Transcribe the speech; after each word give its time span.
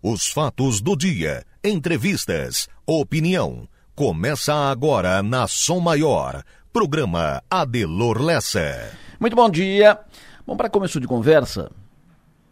Os 0.00 0.28
fatos 0.28 0.80
do 0.80 0.94
dia, 0.94 1.44
entrevistas, 1.62 2.68
opinião. 2.86 3.68
Começa 3.96 4.54
agora 4.54 5.24
na 5.24 5.48
Som 5.48 5.80
Maior. 5.80 6.44
Programa 6.72 7.42
Adelor 7.50 8.22
Lessa. 8.22 8.92
Muito 9.18 9.34
bom 9.34 9.50
dia. 9.50 9.98
Bom, 10.46 10.56
para 10.56 10.70
começo 10.70 11.00
de 11.00 11.08
conversa, 11.08 11.68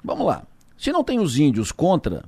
vamos 0.02 0.26
lá. 0.26 0.42
Se 0.76 0.90
não 0.90 1.04
tem 1.04 1.20
os 1.20 1.38
índios 1.38 1.70
contra, 1.70 2.24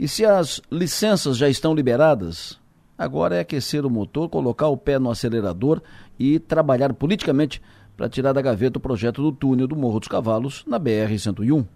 e 0.00 0.08
se 0.08 0.24
as 0.24 0.58
licenças 0.72 1.36
já 1.36 1.46
estão 1.46 1.74
liberadas, 1.74 2.58
agora 2.96 3.36
é 3.36 3.40
aquecer 3.40 3.84
o 3.84 3.90
motor, 3.90 4.30
colocar 4.30 4.68
o 4.68 4.76
pé 4.78 4.98
no 4.98 5.10
acelerador 5.10 5.82
e 6.18 6.38
trabalhar 6.38 6.94
politicamente 6.94 7.60
para 7.94 8.08
tirar 8.08 8.32
da 8.32 8.40
gaveta 8.40 8.78
o 8.78 8.82
projeto 8.82 9.20
do 9.20 9.32
túnel 9.32 9.68
do 9.68 9.76
Morro 9.76 10.00
dos 10.00 10.08
Cavalos 10.08 10.64
na 10.66 10.80
BR-101. 10.80 11.66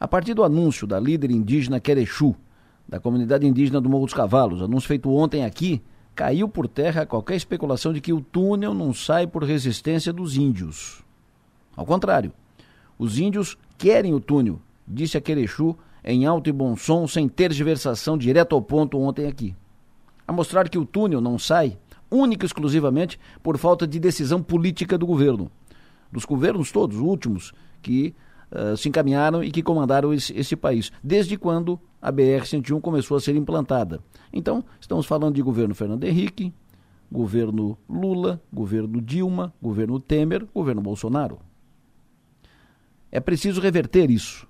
A 0.00 0.08
partir 0.08 0.32
do 0.32 0.42
anúncio 0.42 0.86
da 0.86 0.98
líder 0.98 1.30
indígena 1.30 1.78
Querechu, 1.78 2.34
da 2.88 2.98
comunidade 2.98 3.46
indígena 3.46 3.82
do 3.82 3.90
Morro 3.90 4.06
dos 4.06 4.14
Cavalos, 4.14 4.62
anúncio 4.62 4.88
feito 4.88 5.12
ontem 5.12 5.44
aqui, 5.44 5.82
caiu 6.14 6.48
por 6.48 6.66
terra 6.66 7.04
qualquer 7.04 7.36
especulação 7.36 7.92
de 7.92 8.00
que 8.00 8.10
o 8.10 8.22
túnel 8.22 8.72
não 8.72 8.94
sai 8.94 9.26
por 9.26 9.44
resistência 9.44 10.10
dos 10.10 10.38
índios. 10.38 11.04
Ao 11.76 11.84
contrário, 11.84 12.32
os 12.98 13.18
índios 13.18 13.58
querem 13.76 14.14
o 14.14 14.20
túnel, 14.20 14.58
disse 14.88 15.18
a 15.18 15.20
Querechu 15.20 15.76
em 16.02 16.24
alto 16.24 16.48
e 16.48 16.52
bom 16.52 16.74
som, 16.76 17.06
sem 17.06 17.28
tergiversação, 17.28 18.16
direto 18.16 18.54
ao 18.54 18.62
ponto 18.62 18.98
ontem 18.98 19.26
aqui. 19.26 19.54
A 20.26 20.32
mostrar 20.32 20.70
que 20.70 20.78
o 20.78 20.86
túnel 20.86 21.20
não 21.20 21.38
sai, 21.38 21.76
única 22.10 22.46
e 22.46 22.46
exclusivamente 22.46 23.20
por 23.42 23.58
falta 23.58 23.86
de 23.86 24.00
decisão 24.00 24.42
política 24.42 24.96
do 24.96 25.06
governo. 25.06 25.50
Dos 26.10 26.24
governos 26.24 26.72
todos, 26.72 26.96
últimos, 26.96 27.52
que 27.82 28.14
uh, 28.52 28.76
se 28.76 28.88
encaminharam 28.88 29.42
e 29.42 29.50
que 29.50 29.62
comandaram 29.62 30.12
esse, 30.12 30.36
esse 30.36 30.56
país, 30.56 30.90
desde 31.02 31.36
quando 31.36 31.80
a 32.00 32.12
BR-101 32.12 32.80
começou 32.80 33.16
a 33.16 33.20
ser 33.20 33.36
implantada. 33.36 34.00
Então, 34.32 34.64
estamos 34.80 35.06
falando 35.06 35.34
de 35.34 35.42
governo 35.42 35.74
Fernando 35.74 36.04
Henrique, 36.04 36.52
governo 37.10 37.76
Lula, 37.88 38.40
governo 38.52 39.00
Dilma, 39.00 39.52
governo 39.60 39.98
Temer, 39.98 40.46
governo 40.54 40.80
Bolsonaro. 40.80 41.38
É 43.10 43.18
preciso 43.18 43.60
reverter 43.60 44.10
isso. 44.10 44.46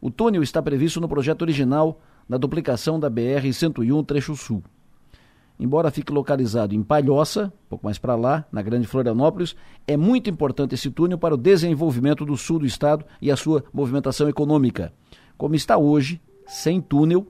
O 0.00 0.10
túnel 0.10 0.42
está 0.42 0.60
previsto 0.60 1.00
no 1.00 1.08
projeto 1.08 1.42
original 1.42 2.00
da 2.28 2.36
duplicação 2.36 2.98
da 2.98 3.10
BR-101 3.10 4.04
Trecho 4.04 4.34
Sul. 4.34 4.62
Embora 5.58 5.90
fique 5.90 6.12
localizado 6.12 6.74
em 6.74 6.82
Palhoça, 6.82 7.46
um 7.46 7.68
pouco 7.68 7.86
mais 7.86 7.98
para 7.98 8.14
lá, 8.14 8.44
na 8.52 8.60
Grande 8.60 8.86
Florianópolis, 8.86 9.56
é 9.86 9.96
muito 9.96 10.28
importante 10.28 10.74
esse 10.74 10.90
túnel 10.90 11.16
para 11.16 11.34
o 11.34 11.38
desenvolvimento 11.38 12.26
do 12.26 12.36
sul 12.36 12.58
do 12.58 12.66
estado 12.66 13.04
e 13.22 13.30
a 13.30 13.36
sua 13.36 13.64
movimentação 13.72 14.28
econômica. 14.28 14.92
Como 15.38 15.54
está 15.54 15.78
hoje, 15.78 16.20
sem 16.46 16.80
túnel, 16.80 17.26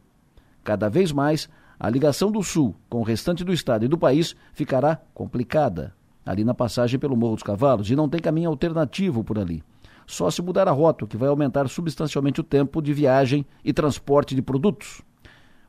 cada 0.65 0.89
vez 0.89 1.13
mais 1.13 1.49
a 1.79 1.89
ligação 1.89 2.33
do 2.33 2.43
sul 2.43 2.75
com 2.89 2.99
o 2.99 3.05
restante 3.05 3.45
do 3.45 3.53
estado 3.53 3.85
e 3.85 3.89
do 3.89 3.99
país 3.99 4.35
ficará 4.53 5.01
complicada, 5.15 5.95
ali 6.25 6.43
na 6.43 6.55
passagem 6.55 6.99
pelo 6.99 7.17
Morro 7.17 7.35
dos 7.35 7.45
Cavalos, 7.45 7.89
e 7.91 7.95
não 7.95 8.09
tem 8.09 8.21
caminho 8.21 8.51
alternativo 8.51 9.23
por 9.23 9.39
ali. 9.39 9.63
Só 10.05 10.31
se 10.31 10.43
mudar 10.43 10.67
a 10.67 10.73
rota, 10.73 11.07
que 11.07 11.17
vai 11.17 11.29
aumentar 11.29 11.69
substancialmente 11.69 12.41
o 12.41 12.45
tempo 12.45 12.81
de 12.81 12.93
viagem 12.93 13.47
e 13.65 13.73
transporte 13.73 14.35
de 14.35 14.43
produtos. 14.43 15.03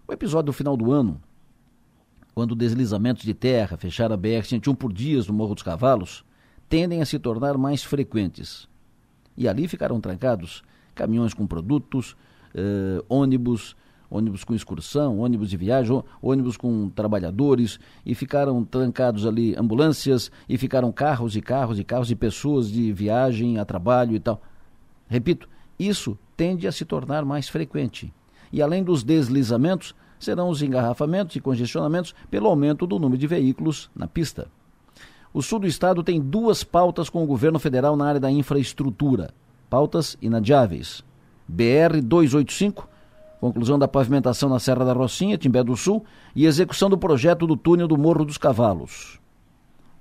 O 0.08 0.14
episódio 0.14 0.48
do 0.48 0.54
final 0.54 0.78
do 0.78 0.92
ano 0.92 1.22
quando 2.38 2.54
deslizamentos 2.54 3.24
de 3.24 3.34
terra 3.34 3.78
fecharam 3.78 4.14
a 4.14 4.18
BR-101 4.20 4.76
por 4.76 4.94
dias 4.94 5.26
no 5.26 5.34
Morro 5.34 5.56
dos 5.56 5.64
Cavalos, 5.64 6.24
tendem 6.70 7.02
a 7.02 7.06
se 7.08 7.18
tornar 7.18 7.58
mais 7.58 7.84
frequentes. 7.84 8.70
E 9.36 9.48
ali 9.48 9.68
ficaram 9.68 10.00
trancados 10.00 10.62
caminhões 10.94 11.34
com 11.34 11.48
produtos, 11.48 12.16
eh, 12.54 13.04
ônibus, 13.10 13.76
ônibus 14.08 14.44
com 14.44 14.54
excursão, 14.54 15.18
ônibus 15.18 15.50
de 15.50 15.58
viagem, 15.58 16.00
ônibus 16.22 16.58
com 16.58 16.90
trabalhadores, 16.90 17.80
e 18.06 18.14
ficaram 18.14 18.64
trancados 18.64 19.26
ali 19.26 19.56
ambulâncias, 19.58 20.32
e 20.48 20.60
ficaram 20.60 20.92
carros 20.92 21.36
e 21.36 21.42
carros 21.42 21.80
e 21.80 21.84
carros 21.84 22.11
e 22.11 22.16
pessoas 22.16 22.70
de 22.70 22.94
viagem 22.94 23.58
a 23.58 23.66
trabalho 23.66 24.16
e 24.16 24.20
tal. 24.20 24.40
Repito, 25.08 25.50
isso 25.80 26.16
tende 26.36 26.67
a 26.67 26.72
se 26.72 26.86
tornar 26.86 27.26
mais 27.26 27.50
frequente. 27.50 28.14
E 28.54 28.61
além 28.61 28.84
dos 28.84 29.04
deslizamentos, 29.04 29.95
serão 30.20 30.50
os 30.50 30.61
engarrafamentos 30.61 31.36
e 31.36 31.39
congestionamentos 31.39 32.14
pelo 32.30 32.48
aumento 32.48 32.88
do 32.88 33.00
número 33.00 33.20
de 33.20 33.28
veículos 33.28 33.89
na 33.95 34.08
pista. 34.08 34.48
O 35.33 35.42
sul 35.42 35.60
do 35.60 35.67
estado 35.67 36.04
tem 36.04 36.20
duas 36.20 36.64
pautas 36.64 37.10
com 37.10 37.23
o 37.23 37.28
governo 37.28 37.60
federal 37.60 37.95
na 37.95 38.08
área 38.08 38.20
da 38.20 38.32
infraestrutura. 38.32 39.32
Pautas 39.70 40.17
inadiáveis. 40.22 41.04
BR 41.48 42.02
285, 42.04 42.88
conclusão 43.39 43.78
da 43.78 43.88
pavimentação 43.88 44.50
na 44.50 44.60
Serra 44.60 44.83
da 44.83 44.94
Rocinha, 44.94 45.38
Timbé 45.38 45.64
do 45.64 45.76
Sul, 45.78 46.04
e 46.36 46.45
execução 46.45 46.89
do 46.89 46.98
projeto 46.98 47.45
do 47.45 47.55
túnel 47.55 47.88
do 47.88 47.98
Morro 47.98 48.26
dos 48.26 48.38
Cavalos. 48.38 49.20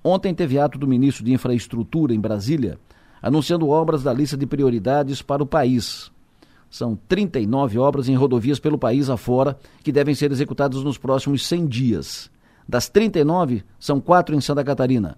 Ontem 0.03 0.35
teve 0.35 0.59
ato 0.59 0.79
do 0.79 0.87
ministro 0.87 1.25
de 1.25 1.33
Infraestrutura 1.33 2.15
em 2.15 2.21
Brasília, 2.21 2.79
anunciando 3.21 3.69
obras 3.69 4.03
da 4.03 4.13
lista 4.13 4.37
de 4.37 4.47
prioridades 4.47 5.21
para 5.21 5.43
o 5.43 5.47
país. 5.47 6.11
São 6.77 6.95
39 7.09 7.79
obras 7.79 8.07
em 8.07 8.15
rodovias 8.15 8.61
pelo 8.61 8.77
país 8.77 9.09
afora 9.09 9.57
que 9.83 9.91
devem 9.91 10.15
ser 10.15 10.31
executadas 10.31 10.85
nos 10.85 10.99
próximos 10.99 11.47
100 11.47 11.67
dias. 11.67 12.31
Das 12.69 12.87
39, 12.87 13.65
são 13.81 13.99
quatro 13.99 14.37
em 14.37 14.43
Santa 14.43 14.63
Catarina. 14.63 15.17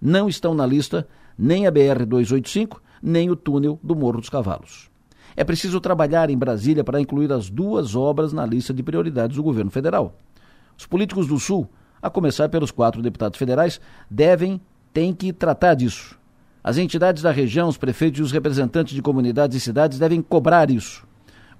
Não 0.00 0.28
estão 0.28 0.54
na 0.54 0.64
lista 0.64 1.08
nem 1.36 1.66
a 1.66 1.72
BR-285, 1.72 2.76
nem 3.02 3.28
o 3.28 3.34
túnel 3.34 3.76
do 3.82 3.96
Morro 3.96 4.20
dos 4.20 4.28
Cavalos. 4.28 4.88
É 5.34 5.42
preciso 5.42 5.80
trabalhar 5.80 6.30
em 6.30 6.38
Brasília 6.38 6.84
para 6.84 7.00
incluir 7.00 7.32
as 7.32 7.50
duas 7.50 7.96
obras 7.96 8.32
na 8.32 8.46
lista 8.46 8.72
de 8.72 8.80
prioridades 8.80 9.36
do 9.36 9.42
governo 9.42 9.72
federal. 9.72 10.16
Os 10.78 10.86
políticos 10.86 11.26
do 11.26 11.40
Sul, 11.40 11.68
a 12.00 12.08
começar 12.08 12.48
pelos 12.48 12.70
quatro 12.70 13.02
deputados 13.02 13.36
federais, 13.36 13.80
devem, 14.08 14.60
têm 14.92 15.12
que 15.12 15.32
tratar 15.32 15.74
disso. 15.74 16.19
As 16.62 16.76
entidades 16.76 17.22
da 17.22 17.30
região, 17.30 17.68
os 17.68 17.78
prefeitos 17.78 18.20
e 18.20 18.22
os 18.22 18.32
representantes 18.32 18.94
de 18.94 19.00
comunidades 19.00 19.56
e 19.56 19.60
cidades 19.60 19.98
devem 19.98 20.20
cobrar 20.20 20.70
isso. 20.70 21.06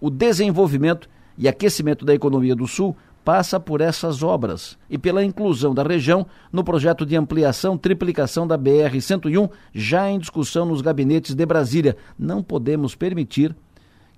O 0.01 0.11
desenvolvimento 0.11 1.09
e 1.39 1.49
aquecimento 1.49 2.05
da 2.05 2.15
economia 2.15 2.55
do 2.55 2.67
Sul 2.67 2.95
passa 3.25 3.61
por 3.61 3.81
essas 3.81 4.23
obras 4.23 4.79
e 4.89 4.99
pela 4.99 5.25
inclusão 5.25 5.75
da 5.75 5.83
região 5.83 6.27
no 6.53 6.65
projeto 6.65 7.05
de 7.07 7.17
ampliação 7.17 7.77
triplicação 7.77 8.47
da 8.47 8.59
BR-101, 8.59 9.51
já 9.73 10.09
em 10.11 10.19
discussão 10.19 10.67
nos 10.67 10.81
gabinetes 10.81 11.35
de 11.35 11.47
Brasília. 11.47 11.97
Não 12.19 12.43
podemos 12.43 12.95
permitir 12.95 13.55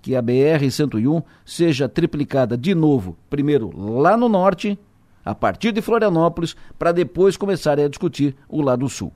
que 0.00 0.16
a 0.16 0.22
BR-101 0.22 1.22
seja 1.44 1.88
triplicada 1.88 2.56
de 2.56 2.74
novo, 2.74 3.16
primeiro 3.30 3.70
lá 3.76 4.16
no 4.16 4.28
norte, 4.28 4.78
a 5.24 5.34
partir 5.34 5.70
de 5.70 5.80
Florianópolis, 5.80 6.56
para 6.76 6.90
depois 6.90 7.36
começar 7.36 7.78
a 7.78 7.88
discutir 7.88 8.34
o 8.48 8.60
lado 8.60 8.88
sul. 8.88 9.12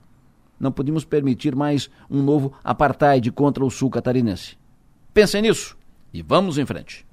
Não 0.59 0.71
podemos 0.71 1.05
permitir 1.05 1.55
mais 1.55 1.89
um 2.09 2.21
novo 2.21 2.53
apartheid 2.63 3.31
contra 3.31 3.63
o 3.63 3.71
sul 3.71 3.89
catarinense. 3.89 4.57
Pensem 5.13 5.41
nisso 5.41 5.77
e 6.13 6.21
vamos 6.21 6.57
em 6.57 6.65
frente. 6.65 7.06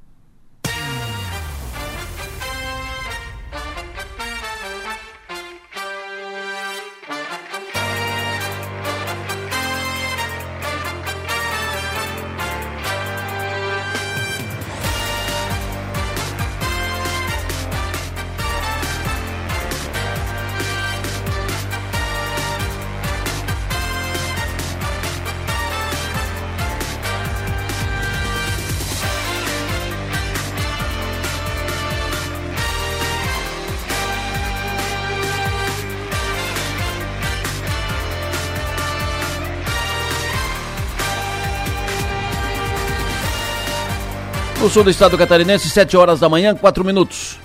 No 44.65 44.71
sul 44.71 44.83
do 44.83 44.89
estado 44.89 45.19
catarinense, 45.19 45.69
7 45.69 45.95
horas 45.95 46.21
da 46.21 46.27
manhã, 46.27 46.55
4 46.55 46.83
minutos. 46.83 47.39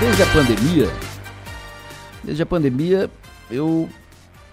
Desde 0.00 0.24
a 0.24 0.26
pandemia, 0.26 0.90
desde 2.24 2.42
a 2.42 2.46
pandemia, 2.46 3.08
eu 3.48 3.88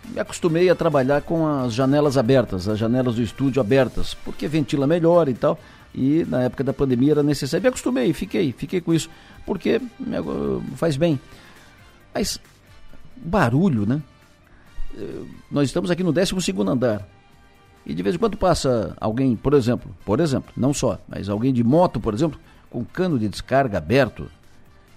me 0.08 0.20
acostumei 0.20 0.70
a 0.70 0.76
trabalhar 0.76 1.24
com 1.24 1.48
as 1.48 1.74
janelas 1.74 2.16
abertas, 2.16 2.68
as 2.70 2.78
janelas 2.78 3.16
do 3.16 3.24
estúdio 3.24 3.60
abertas, 3.60 4.14
porque 4.24 4.48
ventila 4.48 4.86
melhor 4.86 5.28
e 5.28 5.34
tal. 5.34 5.60
E 5.96 6.24
na 6.30 6.44
época 6.44 6.64
da 6.64 6.72
pandemia 6.72 7.14
era 7.14 7.24
necessário. 7.24 7.64
Me 7.64 7.70
acostumei, 7.70 8.14
fiquei, 8.14 8.52
fiquei 8.52 8.80
com 8.80 8.94
isso, 8.94 9.10
porque 9.48 9.82
faz 10.76 10.96
bem. 10.96 11.20
Mas 12.14 12.40
barulho, 13.16 13.88
né? 13.88 14.00
Nós 15.50 15.70
estamos 15.70 15.90
aqui 15.90 16.04
no 16.04 16.14
12 16.14 16.36
andar. 16.68 17.15
E 17.86 17.94
de 17.94 18.02
vez 18.02 18.16
em 18.16 18.18
quando 18.18 18.36
passa 18.36 18.96
alguém, 19.00 19.36
por 19.36 19.54
exemplo, 19.54 19.96
por 20.04 20.20
exemplo, 20.20 20.52
não 20.58 20.74
só, 20.74 21.00
mas 21.08 21.30
alguém 21.30 21.54
de 21.54 21.64
moto, 21.64 22.00
por 22.00 22.14
exemplo, 22.14 22.40
com 22.70 22.84
cano 22.84 23.20
de 23.20 23.28
descarga 23.30 23.78
aberto. 23.78 24.30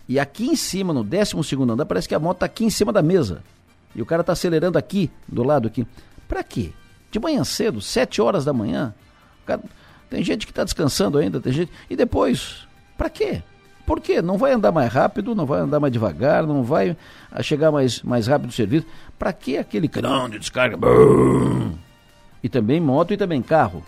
E 0.08 0.18
aqui 0.18 0.46
em 0.46 0.56
cima, 0.56 0.92
no 0.92 1.04
12 1.04 1.34
andar, 1.70 1.84
parece 1.84 2.08
que 2.08 2.14
a 2.14 2.18
moto 2.18 2.36
está 2.36 2.46
aqui 2.46 2.64
em 2.64 2.70
cima 2.70 2.92
da 2.92 3.02
mesa. 3.02 3.42
E 3.94 4.00
o 4.00 4.06
cara 4.06 4.22
está 4.22 4.32
acelerando 4.32 4.78
aqui, 4.78 5.10
do 5.26 5.42
lado 5.42 5.68
aqui. 5.68 5.86
Para 6.26 6.42
quê? 6.42 6.72
De 7.10 7.20
manhã 7.20 7.44
cedo, 7.44 7.80
7 7.80 8.22
horas 8.22 8.44
da 8.44 8.52
manhã. 8.52 8.94
Cara, 9.44 9.60
tem 10.08 10.24
gente 10.24 10.46
que 10.46 10.52
está 10.52 10.64
descansando 10.64 11.18
ainda, 11.18 11.40
tem 11.40 11.52
gente. 11.52 11.72
E 11.90 11.96
depois, 11.96 12.66
para 12.96 13.10
quê? 13.10 13.42
Por 13.86 14.00
quê? 14.00 14.20
Não 14.20 14.36
vai 14.36 14.52
andar 14.52 14.72
mais 14.72 14.92
rápido, 14.92 15.34
não 15.34 15.46
vai 15.46 15.60
andar 15.60 15.80
mais 15.80 15.92
devagar, 15.92 16.46
não 16.46 16.62
vai 16.62 16.96
chegar 17.42 17.70
mais, 17.72 18.02
mais 18.02 18.26
rápido 18.26 18.50
o 18.50 18.52
serviço. 18.52 18.86
Para 19.18 19.32
que 19.32 19.56
aquele 19.56 19.88
canão 19.88 20.28
de 20.28 20.38
descarga? 20.38 20.76
E 22.42 22.48
também 22.48 22.80
moto 22.80 23.12
e 23.12 23.16
também 23.16 23.42
carro. 23.42 23.82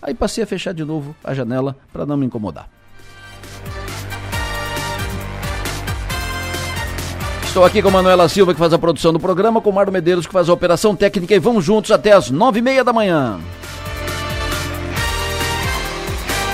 Aí 0.00 0.14
passei 0.14 0.44
a 0.44 0.46
fechar 0.46 0.72
de 0.72 0.84
novo 0.84 1.16
a 1.24 1.34
janela 1.34 1.76
para 1.92 2.06
não 2.06 2.16
me 2.16 2.26
incomodar. 2.26 2.68
Estou 7.44 7.64
aqui 7.64 7.80
com 7.80 7.90
Manuela 7.90 8.28
Silva, 8.28 8.52
que 8.52 8.60
faz 8.60 8.74
a 8.74 8.78
produção 8.78 9.14
do 9.14 9.18
programa, 9.18 9.62
com 9.62 9.72
Mário 9.72 9.90
Medeiros, 9.90 10.26
que 10.26 10.32
faz 10.32 10.46
a 10.48 10.52
operação 10.52 10.94
técnica, 10.94 11.34
e 11.34 11.38
vamos 11.38 11.64
juntos 11.64 11.90
até 11.90 12.12
as 12.12 12.30
nove 12.30 12.58
e 12.58 12.62
meia 12.62 12.84
da 12.84 12.92
manhã. 12.92 13.40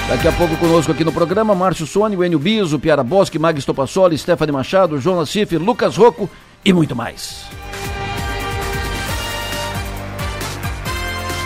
Daqui 0.08 0.28
a 0.28 0.32
pouco 0.32 0.56
conosco 0.58 0.92
aqui 0.92 1.02
no 1.02 1.12
programa, 1.12 1.54
Márcio 1.56 1.86
Sônia, 1.86 2.24
Enio 2.24 2.38
Biso, 2.38 2.78
Piara 2.78 3.02
Bosque, 3.02 3.38
Mag 3.38 3.60
Stopassoli, 3.60 4.16
Stephanie 4.16 4.52
Machado, 4.52 5.00
Jonas 5.00 5.28
Cif, 5.28 5.56
Lucas 5.56 5.96
Rocco 5.96 6.30
e 6.64 6.72
muito 6.72 6.94
mais. 6.94 7.46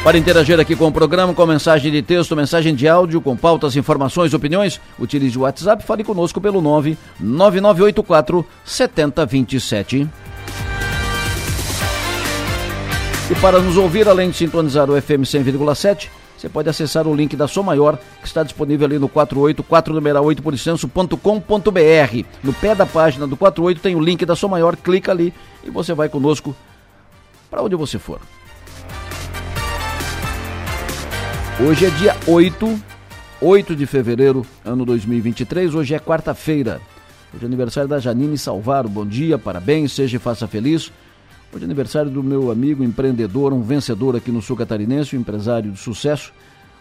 Para 0.06 0.18
interagir 0.18 0.60
aqui 0.60 0.76
com 0.76 0.86
o 0.86 0.92
programa, 0.92 1.34
com 1.34 1.44
mensagem 1.46 1.90
de 1.90 2.00
texto, 2.00 2.36
mensagem 2.36 2.76
de 2.76 2.86
áudio, 2.86 3.20
com 3.20 3.36
pautas, 3.36 3.74
informações, 3.74 4.32
opiniões, 4.32 4.80
utilize 5.00 5.36
o 5.36 5.40
WhatsApp, 5.40 5.82
fale 5.82 6.04
conosco 6.04 6.40
pelo 6.40 6.60
99984 6.60 8.46
7027. 8.64 10.08
E 13.28 13.34
para 13.40 13.58
nos 13.58 13.76
ouvir, 13.76 14.08
além 14.08 14.30
de 14.30 14.36
sintonizar 14.36 14.88
o 14.88 15.02
FM 15.02 15.26
100,7, 15.26 16.08
você 16.38 16.48
pode 16.48 16.68
acessar 16.68 17.08
o 17.08 17.12
link 17.12 17.34
da 17.34 17.48
Som 17.48 17.64
Maior, 17.64 17.98
que 18.20 18.28
está 18.28 18.44
disponível 18.44 18.86
ali 18.86 19.00
no 19.00 19.08
484 19.08 19.92
numeral 19.92 20.24
8 20.24 20.40
por 20.40 20.54
No 22.44 22.52
pé 22.52 22.76
da 22.76 22.86
página 22.86 23.26
do 23.26 23.36
48 23.36 23.80
tem 23.80 23.96
o 23.96 24.00
link 24.00 24.24
da 24.24 24.36
Som 24.36 24.50
Maior, 24.50 24.76
clica 24.76 25.10
ali 25.10 25.34
e 25.64 25.70
você 25.70 25.92
vai 25.94 26.08
conosco 26.08 26.54
para 27.50 27.60
onde 27.60 27.74
você 27.74 27.98
for. 27.98 28.20
Hoje 31.58 31.86
é 31.86 31.90
dia 31.90 32.14
8, 32.26 32.82
8 33.40 33.74
de 33.74 33.86
fevereiro, 33.86 34.44
ano 34.62 34.84
2023. 34.84 35.74
Hoje 35.74 35.94
é 35.94 35.98
quarta-feira. 35.98 36.82
Hoje 37.32 37.44
é 37.44 37.46
aniversário 37.46 37.88
da 37.88 37.98
Janine 37.98 38.36
Salvaro. 38.36 38.90
Bom 38.90 39.06
dia, 39.06 39.38
parabéns, 39.38 39.92
seja 39.92 40.16
e 40.18 40.20
faça 40.20 40.46
feliz. 40.46 40.92
Hoje 41.50 41.62
é 41.62 41.64
aniversário 41.64 42.10
do 42.10 42.22
meu 42.22 42.50
amigo 42.50 42.84
empreendedor, 42.84 43.54
um 43.54 43.62
vencedor 43.62 44.14
aqui 44.14 44.30
no 44.30 44.42
sul 44.42 44.54
catarinense, 44.54 45.16
um 45.16 45.20
empresário 45.20 45.72
de 45.72 45.78
sucesso, 45.78 46.30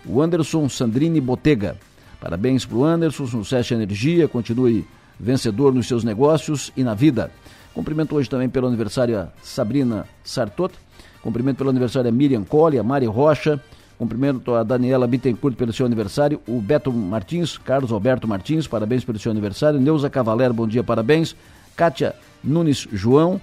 o 0.06 0.22
Anderson 0.22 0.68
Sandrini 0.68 1.22
Botega. 1.22 1.77
Parabéns 2.19 2.66
para 2.66 2.77
o 2.77 2.83
Anderson, 2.83 3.27
sucesso 3.27 3.74
e 3.74 3.77
energia, 3.77 4.27
continue 4.27 4.86
vencedor 5.18 5.74
nos 5.74 5.88
seus 5.88 6.04
negócios 6.04 6.74
e 6.75 6.83
na 6.83 6.94
vida. 6.94 7.31
Cumprimento 7.74 8.13
hoje 8.13 8.30
também 8.30 8.50
pelo 8.50 8.68
aniversário 8.68 9.18
a 9.18 9.30
Sabrina 9.42 10.06
Sartot, 10.22 10.74
cumprimento 11.22 11.60
pelo 11.60 11.69
aniversário 11.69 12.10
a 12.10 12.12
Miriam 12.12 12.44
Colli, 12.44 12.77
a 12.77 12.83
Mari 12.83 13.06
Rocha, 13.06 13.62
Cumprimento 13.98 14.54
a 14.54 14.64
Daniela 14.64 15.08
Bittencourt 15.08 15.56
pelo 15.56 15.72
seu 15.72 15.86
aniversário, 15.86 16.42
o 16.48 16.60
Beto 16.60 16.92
Martins, 16.92 17.58
Carlos 17.58 17.94
Alberto 17.94 18.28
Martins, 18.28 18.68
parabéns 18.68 19.06
pelo 19.06 19.18
seu 19.18 19.32
aniversário, 19.32 19.80
Neuza 19.80 20.10
Cavaler, 20.10 20.52
bom 20.52 20.68
dia, 20.68 20.84
parabéns, 20.84 21.34
Kátia 21.78 22.14
Nunes 22.44 22.88
João, 22.92 23.40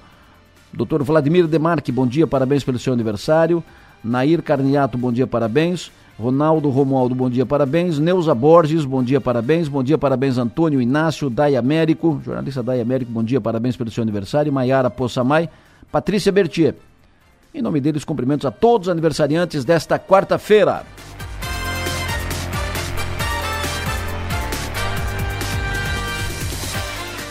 Dr. 0.71 1.03
Vladimir 1.03 1.47
Demarque, 1.47 1.91
bom 1.91 2.07
dia, 2.07 2.27
parabéns 2.27 2.63
pelo 2.63 2.79
seu 2.79 2.93
aniversário, 2.93 3.65
Nair 4.05 4.43
Carniato, 4.43 4.99
bom 4.99 5.11
dia, 5.11 5.27
parabéns, 5.27 5.91
Ronaldo 6.19 6.69
Romualdo, 6.69 7.15
bom 7.15 7.31
dia, 7.31 7.47
parabéns, 7.47 7.99
Neuza 7.99 8.35
Borges, 8.35 8.85
bom 8.85 9.03
dia, 9.03 9.23
parabéns, 9.23 9.69
bom 9.69 9.83
dia, 9.83 9.97
parabéns, 9.97 10.37
Antônio 10.37 10.83
Inácio, 10.83 11.31
Dai 11.31 11.57
Américo, 11.57 12.21
jornalista 12.23 12.63
Dai 12.63 12.79
Américo, 12.79 13.11
bom 13.11 13.25
dia, 13.25 13.41
parabéns 13.41 13.75
pelo 13.75 13.91
seu 13.91 14.03
aniversário, 14.03 14.53
Maiara 14.53 14.91
Poçamai, 14.91 15.49
Patrícia 15.91 16.31
Bertier, 16.31 16.77
em 17.55 17.61
nome 17.61 17.81
deles, 17.81 18.05
cumprimentos 18.05 18.47
a 18.47 18.51
todos 18.51 18.89
os 18.89 18.93
aniversariantes 18.93 19.65
desta 19.65 19.99
quarta-feira. 19.99 20.85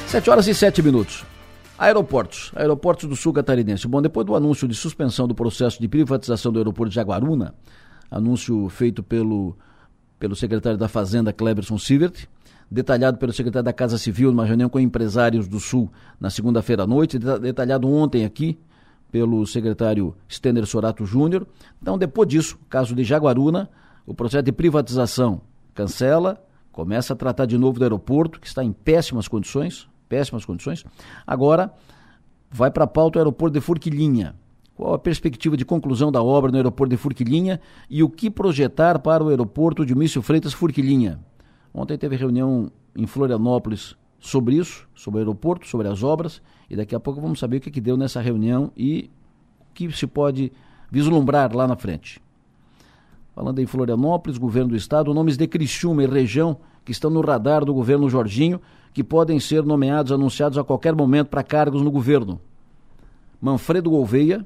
Sete 0.07 0.29
horas 0.29 0.47
e 0.47 0.53
sete 0.53 0.83
minutos. 0.83 1.25
Aeroportos. 1.77 2.51
Aeroportos 2.55 3.09
do 3.09 3.15
Sul 3.15 3.33
Catarinense. 3.33 3.87
Bom, 3.87 4.01
depois 4.01 4.25
do 4.25 4.35
anúncio 4.35 4.67
de 4.67 4.75
suspensão 4.75 5.27
do 5.27 5.33
processo 5.33 5.81
de 5.81 5.87
privatização 5.87 6.51
do 6.51 6.59
aeroporto 6.59 6.89
de 6.89 6.95
Jaguaruna, 6.95 7.55
anúncio 8.11 8.69
feito 8.69 9.01
pelo, 9.01 9.57
pelo 10.19 10.35
secretário 10.35 10.77
da 10.77 10.87
Fazenda, 10.87 11.33
Cleberson 11.33 11.79
Sivert, 11.79 12.27
detalhado 12.69 13.17
pelo 13.17 13.33
secretário 13.33 13.63
da 13.63 13.73
Casa 13.73 13.97
Civil 13.97 14.29
numa 14.31 14.45
reunião 14.45 14.69
com 14.69 14.79
empresários 14.79 15.47
do 15.47 15.59
Sul 15.59 15.89
na 16.19 16.29
segunda-feira 16.29 16.83
à 16.83 16.87
noite, 16.87 17.17
detalhado 17.17 17.89
ontem 17.89 18.23
aqui 18.23 18.59
pelo 19.11 19.45
secretário 19.45 20.15
Stender 20.29 20.65
Sorato 20.65 21.05
Júnior. 21.05 21.45
Então, 21.81 21.97
depois 21.97 22.27
disso, 22.27 22.57
caso 22.69 22.95
de 22.95 23.03
Jaguaruna, 23.03 23.69
o 24.05 24.13
processo 24.13 24.43
de 24.43 24.51
privatização 24.51 25.41
cancela, 25.73 26.43
começa 26.71 27.13
a 27.13 27.15
tratar 27.15 27.45
de 27.45 27.57
novo 27.57 27.77
do 27.77 27.83
aeroporto, 27.83 28.39
que 28.39 28.47
está 28.47 28.63
em 28.63 28.71
péssimas 28.71 29.27
condições, 29.27 29.87
péssimas 30.07 30.45
condições. 30.45 30.85
Agora, 31.27 31.73
vai 32.49 32.71
para 32.71 32.85
a 32.85 32.87
pauta 32.87 33.19
o 33.19 33.21
aeroporto 33.21 33.53
de 33.53 33.61
Furquilinha. 33.61 34.35
Qual 34.75 34.93
a 34.93 34.99
perspectiva 34.99 35.55
de 35.55 35.65
conclusão 35.65 36.11
da 36.11 36.23
obra 36.23 36.49
no 36.49 36.57
aeroporto 36.57 36.89
de 36.89 36.97
Furquilinha 36.97 37.59
e 37.89 38.01
o 38.01 38.09
que 38.09 38.31
projetar 38.31 38.99
para 38.99 39.23
o 39.23 39.27
aeroporto 39.27 39.85
de 39.85 39.93
Mício 39.93 40.21
Freitas 40.21 40.53
Furquilinha? 40.53 41.19
Ontem 41.73 41.97
teve 41.97 42.15
reunião 42.15 42.71
em 42.95 43.05
Florianópolis 43.05 43.95
sobre 44.21 44.55
isso, 44.55 44.87
sobre 44.95 45.17
o 45.17 45.21
aeroporto, 45.21 45.67
sobre 45.67 45.87
as 45.87 46.03
obras, 46.03 46.41
e 46.69 46.75
daqui 46.75 46.95
a 46.95 46.99
pouco 46.99 47.19
vamos 47.19 47.39
saber 47.39 47.57
o 47.57 47.59
que, 47.59 47.71
que 47.71 47.81
deu 47.81 47.97
nessa 47.97 48.21
reunião 48.21 48.71
e 48.77 49.09
o 49.59 49.73
que 49.73 49.91
se 49.91 50.07
pode 50.07 50.53
vislumbrar 50.89 51.53
lá 51.53 51.67
na 51.67 51.75
frente. 51.75 52.21
Falando 53.33 53.59
em 53.59 53.65
Florianópolis, 53.65 54.37
governo 54.37 54.69
do 54.69 54.75
estado, 54.75 55.13
nomes 55.13 55.35
de 55.35 55.47
Criciúma 55.47 56.03
e 56.03 56.07
região 56.07 56.57
que 56.85 56.91
estão 56.91 57.09
no 57.09 57.21
radar 57.21 57.65
do 57.65 57.73
governo 57.73 58.09
Jorginho, 58.09 58.61
que 58.93 59.03
podem 59.03 59.39
ser 59.39 59.63
nomeados, 59.63 60.11
anunciados 60.11 60.57
a 60.57 60.63
qualquer 60.63 60.95
momento 60.95 61.29
para 61.29 61.43
cargos 61.43 61.81
no 61.81 61.89
governo. 61.89 62.39
Manfredo 63.41 63.89
Gouveia, 63.89 64.45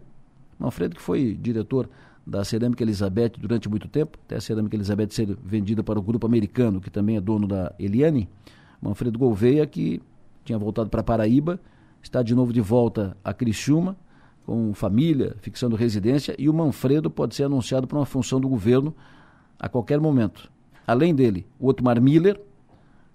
Manfredo 0.58 0.96
que 0.96 1.01
foi 1.01 1.34
diretor 1.34 1.89
da 2.25 2.44
Cerâmica 2.44 2.84
Elizabeth 2.84 3.34
durante 3.38 3.67
muito 3.67 3.88
tempo, 3.88 4.17
até 4.25 4.38
a 4.38 4.41
Cerâmica 4.41 4.75
Elizabeth 4.75 5.10
ser 5.12 5.38
vendida 5.44 5.84
para 5.84 6.00
o 6.00 6.01
grupo 6.01 6.25
americano, 6.25 6.79
que 6.79 6.89
também 6.89 7.17
é 7.17 7.22
dono 7.22 7.48
da 7.48 7.74
Eliane. 7.77 8.29
Manfredo 8.82 9.17
Gouveia, 9.17 9.65
que 9.65 10.01
tinha 10.44 10.58
voltado 10.58 10.89
para 10.89 11.03
Paraíba, 11.03 11.60
está 12.01 12.22
de 12.22 12.36
novo 12.36 12.53
de 12.53 12.62
volta 12.62 13.17
a 13.24 13.34
Criciúma, 13.34 13.98
com 14.46 14.74
família, 14.74 15.36
fixando 15.39 15.75
residência, 15.75 16.36
e 16.38 16.48
o 16.48 16.53
Manfredo 16.53 17.10
pode 17.10 17.34
ser 17.34 17.46
anunciado 17.46 17.88
para 17.88 17.98
uma 17.98 18.05
função 18.05 18.39
do 18.39 18.48
governo 18.48 18.96
a 19.60 19.67
qualquer 19.67 20.00
momento. 20.00 20.51
Além 20.86 21.15
dele, 21.15 21.48
o 21.60 21.67
Otmar 21.67 22.00
Miller, 22.00 22.39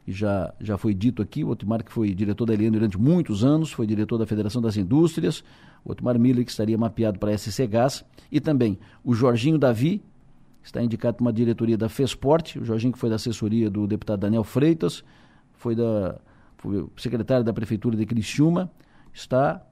que 0.05 0.11
já, 0.11 0.53
já 0.61 0.77
foi 0.77 0.93
dito 0.93 1.23
aqui, 1.23 1.45
o 1.45 1.51
Otmar 1.51 1.85
que 1.85 1.93
foi 1.93 2.13
diretor 2.13 2.47
da 2.47 2.55
Eliane 2.55 2.77
durante 2.77 2.99
muitos 2.99 3.45
anos, 3.45 3.71
foi 3.71 3.87
diretor 3.87 4.19
da 4.19 4.27
Federação 4.27 4.61
das 4.61 4.77
Indústrias, 4.77 5.45
o 5.85 5.93
Otmar 5.93 6.19
Miller 6.19 6.45
que 6.45 6.51
estaria 6.51 6.77
mapeado 6.77 7.19
para 7.21 7.31
a 7.31 7.39
SC 7.39 7.67
Gás, 7.69 8.05
e 8.31 8.41
também 8.41 8.77
o 9.05 9.15
Jorginho 9.15 9.57
Davi, 9.57 10.03
está 10.63 10.83
indicado 10.83 11.17
para 11.17 11.25
uma 11.25 11.33
diretoria 11.33 11.79
da 11.79 11.89
FESPORT, 11.89 12.59
o 12.59 12.65
Jorginho 12.65 12.93
que 12.93 12.99
foi 12.99 13.09
da 13.09 13.17
assessoria 13.17 13.71
do 13.71 13.87
deputado 13.87 14.21
Daniel 14.21 14.45
Freitas, 14.45 15.05
foi 15.61 15.75
da 15.75 16.19
foi 16.57 16.87
secretário 16.97 17.45
da 17.45 17.53
prefeitura 17.53 17.97
de 17.97 18.05
Criciúma, 18.05 18.71
está 19.13 19.63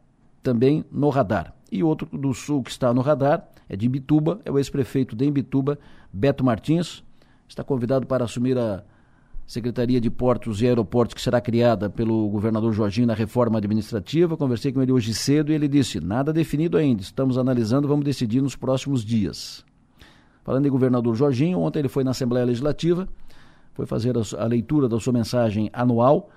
também 0.42 0.84
no 0.90 1.08
radar. 1.08 1.54
E 1.70 1.82
outro 1.82 2.08
do 2.16 2.32
sul 2.32 2.62
que 2.62 2.70
está 2.70 2.94
no 2.94 3.02
radar 3.02 3.46
é 3.68 3.76
de 3.76 3.86
Imbituba, 3.86 4.40
é 4.44 4.50
o 4.50 4.58
ex-prefeito 4.58 5.14
de 5.14 5.26
Imbituba, 5.26 5.78
Beto 6.10 6.42
Martins, 6.42 7.04
está 7.46 7.62
convidado 7.62 8.06
para 8.06 8.24
assumir 8.24 8.56
a 8.56 8.82
Secretaria 9.46 10.00
de 10.00 10.10
Portos 10.10 10.60
e 10.60 10.66
Aeroportos 10.66 11.14
que 11.14 11.20
será 11.20 11.40
criada 11.40 11.88
pelo 11.88 12.28
governador 12.28 12.72
Jorginho 12.72 13.06
na 13.06 13.14
reforma 13.14 13.58
administrativa. 13.58 14.36
Conversei 14.36 14.72
com 14.72 14.82
ele 14.82 14.92
hoje 14.92 15.12
cedo 15.14 15.52
e 15.52 15.54
ele 15.54 15.68
disse: 15.68 16.00
nada 16.00 16.32
definido 16.32 16.76
ainda, 16.76 17.02
estamos 17.02 17.38
analisando, 17.38 17.88
vamos 17.88 18.04
decidir 18.04 18.42
nos 18.42 18.56
próximos 18.56 19.04
dias. 19.04 19.64
Falando 20.44 20.66
em 20.66 20.70
governador 20.70 21.14
Jorginho, 21.14 21.60
ontem 21.60 21.80
ele 21.80 21.88
foi 21.88 22.04
na 22.04 22.10
Assembleia 22.12 22.46
Legislativa 22.46 23.08
foi 23.78 23.86
fazer 23.86 24.18
a, 24.18 24.22
a 24.42 24.44
leitura 24.44 24.88
da 24.88 24.98
sua 24.98 25.12
mensagem 25.12 25.70
anual, 25.72 26.30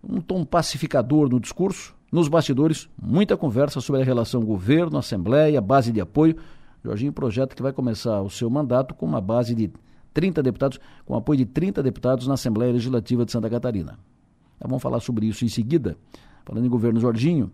um 0.00 0.20
tom 0.20 0.44
pacificador 0.44 1.28
no 1.28 1.40
discurso, 1.40 1.92
nos 2.12 2.28
bastidores, 2.28 2.88
muita 2.96 3.36
conversa 3.36 3.80
sobre 3.80 4.00
a 4.00 4.04
relação 4.04 4.44
governo, 4.44 4.96
assembleia, 4.96 5.60
base 5.60 5.90
de 5.90 6.00
apoio, 6.00 6.36
Jorginho 6.84 7.12
projeta 7.12 7.52
que 7.52 7.62
vai 7.62 7.72
começar 7.72 8.22
o 8.22 8.30
seu 8.30 8.48
mandato 8.48 8.94
com 8.94 9.06
uma 9.06 9.20
base 9.20 9.56
de 9.56 9.72
30 10.12 10.40
deputados, 10.40 10.78
com 11.04 11.16
apoio 11.16 11.38
de 11.38 11.46
30 11.46 11.82
deputados 11.82 12.28
na 12.28 12.34
Assembleia 12.34 12.72
Legislativa 12.72 13.24
de 13.24 13.32
Santa 13.32 13.50
Catarina. 13.50 13.98
Então, 14.56 14.68
vamos 14.68 14.82
falar 14.82 15.00
sobre 15.00 15.26
isso 15.26 15.44
em 15.44 15.48
seguida. 15.48 15.96
Falando 16.44 16.64
em 16.64 16.68
governo 16.68 17.00
Jorginho, 17.00 17.50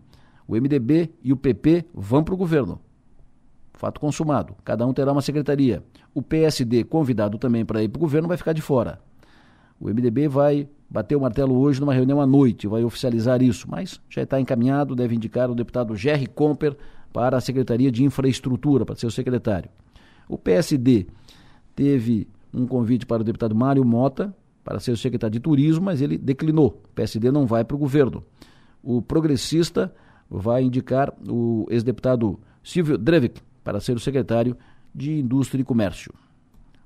o 0.46 0.54
MDB 0.54 1.14
e 1.22 1.32
o 1.32 1.36
PP 1.36 1.86
vão 1.94 2.22
para 2.22 2.34
o 2.34 2.36
governo. 2.36 2.78
Fato 3.72 3.98
consumado. 3.98 4.54
Cada 4.64 4.86
um 4.86 4.92
terá 4.92 5.12
uma 5.12 5.22
secretaria. 5.22 5.82
O 6.12 6.20
PSD, 6.20 6.84
convidado 6.84 7.38
também 7.38 7.64
para 7.64 7.82
ir 7.82 7.88
para 7.88 7.98
o 7.98 8.00
governo, 8.00 8.28
vai 8.28 8.36
ficar 8.36 8.52
de 8.52 8.60
fora. 8.60 9.00
O 9.80 9.88
MDB 9.88 10.28
vai 10.28 10.68
bater 10.90 11.16
o 11.16 11.20
martelo 11.20 11.56
hoje 11.58 11.80
numa 11.80 11.94
reunião 11.94 12.20
à 12.20 12.26
noite, 12.26 12.68
vai 12.68 12.84
oficializar 12.84 13.42
isso, 13.42 13.66
mas 13.70 13.98
já 14.10 14.22
está 14.22 14.38
encaminhado, 14.38 14.94
deve 14.94 15.14
indicar 15.14 15.50
o 15.50 15.54
deputado 15.54 15.96
Jerry 15.96 16.26
Comper 16.26 16.76
para 17.12 17.38
a 17.38 17.40
Secretaria 17.40 17.90
de 17.90 18.04
Infraestrutura, 18.04 18.84
para 18.84 18.94
ser 18.94 19.06
o 19.06 19.10
secretário. 19.10 19.70
O 20.28 20.36
PSD 20.36 21.06
teve 21.74 22.28
um 22.52 22.66
convite 22.66 23.06
para 23.06 23.22
o 23.22 23.24
deputado 23.24 23.54
Mário 23.54 23.84
Mota 23.84 24.34
para 24.62 24.78
ser 24.78 24.92
o 24.92 24.96
secretário 24.96 25.32
de 25.32 25.40
Turismo, 25.40 25.86
mas 25.86 26.02
ele 26.02 26.18
declinou. 26.18 26.82
O 26.84 26.94
PSD 26.94 27.30
não 27.30 27.46
vai 27.46 27.64
para 27.64 27.74
o 27.74 27.78
governo. 27.78 28.22
O 28.82 29.00
progressista 29.00 29.92
vai 30.28 30.62
indicar 30.62 31.12
o 31.28 31.66
ex-deputado 31.70 32.38
Silvio 32.62 32.98
Drevik 32.98 33.40
para 33.64 33.80
ser 33.80 33.96
o 33.96 34.00
secretário 34.00 34.56
de 34.94 35.18
Indústria 35.20 35.62
e 35.62 35.64
Comércio. 35.64 36.12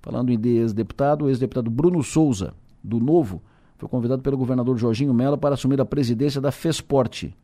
Falando 0.00 0.30
em 0.30 0.40
ex-deputado, 0.46 1.24
o 1.24 1.28
ex-deputado 1.28 1.70
Bruno 1.70 2.02
Souza, 2.02 2.54
do 2.84 3.00
Novo, 3.00 3.42
foi 3.78 3.88
convidado 3.88 4.22
pelo 4.22 4.36
governador 4.36 4.76
Jorginho 4.76 5.12
Mello 5.12 5.38
para 5.38 5.54
assumir 5.54 5.80
a 5.80 5.84
presidência 5.84 6.40
da 6.40 6.52
FESPORT. 6.52 7.34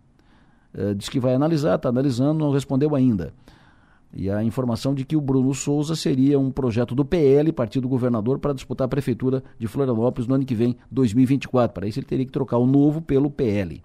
É, 0.72 0.94
diz 0.94 1.08
que 1.08 1.18
vai 1.18 1.34
analisar, 1.34 1.76
está 1.76 1.88
analisando, 1.88 2.38
não 2.38 2.52
respondeu 2.52 2.94
ainda. 2.94 3.32
E 4.12 4.28
a 4.28 4.42
informação 4.42 4.92
de 4.94 5.04
que 5.04 5.16
o 5.16 5.20
Bruno 5.20 5.54
Souza 5.54 5.94
seria 5.94 6.38
um 6.38 6.50
projeto 6.50 6.94
do 6.94 7.04
PL, 7.04 7.52
partido 7.52 7.88
governador, 7.88 8.38
para 8.38 8.52
disputar 8.52 8.86
a 8.86 8.88
prefeitura 8.88 9.42
de 9.58 9.68
Florianópolis 9.68 10.26
no 10.26 10.34
ano 10.34 10.44
que 10.44 10.54
vem, 10.54 10.76
2024. 10.90 11.72
Para 11.72 11.86
isso 11.86 11.98
ele 11.98 12.06
teria 12.06 12.26
que 12.26 12.32
trocar 12.32 12.58
o 12.58 12.66
novo 12.66 13.00
pelo 13.00 13.30
PL. 13.30 13.82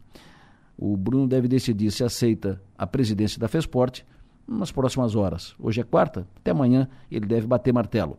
O 0.77 0.97
Bruno 0.97 1.27
deve 1.27 1.47
decidir 1.47 1.91
se 1.91 2.03
aceita 2.03 2.62
a 2.77 2.85
presidência 2.85 3.39
da 3.39 3.47
FESPORT 3.47 4.03
nas 4.47 4.71
próximas 4.71 5.15
horas. 5.15 5.55
Hoje 5.59 5.81
é 5.81 5.83
quarta, 5.83 6.27
até 6.38 6.51
amanhã 6.51 6.88
ele 7.09 7.25
deve 7.25 7.47
bater 7.47 7.74
martelo. 7.74 8.17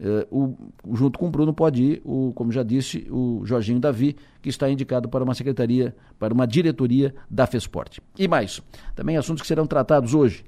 Uh, 0.00 0.54
o, 0.84 0.96
junto 0.96 1.18
com 1.18 1.26
o 1.26 1.30
Bruno 1.30 1.52
pode 1.52 1.82
ir, 1.82 2.02
o, 2.04 2.32
como 2.34 2.52
já 2.52 2.62
disse, 2.62 3.06
o 3.10 3.42
Jorginho 3.44 3.80
Davi, 3.80 4.16
que 4.40 4.48
está 4.48 4.70
indicado 4.70 5.08
para 5.08 5.24
uma 5.24 5.34
secretaria, 5.34 5.94
para 6.18 6.32
uma 6.32 6.46
diretoria 6.46 7.14
da 7.28 7.46
FESPORT. 7.46 8.00
E 8.16 8.28
mais, 8.28 8.62
também 8.94 9.16
assuntos 9.16 9.42
que 9.42 9.48
serão 9.48 9.66
tratados 9.66 10.14
hoje. 10.14 10.44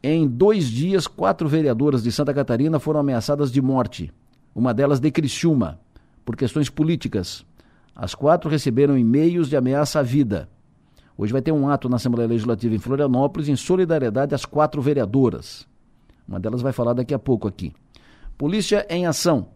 Em 0.00 0.28
dois 0.28 0.68
dias, 0.68 1.08
quatro 1.08 1.48
vereadoras 1.48 2.04
de 2.04 2.12
Santa 2.12 2.32
Catarina 2.32 2.78
foram 2.78 3.00
ameaçadas 3.00 3.50
de 3.50 3.60
morte. 3.60 4.12
Uma 4.54 4.72
delas 4.72 5.00
de 5.00 5.10
Criciúma, 5.10 5.80
por 6.24 6.36
questões 6.36 6.70
políticas. 6.70 7.44
As 7.96 8.14
quatro 8.14 8.48
receberam 8.48 8.96
e-mails 8.96 9.48
de 9.48 9.56
ameaça 9.56 9.98
à 9.98 10.02
vida. 10.02 10.48
Hoje 11.16 11.32
vai 11.32 11.42
ter 11.42 11.50
um 11.50 11.68
ato 11.68 11.88
na 11.88 11.96
Assembleia 11.96 12.28
Legislativa 12.28 12.76
em 12.76 12.78
Florianópolis 12.78 13.48
em 13.48 13.56
solidariedade 13.56 14.36
às 14.36 14.44
quatro 14.44 14.80
vereadoras. 14.80 15.66
Uma 16.28 16.38
delas 16.38 16.62
vai 16.62 16.72
falar 16.72 16.92
daqui 16.92 17.12
a 17.12 17.18
pouco 17.18 17.48
aqui. 17.48 17.72
Polícia 18.38 18.86
em 18.88 19.04
ação. 19.04 19.48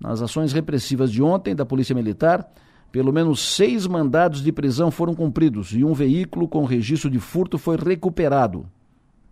Nas 0.00 0.20
ações 0.20 0.52
repressivas 0.52 1.12
de 1.12 1.22
ontem 1.22 1.54
da 1.54 1.64
Polícia 1.64 1.94
Militar, 1.94 2.52
pelo 2.90 3.12
menos 3.12 3.40
seis 3.40 3.86
mandados 3.86 4.42
de 4.42 4.50
prisão 4.50 4.90
foram 4.90 5.14
cumpridos 5.14 5.72
e 5.72 5.84
um 5.84 5.94
veículo 5.94 6.48
com 6.48 6.64
registro 6.64 7.08
de 7.08 7.20
furto 7.20 7.56
foi 7.56 7.76
recuperado. 7.76 8.66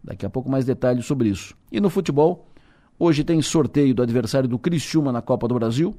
Daqui 0.03 0.25
a 0.25 0.31
pouco 0.31 0.49
mais 0.49 0.65
detalhes 0.65 1.07
sobre 1.07 1.29
isso. 1.29 1.57
E 1.73 1.81
no 1.81 1.91
futebol, 1.91 2.47
hoje 2.97 3.25
tem 3.25 3.43
sorteio 3.43 3.93
do 3.97 4.03
adversário 4.03 4.49
do 4.49 4.61
Criciúma 4.61 5.11
na 5.11 5.21
Copa 5.21 5.49
do 5.49 5.55
Brasil. 5.55 5.97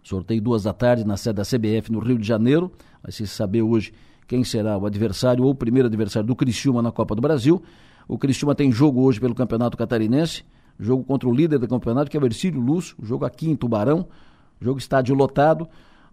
Sorteio 0.00 0.40
duas 0.40 0.62
da 0.62 0.72
tarde 0.72 1.04
na 1.04 1.16
sede 1.16 1.36
da 1.36 1.42
CBF 1.42 1.90
no 1.90 1.98
Rio 1.98 2.18
de 2.18 2.26
Janeiro. 2.26 2.70
Vai 3.02 3.10
se 3.10 3.26
saber 3.26 3.62
hoje 3.62 3.92
quem 4.28 4.44
será 4.44 4.78
o 4.78 4.86
adversário 4.86 5.42
ou 5.42 5.50
o 5.50 5.54
primeiro 5.56 5.88
adversário 5.88 6.26
do 6.28 6.36
Criciúma 6.36 6.80
na 6.80 6.92
Copa 6.92 7.16
do 7.16 7.22
Brasil. 7.22 7.60
O 8.06 8.16
Criciúma 8.16 8.54
tem 8.54 8.70
jogo 8.70 9.00
hoje 9.00 9.18
pelo 9.18 9.34
Campeonato 9.34 9.76
Catarinense 9.76 10.44
jogo 10.78 11.04
contra 11.04 11.28
o 11.28 11.34
líder 11.34 11.58
do 11.58 11.68
campeonato, 11.68 12.10
que 12.10 12.16
é 12.16 12.20
o 12.20 12.24
Ercílio 12.24 12.60
Luz, 12.60 12.94
o 12.98 13.04
jogo 13.04 13.24
aqui 13.24 13.48
em 13.48 13.56
Tubarão, 13.56 14.06
jogo 14.60 14.78
estádio 14.78 15.14
lotado, 15.14 15.68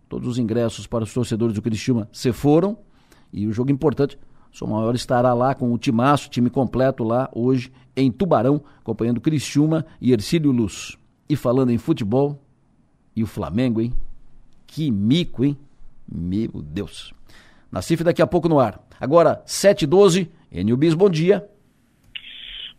todos 0.07 0.27
os 0.27 0.37
ingressos 0.37 0.87
para 0.87 1.03
os 1.03 1.13
torcedores 1.13 1.55
do 1.55 1.61
Criciúma 1.61 2.07
se 2.11 2.31
foram, 2.31 2.77
e 3.31 3.47
o 3.47 3.51
jogo 3.53 3.71
importante, 3.71 4.19
São 4.51 4.67
Maior 4.67 4.93
estará 4.93 5.33
lá 5.33 5.55
com 5.55 5.73
o 5.73 5.77
timaço, 5.77 6.29
time 6.29 6.49
completo 6.49 7.03
lá 7.03 7.29
hoje 7.33 7.71
em 7.95 8.11
Tubarão, 8.11 8.61
acompanhando 8.79 9.21
Criciúma 9.21 9.85
e 9.99 10.11
Ercílio 10.11 10.51
Luz. 10.51 10.97
E 11.29 11.35
falando 11.35 11.71
em 11.71 11.77
futebol, 11.77 12.43
e 13.15 13.23
o 13.23 13.27
Flamengo, 13.27 13.81
hein? 13.81 13.93
Que 14.67 14.91
mico, 14.91 15.43
hein? 15.45 15.57
Meu 16.09 16.61
Deus. 16.61 17.13
Nacife 17.71 18.03
daqui 18.03 18.21
a 18.21 18.27
pouco 18.27 18.49
no 18.49 18.59
ar. 18.59 18.85
Agora, 18.99 19.41
7h12, 19.45 20.27
Enio 20.51 20.75
Bis, 20.75 20.93
bom 20.93 21.09
dia. 21.09 21.49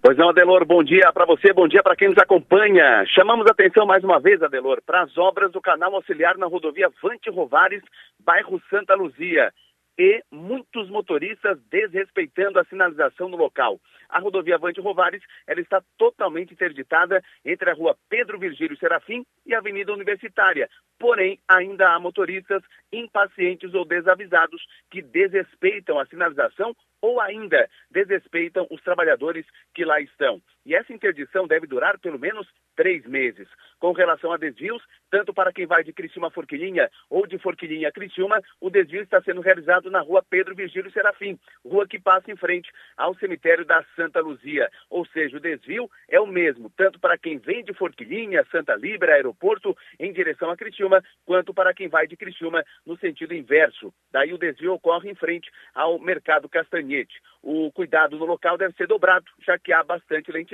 Pois 0.05 0.19
não, 0.19 0.31
Adelor, 0.31 0.67
bom 0.67 0.83
dia 0.83 1.13
para 1.13 1.25
você, 1.25 1.53
bom 1.53 1.69
dia 1.69 1.81
para 1.81 1.95
quem 1.95 2.09
nos 2.09 2.19
acompanha. 2.19 3.07
Chamamos 3.07 3.47
atenção 3.47 3.87
mais 3.87 4.03
uma 4.03 4.19
vez, 4.19 4.43
Adelor, 4.43 4.83
para 4.85 5.03
as 5.03 5.17
obras 5.17 5.53
do 5.53 5.61
canal 5.61 5.95
auxiliar 5.95 6.37
na 6.37 6.47
rodovia 6.47 6.91
Vante 7.01 7.31
Rovares, 7.31 7.85
bairro 8.19 8.61
Santa 8.69 8.97
Luzia. 8.97 9.55
E 9.97 10.21
muitos 10.29 10.91
motoristas 10.91 11.57
desrespeitando 11.71 12.59
a 12.59 12.65
sinalização 12.65 13.29
no 13.29 13.37
local. 13.37 13.79
A 14.09 14.19
rodovia 14.19 14.59
Vante 14.59 14.81
Rovares 14.81 15.23
ela 15.47 15.61
está 15.61 15.81
totalmente 15.97 16.53
interditada 16.53 17.23
entre 17.45 17.71
a 17.71 17.75
rua 17.75 17.97
Pedro 18.09 18.41
Virgílio 18.41 18.77
Serafim 18.79 19.25
e 19.47 19.55
a 19.55 19.59
Avenida 19.59 19.93
Universitária. 19.93 20.69
Porém, 20.99 21.39
ainda 21.47 21.91
há 21.91 22.01
motoristas 22.01 22.61
impacientes 22.93 23.73
ou 23.73 23.85
desavisados 23.85 24.67
que 24.91 25.01
desrespeitam 25.01 26.01
a 26.01 26.07
sinalização 26.07 26.75
ou 27.03 27.21
ainda 27.21 27.69
desrespeitam 27.91 28.67
os 28.71 28.81
trabalhadores 28.81 29.45
que 29.75 29.85
lá 29.85 30.01
estão. 30.01 30.41
E 30.65 30.75
essa 30.75 30.93
interdição 30.93 31.47
deve 31.47 31.67
durar 31.67 31.99
pelo 31.99 32.19
menos 32.19 32.47
três 32.77 33.05
meses. 33.07 33.49
Com 33.79 33.93
relação 33.93 34.33
a 34.33 34.37
desvios, 34.37 34.83
tanto 35.11 35.35
para 35.35 35.53
quem 35.53 35.67
vai 35.67 35.83
de 35.83 35.93
Criciúma 35.93 36.29
a 36.29 36.31
Forquilinha 36.31 36.89
ou 37.11 37.27
de 37.27 37.37
Forquilinha 37.37 37.89
a 37.89 37.93
Criciúma, 37.93 38.41
o 38.61 38.71
desvio 38.71 39.03
está 39.03 39.21
sendo 39.23 39.41
realizado 39.41 39.91
na 39.91 40.01
rua 40.01 40.25
Pedro 40.29 40.55
Virgílio 40.55 40.91
Serafim, 40.93 41.39
rua 41.65 41.87
que 41.87 41.99
passa 41.99 42.31
em 42.31 42.37
frente 42.37 42.71
ao 42.97 43.15
cemitério 43.17 43.65
da 43.65 43.85
Santa 43.97 44.21
Luzia. 44.21 44.71
Ou 44.89 45.05
seja, 45.07 45.37
o 45.37 45.41
desvio 45.41 45.91
é 46.09 46.21
o 46.21 46.27
mesmo, 46.27 46.71
tanto 46.77 47.01
para 47.01 47.19
quem 47.19 47.39
vem 47.39 47.65
de 47.65 47.75
Forquilinha, 47.75 48.47
Santa 48.51 48.77
Libra, 48.77 49.15
aeroporto, 49.15 49.77
em 49.99 50.13
direção 50.13 50.49
a 50.51 50.57
Criciúma, 50.57 51.03
quanto 51.25 51.53
para 51.53 51.75
quem 51.75 51.89
vai 51.89 52.07
de 52.07 52.17
Criciúma 52.17 52.65
no 52.87 52.97
sentido 52.99 53.35
inverso. 53.35 53.93
Daí 54.13 54.33
o 54.33 54.39
desvio 54.39 54.75
ocorre 54.75 55.11
em 55.11 55.15
frente 55.15 55.51
ao 55.75 55.99
Mercado 55.99 56.49
Castanhete. 56.49 57.21
O 57.43 57.73
cuidado 57.73 58.17
no 58.17 58.25
local 58.25 58.57
deve 58.57 58.75
ser 58.75 58.87
dobrado, 58.87 59.27
já 59.45 59.59
que 59.59 59.73
há 59.73 59.83
bastante 59.83 60.31
lentidão 60.31 60.52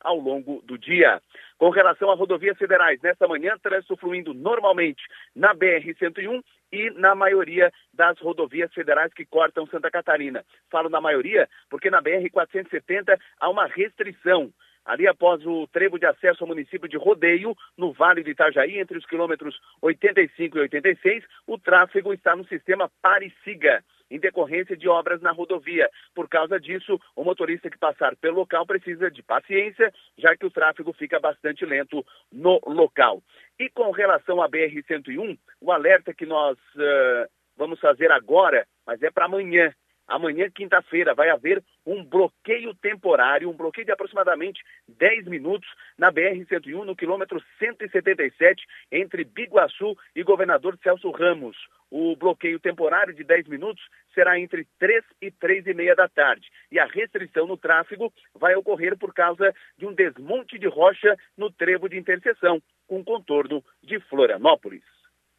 ao 0.00 0.18
longo 0.18 0.62
do 0.62 0.78
dia. 0.78 1.20
Com 1.58 1.70
relação 1.70 2.10
a 2.10 2.14
rodovias 2.14 2.56
federais, 2.56 3.00
nesta 3.02 3.28
manhã, 3.28 3.54
trânsito 3.62 3.96
fluindo 3.96 4.32
normalmente 4.32 5.02
na 5.34 5.54
BR-101 5.54 6.42
e 6.72 6.90
na 6.90 7.14
maioria 7.14 7.72
das 7.92 8.18
rodovias 8.18 8.72
federais 8.72 9.12
que 9.12 9.26
cortam 9.26 9.66
Santa 9.66 9.90
Catarina. 9.90 10.44
Falo 10.70 10.88
na 10.88 11.00
maioria 11.00 11.48
porque 11.68 11.90
na 11.90 12.02
BR-470 12.02 13.18
há 13.38 13.50
uma 13.50 13.66
restrição 13.66 14.52
ali 14.84 15.06
após 15.06 15.44
o 15.46 15.66
trevo 15.68 15.98
de 15.98 16.06
acesso 16.06 16.42
ao 16.42 16.48
município 16.48 16.88
de 16.88 16.96
Rodeio, 16.96 17.56
no 17.76 17.92
Vale 17.92 18.22
de 18.22 18.30
Itajaí, 18.30 18.78
entre 18.78 18.98
os 18.98 19.06
quilômetros 19.06 19.60
85 19.82 20.56
e 20.56 20.60
86, 20.62 21.24
o 21.46 21.58
tráfego 21.58 22.12
está 22.12 22.34
no 22.34 22.46
sistema 22.46 22.90
Pare-Siga 23.02 23.84
em 24.10 24.18
decorrência 24.18 24.76
de 24.76 24.88
obras 24.88 25.20
na 25.20 25.30
rodovia. 25.30 25.88
Por 26.14 26.28
causa 26.28 26.58
disso, 26.58 27.00
o 27.14 27.24
motorista 27.24 27.70
que 27.70 27.78
passar 27.78 28.16
pelo 28.16 28.36
local 28.36 28.66
precisa 28.66 29.10
de 29.10 29.22
paciência, 29.22 29.92
já 30.18 30.36
que 30.36 30.46
o 30.46 30.50
tráfego 30.50 30.92
fica 30.92 31.20
bastante 31.20 31.64
lento 31.64 32.04
no 32.32 32.60
local. 32.66 33.22
E 33.58 33.68
com 33.70 33.90
relação 33.90 34.42
à 34.42 34.48
BR-101, 34.48 35.38
o 35.60 35.70
alerta 35.70 36.14
que 36.14 36.26
nós 36.26 36.58
uh, 36.76 37.30
vamos 37.56 37.78
fazer 37.78 38.10
agora, 38.10 38.66
mas 38.86 39.02
é 39.02 39.10
para 39.10 39.26
amanhã, 39.26 39.72
Amanhã, 40.10 40.50
quinta-feira, 40.50 41.14
vai 41.14 41.30
haver 41.30 41.62
um 41.86 42.04
bloqueio 42.04 42.74
temporário, 42.74 43.48
um 43.48 43.56
bloqueio 43.56 43.86
de 43.86 43.92
aproximadamente 43.92 44.60
10 44.88 45.26
minutos 45.26 45.68
na 45.96 46.10
BR-101, 46.10 46.84
no 46.84 46.96
quilômetro 46.96 47.40
177, 47.60 48.66
entre 48.90 49.22
Biguaçu 49.22 49.96
e 50.16 50.24
Governador 50.24 50.76
Celso 50.82 51.12
Ramos. 51.12 51.56
O 51.88 52.16
bloqueio 52.16 52.58
temporário 52.58 53.14
de 53.14 53.22
10 53.22 53.46
minutos 53.46 53.84
será 54.14 54.38
entre 54.38 54.66
3 54.78 55.04
e 55.20 55.30
3 55.30 55.66
e 55.66 55.74
meia 55.74 55.94
da 55.94 56.08
tarde. 56.08 56.48
E 56.70 56.78
a 56.78 56.86
restrição 56.86 57.46
no 57.46 57.56
tráfego 57.56 58.12
vai 58.34 58.54
ocorrer 58.54 58.96
por 58.96 59.12
causa 59.12 59.54
de 59.78 59.86
um 59.86 59.92
desmonte 59.92 60.58
de 60.58 60.68
rocha 60.68 61.16
no 61.36 61.50
trevo 61.50 61.88
de 61.88 61.98
interseção, 61.98 62.60
com 62.86 63.04
contorno 63.04 63.62
de 63.82 64.00
Florianópolis. 64.00 64.82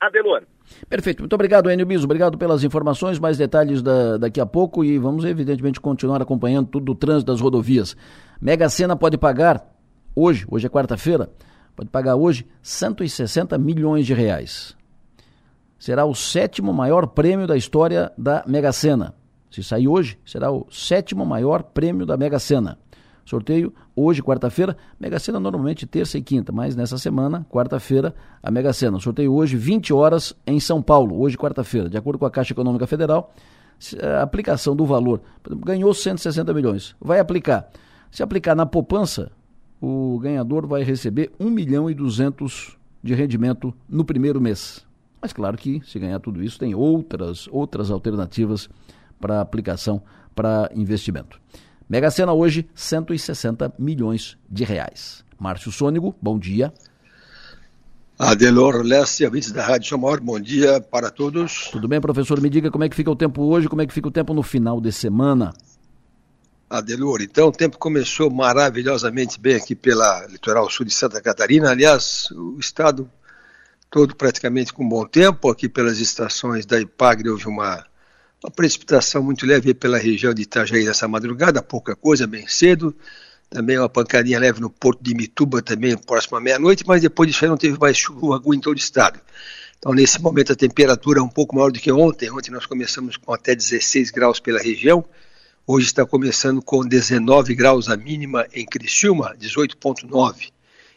Adelor. 0.01 0.43
Perfeito. 0.89 1.19
Muito 1.19 1.33
obrigado, 1.33 1.69
Enio 1.69 1.85
Biso. 1.85 2.05
Obrigado 2.05 2.35
pelas 2.35 2.63
informações. 2.63 3.19
Mais 3.19 3.37
detalhes 3.37 3.83
da, 3.83 4.17
daqui 4.17 4.41
a 4.41 4.45
pouco 4.47 4.83
e 4.83 4.97
vamos, 4.97 5.23
evidentemente, 5.23 5.79
continuar 5.79 6.19
acompanhando 6.21 6.69
tudo 6.69 6.91
o 6.91 6.95
trânsito 6.95 7.31
das 7.31 7.39
rodovias. 7.39 7.95
Mega 8.41 8.67
Sena 8.67 8.95
pode 8.95 9.15
pagar 9.15 9.63
hoje, 10.15 10.43
hoje 10.49 10.65
é 10.65 10.69
quarta-feira, 10.69 11.29
pode 11.75 11.91
pagar 11.91 12.15
hoje 12.15 12.47
160 12.63 13.55
milhões 13.59 14.07
de 14.07 14.15
reais. 14.15 14.75
Será 15.81 16.05
o 16.05 16.13
sétimo 16.13 16.71
maior 16.71 17.07
prêmio 17.07 17.47
da 17.47 17.57
história 17.57 18.11
da 18.15 18.43
Mega 18.45 18.71
Sena. 18.71 19.15
Se 19.49 19.63
sair 19.63 19.87
hoje, 19.87 20.15
será 20.23 20.51
o 20.51 20.67
sétimo 20.69 21.25
maior 21.25 21.63
prêmio 21.63 22.05
da 22.05 22.15
Mega 22.15 22.37
Sena. 22.37 22.77
Sorteio 23.25 23.73
hoje, 23.95 24.21
quarta-feira. 24.21 24.77
Mega 24.99 25.17
Sena 25.17 25.39
normalmente 25.39 25.87
terça 25.87 26.19
e 26.19 26.21
quinta, 26.21 26.51
mas 26.51 26.75
nessa 26.75 26.99
semana, 26.99 27.47
quarta-feira, 27.49 28.13
a 28.43 28.51
Mega 28.51 28.71
Sena. 28.73 28.99
Sorteio 28.99 29.33
hoje, 29.33 29.57
20 29.57 29.91
horas 29.91 30.35
em 30.45 30.59
São 30.59 30.83
Paulo, 30.83 31.19
hoje, 31.19 31.35
quarta-feira. 31.35 31.89
De 31.89 31.97
acordo 31.97 32.19
com 32.19 32.27
a 32.27 32.31
Caixa 32.31 32.53
Econômica 32.53 32.85
Federal, 32.85 33.33
a 34.03 34.21
aplicação 34.21 34.75
do 34.75 34.85
valor, 34.85 35.19
ganhou 35.65 35.91
160 35.95 36.53
milhões, 36.53 36.95
vai 37.01 37.19
aplicar. 37.19 37.67
Se 38.11 38.21
aplicar 38.21 38.53
na 38.53 38.67
poupança, 38.67 39.31
o 39.81 40.19
ganhador 40.19 40.67
vai 40.67 40.83
receber 40.83 41.31
1 41.39 41.49
milhão 41.49 41.89
e 41.89 41.95
200 41.95 42.77
de 43.01 43.15
rendimento 43.15 43.73
no 43.89 44.05
primeiro 44.05 44.39
mês. 44.39 44.85
Mas 45.21 45.31
claro 45.31 45.57
que 45.57 45.81
se 45.85 45.99
ganhar 45.99 46.19
tudo 46.19 46.43
isso, 46.43 46.57
tem 46.57 46.73
outras, 46.73 47.47
outras 47.51 47.91
alternativas 47.91 48.67
para 49.19 49.39
aplicação 49.39 50.01
para 50.33 50.69
investimento. 50.73 51.39
Mega 51.87 52.09
Sena 52.09 52.33
hoje, 52.33 52.67
160 52.73 53.73
milhões 53.77 54.37
de 54.49 54.63
reais. 54.63 55.23
Márcio 55.37 55.71
Sônigo, 55.71 56.15
bom 56.21 56.39
dia. 56.39 56.73
Adelor 58.17 58.83
Leste, 58.83 59.25
ouvintes 59.25 59.51
da 59.51 59.65
Rádio 59.65 59.89
Chamor, 59.89 60.21
bom 60.21 60.39
dia 60.39 60.79
para 60.79 61.09
todos. 61.09 61.69
Tudo 61.71 61.87
bem, 61.87 61.99
professor? 61.99 62.39
Me 62.39 62.49
diga 62.49 62.71
como 62.71 62.83
é 62.83 62.89
que 62.89 62.95
fica 62.95 63.11
o 63.11 63.15
tempo 63.15 63.41
hoje, 63.43 63.67
como 63.67 63.81
é 63.81 63.85
que 63.85 63.93
fica 63.93 64.07
o 64.07 64.11
tempo 64.11 64.33
no 64.33 64.43
final 64.43 64.79
de 64.79 64.91
semana. 64.91 65.53
Adelor, 66.69 67.21
então 67.21 67.49
o 67.49 67.51
tempo 67.51 67.77
começou 67.77 68.29
maravilhosamente 68.29 69.39
bem 69.39 69.55
aqui 69.55 69.75
pela 69.75 70.25
litoral 70.27 70.69
sul 70.69 70.85
de 70.85 70.93
Santa 70.93 71.19
Catarina. 71.19 71.71
Aliás, 71.71 72.29
o 72.31 72.57
estado 72.59 73.09
todo 73.91 74.15
praticamente 74.15 74.73
com 74.73 74.87
bom 74.87 75.05
tempo. 75.05 75.51
Aqui 75.51 75.67
pelas 75.67 75.99
estações 75.99 76.65
da 76.65 76.79
Ipagre 76.79 77.29
houve 77.29 77.45
uma 77.45 77.85
uma 78.43 78.49
precipitação 78.49 79.21
muito 79.21 79.45
leve 79.45 79.71
pela 79.71 79.99
região 79.99 80.33
de 80.33 80.41
Itajaí 80.41 80.83
nessa 80.83 81.07
madrugada, 81.07 81.61
pouca 81.61 81.95
coisa, 81.95 82.25
bem 82.25 82.47
cedo. 82.47 82.95
Também 83.51 83.77
uma 83.77 83.87
pancadinha 83.87 84.39
leve 84.39 84.59
no 84.59 84.69
porto 84.69 84.99
de 85.03 85.13
Mituba, 85.13 85.61
também 85.61 85.95
próximo 85.95 86.37
à 86.37 86.41
meia-noite, 86.41 86.83
mas 86.87 87.01
depois 87.01 87.29
disso 87.29 87.45
aí 87.45 87.49
não 87.49 87.57
teve 87.57 87.77
mais 87.77 87.97
chuva 87.97 88.33
alguma 88.33 88.55
em 88.55 88.59
todo 88.59 88.75
o 88.75 88.79
estado. 88.79 89.19
Então, 89.77 89.93
nesse 89.93 90.19
momento, 90.19 90.53
a 90.53 90.55
temperatura 90.55 91.19
é 91.19 91.21
um 91.21 91.29
pouco 91.29 91.55
maior 91.55 91.71
do 91.71 91.79
que 91.79 91.91
ontem. 91.91 92.31
Ontem 92.31 92.49
nós 92.49 92.65
começamos 92.65 93.17
com 93.17 93.31
até 93.31 93.53
16 93.53 94.09
graus 94.09 94.39
pela 94.39 94.59
região. 94.59 95.05
Hoje 95.67 95.87
está 95.87 96.03
começando 96.03 96.61
com 96.63 96.83
19 96.83 97.53
graus 97.53 97.89
a 97.89 97.97
mínima 97.97 98.47
em 98.53 98.65
Criciúma, 98.65 99.35
18,9. 99.39 100.51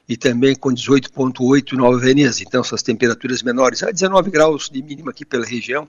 E 0.08 0.16
também 0.16 0.54
com 0.54 0.70
18,8 0.70 1.72
em 1.72 1.76
Nova 1.76 1.98
Veneza. 1.98 2.42
Então, 2.42 2.60
essas 2.60 2.82
temperaturas 2.82 3.42
menores, 3.42 3.82
a 3.82 3.90
19 3.90 4.30
graus 4.30 4.68
de 4.68 4.82
mínima 4.82 5.10
aqui 5.10 5.24
pela 5.24 5.46
região. 5.46 5.88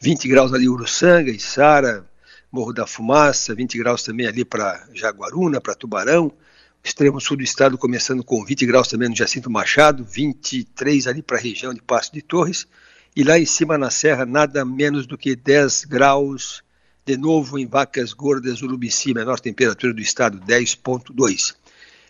20 0.00 0.28
graus 0.28 0.52
ali 0.52 0.68
Uruçanga, 0.68 1.30
Içara, 1.30 2.06
Morro 2.50 2.72
da 2.72 2.86
Fumaça, 2.86 3.54
20 3.54 3.76
graus 3.78 4.02
também 4.02 4.26
ali 4.26 4.44
para 4.44 4.86
Jaguaruna, 4.94 5.60
para 5.60 5.74
Tubarão, 5.74 6.32
extremo 6.82 7.20
sul 7.20 7.36
do 7.36 7.42
estado 7.42 7.76
começando 7.76 8.24
com 8.24 8.42
20 8.42 8.64
graus 8.64 8.88
também 8.88 9.08
no 9.08 9.16
Jacinto 9.16 9.50
Machado, 9.50 10.04
23 10.04 11.06
ali 11.06 11.20
para 11.20 11.36
a 11.36 11.40
região 11.40 11.74
de 11.74 11.82
Passo 11.82 12.12
de 12.12 12.22
Torres, 12.22 12.66
e 13.14 13.22
lá 13.22 13.38
em 13.38 13.44
cima 13.44 13.76
na 13.76 13.90
serra 13.90 14.24
nada 14.24 14.64
menos 14.64 15.06
do 15.06 15.18
que 15.18 15.36
10 15.36 15.84
graus, 15.84 16.62
de 17.04 17.16
novo 17.16 17.58
em 17.58 17.66
Vacas 17.66 18.12
Gordas, 18.12 18.62
Urubici, 18.62 19.12
menor 19.12 19.40
temperatura 19.40 19.92
do 19.92 20.00
estado, 20.00 20.40
10.2. 20.40 21.54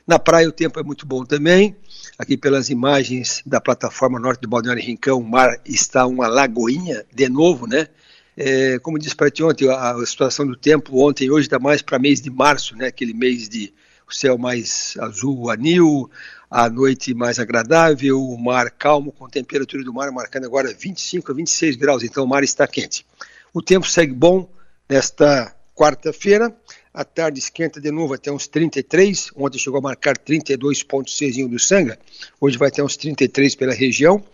Na 0.08 0.18
praia 0.18 0.48
o 0.48 0.52
tempo 0.52 0.80
é 0.80 0.82
muito 0.82 1.04
bom 1.04 1.22
também, 1.22 1.76
aqui 2.18 2.34
pelas 2.34 2.70
imagens 2.70 3.42
da 3.44 3.60
plataforma 3.60 4.18
norte 4.18 4.40
do 4.40 4.48
Balneário 4.48 4.82
Rincão, 4.82 5.18
o 5.18 5.22
mar 5.22 5.60
está 5.66 6.06
uma 6.06 6.26
lagoinha, 6.26 7.04
de 7.14 7.28
novo, 7.28 7.66
né? 7.66 7.88
É, 8.34 8.78
como 8.78 8.98
disse 8.98 9.14
para 9.14 9.30
ti 9.30 9.42
ontem, 9.42 9.68
a, 9.68 9.90
a, 9.90 10.06
situação 10.06 10.46
do 10.46 10.56
tempo 10.56 11.06
ontem 11.06 11.26
e 11.26 11.30
hoje 11.30 11.46
está 11.46 11.58
mais 11.58 11.82
para 11.82 11.98
mês 11.98 12.22
de 12.22 12.30
março, 12.30 12.74
né? 12.74 12.86
Aquele 12.86 13.12
mês 13.12 13.50
de 13.50 13.70
o 14.08 14.14
céu 14.14 14.38
mais 14.38 14.96
azul, 14.98 15.50
anil, 15.50 16.10
a 16.50 16.70
noite 16.70 17.12
mais 17.12 17.38
agradável, 17.38 18.18
o 18.18 18.38
mar 18.38 18.70
calmo, 18.70 19.12
com 19.12 19.28
temperatura 19.28 19.84
do 19.84 19.92
mar 19.92 20.10
marcando 20.10 20.46
agora 20.46 20.72
25 20.72 21.32
a 21.32 21.34
26 21.34 21.76
graus, 21.76 22.02
então 22.02 22.24
o 22.24 22.26
mar 22.26 22.42
está 22.42 22.66
quente. 22.66 23.04
O 23.52 23.60
tempo 23.60 23.86
segue 23.86 24.14
bom 24.14 24.50
nesta 24.88 25.54
quarta-feira, 25.74 26.56
à 26.92 27.04
tarde 27.04 27.38
esquenta 27.38 27.80
de 27.80 27.90
novo 27.90 28.14
até 28.14 28.30
uns 28.30 28.46
33. 28.46 29.30
Ontem 29.36 29.58
chegou 29.58 29.78
a 29.78 29.82
marcar 29.82 30.16
32,6 30.18 31.48
do 31.48 31.58
Sanga. 31.58 31.98
Hoje 32.40 32.56
vai 32.56 32.70
ter 32.70 32.82
uns 32.82 32.96
33 32.96 33.54
pela 33.54 33.74
região. 33.74 34.24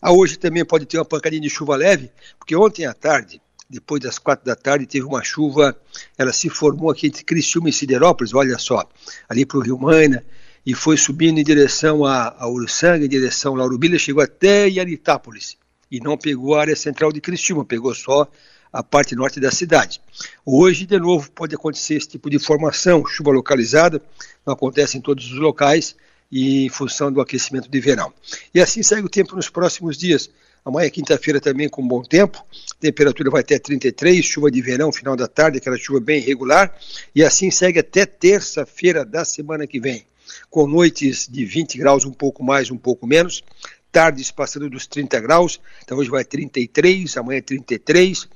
A 0.00 0.12
hoje 0.12 0.38
também 0.38 0.64
pode 0.64 0.86
ter 0.86 0.98
uma 0.98 1.04
pancadinha 1.04 1.40
de 1.40 1.50
chuva 1.50 1.74
leve, 1.76 2.10
porque 2.38 2.54
ontem 2.54 2.86
à 2.86 2.94
tarde, 2.94 3.40
depois 3.68 4.00
das 4.00 4.18
quatro 4.18 4.44
da 4.44 4.54
tarde, 4.54 4.86
teve 4.86 5.04
uma 5.04 5.24
chuva, 5.24 5.76
ela 6.16 6.32
se 6.32 6.48
formou 6.48 6.90
aqui 6.90 7.06
entre 7.06 7.24
Criciúma 7.24 7.70
e 7.70 7.72
Siderópolis, 7.72 8.34
olha 8.34 8.58
só, 8.58 8.88
ali 9.28 9.44
para 9.44 9.58
o 9.58 9.62
Rio 9.62 9.78
Maina, 9.78 10.24
e 10.64 10.74
foi 10.74 10.96
subindo 10.96 11.38
em 11.38 11.44
direção 11.44 12.04
a, 12.04 12.34
a 12.38 12.48
Uruçanga, 12.48 13.04
em 13.04 13.08
direção 13.08 13.54
a 13.54 13.58
Laurubilha, 13.58 13.98
chegou 13.98 14.22
até 14.22 14.68
Yaritápolis, 14.68 15.56
e 15.90 15.98
não 16.00 16.16
pegou 16.16 16.54
a 16.54 16.60
área 16.60 16.76
central 16.76 17.12
de 17.12 17.20
Criciúma, 17.20 17.64
pegou 17.64 17.94
só 17.94 18.28
a 18.72 18.82
parte 18.82 19.14
norte 19.14 19.40
da 19.40 19.50
cidade. 19.50 20.00
Hoje, 20.44 20.86
de 20.86 20.98
novo, 20.98 21.30
pode 21.30 21.54
acontecer 21.54 21.94
esse 21.94 22.08
tipo 22.08 22.28
de 22.28 22.38
formação, 22.38 23.04
chuva 23.06 23.30
localizada, 23.30 24.02
não 24.44 24.54
acontece 24.54 24.98
em 24.98 25.00
todos 25.00 25.24
os 25.32 25.38
locais 25.38 25.96
e 26.30 26.66
em 26.66 26.68
função 26.68 27.12
do 27.12 27.20
aquecimento 27.20 27.68
de 27.68 27.80
verão. 27.80 28.12
E 28.54 28.60
assim 28.60 28.82
segue 28.82 29.06
o 29.06 29.10
tempo 29.10 29.36
nos 29.36 29.48
próximos 29.48 29.96
dias. 29.96 30.28
Amanhã, 30.64 30.90
quinta-feira, 30.90 31.40
também 31.40 31.68
com 31.68 31.86
bom 31.86 32.02
tempo, 32.02 32.44
temperatura 32.80 33.30
vai 33.30 33.40
até 33.40 33.56
33, 33.56 34.24
chuva 34.24 34.50
de 34.50 34.60
verão, 34.60 34.92
final 34.92 35.14
da 35.14 35.28
tarde, 35.28 35.58
aquela 35.58 35.78
chuva 35.78 36.00
bem 36.00 36.18
irregular, 36.18 36.76
e 37.14 37.22
assim 37.22 37.52
segue 37.52 37.78
até 37.78 38.04
terça-feira 38.04 39.04
da 39.04 39.24
semana 39.24 39.64
que 39.64 39.78
vem, 39.78 40.04
com 40.50 40.66
noites 40.66 41.28
de 41.30 41.44
20 41.44 41.78
graus, 41.78 42.04
um 42.04 42.12
pouco 42.12 42.42
mais, 42.42 42.68
um 42.68 42.76
pouco 42.76 43.06
menos, 43.06 43.44
tardes 43.92 44.32
passando 44.32 44.68
dos 44.68 44.88
30 44.88 45.20
graus, 45.20 45.60
então 45.84 45.98
hoje 45.98 46.10
vai 46.10 46.24
33, 46.24 47.16
amanhã 47.16 47.40
33, 47.40 48.28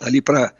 ali 0.00 0.20
para 0.20 0.52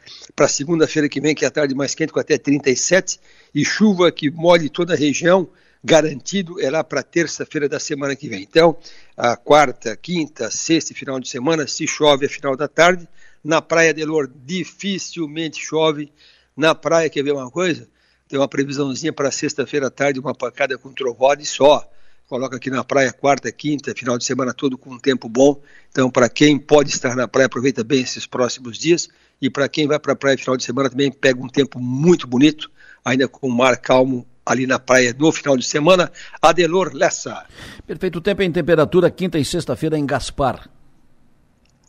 segunda-feira 0.47 1.07
que 1.07 1.21
vem, 1.21 1.35
que 1.35 1.45
é 1.45 1.47
a 1.47 1.51
tarde 1.51 1.75
mais 1.75 1.93
quente, 1.93 2.11
com 2.11 2.19
até 2.19 2.37
37, 2.37 3.19
e 3.53 3.63
chuva 3.63 4.11
que 4.11 4.29
molhe 4.29 4.69
toda 4.69 4.93
a 4.93 4.97
região, 4.97 5.49
garantido 5.83 6.59
é 6.59 6.69
lá 6.69 6.83
para 6.83 7.03
terça-feira 7.03 7.69
da 7.69 7.79
semana 7.79 8.15
que 8.15 8.27
vem. 8.27 8.41
Então, 8.41 8.77
a 9.15 9.37
quarta, 9.37 9.95
quinta, 9.95 10.49
sexta 10.51 10.91
e 10.91 10.95
final 10.95 11.19
de 11.19 11.29
semana, 11.29 11.67
se 11.67 11.87
chove 11.87 12.25
a 12.25 12.29
final 12.29 12.55
da 12.55 12.67
tarde. 12.67 13.07
Na 13.43 13.61
Praia 13.61 13.93
de 13.93 14.03
Lourdes, 14.03 14.35
dificilmente 14.45 15.63
chove. 15.63 16.11
Na 16.55 16.73
praia, 16.73 17.09
quer 17.09 17.23
ver 17.23 17.31
uma 17.31 17.49
coisa? 17.49 17.87
Tem 18.27 18.37
uma 18.37 18.47
previsãozinha 18.47 19.13
para 19.13 19.31
sexta-feira 19.31 19.87
à 19.87 19.89
tarde, 19.89 20.19
uma 20.19 20.35
pancada 20.35 20.77
com 20.77 20.91
trovada 20.91 21.41
e 21.41 21.45
só 21.45 21.89
coloca 22.27 22.57
aqui 22.57 22.69
na 22.69 22.83
praia 22.83 23.13
quarta, 23.13 23.49
quinta, 23.51 23.95
final 23.95 24.17
de 24.17 24.25
semana 24.25 24.53
todo 24.53 24.77
com 24.77 24.95
um 24.95 24.99
tempo 24.99 25.29
bom. 25.29 25.61
Então, 25.89 26.11
para 26.11 26.27
quem 26.27 26.59
pode 26.59 26.89
estar 26.89 27.15
na 27.15 27.25
praia, 27.25 27.45
aproveita 27.45 27.85
bem 27.85 28.01
esses 28.01 28.25
próximos 28.25 28.77
dias. 28.77 29.07
E 29.41 29.49
para 29.49 29.69
quem 29.69 29.87
vai 29.87 29.99
para 29.99 30.13
a 30.13 30.15
praia 30.15 30.37
final 30.37 30.57
de 30.57 30.63
semana 30.63 30.89
também 30.89 31.11
pega 31.11 31.39
um 31.41 31.47
tempo 31.47 31.79
muito 31.79 32.27
bonito, 32.27 32.71
ainda 33.05 33.27
com 33.27 33.47
o 33.47 33.51
mar 33.51 33.77
calmo 33.77 34.25
ali 34.45 34.65
na 34.65 34.79
praia 34.79 35.15
no 35.17 35.31
final 35.31 35.57
de 35.57 35.65
semana. 35.65 36.11
Adelor 36.41 36.91
Lessa. 36.93 37.45
Perfeito 37.85 38.21
tempo 38.21 38.41
em 38.41 38.51
temperatura, 38.51 39.11
quinta 39.11 39.37
e 39.37 39.45
sexta-feira 39.45 39.97
em 39.97 40.05
Gaspar. 40.05 40.69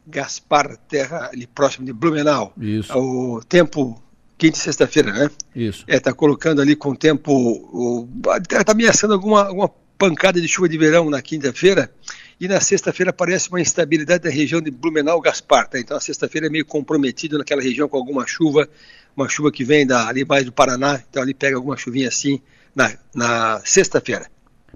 Gaspar, 0.07 0.77
terra 0.89 1.31
ali 1.33 1.47
próximo 1.47 1.87
de 1.87 1.93
Blumenau. 1.93 2.53
Isso. 2.59 2.93
O 2.99 3.43
tempo 3.45 4.03
quinta 4.37 4.59
e 4.59 4.61
sexta-feira, 4.61 5.13
né? 5.13 5.31
Isso. 5.55 5.85
É, 5.87 5.99
tá 5.99 6.13
colocando 6.13 6.61
ali 6.61 6.77
com 6.77 6.91
o 6.91 6.97
tempo, 6.97 7.33
o, 7.33 8.09
tá 8.23 8.73
ameaçando 8.73 9.15
alguma, 9.15 9.47
alguma 9.47 9.71
pancada 9.99 10.41
de 10.41 10.49
chuva 10.49 10.69
de 10.69 10.79
verão 10.79 11.11
na 11.11 11.21
quinta-feira 11.21 11.91
e 12.41 12.47
na 12.47 12.61
sexta-feira 12.61 13.11
aparece 13.11 13.49
uma 13.49 13.61
instabilidade 13.61 14.25
da 14.25 14.31
região 14.31 14.61
de 14.61 14.71
Blumenau 14.71 15.21
Gaspar. 15.21 15.69
Tá? 15.69 15.79
Então 15.79 15.97
a 15.97 16.01
sexta-feira 16.01 16.47
é 16.47 16.51
meio 16.51 16.65
comprometido 16.65 17.37
naquela 17.37 17.63
região 17.63 17.89
com 17.89 17.97
alguma 17.97 18.27
chuva, 18.27 18.69
uma 19.17 19.29
chuva 19.29 19.51
que 19.51 19.65
vem 19.65 19.87
da, 19.87 20.07
ali 20.09 20.25
mais 20.25 20.45
do 20.45 20.53
Paraná, 20.53 21.03
então 21.09 21.23
ali 21.23 21.35
pega 21.35 21.57
alguma 21.57 21.77
chuvinha 21.77 22.09
assim 22.09 22.41
na, 22.75 22.93
na 23.15 23.61
sexta-feira. 23.65 24.31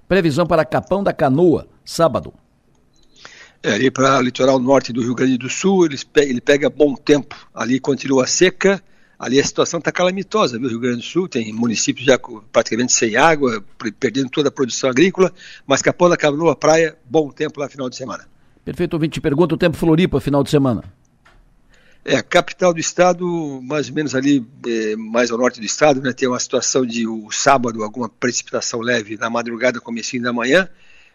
Previsão 0.07 0.45
para 0.45 0.65
Capão 0.65 1.01
da 1.03 1.13
Canoa, 1.13 1.67
sábado. 1.85 2.33
É, 3.61 3.75
ali 3.75 3.89
para 3.89 4.19
o 4.19 4.21
litoral 4.21 4.59
norte 4.59 4.91
do 4.91 5.01
Rio 5.01 5.15
Grande 5.15 5.37
do 5.37 5.49
Sul, 5.49 5.85
ele, 5.85 5.97
ele 6.17 6.41
pega 6.41 6.69
bom 6.69 6.95
tempo. 6.95 7.47
Ali 7.55 7.79
continua 7.79 8.27
seca, 8.27 8.83
ali 9.17 9.39
a 9.39 9.43
situação 9.43 9.79
está 9.79 9.91
calamitosa, 9.91 10.57
viu? 10.59 10.69
Rio 10.69 10.79
Grande 10.79 10.97
do 10.97 11.03
Sul 11.03 11.27
tem 11.27 11.51
municípios 11.53 12.05
já 12.05 12.19
praticamente 12.51 12.93
sem 12.93 13.15
água, 13.15 13.63
perdendo 13.99 14.29
toda 14.29 14.49
a 14.49 14.51
produção 14.51 14.89
agrícola, 14.89 15.31
mas 15.65 15.81
Capão 15.81 16.09
da 16.09 16.17
Canoa, 16.17 16.55
praia, 16.55 16.97
bom 17.05 17.29
tempo 17.29 17.59
lá 17.59 17.69
final 17.69 17.89
de 17.89 17.95
semana. 17.95 18.27
Perfeito, 18.65 18.93
ouvinte, 18.93 19.19
pergunta 19.19 19.55
o 19.55 19.57
tempo 19.57 19.77
Floripa, 19.77 20.19
final 20.19 20.43
de 20.43 20.49
semana. 20.49 20.83
É, 22.05 22.21
capital 22.21 22.73
do 22.73 22.79
estado, 22.81 23.61
mais 23.63 23.87
ou 23.87 23.95
menos 23.95 24.13
ali, 24.13 24.45
é, 24.67 24.95
mais 24.97 25.31
ao 25.31 25.37
norte 25.37 25.61
do 25.61 25.65
estado, 25.65 26.01
né, 26.01 26.11
tem 26.11 26.27
uma 26.27 26.39
situação 26.39 26.85
de 26.85 27.07
o 27.07 27.31
sábado, 27.31 27.81
alguma 27.81 28.09
precipitação 28.09 28.81
leve 28.81 29.15
na 29.15 29.29
madrugada, 29.29 29.79
comecinho 29.79 30.23
da 30.23 30.33
manhã, 30.33 30.67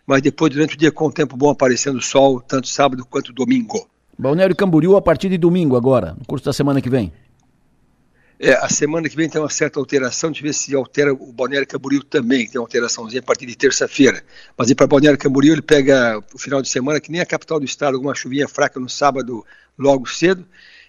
mas 0.07 0.23
depois, 0.23 0.51
durante 0.51 0.77
o 0.77 0.79
dia, 0.79 0.91
com 0.91 1.07
o 1.07 1.13
tempo 1.13 1.37
bom 1.37 1.51
aparecendo 1.51 1.97
o 1.97 2.03
sol, 2.03 2.41
tanto 2.41 2.69
sábado 2.69 3.05
quanto 3.05 3.35
domingo. 3.35 3.87
Balneário 4.19 4.57
Camboriú 4.57 4.97
a 4.97 5.03
partir 5.03 5.29
de 5.29 5.37
domingo 5.37 5.77
agora, 5.77 6.17
no 6.19 6.25
curso 6.25 6.47
da 6.47 6.55
semana 6.55 6.81
que 6.81 6.89
vem. 6.89 7.13
É, 8.41 8.53
a 8.53 8.69
semana 8.69 9.09
que 9.09 9.17
vem 9.17 9.29
tem 9.29 9.41
uma 9.41 9.51
certa 9.51 9.81
alteração, 9.81 10.31
eu 10.31 10.43
ver 10.43 10.55
se 10.55 10.73
altera 10.73 11.13
o 11.13 11.33
Balneário 11.33 11.67
Camboriú 11.67 12.05
também, 12.05 12.47
tem 12.47 12.61
uma 12.61 12.67
alteraçãozinha 12.67 13.21
a 13.21 13.23
partir 13.23 13.47
de 13.47 13.57
terça-feira. 13.57 14.23
Mas 14.57 14.73
para 14.75 14.87
Balneário 14.87 15.19
Camboriú 15.19 15.55
ele 15.55 15.63
pega 15.63 16.23
o 16.33 16.39
final 16.39 16.63
de 16.63 16.69
semana, 16.69 17.01
que 17.01 17.11
nem 17.11 17.21
a 17.21 17.27
capital 17.27 17.59
do 17.59 17.67
estado, 17.67 17.97
alguma 17.97 18.15
chuvinha 18.15 18.47
fraca 18.47 18.79
no 18.79 18.89
sábado 18.89 19.45
logo 19.77 20.07
cedo, 20.07 20.47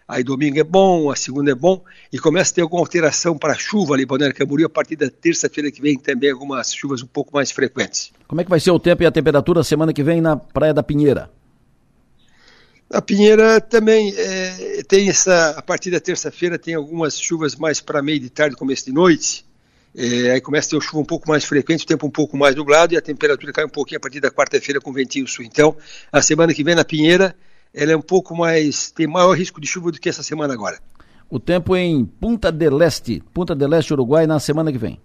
aí 0.07 0.23
domingo 0.23 0.59
é 0.59 0.63
bom, 0.63 1.09
a 1.09 1.15
segunda 1.15 1.49
é 1.49 1.55
bom, 1.55 1.83
e 2.13 2.19
começa 2.19 2.51
a 2.51 2.55
ter 2.55 2.61
alguma 2.61 2.83
alteração 2.83 3.35
para 3.35 3.55
chuva 3.55 3.95
ali, 3.95 4.05
Balneário 4.05 4.35
Camboriú, 4.35 4.67
a 4.67 4.69
partir 4.69 4.95
da 4.95 5.09
terça-feira 5.09 5.71
que 5.71 5.81
vem 5.81 5.97
também 5.97 6.29
algumas 6.29 6.71
chuvas 6.71 7.01
um 7.01 7.07
pouco 7.07 7.33
mais 7.33 7.49
frequentes. 7.49 8.11
Como 8.27 8.39
é 8.39 8.43
que 8.43 8.49
vai 8.49 8.59
ser 8.59 8.69
o 8.69 8.79
tempo 8.79 9.01
e 9.01 9.07
a 9.07 9.11
temperatura 9.11 9.63
semana 9.63 9.91
que 9.91 10.03
vem 10.03 10.21
na 10.21 10.37
Praia 10.37 10.73
da 10.73 10.83
Pinheira? 10.83 11.31
A 12.91 13.01
Pinheira 13.03 13.61
também 13.61 14.11
é, 14.17 14.81
tem 14.87 15.09
essa, 15.09 15.51
a 15.51 15.61
partir 15.61 15.91
da 15.91 15.99
terça-feira 15.99 16.57
tem 16.57 16.73
algumas 16.73 17.19
chuvas 17.19 17.55
mais 17.55 17.79
para 17.79 18.01
meio 18.01 18.19
de 18.19 18.31
tarde, 18.31 18.55
começo 18.55 18.85
de 18.85 18.91
noite. 18.91 19.45
É, 19.95 20.31
aí 20.31 20.41
começa 20.41 20.75
a 20.75 20.79
ter 20.79 20.85
chuva 20.85 20.99
um 20.99 21.05
pouco 21.05 21.29
mais 21.29 21.45
frequente, 21.45 21.83
o 21.83 21.87
tempo 21.87 22.07
um 22.07 22.11
pouco 22.11 22.35
mais 22.35 22.55
nublado 22.55 22.93
e 22.93 22.97
a 22.97 23.01
temperatura 23.01 23.53
cai 23.53 23.65
um 23.65 23.69
pouquinho 23.69 23.97
a 23.97 24.01
partir 24.01 24.19
da 24.19 24.31
quarta-feira 24.31 24.81
com 24.81 24.91
ventinho 24.91 25.27
sul. 25.27 25.45
Então, 25.45 25.77
a 26.11 26.19
semana 26.21 26.51
que 26.51 26.63
vem 26.63 26.73
na 26.73 26.83
Pinheira, 26.83 27.35
ela 27.73 27.91
é 27.91 27.95
um 27.95 28.01
pouco 28.01 28.35
mais, 28.35 28.89
tem 28.89 29.05
maior 29.05 29.33
risco 29.33 29.61
de 29.61 29.67
chuva 29.67 29.91
do 29.91 29.99
que 29.99 30.09
essa 30.09 30.23
semana 30.23 30.53
agora. 30.53 30.79
O 31.29 31.39
tempo 31.39 31.75
em 31.75 32.03
Punta 32.03 32.51
del 32.51 32.81
Este, 32.81 33.21
Punta 33.31 33.55
del 33.55 33.73
Este, 33.75 33.93
Uruguai, 33.93 34.25
na 34.25 34.39
semana 34.39 34.71
que 34.71 34.79
vem. 34.79 34.99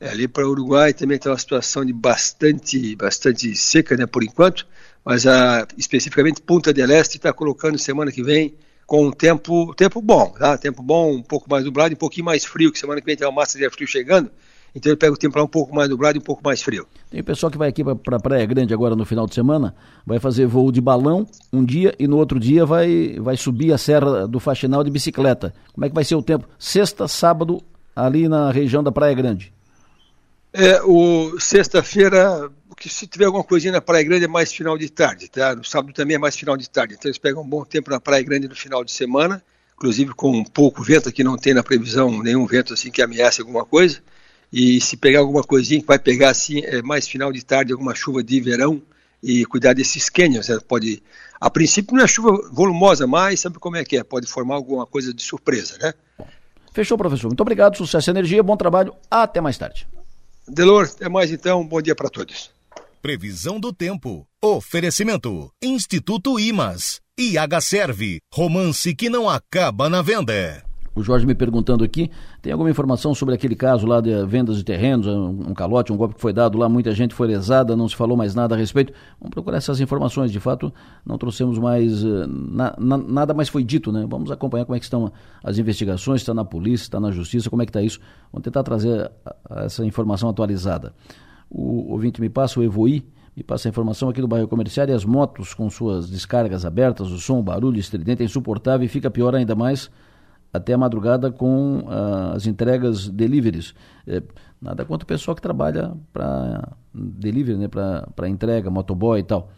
É, 0.00 0.10
ali 0.10 0.28
para 0.28 0.46
o 0.46 0.50
Uruguai 0.50 0.92
também 0.92 1.18
tem 1.18 1.30
uma 1.30 1.38
situação 1.38 1.84
de 1.84 1.92
bastante, 1.92 2.94
bastante 2.94 3.54
seca, 3.56 3.96
né, 3.96 4.06
por 4.06 4.22
enquanto 4.22 4.66
mas 5.04 5.26
a, 5.26 5.66
especificamente 5.76 6.40
Punta 6.42 6.72
del 6.72 6.90
Este 6.90 7.16
está 7.16 7.32
colocando 7.32 7.78
semana 7.78 8.10
que 8.10 8.22
vem 8.22 8.54
com 8.86 9.06
um 9.06 9.10
tempo, 9.10 9.74
tempo 9.74 10.02
bom, 10.02 10.34
tá? 10.38 10.58
Tempo 10.58 10.82
bom, 10.82 11.12
um 11.14 11.22
pouco 11.22 11.48
mais 11.48 11.64
nublado 11.64 11.92
e 11.92 11.94
um 11.94 11.98
pouquinho 11.98 12.26
mais 12.26 12.44
frio, 12.44 12.70
que 12.70 12.78
semana 12.78 13.00
que 13.00 13.06
vem 13.06 13.16
tem 13.16 13.26
uma 13.26 13.34
massa 13.34 13.56
de 13.56 13.64
ar 13.64 13.70
frio 13.70 13.86
chegando, 13.86 14.30
então 14.74 14.90
ele 14.90 14.96
pega 14.96 15.12
o 15.12 15.16
tempo 15.16 15.38
lá 15.38 15.44
um 15.44 15.48
pouco 15.48 15.74
mais 15.74 15.88
nublado 15.88 16.18
e 16.18 16.20
um 16.20 16.22
pouco 16.22 16.42
mais 16.44 16.62
frio. 16.62 16.86
Tem 17.10 17.22
pessoal 17.22 17.50
que 17.50 17.58
vai 17.58 17.68
aqui 17.68 17.82
para 17.82 18.18
Praia 18.18 18.44
Grande 18.46 18.72
agora 18.72 18.96
no 18.96 19.04
final 19.04 19.26
de 19.26 19.34
semana, 19.34 19.74
vai 20.04 20.18
fazer 20.18 20.46
voo 20.46 20.72
de 20.72 20.80
balão 20.80 21.26
um 21.52 21.64
dia 21.64 21.94
e 21.98 22.06
no 22.06 22.16
outro 22.16 22.40
dia 22.40 22.64
vai, 22.64 23.16
vai 23.18 23.36
subir 23.36 23.72
a 23.72 23.78
Serra 23.78 24.26
do 24.26 24.40
Faxinal 24.40 24.82
de 24.82 24.90
bicicleta. 24.90 25.54
Como 25.72 25.84
é 25.84 25.88
que 25.88 25.94
vai 25.94 26.04
ser 26.04 26.14
o 26.14 26.22
tempo? 26.22 26.48
Sexta, 26.58 27.06
sábado, 27.06 27.62
ali 27.94 28.28
na 28.28 28.50
região 28.50 28.82
da 28.82 28.90
Praia 28.90 29.14
Grande. 29.14 29.52
É, 30.54 30.82
o 30.82 31.38
sexta-feira 31.40 32.50
que 32.82 32.88
se 32.88 33.06
tiver 33.06 33.26
alguma 33.26 33.44
coisinha 33.44 33.72
na 33.72 33.80
Praia 33.80 34.02
Grande 34.02 34.24
é 34.24 34.28
mais 34.28 34.52
final 34.52 34.76
de 34.76 34.90
tarde, 34.90 35.30
tá? 35.30 35.54
No 35.54 35.64
sábado 35.64 35.94
também 35.94 36.16
é 36.16 36.18
mais 36.18 36.34
final 36.34 36.56
de 36.56 36.68
tarde. 36.68 36.94
Então 36.94 37.08
eles 37.08 37.18
pegam 37.18 37.40
um 37.40 37.48
bom 37.48 37.64
tempo 37.64 37.88
na 37.88 38.00
Praia 38.00 38.24
Grande 38.24 38.48
no 38.48 38.56
final 38.56 38.84
de 38.84 38.90
semana, 38.90 39.40
inclusive 39.76 40.12
com 40.14 40.32
um 40.32 40.42
pouco 40.42 40.82
vento, 40.82 41.08
aqui 41.08 41.22
não 41.22 41.36
tem 41.38 41.54
na 41.54 41.62
previsão 41.62 42.20
nenhum 42.20 42.44
vento 42.44 42.74
assim 42.74 42.90
que 42.90 43.00
ameace 43.00 43.40
alguma 43.40 43.64
coisa. 43.64 44.00
E 44.52 44.80
se 44.80 44.96
pegar 44.96 45.20
alguma 45.20 45.44
coisinha 45.44 45.80
que 45.80 45.86
vai 45.86 45.98
pegar 45.98 46.30
assim, 46.30 46.60
é 46.64 46.82
mais 46.82 47.06
final 47.06 47.30
de 47.30 47.44
tarde, 47.44 47.72
alguma 47.72 47.94
chuva 47.94 48.20
de 48.20 48.40
verão 48.40 48.82
e 49.22 49.44
cuidar 49.46 49.74
desses 49.74 50.10
canyons, 50.10 50.48
né? 50.48 50.58
pode 50.66 51.00
a 51.40 51.48
princípio 51.48 51.96
não 51.96 52.02
é 52.02 52.08
chuva 52.08 52.50
volumosa, 52.50 53.06
mas 53.06 53.38
sabe 53.38 53.60
como 53.60 53.76
é 53.76 53.84
que 53.84 53.96
é, 53.96 54.02
pode 54.02 54.26
formar 54.26 54.56
alguma 54.56 54.86
coisa 54.86 55.14
de 55.14 55.22
surpresa, 55.22 55.78
né? 55.78 55.94
Fechou, 56.72 56.98
professor. 56.98 57.28
Muito 57.28 57.40
obrigado, 57.42 57.76
sucesso 57.76 58.10
e 58.10 58.12
energia, 58.12 58.42
bom 58.42 58.56
trabalho, 58.56 58.92
até 59.08 59.40
mais 59.40 59.56
tarde. 59.56 59.86
Delor, 60.48 60.90
até 60.92 61.08
mais 61.08 61.30
então, 61.30 61.64
bom 61.64 61.80
dia 61.80 61.94
para 61.94 62.08
todos. 62.08 62.50
Previsão 63.02 63.58
do 63.58 63.72
tempo. 63.72 64.28
Oferecimento. 64.40 65.50
Instituto 65.60 66.38
Imas. 66.38 67.00
IH 67.18 67.60
Serve. 67.60 68.20
Romance 68.32 68.94
que 68.94 69.10
não 69.10 69.28
acaba 69.28 69.90
na 69.90 70.00
venda. 70.00 70.62
O 70.94 71.02
Jorge 71.02 71.26
me 71.26 71.34
perguntando 71.34 71.82
aqui, 71.82 72.08
tem 72.40 72.52
alguma 72.52 72.70
informação 72.70 73.12
sobre 73.12 73.34
aquele 73.34 73.56
caso 73.56 73.88
lá 73.88 74.00
de 74.00 74.24
vendas 74.26 74.56
de 74.56 74.62
terrenos, 74.62 75.08
um 75.08 75.52
calote, 75.52 75.92
um 75.92 75.96
golpe 75.96 76.14
que 76.14 76.20
foi 76.20 76.32
dado 76.32 76.56
lá, 76.56 76.68
muita 76.68 76.92
gente 76.92 77.12
foi 77.12 77.26
lesada, 77.26 77.74
não 77.74 77.88
se 77.88 77.96
falou 77.96 78.16
mais 78.16 78.36
nada 78.36 78.54
a 78.54 78.58
respeito. 78.58 78.92
Vamos 79.18 79.32
procurar 79.32 79.56
essas 79.56 79.80
informações. 79.80 80.30
De 80.30 80.38
fato, 80.38 80.72
não 81.04 81.18
trouxemos 81.18 81.58
mais, 81.58 82.04
eh, 82.04 82.26
na, 82.28 82.76
na, 82.78 82.98
nada 82.98 83.34
mais 83.34 83.48
foi 83.48 83.64
dito, 83.64 83.90
né? 83.90 84.06
Vamos 84.08 84.30
acompanhar 84.30 84.64
como 84.64 84.76
é 84.76 84.78
que 84.78 84.84
estão 84.84 85.10
as 85.42 85.58
investigações, 85.58 86.20
está 86.20 86.32
na 86.32 86.44
polícia, 86.44 86.84
está 86.84 87.00
na 87.00 87.10
justiça, 87.10 87.50
como 87.50 87.62
é 87.62 87.66
que 87.66 87.70
está 87.70 87.82
isso. 87.82 87.98
Vamos 88.32 88.44
tentar 88.44 88.62
trazer 88.62 89.10
essa 89.56 89.84
informação 89.84 90.28
atualizada 90.28 90.94
o 91.52 91.92
ouvinte 91.92 92.20
me 92.20 92.30
passa, 92.30 92.58
o 92.58 92.62
Evoi, 92.62 93.04
me 93.36 93.42
passa 93.42 93.68
a 93.68 93.70
informação 93.70 94.08
aqui 94.08 94.20
do 94.20 94.28
bairro 94.28 94.48
comercial 94.48 94.88
e 94.88 94.92
as 94.92 95.04
motos 95.04 95.52
com 95.52 95.68
suas 95.68 96.08
descargas 96.08 96.64
abertas, 96.64 97.10
o 97.10 97.18
som, 97.18 97.38
o 97.38 97.42
barulho 97.42 97.78
estridente 97.78 98.22
é 98.22 98.24
insuportável 98.24 98.84
e 98.84 98.88
fica 98.88 99.10
pior 99.10 99.34
ainda 99.34 99.54
mais 99.54 99.90
até 100.52 100.74
a 100.74 100.78
madrugada 100.78 101.30
com 101.30 101.80
uh, 101.80 102.34
as 102.34 102.46
entregas 102.46 103.08
deliveries. 103.08 103.74
É, 104.06 104.22
nada 104.60 104.84
contra 104.84 105.04
o 105.04 105.06
pessoal 105.06 105.34
que 105.34 105.40
trabalha 105.40 105.94
para 106.12 106.72
delivery, 106.92 107.58
né, 107.58 107.68
para 107.68 108.28
entrega, 108.28 108.70
motoboy 108.70 109.20
e 109.20 109.22
tal. 109.22 109.50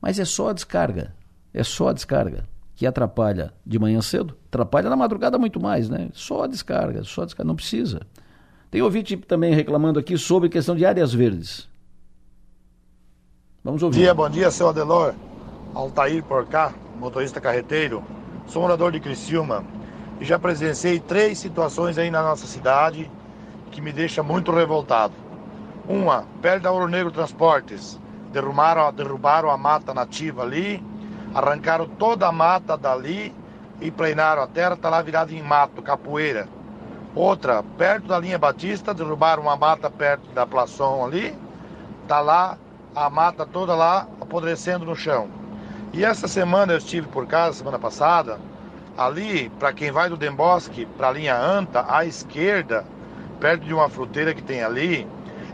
Mas 0.00 0.18
é 0.18 0.24
só 0.24 0.48
a 0.48 0.52
descarga, 0.52 1.14
é 1.52 1.62
só 1.62 1.88
a 1.88 1.92
descarga 1.92 2.44
que 2.74 2.86
atrapalha 2.86 3.52
de 3.66 3.78
manhã 3.78 4.00
cedo, 4.00 4.34
atrapalha 4.46 4.88
na 4.88 4.96
madrugada 4.96 5.38
muito 5.38 5.60
mais, 5.60 5.90
né? 5.90 6.08
Só 6.14 6.44
a 6.44 6.46
descarga, 6.46 7.04
só 7.04 7.22
a 7.22 7.24
descarga, 7.26 7.46
não 7.46 7.54
precisa. 7.54 8.00
Tem 8.70 8.80
ouvinte 8.82 9.16
também 9.16 9.52
reclamando 9.52 9.98
aqui 9.98 10.16
sobre 10.16 10.48
questão 10.48 10.76
de 10.76 10.86
áreas 10.86 11.12
verdes. 11.12 11.68
Vamos 13.64 13.82
ouvir. 13.82 13.96
Bom 13.96 14.02
dia, 14.02 14.14
bom 14.14 14.30
dia, 14.30 14.50
seu 14.50 14.68
Adelor. 14.68 15.12
Altair 15.74 16.22
por 16.22 16.46
cá, 16.46 16.72
motorista 16.98 17.40
carreteiro. 17.40 18.02
Sou 18.46 18.62
morador 18.62 18.92
de 18.92 19.00
Criciúma 19.00 19.64
e 20.20 20.24
já 20.24 20.38
presenciei 20.38 21.00
três 21.00 21.38
situações 21.38 21.98
aí 21.98 22.10
na 22.10 22.22
nossa 22.22 22.46
cidade 22.46 23.10
que 23.72 23.80
me 23.80 23.92
deixa 23.92 24.22
muito 24.22 24.52
revoltado. 24.52 25.14
Uma, 25.88 26.24
perto 26.40 26.62
da 26.62 26.70
Ouro 26.70 26.86
Negro 26.86 27.10
Transportes, 27.10 27.98
derrubaram, 28.32 28.92
derrubaram 28.92 29.50
a 29.50 29.56
mata 29.56 29.92
nativa 29.92 30.42
ali, 30.42 30.82
arrancaram 31.34 31.88
toda 31.88 32.28
a 32.28 32.32
mata 32.32 32.76
dali 32.76 33.34
e 33.80 33.90
pleinaram 33.90 34.42
a 34.42 34.46
terra, 34.46 34.74
está 34.74 34.88
lá 34.88 35.02
virada 35.02 35.32
em 35.32 35.42
mato, 35.42 35.82
capoeira. 35.82 36.48
Outra, 37.14 37.62
perto 37.76 38.06
da 38.06 38.18
linha 38.18 38.38
Batista, 38.38 38.94
derrubaram 38.94 39.42
uma 39.42 39.56
mata 39.56 39.90
perto 39.90 40.30
da 40.32 40.46
Plação 40.46 41.04
ali. 41.04 41.36
Tá 42.06 42.20
lá 42.20 42.56
a 42.94 43.10
mata 43.10 43.44
toda 43.44 43.74
lá 43.74 44.06
apodrecendo 44.20 44.84
no 44.84 44.94
chão. 44.94 45.28
E 45.92 46.04
essa 46.04 46.28
semana 46.28 46.72
eu 46.72 46.78
estive 46.78 47.08
por 47.08 47.26
casa, 47.26 47.58
semana 47.58 47.78
passada, 47.78 48.38
ali, 48.96 49.48
para 49.58 49.72
quem 49.72 49.90
vai 49.90 50.08
do 50.08 50.16
Dembosque 50.16 50.86
para 50.86 51.08
a 51.08 51.12
linha 51.12 51.36
Anta, 51.36 51.84
à 51.88 52.04
esquerda, 52.04 52.84
perto 53.40 53.64
de 53.64 53.74
uma 53.74 53.88
fruteira 53.88 54.32
que 54.32 54.42
tem 54.42 54.62
ali, 54.62 55.06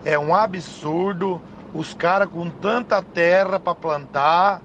é 0.05 0.19
um 0.19 0.35
absurdo 0.35 1.40
os 1.73 1.95
caras 1.95 2.29
com 2.29 2.51
tanta 2.51 3.03
terra 3.03 3.59
para 3.59 3.75
plantar, 3.75 4.61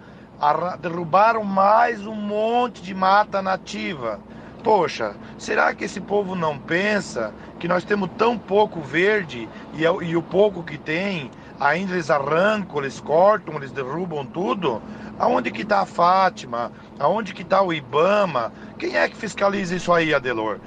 derrubaram 0.80 1.43
mais 1.43 2.06
um 2.06 2.15
monte 2.15 2.82
de 2.82 2.93
mata 2.93 3.41
nativa. 3.41 4.19
Poxa, 4.63 5.15
será 5.39 5.74
que 5.74 5.86
esse 5.86 6.00
povo 6.00 6.36
não 6.36 6.58
pensa 6.58 7.34
que 7.60 7.67
nós 7.67 7.84
temos 7.84 8.10
tão 8.17 8.38
pouco 8.38 8.80
verde 8.80 9.50
e, 9.74 9.86
é 9.86 9.89
e 10.04 10.15
o 10.15 10.21
pouco 10.21 10.63
que 10.63 10.78
tem, 10.78 11.32
ainda 11.60 11.93
eles 11.93 12.12
arrancam, 12.12 12.80
eles 12.80 13.00
cortam, 13.00 13.56
eles 13.56 13.71
derrubam 13.71 14.26
tudo? 14.26 14.82
Aonde 15.17 15.50
que 15.50 15.63
está 15.63 15.82
a 15.82 15.86
Fátima? 15.86 16.71
Aonde 17.00 17.34
que 17.34 17.41
está 17.41 17.62
o 17.62 17.74
Ibama? 17.74 18.52
Quem 18.78 18.95
é 18.95 19.10
que 19.10 19.15
fiscaliza 19.15 19.76
isso 19.76 19.91
aí, 19.91 20.13
Adelor? 20.13 20.60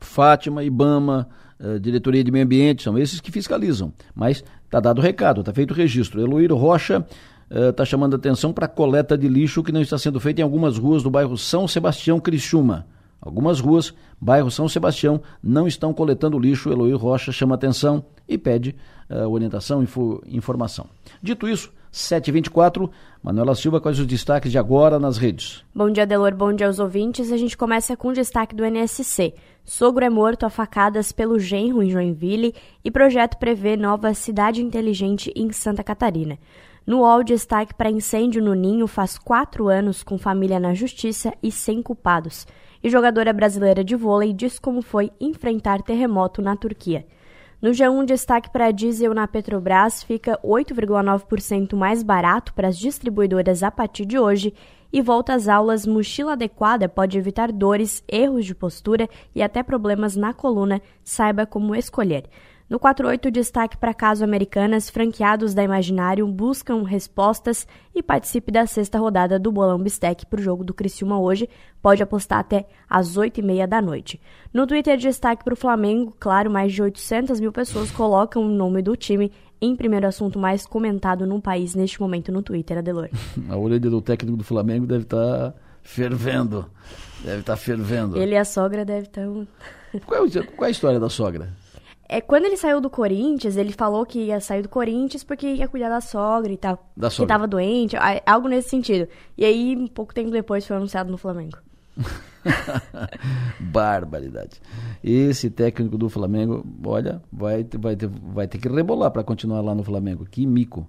Fátima, 0.00 0.64
Ibama, 0.64 1.28
uh, 1.60 1.78
Diretoria 1.78 2.24
de 2.24 2.30
Meio 2.30 2.44
Ambiente, 2.46 2.82
são 2.82 2.98
esses 2.98 3.20
que 3.20 3.30
fiscalizam. 3.30 3.92
Mas 4.14 4.42
está 4.64 4.80
dado 4.80 5.00
o 5.00 5.02
recado, 5.02 5.40
está 5.40 5.52
feito 5.52 5.72
o 5.72 5.74
registro. 5.74 6.20
Eloíro 6.20 6.56
Rocha 6.56 7.06
está 7.50 7.82
uh, 7.82 7.86
chamando 7.86 8.16
atenção 8.16 8.54
para 8.54 8.64
a 8.64 8.68
coleta 8.68 9.18
de 9.18 9.28
lixo 9.28 9.62
que 9.62 9.72
não 9.72 9.82
está 9.82 9.98
sendo 9.98 10.18
feita 10.18 10.40
em 10.40 10.44
algumas 10.44 10.78
ruas 10.78 11.02
do 11.02 11.10
bairro 11.10 11.36
São 11.36 11.68
Sebastião 11.68 12.18
Criciúma. 12.18 12.86
Algumas 13.20 13.60
ruas, 13.60 13.92
bairro 14.20 14.50
São 14.50 14.68
Sebastião, 14.68 15.20
não 15.42 15.66
estão 15.66 15.92
coletando 15.92 16.38
lixo. 16.38 16.70
Eloy 16.70 16.92
Rocha 16.92 17.32
chama 17.32 17.54
atenção 17.54 18.04
e 18.28 18.38
pede 18.38 18.76
uh, 19.10 19.28
orientação 19.28 19.82
e 19.82 20.36
informação. 20.36 20.86
Dito 21.22 21.48
isso, 21.48 21.72
7h24, 21.92 22.88
Manuela 23.22 23.54
Silva, 23.54 23.80
quais 23.80 23.98
os 23.98 24.06
destaques 24.06 24.52
de 24.52 24.58
agora 24.58 24.98
nas 24.98 25.16
redes? 25.16 25.64
Bom 25.74 25.90
dia, 25.90 26.06
Delor, 26.06 26.34
bom 26.34 26.52
dia 26.52 26.66
aos 26.66 26.78
ouvintes. 26.78 27.32
A 27.32 27.36
gente 27.36 27.56
começa 27.56 27.96
com 27.96 28.08
o 28.08 28.12
destaque 28.12 28.54
do 28.54 28.64
NSC. 28.64 29.34
Sogro 29.64 30.04
é 30.04 30.10
morto 30.10 30.46
a 30.46 30.50
facadas 30.50 31.12
pelo 31.12 31.38
genro 31.38 31.82
em 31.82 31.90
Joinville 31.90 32.54
e 32.84 32.90
projeto 32.90 33.36
prevê 33.38 33.76
nova 33.76 34.14
cidade 34.14 34.62
inteligente 34.62 35.32
em 35.34 35.50
Santa 35.52 35.82
Catarina. 35.82 36.38
No 36.86 37.00
UOL, 37.00 37.22
destaque 37.22 37.74
para 37.74 37.90
incêndio 37.90 38.42
no 38.42 38.54
Ninho 38.54 38.86
faz 38.86 39.18
quatro 39.18 39.68
anos 39.68 40.02
com 40.02 40.16
família 40.16 40.58
na 40.58 40.72
justiça 40.72 41.34
e 41.42 41.52
sem 41.52 41.82
culpados. 41.82 42.46
Jogadora 42.88 43.32
brasileira 43.32 43.84
de 43.84 43.94
vôlei 43.94 44.32
diz 44.32 44.58
como 44.58 44.82
foi 44.82 45.10
enfrentar 45.20 45.82
terremoto 45.82 46.40
na 46.40 46.56
Turquia. 46.56 47.04
No 47.60 47.70
G1, 47.70 48.04
destaque 48.04 48.50
para 48.50 48.70
diesel 48.70 49.12
na 49.12 49.26
Petrobras 49.26 50.02
fica 50.02 50.38
8,9% 50.44 51.74
mais 51.74 52.04
barato 52.04 52.54
para 52.54 52.68
as 52.68 52.78
distribuidoras 52.78 53.64
a 53.64 53.70
partir 53.70 54.06
de 54.06 54.16
hoje 54.16 54.54
e 54.92 55.02
volta 55.02 55.34
às 55.34 55.48
aulas 55.48 55.84
mochila 55.84 56.34
adequada 56.34 56.88
pode 56.88 57.18
evitar 57.18 57.50
dores, 57.50 58.02
erros 58.08 58.46
de 58.46 58.54
postura 58.54 59.08
e 59.34 59.42
até 59.42 59.62
problemas 59.62 60.14
na 60.14 60.32
coluna. 60.32 60.80
Saiba 61.02 61.44
como 61.44 61.74
escolher. 61.74 62.24
No 62.68 62.78
48, 62.78 63.30
destaque 63.30 63.78
para 63.78 63.94
caso 63.94 64.22
americanas, 64.22 64.90
franqueados 64.90 65.54
da 65.54 65.62
Imaginário 65.62 66.26
buscam 66.28 66.82
respostas 66.82 67.66
e 67.94 68.02
participe 68.02 68.52
da 68.52 68.66
sexta 68.66 68.98
rodada 68.98 69.38
do 69.38 69.50
Bolão 69.50 69.78
Bistec 69.78 70.26
para 70.26 70.38
o 70.38 70.42
jogo 70.42 70.62
do 70.62 70.74
Criciúma 70.74 71.18
hoje. 71.18 71.48
Pode 71.80 72.02
apostar 72.02 72.40
até 72.40 72.66
às 72.86 73.16
8h30 73.16 73.66
da 73.66 73.80
noite. 73.80 74.20
No 74.52 74.66
Twitter, 74.66 74.98
destaque 74.98 75.42
para 75.42 75.54
o 75.54 75.56
Flamengo. 75.56 76.14
Claro, 76.20 76.50
mais 76.50 76.70
de 76.70 76.82
800 76.82 77.40
mil 77.40 77.52
pessoas 77.52 77.90
colocam 77.90 78.42
o 78.42 78.48
nome 78.48 78.82
do 78.82 78.94
time 78.94 79.32
em 79.62 79.74
primeiro 79.74 80.06
assunto 80.06 80.38
mais 80.38 80.66
comentado 80.66 81.26
no 81.26 81.40
país 81.40 81.74
neste 81.74 81.98
momento 81.98 82.30
no 82.30 82.42
Twitter, 82.42 82.76
Adelor. 82.76 83.08
a 83.48 83.56
orelha 83.56 83.88
do 83.88 84.02
técnico 84.02 84.36
do 84.36 84.44
Flamengo 84.44 84.86
deve 84.86 85.04
estar 85.04 85.52
tá 85.52 85.54
fervendo. 85.82 86.66
Deve 87.24 87.40
estar 87.40 87.54
tá 87.54 87.56
fervendo. 87.56 88.18
Ele 88.18 88.34
e 88.34 88.36
a 88.36 88.44
sogra 88.44 88.84
devem 88.84 89.04
estar... 89.04 89.22
Qual, 90.04 90.26
é, 90.26 90.42
qual 90.54 90.64
é 90.64 90.68
a 90.68 90.70
história 90.70 91.00
da 91.00 91.08
sogra? 91.08 91.48
É, 92.08 92.22
quando 92.22 92.46
ele 92.46 92.56
saiu 92.56 92.80
do 92.80 92.88
Corinthians, 92.88 93.56
ele 93.56 93.72
falou 93.72 94.06
que 94.06 94.18
ia 94.18 94.40
sair 94.40 94.62
do 94.62 94.68
Corinthians 94.68 95.22
porque 95.22 95.46
ia 95.46 95.68
cuidar 95.68 95.90
da 95.90 96.00
sogra 96.00 96.50
e 96.50 96.56
tal. 96.56 96.90
Da 96.96 97.10
sogra. 97.10 97.26
Que 97.26 97.28
tava 97.28 97.46
doente, 97.46 97.96
algo 98.24 98.48
nesse 98.48 98.70
sentido. 98.70 99.06
E 99.36 99.44
aí, 99.44 99.76
um 99.76 99.86
pouco 99.86 100.14
tempo 100.14 100.30
depois, 100.30 100.66
foi 100.66 100.76
anunciado 100.76 101.10
no 101.10 101.18
Flamengo. 101.18 101.58
Barbaridade. 103.60 104.62
Esse 105.04 105.50
técnico 105.50 105.98
do 105.98 106.08
Flamengo, 106.08 106.64
olha, 106.82 107.20
vai, 107.30 107.66
vai, 107.78 107.94
ter, 107.94 108.08
vai 108.08 108.48
ter 108.48 108.56
que 108.56 108.68
rebolar 108.68 109.10
para 109.10 109.22
continuar 109.22 109.60
lá 109.60 109.74
no 109.74 109.84
Flamengo. 109.84 110.24
Que 110.24 110.46
mico. 110.46 110.88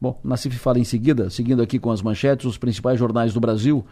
Bom, 0.00 0.18
Nassif 0.24 0.56
fala 0.58 0.80
em 0.80 0.84
seguida, 0.84 1.30
seguindo 1.30 1.62
aqui 1.62 1.78
com 1.78 1.90
as 1.90 2.02
manchetes, 2.02 2.46
os 2.46 2.58
principais 2.58 2.98
jornais 2.98 3.32
do 3.32 3.40
Brasil. 3.40 3.84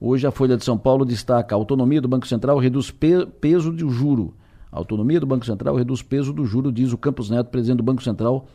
Hoje 0.00 0.26
a 0.26 0.30
Folha 0.30 0.56
de 0.56 0.64
São 0.64 0.76
Paulo 0.78 1.04
destaca 1.04 1.54
a 1.54 1.58
autonomia 1.58 2.00
do 2.00 2.08
Banco 2.08 2.26
Central 2.26 2.58
reduz 2.58 2.90
pe 2.90 3.26
peso 3.26 3.70
do 3.70 3.90
juro. 3.90 4.34
A 4.74 4.78
autonomia 4.78 5.20
do 5.20 5.26
Banco 5.26 5.46
Central 5.46 5.76
reduz 5.76 6.02
peso 6.02 6.32
do 6.32 6.44
juro, 6.44 6.72
diz 6.72 6.92
o 6.92 6.98
Campos 6.98 7.30
Neto, 7.30 7.48
presidente 7.48 7.76
do 7.76 7.84
Banco 7.84 8.02
Central. 8.02 8.48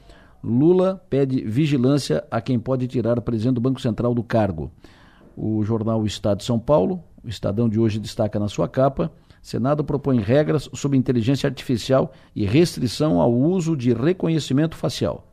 Lula 0.43 1.01
pede 1.09 1.41
vigilância 1.45 2.25
a 2.29 2.41
quem 2.41 2.59
pode 2.59 2.87
tirar 2.87 3.17
o 3.17 3.21
presidente 3.21 3.55
do 3.55 3.61
Banco 3.61 3.79
Central 3.79 4.13
do 4.13 4.21
cargo. 4.21 4.69
O 5.33 5.63
jornal 5.63 6.05
Estado 6.05 6.39
de 6.39 6.43
São 6.43 6.59
Paulo, 6.59 7.01
o 7.23 7.29
Estadão 7.29 7.69
de 7.69 7.79
hoje 7.79 8.01
destaca 8.01 8.37
na 8.37 8.49
sua 8.49 8.67
capa: 8.67 9.09
Senado 9.41 9.81
propõe 9.81 10.19
regras 10.19 10.69
sobre 10.73 10.97
inteligência 10.97 11.47
artificial 11.47 12.11
e 12.35 12.45
restrição 12.45 13.21
ao 13.21 13.33
uso 13.33 13.77
de 13.77 13.93
reconhecimento 13.93 14.75
facial. 14.75 15.25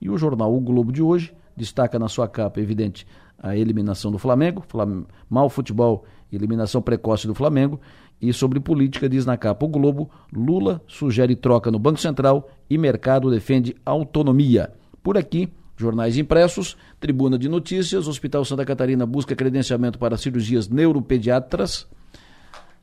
E 0.00 0.08
o 0.08 0.16
jornal 0.16 0.54
O 0.54 0.60
Globo 0.60 0.92
de 0.92 1.02
hoje 1.02 1.34
destaca 1.56 1.98
na 1.98 2.06
sua 2.06 2.28
capa, 2.28 2.60
evidente, 2.60 3.04
a 3.40 3.56
eliminação 3.56 4.12
do 4.12 4.18
Flamengo, 4.18 4.62
Flam 4.68 5.04
mau 5.28 5.48
futebol, 5.48 6.04
eliminação 6.32 6.80
precoce 6.80 7.26
do 7.26 7.34
Flamengo 7.34 7.80
e 8.20 8.32
sobre 8.32 8.60
política, 8.60 9.08
diz 9.08 9.24
na 9.24 9.36
capa 9.36 9.64
o 9.64 9.68
Globo, 9.68 10.10
Lula 10.32 10.82
sugere 10.86 11.36
troca 11.36 11.70
no 11.70 11.78
Banco 11.78 12.00
Central 12.00 12.48
e 12.68 12.76
mercado 12.76 13.30
defende 13.30 13.76
autonomia. 13.84 14.72
Por 15.02 15.16
aqui, 15.16 15.48
jornais 15.76 16.16
impressos, 16.18 16.76
Tribuna 16.98 17.38
de 17.38 17.48
Notícias, 17.48 18.08
Hospital 18.08 18.44
Santa 18.44 18.64
Catarina 18.64 19.06
busca 19.06 19.36
credenciamento 19.36 19.98
para 19.98 20.16
cirurgias 20.16 20.68
neuropediatras 20.68 21.86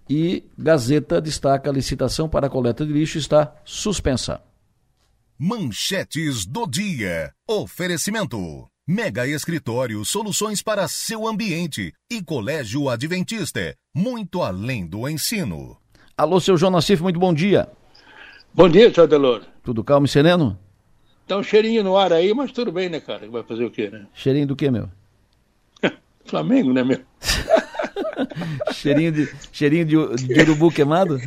e 0.10 0.44
Gazeta 0.58 1.20
destaca 1.20 1.70
a 1.70 1.74
licitação 1.74 2.30
para 2.30 2.48
a 2.48 2.50
coleta 2.50 2.86
de 2.86 2.94
lixo 2.94 3.18
está 3.18 3.56
suspensa. 3.66 4.42
Manchetes 5.38 6.46
do 6.46 6.66
dia. 6.66 7.34
Oferecimento. 7.48 8.68
Mega 8.88 9.28
Escritório 9.28 10.06
Soluções 10.06 10.62
para 10.62 10.88
seu 10.88 11.28
ambiente 11.28 11.92
e 12.10 12.24
Colégio 12.24 12.88
Adventista, 12.88 13.76
muito 13.96 14.42
além 14.42 14.86
do 14.86 15.08
ensino. 15.08 15.78
Alô, 16.18 16.38
seu 16.42 16.58
João 16.58 16.72
Nassif, 16.72 17.02
muito 17.02 17.18
bom 17.18 17.34
dia. 17.34 17.70
Bom 18.54 18.68
dia, 18.68 18.94
seu 18.94 19.08
Delor. 19.08 19.44
Tudo 19.64 19.86
calmo 19.86 20.06
e 20.06 20.10
sereno? 20.10 20.60
Tá 21.26 21.38
um 21.38 21.44
cheirinho 21.44 21.82
no 21.82 21.96
ar 21.96 22.12
aí, 22.12 22.34
mas 22.34 22.52
tudo 22.52 22.74
bem, 22.74 22.90
né, 22.90 23.00
cara? 23.00 23.28
Vai 23.30 23.42
fazer 23.44 23.64
o 23.64 23.72
quê, 23.72 23.90
né? 23.90 24.06
Cheirinho 24.14 24.48
do 24.48 24.56
quê, 24.56 24.70
meu? 24.70 24.90
Flamengo, 26.26 26.74
né, 26.74 26.84
meu? 26.84 27.00
cheirinho 28.72 29.12
de, 29.12 29.30
cheirinho 29.52 29.86
de, 29.86 30.28
de, 30.28 30.42
urubu 30.42 30.72
queimado? 30.72 31.20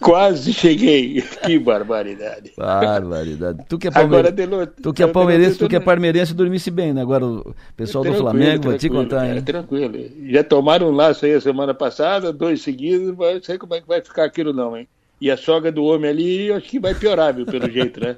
Quase 0.00 0.52
cheguei. 0.52 1.22
Que 1.44 1.58
barbaridade. 1.58 2.52
Barbaridade. 2.56 3.64
Tu 3.68 3.78
que 3.78 3.88
é, 3.88 3.90
palmeira... 3.90 4.28
Agora, 4.28 4.66
tu 4.66 4.92
que 4.92 5.02
é 5.02 5.06
palmeirense, 5.06 5.58
tu 5.58 5.68
que 5.68 5.76
é 5.76 5.80
parmeirense, 5.80 6.34
dormisse 6.34 6.70
bem, 6.70 6.92
né? 6.92 7.02
Agora 7.02 7.24
o 7.24 7.54
pessoal 7.76 8.04
do 8.04 8.14
Flamengo, 8.14 8.64
vou 8.64 8.78
te 8.78 8.88
contar, 8.88 9.26
hein? 9.26 9.38
É, 9.38 9.40
tranquilo. 9.40 9.94
Já 10.30 10.44
tomaram 10.44 10.88
um 10.88 10.92
laço 10.92 11.24
aí 11.24 11.34
a 11.34 11.40
semana 11.40 11.74
passada, 11.74 12.32
dois 12.32 12.62
seguidos, 12.62 13.16
não 13.16 13.42
sei 13.42 13.58
como 13.58 13.74
é 13.74 13.80
que 13.80 13.88
vai 13.88 14.00
ficar 14.00 14.24
aquilo 14.24 14.52
não, 14.52 14.76
hein? 14.76 14.88
E 15.20 15.30
a 15.30 15.36
sogra 15.36 15.72
do 15.72 15.84
homem 15.84 16.10
ali, 16.10 16.52
acho 16.52 16.68
que 16.68 16.78
vai 16.78 16.94
piorar, 16.94 17.34
viu, 17.34 17.44
pelo 17.44 17.68
jeito, 17.68 18.00
né? 18.00 18.16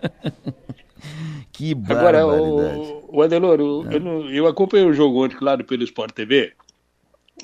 que 1.51 1.75
barbaridade. 1.75 2.25
Agora, 2.25 2.43
o, 2.43 3.01
o 3.11 3.23
Adelor, 3.23 3.61
eu, 3.61 3.87
eu, 3.91 4.31
eu 4.31 4.47
acompanhei 4.47 4.87
o 4.87 4.93
jogo 4.93 5.25
ontem, 5.25 5.37
claro, 5.37 5.65
pelo 5.65 5.83
Sport 5.83 6.13
TV, 6.13 6.53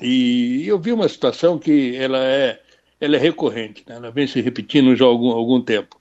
e 0.01 0.67
eu 0.67 0.79
vi 0.79 0.91
uma 0.91 1.07
situação 1.07 1.57
que 1.57 1.95
ela 1.95 2.23
é, 2.23 2.61
ela 2.99 3.15
é 3.15 3.19
recorrente, 3.19 3.83
né? 3.87 3.95
ela 3.95 4.11
vem 4.11 4.27
se 4.27 4.41
repetindo 4.41 4.95
já 4.95 5.05
há 5.05 5.07
algum, 5.07 5.31
algum 5.31 5.61
tempo. 5.61 5.99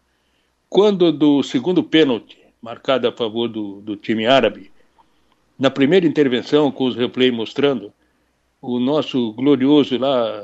Quando 0.69 1.13
do 1.13 1.43
segundo 1.43 1.83
pênalti, 1.83 2.39
marcado 2.61 3.09
a 3.09 3.13
favor 3.13 3.49
do, 3.49 3.81
do 3.81 3.97
time 3.97 4.27
árabe, 4.27 4.71
na 5.59 5.71
primeira 5.71 6.07
intervenção, 6.07 6.71
com 6.71 6.85
os 6.85 6.97
replays 6.97 7.33
mostrando, 7.33 7.93
o 8.61 8.79
nosso 8.79 9.33
glorioso 9.33 9.97
lá, 9.97 10.43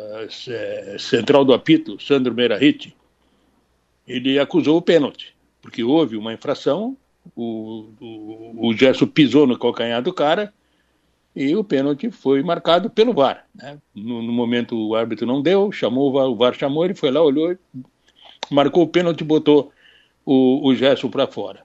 é, 0.49 0.97
central 0.99 1.45
do 1.45 1.53
apito, 1.53 2.01
Sandro 2.01 2.35
Merahit, 2.35 2.97
ele 4.07 4.39
acusou 4.39 4.79
o 4.79 4.83
pênalti, 4.83 5.35
porque 5.61 5.83
houve 5.83 6.17
uma 6.17 6.33
infração, 6.33 6.97
o, 7.37 7.89
o, 8.01 8.71
o 8.71 9.07
pisou 9.07 9.47
no 9.47 9.59
calcanhar 9.59 10.03
do 10.03 10.13
cara, 10.13 10.53
e 11.35 11.57
o 11.57 11.65
pênalti 11.65 12.11
foi 12.11 12.43
marcado 12.43 12.91
pelo 12.91 13.15
VAR. 13.15 13.47
Né? 13.55 13.79
No, 13.95 14.23
no, 14.23 14.33
momento 14.33 14.77
o 14.77 14.95
árbitro 14.95 15.27
não 15.27 15.41
deu, 15.43 15.73
chamou 15.73 16.11
o 16.11 16.13
VAR, 16.13 16.27
o 16.29 16.37
VAR 16.37 16.55
chamou, 16.55 16.85
ele 16.85 16.95
foi 16.95 17.11
lá, 17.11 17.23
olhou, 17.23 17.57
marcou 18.51 18.83
o 18.83 18.89
pênalti 18.89 19.25
botou 19.25 19.73
o, 20.25 20.71
o 20.71 21.11
para 21.11 21.27
fora. 21.27 21.63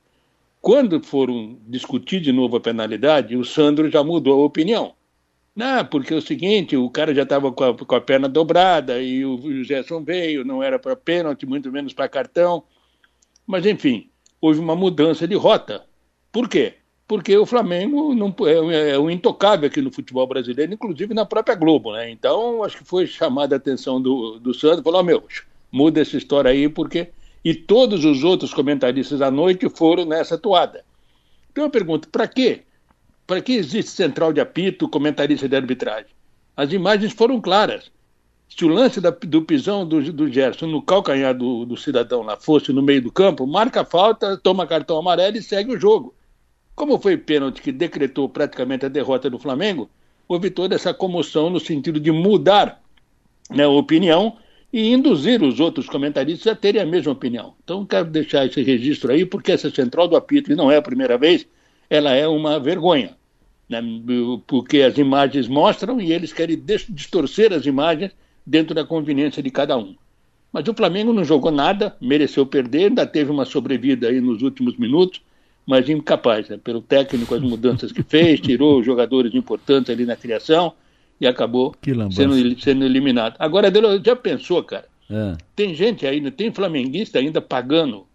Quando 0.61 1.03
foram 1.03 1.57
discutir 1.67 2.19
de 2.19 2.31
novo 2.31 2.57
a 2.57 2.61
penalidade, 2.61 3.35
o 3.35 3.45
Sandro 3.45 3.89
já 3.89 4.03
mudou 4.03 4.41
a 4.41 4.45
opinião. 4.45 4.93
Não, 5.55 5.83
porque 5.85 6.13
é 6.13 6.17
o 6.17 6.21
seguinte, 6.21 6.77
o 6.77 6.89
cara 6.89 7.15
já 7.15 7.23
estava 7.23 7.51
com, 7.51 7.73
com, 7.75 7.95
a 7.95 8.01
perna 8.01 8.29
dobrada 8.29 9.01
e 9.01 9.25
o, 9.25 9.35
o 9.35 9.63
Gerson 9.63 10.03
veio, 10.03 10.45
não 10.45 10.61
era 10.61 10.77
para 10.77 10.95
pênalti, 10.95 11.45
muito 11.45 11.71
menos 11.71 11.93
para 11.93 12.07
cartão. 12.07 12.63
Mas, 13.45 13.65
enfim, 13.65 14.09
houve 14.39 14.59
uma 14.59 14.75
mudança 14.75 15.27
de 15.27 15.35
rota. 15.35 15.83
Por 16.31 16.47
quê? 16.47 16.75
Porque 17.07 17.37
o 17.37 17.45
Flamengo 17.45 18.13
não, 18.13 18.35
é, 18.45 18.91
é 18.91 18.99
um 18.99 19.09
intocável 19.09 19.67
aqui 19.67 19.81
no 19.81 19.91
futebol 19.91 20.27
brasileiro, 20.27 20.73
inclusive 20.73 21.13
na 21.13 21.25
própria 21.25 21.55
Globo, 21.55 21.93
né? 21.93 22.09
Então, 22.09 22.63
acho 22.63 22.77
que 22.77 22.83
foi 22.83 23.07
chamada 23.07 23.55
a 23.55 23.57
atenção 23.57 24.01
do, 24.01 24.39
do 24.39 24.53
Santos, 24.53 24.83
falou, 24.83 24.99
oh, 24.99 25.03
meu, 25.03 25.23
muda 25.71 26.01
essa 26.01 26.17
história 26.17 26.51
aí, 26.51 26.67
porque... 26.67 27.09
E 27.45 27.53
todos 27.53 28.03
os 28.03 28.25
outros 28.25 28.53
comentaristas 28.53 29.21
à 29.21 29.31
noite 29.31 29.69
foram 29.69 30.03
nessa 30.03 30.37
toada. 30.37 30.83
Então 31.49 31.63
eu 31.63 31.69
pergunto, 31.69 32.09
para 32.09 32.27
quê? 32.27 32.63
Para 33.25 33.39
que 33.41 33.53
existe 33.53 33.91
central 33.91 34.33
de 34.33 34.41
apito, 34.41 34.89
comentarista 34.89 35.47
de 35.47 35.55
arbitragem? 35.55 36.11
As 36.57 36.73
imagens 36.73 37.13
foram 37.13 37.39
claras. 37.39 37.89
Se 38.49 38.65
o 38.65 38.67
lance 38.67 38.99
da, 38.99 39.11
do 39.11 39.41
pisão 39.43 39.87
do, 39.87 40.11
do 40.11 40.29
Gerson 40.29 40.67
no 40.67 40.81
calcanhar 40.81 41.37
do, 41.37 41.65
do 41.65 41.77
cidadão 41.77 42.21
lá 42.21 42.35
fosse 42.35 42.73
no 42.73 42.81
meio 42.81 43.01
do 43.01 43.11
campo, 43.11 43.47
marca 43.47 43.81
a 43.81 43.85
falta, 43.85 44.35
toma 44.35 44.67
cartão 44.67 44.97
amarelo 44.97 45.37
e 45.37 45.41
segue 45.41 45.73
o 45.73 45.79
jogo. 45.79 46.13
Como 46.77 46.99
foi 46.99 47.17
pênalti 47.17 47.59
que 47.59 47.71
decretou 47.71 48.29
praticamente 48.29 48.85
a 48.85 48.87
derrota 48.87 49.31
do 49.31 49.39
Flamengo, 49.39 49.89
houve 50.27 50.51
toda 50.51 50.75
essa 50.75 50.93
comoção 50.93 51.49
no 51.49 51.59
sentido 51.59 51.99
de 51.99 52.11
mudar 52.11 52.79
né, 53.49 53.63
a 53.63 53.69
opinião 53.69 54.37
e 54.71 54.93
induzir 54.93 55.41
os 55.41 55.59
outros 55.59 55.87
comentaristas 55.87 56.53
a 56.53 56.55
terem 56.55 56.79
a 56.79 56.85
mesma 56.85 57.13
opinião. 57.13 57.55
Então, 57.63 57.83
quero 57.83 58.05
deixar 58.11 58.45
esse 58.45 58.61
registro 58.61 59.11
aí, 59.11 59.25
porque 59.25 59.51
essa 59.51 59.71
central 59.71 60.07
do 60.07 60.15
apito, 60.15 60.51
e 60.51 60.55
não 60.55 60.69
é 60.69 60.77
a 60.77 60.81
primeira 60.81 61.17
vez, 61.17 61.47
ela 61.89 62.13
é 62.13 62.27
uma 62.27 62.59
vergonha. 62.59 63.17
Né, 63.67 63.81
porque 64.45 64.83
as 64.83 64.99
imagens 64.99 65.47
mostram 65.47 65.99
e 65.99 66.13
eles 66.13 66.31
querem 66.31 66.61
distorcer 66.89 67.53
as 67.53 67.65
imagens 67.65 68.11
dentro 68.45 68.75
da 68.75 68.85
conveniência 68.85 69.41
de 69.41 69.49
cada 69.49 69.75
um. 69.75 69.95
Mas 70.53 70.67
o 70.67 70.75
Flamengo 70.75 71.11
não 71.11 71.25
jogou 71.25 71.51
nada, 71.51 71.97
mereceu 71.99 72.45
perder, 72.45 72.89
ainda 72.89 73.07
teve 73.07 73.31
uma 73.31 73.45
sobrevida 73.45 74.09
aí 74.09 74.21
nos 74.21 74.43
últimos 74.43 74.77
minutos, 74.77 75.25
mas 75.67 75.89
incapaz, 75.89 76.47
né? 76.47 76.57
pelo 76.63 76.81
técnico, 76.81 77.35
as 77.35 77.41
mudanças 77.41 77.91
que 77.91 78.01
fez, 78.01 78.39
tirou 78.39 78.81
jogadores 78.81 79.35
importantes 79.35 79.89
ali 79.89 80.05
na 80.05 80.15
criação 80.15 80.71
e 81.19 81.27
acabou 81.27 81.75
sendo, 82.09 82.59
sendo 82.61 82.85
eliminado. 82.85 83.35
Agora, 83.37 83.69
já 84.03 84.15
pensou, 84.15 84.63
cara? 84.63 84.85
É. 85.09 85.35
Tem 85.53 85.75
gente 85.75 86.07
aí, 86.07 86.31
tem 86.31 86.53
flamenguista 86.53 87.19
ainda 87.19 87.41
pagando 87.41 88.05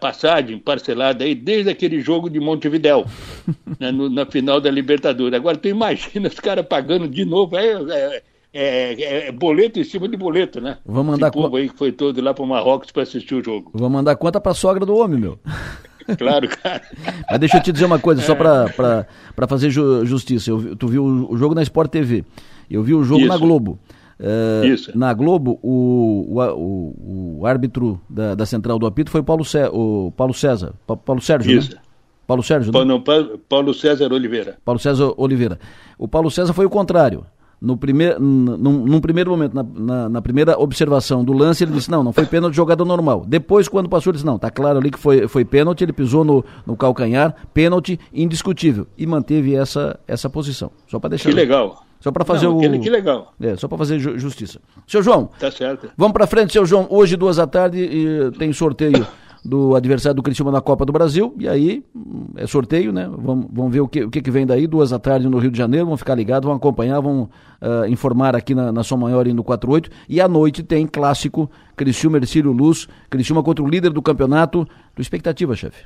passagem 0.00 0.58
parcelada 0.58 1.24
aí 1.24 1.34
desde 1.34 1.70
aquele 1.70 2.00
jogo 2.00 2.28
de 2.28 2.40
Montevidéu, 2.40 3.04
né, 3.78 3.92
no, 3.92 4.10
na 4.10 4.26
final 4.26 4.60
da 4.60 4.70
Libertadores. 4.70 5.34
Agora, 5.34 5.56
tu 5.56 5.68
imagina 5.68 6.28
os 6.28 6.40
caras 6.40 6.66
pagando 6.66 7.08
de 7.08 7.24
novo, 7.24 7.56
é, 7.56 7.74
é, 7.92 8.22
é, 8.52 9.28
é, 9.28 9.32
boleto 9.32 9.78
em 9.78 9.84
cima 9.84 10.08
de 10.08 10.16
boleto, 10.16 10.60
né? 10.60 10.78
Vamos 10.84 11.12
mandar 11.12 11.30
conta. 11.30 11.56
aí 11.58 11.68
que 11.68 11.76
foi 11.76 11.92
todo 11.92 12.20
lá 12.20 12.32
para 12.32 12.46
Marrocos 12.46 12.90
para 12.90 13.02
assistir 13.02 13.34
o 13.34 13.44
jogo. 13.44 13.70
Vamos 13.74 13.92
mandar 13.92 14.16
conta 14.16 14.40
para 14.40 14.52
a 14.52 14.54
sogra 14.54 14.84
do 14.84 14.96
homem, 14.96 15.20
meu. 15.20 15.38
Claro, 16.18 16.48
cara. 16.48 16.82
Mas 17.28 17.40
deixa 17.40 17.56
eu 17.56 17.62
te 17.62 17.72
dizer 17.72 17.84
uma 17.84 17.98
coisa, 17.98 18.22
só 18.22 18.34
para 18.34 19.46
fazer 19.48 19.70
ju 19.70 20.04
justiça. 20.04 20.50
Eu, 20.50 20.76
tu 20.76 20.88
viu 20.88 21.04
o 21.04 21.36
jogo 21.36 21.54
na 21.54 21.62
Sport 21.62 21.90
TV. 21.90 22.24
Eu 22.70 22.82
vi 22.82 22.94
o 22.94 23.02
jogo 23.02 23.20
Isso. 23.20 23.28
na 23.28 23.36
Globo. 23.36 23.78
Uh, 24.18 24.66
Isso. 24.66 24.96
Na 24.96 25.12
Globo, 25.12 25.58
o, 25.62 26.26
o, 26.56 27.38
o, 27.40 27.46
árbitro 27.46 28.00
da, 28.08 28.34
da, 28.34 28.46
central 28.46 28.78
do 28.78 28.86
apito 28.86 29.10
foi 29.10 29.22
Paulo 29.22 29.44
Cé, 29.44 29.68
o 29.68 30.12
Paulo 30.16 30.32
César. 30.32 30.72
Pa, 30.86 30.96
Paulo 30.96 31.20
Sérgio, 31.20 31.52
né? 31.52 31.58
Isso. 31.58 31.74
Né? 31.74 31.80
Paulo 32.26 32.42
Sérgio, 32.42 32.72
né? 32.72 32.84
Não, 32.84 33.02
Paulo 33.48 33.74
César 33.74 34.12
Oliveira. 34.12 34.56
Paulo 34.64 34.80
César 34.80 35.12
Oliveira. 35.16 35.58
O 35.98 36.08
Paulo 36.08 36.30
César 36.30 36.52
foi 36.52 36.66
o 36.66 36.70
contrário. 36.70 37.24
No 37.58 37.76
primeir, 37.76 38.20
num, 38.20 38.84
num 38.84 39.00
primeiro 39.00 39.30
momento, 39.30 39.54
na, 39.54 39.62
na, 39.62 40.08
na, 40.10 40.22
primeira 40.22 40.58
observação 40.58 41.24
do 41.24 41.32
lance, 41.32 41.64
ele 41.64 41.72
disse: 41.72 41.90
não, 41.90 42.04
não 42.04 42.12
foi 42.12 42.26
pênalti 42.26 42.54
jogada 42.54 42.84
normal. 42.84 43.24
Depois, 43.26 43.66
quando 43.66 43.88
passou, 43.88 44.10
ele 44.10 44.16
disse: 44.16 44.26
não, 44.26 44.38
tá 44.38 44.50
claro 44.50 44.78
ali 44.78 44.90
que 44.90 44.98
foi, 44.98 45.26
foi 45.26 45.44
pênalti, 45.44 45.82
ele 45.82 45.92
pisou 45.92 46.22
no, 46.22 46.44
no 46.66 46.76
calcanhar, 46.76 47.34
pênalti 47.54 47.98
indiscutível. 48.12 48.86
E 48.98 49.06
manteve 49.06 49.54
essa, 49.54 49.98
essa 50.06 50.28
posição. 50.28 50.70
Só 50.86 50.98
para 50.98 51.10
deixar. 51.10 51.30
Que 51.30 51.34
legal. 51.34 51.82
Só 51.98 52.12
para 52.12 52.24
fazer 52.24 52.46
Não, 52.46 52.58
o. 52.58 52.80
Que 52.80 52.90
legal. 52.90 53.32
É, 53.40 53.56
só 53.56 53.66
para 53.66 53.78
fazer 53.78 53.98
ju 53.98 54.18
justiça. 54.18 54.60
Seu 54.86 55.02
João. 55.02 55.30
Tá 55.38 55.50
certo. 55.50 55.88
Vamos 55.96 56.12
para 56.12 56.26
frente, 56.26 56.52
seu 56.52 56.66
João. 56.66 56.86
Hoje, 56.90 57.16
duas 57.16 57.36
da 57.36 57.46
tarde, 57.46 57.78
e 57.78 58.30
tem 58.38 58.52
sorteio 58.52 59.06
do 59.46 59.76
adversário 59.76 60.16
do 60.16 60.22
Criciúma 60.22 60.50
na 60.50 60.60
Copa 60.60 60.84
do 60.84 60.92
Brasil. 60.92 61.34
E 61.38 61.48
aí, 61.48 61.84
hum, 61.94 62.26
é 62.36 62.46
sorteio, 62.46 62.92
né? 62.92 63.08
Vamos, 63.10 63.46
vamos 63.50 63.72
ver 63.72 63.80
o 63.80 63.88
que, 63.88 64.04
o 64.04 64.10
que, 64.10 64.20
que 64.20 64.30
vem 64.30 64.46
daí, 64.46 64.66
duas 64.66 64.90
da 64.90 64.98
tarde 64.98 65.28
no 65.28 65.38
Rio 65.38 65.50
de 65.50 65.58
Janeiro. 65.58 65.86
Vão 65.86 65.96
ficar 65.96 66.14
ligados, 66.14 66.46
vão 66.46 66.56
acompanhar, 66.56 67.00
vão 67.00 67.22
uh, 67.22 67.86
informar 67.88 68.34
aqui 68.34 68.54
na, 68.54 68.72
na 68.72 68.82
Som 68.82 68.96
Maior 68.96 69.26
e 69.26 69.32
no 69.32 69.44
48. 69.44 69.90
E 70.08 70.20
à 70.20 70.28
noite 70.28 70.62
tem 70.62 70.86
clássico 70.86 71.50
Criciúma 71.76 72.18
Ercílio 72.18 72.52
Luz, 72.52 72.88
Criciúma 73.08 73.42
contra 73.42 73.64
o 73.64 73.68
líder 73.68 73.90
do 73.90 74.02
campeonato. 74.02 74.66
Do 74.94 75.02
expectativa, 75.02 75.54
chefe. 75.54 75.84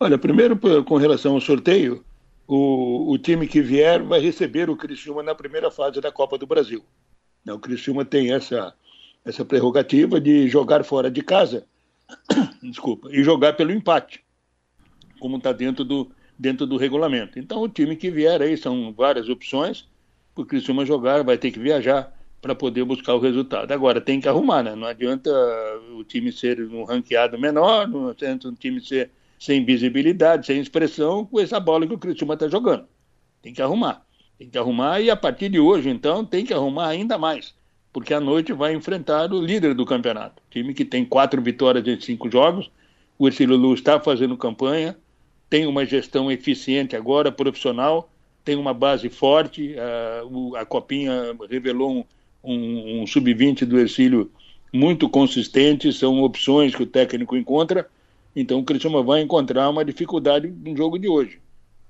Olha, 0.00 0.16
primeiro 0.16 0.58
com 0.84 0.96
relação 0.96 1.34
ao 1.34 1.40
sorteio, 1.40 2.02
o, 2.46 3.12
o 3.12 3.18
time 3.18 3.46
que 3.46 3.60
vier 3.60 4.02
vai 4.02 4.20
receber 4.20 4.70
o 4.70 4.76
Criciúma 4.76 5.22
na 5.22 5.34
primeira 5.34 5.70
fase 5.70 6.00
da 6.00 6.10
Copa 6.10 6.38
do 6.38 6.46
Brasil. 6.46 6.82
O 7.46 7.58
Criciúma 7.58 8.04
tem 8.04 8.32
essa, 8.32 8.72
essa 9.24 9.44
prerrogativa 9.44 10.20
de 10.20 10.48
jogar 10.48 10.84
fora 10.84 11.10
de 11.10 11.22
casa, 11.22 11.66
desculpa, 12.62 13.08
e 13.10 13.22
jogar 13.22 13.54
pelo 13.54 13.72
empate, 13.72 14.22
como 15.18 15.36
está 15.36 15.52
dentro 15.52 15.84
do, 15.84 16.10
dentro 16.38 16.66
do 16.66 16.76
regulamento. 16.76 17.38
Então, 17.38 17.62
o 17.62 17.68
time 17.68 17.96
que 17.96 18.10
vier 18.10 18.40
aí 18.40 18.56
são 18.56 18.92
várias 18.92 19.28
opções, 19.28 19.88
o 20.34 20.44
Criciúma 20.44 20.84
jogar, 20.86 21.22
vai 21.22 21.36
ter 21.36 21.50
que 21.50 21.58
viajar 21.58 22.12
para 22.40 22.54
poder 22.54 22.84
buscar 22.84 23.14
o 23.14 23.20
resultado. 23.20 23.70
Agora, 23.70 24.00
tem 24.00 24.20
que 24.20 24.28
arrumar, 24.28 24.62
né? 24.62 24.74
Não 24.74 24.86
adianta 24.86 25.30
o 25.96 26.02
time 26.02 26.32
ser 26.32 26.60
um 26.60 26.84
ranqueado 26.84 27.38
menor, 27.38 27.86
não 27.86 28.08
adianta 28.08 28.48
o 28.48 28.52
time 28.52 28.80
ser 28.80 29.10
sem 29.38 29.64
visibilidade, 29.64 30.46
sem 30.46 30.60
expressão, 30.60 31.24
com 31.24 31.40
essa 31.40 31.60
bola 31.60 31.86
que 31.86 31.94
o 31.94 31.98
Criciúma 31.98 32.34
está 32.34 32.48
jogando. 32.48 32.86
Tem 33.40 33.52
que 33.52 33.62
arrumar. 33.62 34.04
Tem 34.38 34.48
que 34.48 34.58
arrumar 34.58 35.00
e 35.00 35.10
a 35.10 35.16
partir 35.16 35.48
de 35.48 35.60
hoje, 35.60 35.88
então, 35.88 36.24
tem 36.24 36.44
que 36.44 36.52
arrumar 36.52 36.88
ainda 36.88 37.16
mais. 37.18 37.54
Porque 37.92 38.14
à 38.14 38.20
noite 38.20 38.52
vai 38.52 38.74
enfrentar 38.74 39.32
o 39.32 39.40
líder 39.40 39.74
do 39.74 39.84
campeonato. 39.84 40.42
Time 40.50 40.72
que 40.72 40.84
tem 40.84 41.04
quatro 41.04 41.42
vitórias 41.42 41.86
em 41.86 42.00
cinco 42.00 42.30
jogos. 42.30 42.70
O 43.18 43.26
Ercílio 43.26 43.74
está 43.74 44.00
fazendo 44.00 44.36
campanha, 44.36 44.96
tem 45.50 45.66
uma 45.66 45.84
gestão 45.84 46.32
eficiente 46.32 46.96
agora, 46.96 47.30
profissional, 47.30 48.10
tem 48.44 48.56
uma 48.56 48.72
base 48.72 49.08
forte. 49.08 49.76
A, 49.78 50.60
a 50.60 50.64
Copinha 50.64 51.36
revelou 51.48 51.92
um, 51.92 52.04
um, 52.42 53.02
um 53.02 53.06
sub-20 53.06 53.64
do 53.66 53.78
Ercílio 53.78 54.30
muito 54.72 55.08
consistente, 55.08 55.92
são 55.92 56.22
opções 56.22 56.74
que 56.74 56.82
o 56.82 56.86
técnico 56.86 57.36
encontra 57.36 57.86
então 58.34 58.60
o 58.60 58.64
Criciúma 58.64 59.02
vai 59.02 59.20
encontrar 59.20 59.68
uma 59.68 59.84
dificuldade 59.84 60.48
no 60.48 60.76
jogo 60.76 60.98
de 60.98 61.08
hoje. 61.08 61.38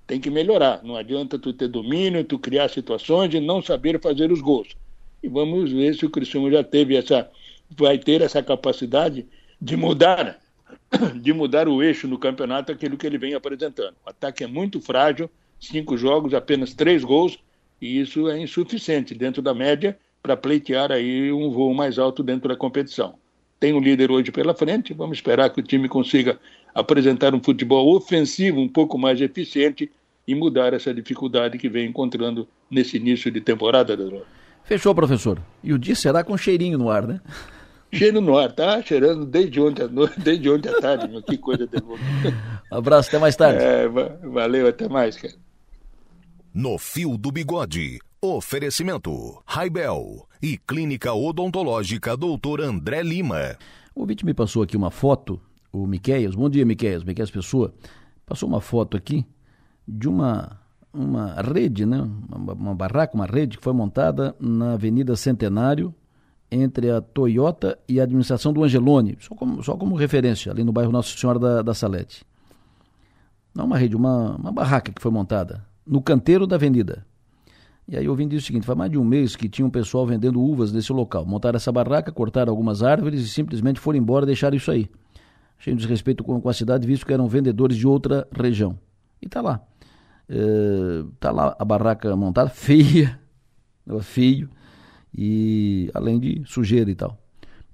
Tem 0.07 0.21
que 0.21 0.31
melhorar. 0.31 0.83
Não 0.83 0.97
adianta 0.97 1.38
tu 1.38 1.53
ter 1.53 1.69
domínio, 1.69 2.25
tu 2.25 2.38
criar 2.38 2.69
situações 2.69 3.33
e 3.33 3.41
não 3.41 3.62
saber 3.62 4.01
fazer 4.01 4.33
os 4.33 4.41
gols. 4.41 4.77
E 5.22 5.28
vamos 5.28 5.70
ver 5.70 5.94
se 5.94 6.04
o 6.04 6.11
Criciúma 6.11 6.50
já 6.50 6.64
teve 6.64 6.96
essa, 6.96 7.30
vai 7.70 7.98
ter 7.98 8.20
essa 8.20 8.42
capacidade 8.42 9.26
de 9.61 9.76
mudar, 9.76 10.40
de 11.20 11.32
mudar 11.32 11.68
o 11.68 11.82
eixo 11.82 12.08
no 12.08 12.18
campeonato, 12.18 12.72
aquilo 12.72 12.96
que 12.96 13.06
ele 13.06 13.18
vem 13.18 13.35
apresentando. 13.35 13.94
O 14.04 14.11
ataque 14.11 14.44
é 14.44 14.46
muito 14.46 14.80
frágil, 14.80 15.30
cinco 15.61 15.96
jogos, 15.96 16.35
apenas 16.35 16.74
três 16.74 17.04
gols, 17.04 17.38
e 17.80 18.00
isso 18.00 18.28
é 18.28 18.38
insuficiente 18.38 19.14
dentro 19.14 19.42
da 19.42 19.54
média 19.54 19.98
para 20.22 20.37
pleitear 20.37 20.92
aí 20.92 21.32
um 21.32 21.50
voo 21.50 21.74
mais 21.74 21.98
alto 21.98 22.22
dentro 22.22 22.48
da 22.48 22.56
competição 22.56 23.14
tem 23.62 23.72
um 23.72 23.78
líder 23.78 24.11
hoje 24.11 24.32
pela 24.32 24.52
frente. 24.52 24.92
Vamos 24.92 25.18
esperar 25.18 25.48
que 25.50 25.61
o 25.61 25.62
time 25.62 25.88
consiga 25.88 26.37
apresentar 26.74 27.32
um 27.32 27.40
futebol 27.40 27.94
ofensivo 27.94 28.61
um 28.61 28.66
pouco 28.66 28.98
mais 28.98 29.20
eficiente 29.20 29.88
e 30.26 30.35
mudar 30.35 30.74
essa 30.74 30.92
dificuldade 30.92 31.56
que 31.58 31.68
vem 31.68 31.87
encontrando 31.88 32.48
nesse 32.68 32.96
início 32.96 33.30
de 33.30 33.40
temporada, 33.40 33.96
Dedro. 33.96 34.26
Fechou, 34.64 34.94
professor. 34.94 35.40
E 35.62 35.72
o 35.72 35.79
dia 35.79 35.94
será 35.94 36.22
com 36.22 36.37
cheirinho 36.37 36.79
no 36.79 36.90
ar, 36.90 37.07
né? 37.07 37.20
Cheiro 37.92 38.20
no 38.22 38.38
ar, 38.38 38.51
tá 38.53 38.81
cheirando 38.81 39.27
desde 39.27 39.61
ontem 39.61 39.83
à 39.83 39.88
noite, 39.88 40.18
desde 40.20 40.48
ontem 40.48 40.70
à 40.70 40.81
tarde, 40.81 41.09
meu. 41.09 41.22
que 41.22 41.37
coisa 41.37 41.66
de 41.66 41.79
louco. 41.79 42.03
Abraço, 42.70 43.09
até 43.11 43.18
mais 43.18 43.37
tarde. 43.37 43.62
É, 43.62 43.87
valeu, 43.88 44.66
até 44.66 44.88
mais, 44.88 45.16
cara. 45.16 45.35
No 46.55 46.79
Fio 46.79 47.18
do 47.18 47.31
Bigode, 47.31 47.98
oferecimento 48.20 49.42
Raibel 49.46 50.27
e 50.42 50.57
Clínica 50.57 51.12
Odontológica 51.12 52.16
Dr. 52.16 52.62
André 52.62 53.03
Lima. 53.03 53.57
O 53.94 54.01
ouvinte 54.01 54.25
me 54.25 54.33
passou 54.33 54.62
aqui 54.62 54.77
uma 54.77 54.90
foto, 54.90 55.40
o 55.72 55.87
Miqueias, 55.87 56.35
bom 56.35 56.48
dia 56.48 56.64
Miqueias, 56.64 57.05
Miqueias 57.05 57.31
Pessoa, 57.31 57.75
passou 58.25 58.48
uma 58.48 58.61
foto 58.61 58.96
aqui 58.96 59.27
de 59.87 60.09
uma, 60.09 60.61
uma 60.92 61.35
rede, 61.40 61.87
né? 61.87 62.09
Uma, 62.35 62.52
uma 62.52 62.74
barraca, 62.74 63.14
uma 63.14 63.26
rede 63.26 63.57
que 63.57 63.64
foi 63.64 63.72
montada 63.72 64.35
na 64.38 64.74
Avenida 64.74 65.16
Centenário, 65.16 65.94
entre 66.50 66.90
a 66.90 67.00
Toyota 67.00 67.78
e 67.88 67.98
a 67.98 68.02
administração 68.02 68.52
do 68.52 68.62
Angelone, 68.62 69.16
só 69.20 69.35
como, 69.35 69.62
só 69.62 69.74
como 69.74 69.94
referência, 69.94 70.52
ali 70.52 70.62
no 70.62 70.72
bairro 70.72 70.92
Nossa 70.92 71.16
Senhora 71.16 71.38
da, 71.38 71.62
da 71.62 71.74
Salete. 71.74 72.24
Não 73.55 73.64
uma 73.64 73.78
rede, 73.78 73.96
uma, 73.96 74.37
uma 74.37 74.52
barraca 74.52 74.92
que 74.92 75.00
foi 75.00 75.11
montada 75.11 75.64
no 75.87 76.02
canteiro 76.02 76.46
da 76.46 76.57
avenida. 76.57 77.07
E 77.88 77.96
aí 77.96 78.05
eu 78.05 78.14
vim 78.14 78.28
dizer 78.28 78.42
o 78.42 78.46
seguinte, 78.46 78.66
faz 78.66 78.78
mais 78.78 78.90
de 78.90 78.98
um 78.98 79.05
mês 79.05 79.35
que 79.35 79.48
tinha 79.48 79.66
um 79.66 79.70
pessoal 79.70 80.07
vendendo 80.07 80.40
uvas 80.40 80.72
nesse 80.72 80.92
local. 80.92 81.26
Montaram 81.26 81.57
essa 81.57 81.72
barraca, 81.72 82.12
cortaram 82.12 82.50
algumas 82.50 82.83
árvores 82.83 83.20
e 83.22 83.28
simplesmente 83.28 83.81
foram 83.81 83.98
embora 83.98 84.24
e 84.24 84.26
deixaram 84.26 84.57
isso 84.57 84.70
aí. 84.70 84.88
Achei 85.59 85.72
um 85.72 85.76
desrespeito 85.76 86.22
com, 86.22 86.48
a 86.48 86.52
cidade, 86.52 86.87
visto 86.87 87.07
que 87.07 87.12
eram 87.12 87.28
vendedores 87.28 87.76
de 87.76 87.87
outra 87.87 88.26
região. 88.33 88.78
E 89.20 89.28
tá 89.28 89.40
lá. 89.40 89.61
É, 90.28 91.04
tá 91.20 91.30
lá 91.30 91.56
a 91.58 91.64
barraca 91.64 92.14
montada, 92.16 92.48
feia, 92.54 93.18
feio, 94.00 94.48
e 95.14 95.90
além 95.94 96.18
de 96.18 96.42
sujeira 96.46 96.90
e 96.90 96.94
tal. 96.94 97.18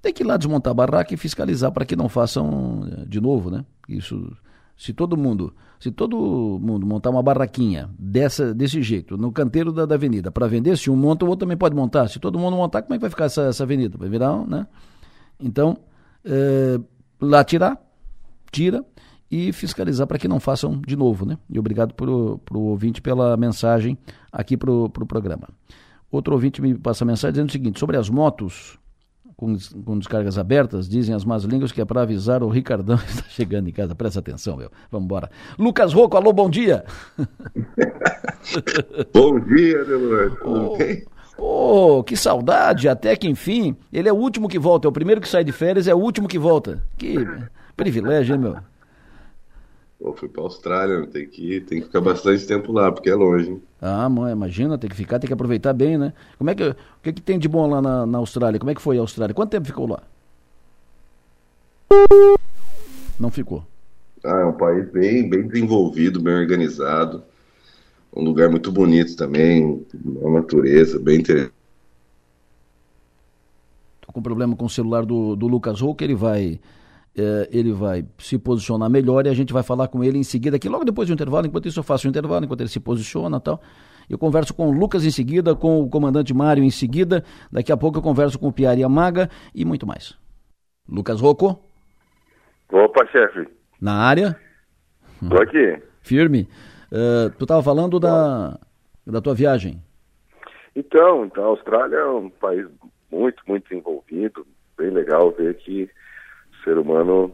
Tem 0.01 0.13
que 0.13 0.23
ir 0.23 0.25
lá 0.25 0.37
desmontar 0.37 0.71
a 0.71 0.73
barraca 0.73 1.13
e 1.13 1.17
fiscalizar 1.17 1.71
para 1.71 1.85
que 1.85 1.95
não 1.95 2.07
façam 2.07 2.87
eh, 2.89 3.05
de 3.05 3.19
novo, 3.19 3.51
né? 3.51 3.65
Isso 3.87 4.31
se 4.79 4.93
todo 4.93 5.17
mundo, 5.17 5.53
se 5.77 5.91
todo 5.91 6.57
mundo 6.61 6.87
montar 6.87 7.09
uma 7.09 7.21
barraquinha 7.21 7.89
dessa, 7.99 8.53
desse 8.53 8.81
jeito, 8.81 9.17
no 9.17 9.29
canteiro 9.29 9.73
da, 9.73 9.85
da 9.85 9.95
avenida, 9.95 10.31
para 10.31 10.47
vender, 10.47 10.77
se 10.77 10.89
um 10.89 10.95
monta, 10.95 11.25
o 11.25 11.27
outro 11.27 11.45
também 11.45 11.57
pode 11.57 11.75
montar. 11.75 12.07
Se 12.07 12.17
todo 12.17 12.39
mundo 12.39 12.55
montar, 12.55 12.83
como 12.83 12.93
é 12.93 12.97
que 12.97 13.01
vai 13.01 13.09
ficar 13.09 13.25
essa, 13.25 13.41
essa 13.41 13.63
avenida? 13.63 13.97
Vai 13.97 14.07
virar, 14.07 14.37
né? 14.47 14.65
Então, 15.37 15.77
é, 16.23 16.79
lá 17.19 17.43
tirar, 17.43 17.77
tira 18.53 18.85
e 19.31 19.51
fiscalizar 19.53 20.07
para 20.07 20.17
que 20.17 20.27
não 20.27 20.39
façam 20.39 20.81
de 20.85 20.95
novo, 20.95 21.25
né? 21.25 21.37
E 21.49 21.59
obrigado 21.59 21.93
para 21.93 22.09
o 22.09 22.39
ouvinte 22.51 23.01
pela 23.01 23.37
mensagem 23.37 23.97
aqui 24.31 24.57
para 24.57 24.71
o 24.71 24.89
pro 24.89 25.05
programa. 25.05 25.47
Outro 26.11 26.33
ouvinte 26.33 26.61
me 26.61 26.73
passa 26.75 27.05
mensagem 27.05 27.33
dizendo 27.33 27.49
o 27.49 27.51
seguinte, 27.51 27.79
sobre 27.79 27.95
as 27.95 28.09
motos, 28.09 28.79
com, 29.39 29.55
com 29.85 29.97
descargas 29.99 30.37
abertas, 30.39 30.89
dizem 30.89 31.13
as 31.13 31.23
más 31.23 31.43
línguas 31.43 31.71
que 31.71 31.79
é 31.79 31.85
para 31.85 32.01
avisar 32.01 32.41
o 32.41 32.49
Ricardão 32.49 32.97
que 32.99 33.09
está 33.09 33.23
chegando 33.29 33.69
em 33.69 33.71
casa. 33.71 33.93
Presta 33.93 34.19
atenção, 34.19 34.57
meu. 34.57 34.71
Vamos 34.91 35.05
embora. 35.05 35.29
Lucas 35.57 35.93
Rocco, 35.93 36.17
alô, 36.17 36.33
bom 36.33 36.49
dia. 36.49 36.83
bom 39.13 39.39
dia, 39.39 39.85
Delor. 39.85 40.37
Tudo 40.41 40.71
oh, 40.71 40.77
bem? 40.77 41.05
Oh, 41.37 42.03
que 42.03 42.17
saudade, 42.17 42.89
até 42.89 43.15
que 43.15 43.29
enfim. 43.29 43.77
Ele 43.93 44.09
é 44.09 44.13
o 44.13 44.17
último 44.17 44.49
que 44.49 44.59
volta, 44.59 44.87
é 44.87 44.89
o 44.89 44.91
primeiro 44.91 45.21
que 45.21 45.29
sai 45.29 45.43
de 45.43 45.51
férias, 45.51 45.87
é 45.87 45.93
o 45.93 45.99
último 45.99 46.27
que 46.27 46.39
volta. 46.39 46.83
Que 46.97 47.15
privilégio, 47.77 48.35
hein, 48.35 48.41
meu? 48.41 48.57
Pô, 49.99 50.13
fui 50.13 50.29
pra 50.29 50.41
Austrália, 50.43 51.05
tem 51.07 51.27
que, 51.27 51.59
tem 51.59 51.79
que 51.81 51.87
ficar 51.87 51.99
bastante 51.99 52.47
tempo 52.47 52.71
lá, 52.71 52.89
porque 52.89 53.09
é 53.09 53.15
longe. 53.15 53.49
Hein? 53.49 53.61
Ah, 53.81 54.07
mãe, 54.07 54.31
imagina, 54.31 54.77
tem 54.77 54.89
que 54.89 54.95
ficar, 54.95 55.19
tem 55.19 55.27
que 55.27 55.33
aproveitar 55.33 55.73
bem, 55.73 55.97
né? 55.97 56.13
Como 56.37 56.49
é 56.49 56.55
que, 56.55 56.69
o 56.69 56.75
que, 57.03 57.11
que 57.11 57.21
tem 57.21 57.37
de 57.37 57.49
bom 57.49 57.67
lá 57.67 57.81
na, 57.81 58.05
na 58.05 58.17
Austrália? 58.17 58.57
Como 58.57 58.71
é 58.71 58.75
que 58.75 58.81
foi 58.81 58.97
a 58.97 59.01
Austrália? 59.01 59.35
Quanto 59.35 59.51
tempo 59.51 59.67
ficou 59.67 59.87
lá? 59.87 60.01
Não 63.19 63.29
ficou. 63.29 63.65
Ah, 64.23 64.39
é 64.39 64.45
um 64.45 64.53
país 64.53 64.89
bem, 64.89 65.29
bem 65.29 65.45
desenvolvido, 65.45 66.21
bem 66.21 66.35
organizado. 66.35 67.23
Um 68.15 68.23
lugar 68.23 68.49
muito 68.49 68.71
bonito 68.71 69.17
também, 69.17 69.85
uma 70.03 70.39
natureza 70.39 70.97
bem 70.97 71.19
interessante. 71.19 71.53
Tô 74.01 74.13
com 74.13 74.21
problema 74.21 74.55
com 74.55 74.65
o 74.65 74.69
celular 74.69 75.05
do, 75.05 75.35
do 75.35 75.47
Lucas 75.47 75.81
Rouca, 75.81 76.05
ele 76.05 76.15
vai 76.15 76.59
é, 77.19 77.49
ele 77.51 77.73
vai 77.73 78.05
se 78.17 78.37
posicionar 78.39 78.89
melhor 78.89 79.25
e 79.25 79.29
a 79.29 79.33
gente 79.33 79.51
vai 79.51 79.61
falar 79.61 79.89
com 79.89 80.01
ele 80.01 80.17
em 80.17 80.23
seguida, 80.23 80.55
aqui 80.55 80.69
logo 80.69 80.85
depois 80.85 81.09
do 81.09 81.13
intervalo. 81.13 81.45
Enquanto 81.45 81.67
isso, 81.67 81.79
eu 81.79 81.83
faço 81.83 82.07
o 82.07 82.09
intervalo, 82.09 82.45
enquanto 82.45 82.61
ele 82.61 82.69
se 82.69 82.79
posiciona 82.79 83.37
e 83.37 83.41
tal. 83.41 83.61
Eu 84.09 84.17
converso 84.17 84.53
com 84.53 84.69
o 84.69 84.71
Lucas 84.71 85.05
em 85.05 85.11
seguida, 85.11 85.53
com 85.53 85.81
o 85.81 85.89
comandante 85.89 86.33
Mário 86.33 86.63
em 86.63 86.71
seguida. 86.71 87.23
Daqui 87.51 87.71
a 87.71 87.77
pouco 87.77 87.97
eu 87.97 88.01
converso 88.01 88.39
com 88.39 88.47
o 88.47 88.53
Piari 88.53 88.83
Amaga 88.83 89.29
e 89.53 89.65
muito 89.65 89.85
mais. 89.85 90.17
Lucas 90.87 91.19
Rocco. 91.19 91.61
Opa, 92.71 93.05
chefe. 93.07 93.47
Na 93.79 93.95
área? 93.95 94.35
Tô 95.27 95.37
aqui. 95.41 95.77
Firme. 96.01 96.47
Uh, 96.91 97.29
tu 97.37 97.43
estava 97.43 97.61
falando 97.61 97.99
da, 97.99 98.57
da 99.05 99.21
tua 99.21 99.35
viagem. 99.35 99.83
Então, 100.75 101.25
então, 101.25 101.43
a 101.43 101.47
Austrália 101.47 101.97
é 101.97 102.05
um 102.05 102.29
país 102.29 102.65
muito, 103.11 103.43
muito 103.45 103.73
envolvido. 103.73 104.47
Bem 104.77 104.89
legal 104.89 105.31
ver 105.31 105.55
que 105.57 105.89
ser 106.69 106.77
humano 106.77 107.33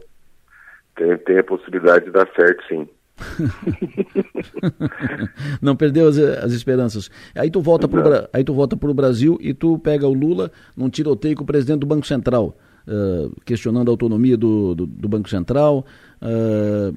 tem, 0.96 1.16
tem 1.18 1.38
a 1.38 1.44
possibilidade 1.44 2.06
de 2.06 2.10
dar 2.10 2.28
certo, 2.34 2.64
sim. 2.66 2.88
não 5.60 5.74
perdeu 5.74 6.08
as, 6.08 6.18
as, 6.18 6.52
esperanças. 6.52 7.10
Aí 7.34 7.50
tu 7.50 7.62
volta 7.62 7.88
para 7.88 8.28
aí 8.32 8.44
tu 8.44 8.52
volta 8.52 8.76
para 8.76 8.90
o 8.90 8.94
Brasil 8.94 9.38
e 9.40 9.54
tu 9.54 9.78
pega 9.78 10.06
o 10.06 10.12
Lula 10.12 10.50
num 10.76 10.90
tiroteio 10.90 11.34
com 11.34 11.42
o 11.42 11.46
presidente 11.46 11.80
do 11.80 11.86
Banco 11.86 12.06
Central, 12.06 12.54
uh, 12.86 13.34
questionando 13.44 13.88
a 13.88 13.92
autonomia 13.92 14.36
do, 14.36 14.74
do, 14.74 14.86
do 14.86 15.08
Banco 15.08 15.30
Central. 15.30 15.86
Uh, 16.20 16.94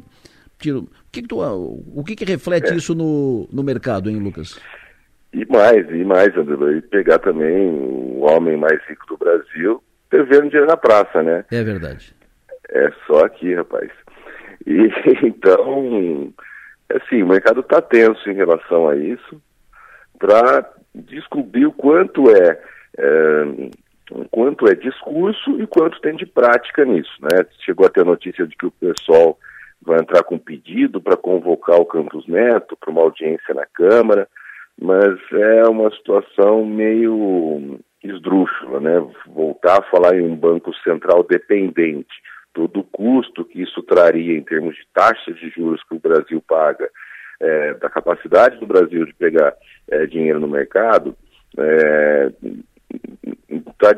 tiro, 0.58 0.80
o 0.80 1.12
que, 1.12 1.22
que 1.22 1.28
tu, 1.28 1.40
o 1.40 2.04
que, 2.04 2.18
que 2.18 2.26
reflete 2.26 2.74
é. 2.74 2.76
isso 2.76 2.94
no, 2.94 3.48
no 3.52 3.64
mercado, 3.64 4.10
hein, 4.10 4.20
Lucas? 4.20 4.60
E 5.32 5.46
mais, 5.46 5.90
e 5.90 6.04
mais, 6.04 6.36
André, 6.36 6.78
e 6.78 6.82
pegar 6.82 7.20
também 7.20 7.70
o 7.70 8.22
homem 8.22 8.58
mais 8.58 8.82
rico 8.90 9.06
do 9.08 9.18
Brasil 9.18 9.82
devendo 10.12 10.50
dinheiro 10.50 10.68
na 10.68 10.76
praça, 10.76 11.22
né? 11.22 11.46
É 11.52 11.64
verdade. 11.64 12.14
É 12.72 12.91
só 13.07 13.26
aqui, 13.26 13.53
rapaz. 13.53 13.91
E 14.65 14.89
então, 15.26 16.32
assim, 16.93 17.24
o 17.24 17.28
mercado 17.28 17.61
está 17.61 17.82
tenso 17.82 18.30
em 18.30 18.36
relação 18.36 18.88
a 18.88 18.95
isso, 18.95 19.41
para 20.17 20.70
descobrir 20.93 21.65
o 21.65 21.72
quanto 21.72 22.30
é, 22.30 22.61
é, 22.97 23.70
quanto 24.30 24.67
é 24.67 24.76
discurso 24.76 25.61
e 25.61 25.67
quanto 25.67 26.01
tem 26.01 26.15
de 26.15 26.26
prática 26.26 26.84
nisso, 26.84 27.13
né? 27.22 27.45
Chegou 27.65 27.86
a 27.86 27.89
ter 27.89 28.01
a 28.01 28.05
notícia 28.05 28.45
de 28.45 28.55
que 28.55 28.65
o 28.65 28.72
pessoal 28.72 29.38
vai 29.82 29.99
entrar 29.99 30.24
com 30.24 30.38
pedido 30.38 30.99
para 30.99 31.15
convocar 31.15 31.80
o 31.80 31.86
Campos 31.86 32.28
Neto 32.28 32.76
para 32.78 32.91
uma 32.91 33.01
audiência 33.01 33.53
na 33.53 33.65
Câmara, 33.65 34.28
mas 34.80 35.17
é 35.32 35.63
uma 35.70 35.89
situação 35.91 36.65
meio 36.65 37.80
esdrúxula, 38.03 38.80
né? 38.80 39.07
Voltar 39.28 39.80
a 39.80 39.84
falar 39.84 40.15
em 40.15 40.22
um 40.22 40.36
banco 40.36 40.74
central 40.84 41.24
dependente 41.24 42.13
todo 42.54 42.80
o 42.80 42.84
custo 42.84 43.45
que 43.45 43.62
isso 43.62 43.82
traria 43.84 44.38
em 44.38 44.43
termos 44.43 44.76
de 44.76 44.82
taxas 44.93 45.36
de 45.38 45.50
juros 45.50 45.84
que 45.84 45.95
o 45.95 46.00
Brasil 46.00 46.43
paga, 46.47 46.89
é, 47.39 47.74
da 47.76 47.89
capacidade 47.89 48.58
do 48.58 48.68
Brasil 48.68 49.06
de 49.06 49.14
pegar 49.14 49.54
é, 49.89 50.06
dinheiro 50.06 50.39
no 50.39 50.47
mercado, 50.47 51.16
é, 51.58 52.32
tá, 53.78 53.95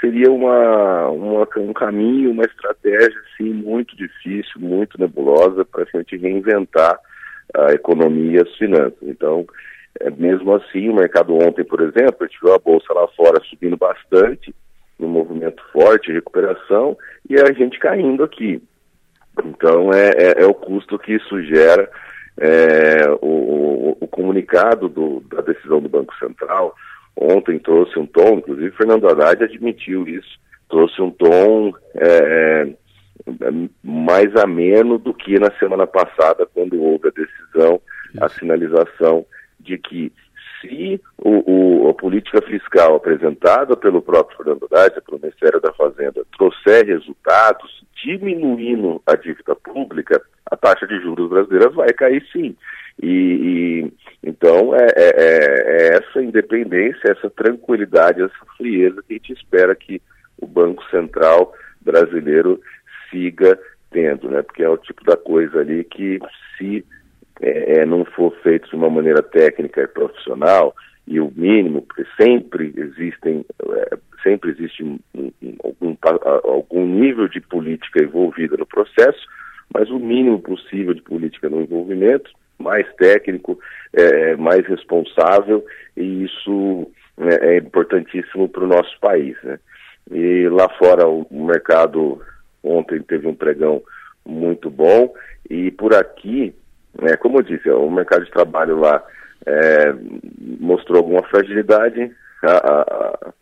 seria 0.00 0.30
uma, 0.30 1.08
uma, 1.08 1.48
um 1.56 1.72
caminho, 1.72 2.30
uma 2.30 2.44
estratégia 2.44 3.20
assim, 3.32 3.52
muito 3.52 3.96
difícil, 3.96 4.60
muito 4.60 4.98
nebulosa 4.98 5.64
para 5.64 5.82
a 5.82 5.98
gente 5.98 6.16
reinventar 6.16 6.98
a 7.54 7.72
economia 7.72 8.38
e 8.38 8.42
as 8.42 8.56
finanças. 8.56 9.02
Então, 9.02 9.44
é, 10.00 10.10
mesmo 10.10 10.54
assim, 10.54 10.88
o 10.88 10.94
mercado 10.94 11.34
ontem, 11.34 11.64
por 11.64 11.80
exemplo, 11.80 12.16
a 12.20 12.24
gente 12.26 12.38
viu 12.40 12.54
a 12.54 12.58
bolsa 12.58 12.92
lá 12.92 13.08
fora 13.08 13.42
subindo 13.44 13.76
bastante, 13.76 14.54
no 14.98 15.08
movimento 15.08 15.62
forte, 15.72 16.12
recuperação, 16.12 16.96
e 17.28 17.36
a 17.36 17.52
gente 17.52 17.78
caindo 17.78 18.24
aqui. 18.24 18.62
Então 19.44 19.92
é, 19.92 20.08
é, 20.10 20.42
é 20.42 20.46
o 20.46 20.54
custo 20.54 20.98
que 20.98 21.14
isso 21.14 21.42
gera. 21.44 21.88
É, 22.40 23.08
o, 23.20 23.96
o, 24.00 24.08
comunicado 24.08 24.88
do, 24.88 25.20
da 25.28 25.40
decisão 25.42 25.80
do 25.80 25.88
Banco 25.88 26.14
Central 26.18 26.74
ontem 27.16 27.58
trouxe 27.58 27.98
um 27.98 28.06
tom, 28.06 28.38
inclusive 28.38 28.70
Fernando 28.76 29.08
Haddad 29.08 29.42
admitiu 29.42 30.06
isso, 30.06 30.38
trouxe 30.68 31.02
um 31.02 31.10
tom 31.10 31.72
é, 31.96 32.68
é 33.28 33.68
mais 33.82 34.34
ameno 34.36 34.98
do 34.98 35.12
que 35.12 35.38
na 35.38 35.50
semana 35.58 35.86
passada, 35.86 36.46
quando 36.54 36.80
houve 36.80 37.08
a 37.08 37.10
decisão, 37.10 37.80
a 38.20 38.28
sinalização 38.28 39.26
de 39.58 39.76
que 39.78 40.12
se 40.60 41.00
o, 41.18 41.86
o, 41.86 41.88
a 41.90 41.94
política 41.94 42.40
fiscal 42.42 42.96
apresentada 42.96 43.76
pelo 43.76 44.02
próprio 44.02 44.36
Fernando 44.36 44.66
Haddad, 44.70 45.00
pelo 45.02 45.20
Ministério 45.20 45.60
da 45.60 45.72
Fazenda, 45.72 46.24
trouxer 46.36 46.86
resultados 46.86 47.84
diminuindo 48.02 49.02
a 49.06 49.16
dívida 49.16 49.54
pública, 49.56 50.20
a 50.46 50.56
taxa 50.56 50.86
de 50.86 51.00
juros 51.00 51.28
brasileira 51.28 51.68
vai 51.70 51.92
cair 51.92 52.24
sim. 52.32 52.56
E, 53.00 53.08
e 53.08 53.92
então 54.22 54.74
é, 54.74 54.86
é, 54.96 55.08
é, 55.16 55.92
é 55.92 55.96
essa 55.96 56.22
independência, 56.22 57.10
essa 57.10 57.30
tranquilidade, 57.30 58.22
essa 58.22 58.46
frieza 58.56 59.02
que 59.06 59.14
a 59.14 59.16
gente 59.16 59.32
espera 59.32 59.74
que 59.74 60.00
o 60.40 60.46
Banco 60.46 60.82
Central 60.90 61.52
brasileiro 61.80 62.60
siga 63.10 63.58
tendo, 63.90 64.30
né? 64.30 64.42
Porque 64.42 64.62
é 64.62 64.68
o 64.68 64.76
tipo 64.76 65.04
da 65.04 65.16
coisa 65.16 65.60
ali 65.60 65.84
que 65.84 66.18
se 66.56 66.84
é, 67.40 67.80
é, 67.80 67.86
não 67.86 68.04
for 68.04 68.34
feito 68.42 68.68
de 68.68 68.76
uma 68.76 68.90
maneira 68.90 69.22
técnica 69.22 69.82
e 69.82 69.88
profissional, 69.88 70.74
e 71.06 71.20
o 71.20 71.32
mínimo, 71.34 71.82
porque 71.82 72.04
sempre 72.20 72.72
existem, 72.76 73.44
é, 73.62 73.98
sempre 74.22 74.50
existe 74.50 74.84
um, 74.84 74.98
um, 75.14 75.56
algum, 75.64 75.96
algum 76.44 76.86
nível 76.86 77.28
de 77.28 77.40
política 77.40 78.02
envolvida 78.02 78.56
no 78.56 78.66
processo, 78.66 79.26
mas 79.72 79.90
o 79.90 79.98
mínimo 79.98 80.40
possível 80.40 80.92
de 80.92 81.02
política 81.02 81.48
no 81.48 81.62
envolvimento, 81.62 82.30
mais 82.58 82.86
técnico, 82.96 83.58
é, 83.92 84.36
mais 84.36 84.66
responsável, 84.66 85.64
e 85.96 86.24
isso 86.24 86.90
é, 87.18 87.54
é 87.54 87.58
importantíssimo 87.58 88.48
para 88.48 88.64
o 88.64 88.68
nosso 88.68 88.98
país. 89.00 89.36
Né? 89.42 89.58
E 90.10 90.48
lá 90.48 90.68
fora 90.70 91.06
o 91.06 91.26
mercado 91.46 92.20
ontem 92.62 93.00
teve 93.00 93.26
um 93.26 93.34
pregão 93.34 93.82
muito 94.26 94.68
bom, 94.68 95.14
e 95.48 95.70
por 95.70 95.94
aqui 95.94 96.54
é, 97.02 97.16
como 97.16 97.38
eu 97.38 97.42
disse, 97.42 97.70
o 97.70 97.90
mercado 97.90 98.24
de 98.24 98.30
trabalho 98.30 98.78
lá 98.78 99.02
é, 99.46 99.94
mostrou 100.60 100.98
alguma 100.98 101.22
fragilidade. 101.24 102.10
A, 102.42 102.50
a, 102.50 102.82
a, 102.82 103.32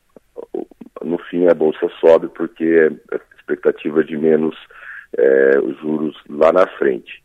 no 1.05 1.19
fim, 1.19 1.47
a 1.47 1.55
bolsa 1.55 1.89
sobe 2.01 2.29
porque 2.29 2.91
a 3.13 3.17
expectativa 3.39 4.03
de 4.03 4.17
menos 4.17 4.57
é, 5.17 5.59
os 5.59 5.79
juros 5.79 6.17
lá 6.29 6.53
na 6.53 6.67
frente. 6.67 7.23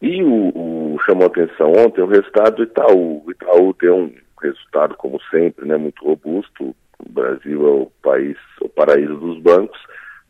E 0.00 0.22
o, 0.22 0.48
o, 0.54 0.98
chamou 1.04 1.26
atenção 1.26 1.72
ontem 1.72 2.02
o 2.02 2.06
resultado 2.06 2.56
do 2.56 2.62
Itaú. 2.64 3.24
O 3.26 3.30
Itaú 3.30 3.74
tem 3.74 3.90
um 3.90 4.12
resultado, 4.40 4.96
como 4.96 5.20
sempre, 5.30 5.66
né, 5.66 5.76
muito 5.76 6.04
robusto. 6.04 6.74
O 6.98 7.08
Brasil 7.08 7.66
é 7.66 7.70
o 7.70 7.92
país, 8.02 8.36
o 8.60 8.68
paraíso 8.68 9.16
dos 9.16 9.40
bancos, 9.40 9.80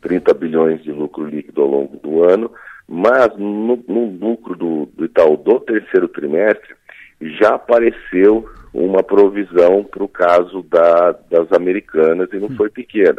30 0.00 0.34
bilhões 0.34 0.82
de 0.82 0.92
lucro 0.92 1.26
líquido 1.26 1.62
ao 1.62 1.68
longo 1.68 1.96
do 1.98 2.24
ano 2.24 2.50
mas 2.88 3.36
no, 3.36 3.82
no 3.88 4.06
lucro 4.06 4.54
do, 4.56 4.86
do 4.86 5.04
Itaú 5.04 5.36
do 5.36 5.60
terceiro 5.60 6.08
trimestre 6.08 6.74
já 7.20 7.54
apareceu 7.54 8.48
uma 8.72 9.02
provisão 9.02 9.84
para 9.84 10.02
o 10.02 10.08
caso 10.08 10.62
da, 10.64 11.12
das 11.30 11.52
americanas 11.52 12.28
e 12.32 12.38
não 12.38 12.50
foi 12.50 12.68
pequena. 12.68 13.18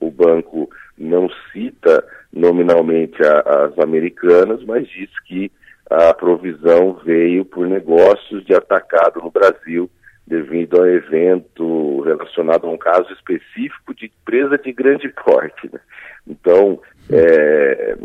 O 0.00 0.10
banco 0.10 0.68
não 0.96 1.28
cita 1.52 2.04
nominalmente 2.32 3.22
a, 3.22 3.66
as 3.66 3.78
americanas, 3.78 4.64
mas 4.64 4.88
diz 4.88 5.10
que 5.26 5.50
a 5.90 6.12
provisão 6.14 6.94
veio 7.04 7.44
por 7.44 7.66
negócios 7.68 8.44
de 8.44 8.54
atacado 8.54 9.20
no 9.20 9.30
Brasil 9.30 9.88
devido 10.26 10.82
a 10.82 10.90
evento 10.90 12.00
relacionado 12.00 12.66
a 12.66 12.70
um 12.70 12.76
caso 12.76 13.12
específico 13.12 13.94
de 13.94 14.06
empresa 14.06 14.58
de 14.58 14.72
grande 14.72 15.08
porte. 15.08 15.70
Né? 15.72 15.78
Então, 16.26 16.80
é, 17.08 17.96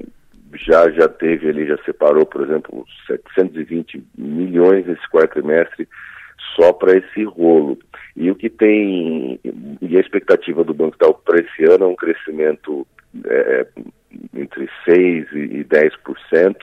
já 0.56 0.90
já 0.92 1.08
teve 1.08 1.50
ali, 1.50 1.68
já 1.68 1.78
separou, 1.84 2.26
por 2.26 2.44
exemplo, 2.44 2.86
720 3.08 4.04
milhões 4.18 4.86
nesse 4.86 5.08
quarto 5.10 5.34
trimestre 5.34 5.88
só 6.56 6.74
para 6.74 6.98
esse 6.98 7.24
rolo. 7.24 7.78
E 8.16 8.30
o 8.30 8.36
que 8.36 8.50
tem, 8.50 9.40
e 9.82 9.98
a 9.98 10.00
expectativa 10.00 10.64
do 10.64 10.74
Banco 10.74 10.96
Itaú 10.96 11.14
para 11.14 11.40
esse 11.40 11.64
ano 11.64 11.86
é 11.86 11.88
um 11.88 11.96
crescimento 11.96 12.86
é, 13.26 13.68
entre 14.36 14.70
6% 14.88 15.28
e 15.34 15.64
10%, 15.64 16.56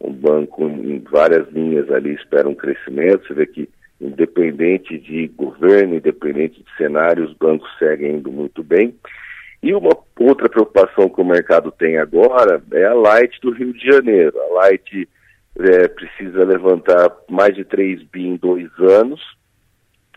um 0.00 0.12
banco 0.12 0.64
em 0.64 0.98
várias 1.10 1.48
linhas 1.50 1.90
ali 1.90 2.14
espera 2.14 2.48
um 2.48 2.54
crescimento. 2.54 3.26
Você 3.26 3.34
vê 3.34 3.46
que, 3.46 3.68
independente 4.00 4.98
de 4.98 5.28
governo, 5.28 5.96
independente 5.96 6.62
de 6.62 6.76
cenário, 6.76 7.24
os 7.24 7.34
bancos 7.34 7.68
seguem 7.78 8.16
indo 8.16 8.30
muito 8.30 8.62
bem. 8.62 8.94
E 9.64 9.72
uma 9.72 9.96
outra 10.20 10.46
preocupação 10.46 11.08
que 11.08 11.22
o 11.22 11.24
mercado 11.24 11.72
tem 11.72 11.96
agora 11.96 12.62
é 12.70 12.84
a 12.84 12.92
Light 12.92 13.40
do 13.40 13.50
Rio 13.50 13.72
de 13.72 13.82
Janeiro. 13.86 14.38
A 14.38 14.52
Light 14.56 15.08
é, 15.58 15.88
precisa 15.88 16.44
levantar 16.44 17.10
mais 17.30 17.54
de 17.54 17.64
3 17.64 18.02
bi 18.02 18.26
em 18.26 18.36
dois 18.36 18.68
anos 18.78 19.22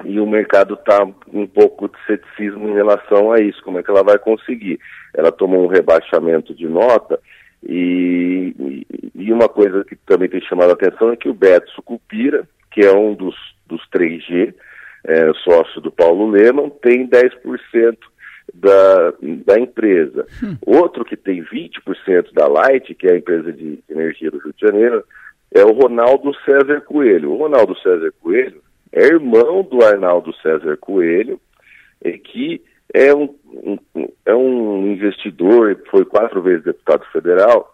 e 0.03 0.19
o 0.19 0.27
mercado 0.27 0.73
está 0.73 1.01
um 1.31 1.47
pouco 1.47 1.87
de 1.87 1.95
ceticismo 2.05 2.67
em 2.67 2.73
relação 2.73 3.31
a 3.31 3.39
isso, 3.39 3.63
como 3.63 3.79
é 3.79 3.83
que 3.83 3.89
ela 3.89 4.03
vai 4.03 4.19
conseguir. 4.19 4.81
Ela 5.15 5.31
tomou 5.31 5.63
um 5.63 5.67
rebaixamento 5.67 6.53
de 6.53 6.67
nota 6.67 7.17
e, 7.65 8.83
e 9.15 9.31
uma 9.31 9.47
coisa 9.47 9.85
que 9.85 9.95
também 9.95 10.27
tem 10.27 10.41
chamado 10.41 10.71
a 10.71 10.73
atenção 10.73 11.13
é 11.13 11.15
que 11.15 11.29
o 11.29 11.33
Beto 11.33 11.71
Sucupira, 11.71 12.45
que 12.69 12.81
é 12.81 12.91
um 12.91 13.13
dos, 13.13 13.37
dos 13.65 13.81
3G, 13.95 14.53
é, 15.05 15.33
sócio 15.35 15.79
do 15.79 15.89
Paulo 15.89 16.31
Leman, 16.31 16.69
tem 16.81 17.07
10% 17.07 17.97
da, 18.53 19.13
da 19.45 19.59
empresa. 19.59 20.25
Hum. 20.43 20.57
Outro 20.65 21.05
que 21.05 21.15
tem 21.15 21.43
20% 21.43 22.33
da 22.33 22.47
Light, 22.47 22.93
que 22.95 23.07
é 23.07 23.13
a 23.13 23.17
empresa 23.17 23.51
de 23.51 23.79
energia 23.89 24.31
do 24.31 24.39
Rio 24.39 24.53
de 24.53 24.65
Janeiro, 24.65 25.03
é 25.53 25.63
o 25.63 25.73
Ronaldo 25.73 26.33
César 26.45 26.81
Coelho. 26.81 27.31
O 27.31 27.37
Ronaldo 27.37 27.77
César 27.79 28.13
Coelho 28.21 28.61
é 28.91 29.05
irmão 29.05 29.63
do 29.63 29.83
Arnaldo 29.83 30.33
César 30.37 30.77
Coelho, 30.77 31.39
e 32.03 32.17
que 32.17 32.61
é 32.93 33.13
um, 33.13 33.35
um, 33.45 33.77
é 34.25 34.33
um 34.33 34.87
investidor, 34.87 35.81
foi 35.89 36.05
quatro 36.05 36.41
vezes 36.41 36.63
deputado 36.63 37.05
federal, 37.11 37.73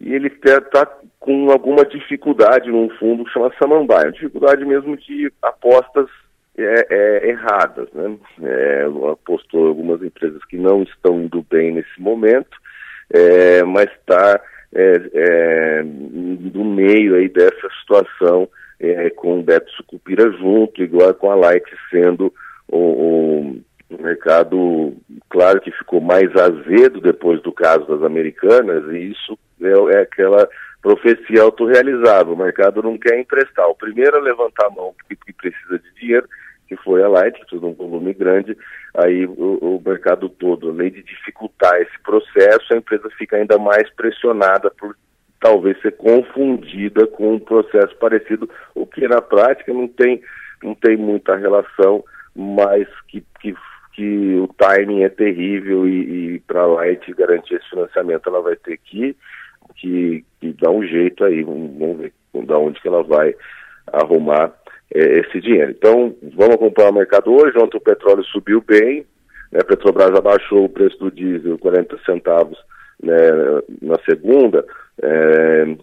e 0.00 0.14
ele 0.14 0.28
está 0.28 0.86
com 1.18 1.50
alguma 1.50 1.84
dificuldade 1.84 2.70
num 2.70 2.88
fundo 2.90 3.24
que 3.24 3.32
chama 3.32 3.52
Samambaia, 3.58 4.12
dificuldade 4.12 4.64
mesmo 4.64 4.96
de 4.96 5.32
apostas 5.42 6.08
é, 6.58 6.86
é, 6.90 7.28
erradas. 7.28 7.88
Né? 7.92 8.16
É, 8.42 8.86
apostou 9.12 9.68
algumas 9.68 10.02
empresas 10.02 10.44
que 10.46 10.56
não 10.56 10.82
estão 10.82 11.20
indo 11.20 11.44
bem 11.50 11.72
nesse 11.72 12.00
momento, 12.00 12.56
é, 13.10 13.62
mas 13.62 13.90
está 13.92 14.40
é, 14.74 15.10
é, 15.14 15.82
no 15.84 16.64
meio 16.64 17.14
aí 17.14 17.28
dessa 17.28 17.68
situação 17.80 18.48
é, 18.80 19.10
com 19.10 19.38
o 19.38 19.42
Beto 19.42 19.70
Sucupira 19.72 20.30
junto, 20.32 20.82
igual 20.82 21.14
com 21.14 21.30
a 21.30 21.34
Light 21.34 21.64
sendo 21.90 22.32
o, 22.68 23.56
o 23.90 24.02
mercado, 24.02 24.94
claro 25.30 25.60
que 25.60 25.70
ficou 25.70 26.00
mais 26.00 26.34
azedo 26.36 27.00
depois 27.00 27.40
do 27.42 27.52
caso 27.52 27.86
das 27.86 28.02
americanas, 28.02 28.84
e 28.92 29.12
isso 29.12 29.38
é, 29.62 29.96
é 29.96 30.00
aquela 30.02 30.48
profecia 30.86 31.42
autorrealizável. 31.42 32.34
O 32.34 32.38
mercado 32.38 32.80
não 32.80 32.96
quer 32.96 33.18
emprestar. 33.18 33.68
O 33.68 33.74
primeiro 33.74 34.18
a 34.18 34.20
levantar 34.20 34.66
a 34.66 34.70
mão 34.70 34.94
porque 35.08 35.32
precisa 35.32 35.80
de 35.80 36.00
dinheiro 36.00 36.28
que 36.68 36.76
foi 36.76 37.02
a 37.02 37.08
Light, 37.08 37.34
que 37.34 37.40
precisa 37.40 37.60
de 37.60 37.66
um 37.66 37.74
volume 37.74 38.12
grande, 38.12 38.56
aí 38.94 39.24
o, 39.24 39.58
o, 39.60 39.82
mercado 39.84 40.28
todo, 40.28 40.70
além 40.70 40.90
de 40.90 41.02
dificultar 41.02 41.80
esse 41.80 41.96
processo, 42.02 42.72
a 42.72 42.76
empresa 42.76 43.08
fica 43.16 43.36
ainda 43.36 43.56
mais 43.56 43.88
pressionada 43.90 44.68
por 44.70 44.96
talvez 45.40 45.80
ser 45.80 45.92
confundida 45.96 47.06
com 47.06 47.34
um 47.34 47.38
processo 47.38 47.94
parecido, 47.98 48.50
o 48.74 48.84
que 48.84 49.06
na 49.06 49.20
prática 49.20 49.72
não 49.72 49.86
tem, 49.86 50.20
não 50.60 50.74
tem 50.74 50.96
muita 50.96 51.36
relação, 51.36 52.04
mas 52.34 52.88
que, 53.06 53.24
que, 53.40 53.54
que 53.92 54.34
o 54.40 54.48
timing 54.58 55.04
é 55.04 55.08
terrível 55.08 55.86
e, 55.86 56.34
e 56.34 56.40
para 56.40 56.62
a 56.62 56.66
Light 56.66 57.14
garantir 57.14 57.54
esse 57.54 57.70
financiamento 57.70 58.28
ela 58.28 58.42
vai 58.42 58.56
ter 58.56 58.76
que, 58.78 59.16
que, 59.74 60.24
que 60.40 60.52
dar 60.52 60.70
um 60.70 60.82
jeito 60.82 61.24
aí, 61.24 61.42
vamos 61.42 61.98
ver 61.98 62.12
da 62.44 62.58
onde 62.58 62.80
que 62.80 62.88
ela 62.88 63.02
vai 63.02 63.34
arrumar 63.92 64.52
é, 64.94 65.20
esse 65.20 65.40
dinheiro. 65.40 65.70
Então, 65.70 66.14
vamos 66.34 66.54
acompanhar 66.54 66.90
o 66.90 66.94
mercado 66.94 67.32
hoje. 67.32 67.58
Ontem 67.58 67.78
o 67.78 67.80
petróleo 67.80 68.24
subiu 68.24 68.62
bem, 68.66 69.06
né? 69.50 69.60
a 69.60 69.64
Petrobras 69.64 70.14
abaixou 70.14 70.64
o 70.64 70.68
preço 70.68 70.98
do 70.98 71.10
diesel 71.10 71.58
40 71.58 71.98
centavos 72.04 72.58
né, 73.02 73.16
na 73.82 73.98
segunda, 74.08 74.64
é, 75.02 75.76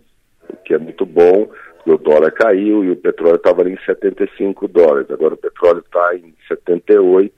que 0.66 0.74
é 0.74 0.78
muito 0.78 1.06
bom, 1.06 1.50
o 1.86 1.98
dólar 1.98 2.32
caiu 2.32 2.84
e 2.84 2.92
o 2.92 2.96
petróleo 2.96 3.36
estava 3.36 3.62
ali 3.62 3.74
em 3.74 3.86
75 3.86 4.68
dólares. 4.68 5.12
Agora 5.12 5.34
o 5.34 5.38
petróleo 5.38 5.80
está 5.80 6.16
em 6.16 6.34
78, 6.48 7.34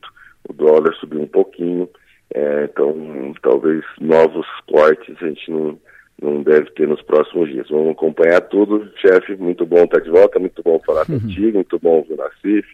o 0.50 0.54
dólar 0.54 0.94
subiu 0.96 1.22
um 1.22 1.28
pouquinho. 1.28 1.90
É, 2.34 2.66
então, 2.66 3.34
talvez 3.42 3.84
novos 4.00 4.46
cortes 4.68 5.16
a 5.22 5.28
gente 5.28 5.50
não 5.50 5.80
não 6.22 6.42
deve 6.44 6.72
ter 6.72 6.88
nos 6.88 7.02
próximos 7.02 7.50
dias. 7.50 7.68
Vamos 7.70 7.92
acompanhar 7.92 8.42
tudo. 8.42 8.90
Chefe, 9.02 9.36
muito 9.36 9.66
bom 9.66 9.84
estar 9.84 10.00
de 10.00 10.10
volta, 10.10 10.40
muito 10.40 10.62
bom 10.64 10.80
falar 10.86 11.06
uhum. 11.10 11.20
contigo, 11.20 11.56
muito 11.56 11.80
bom 11.80 11.98
ouvir 11.98 12.14
o 12.14 12.18
Nassif. 12.18 12.68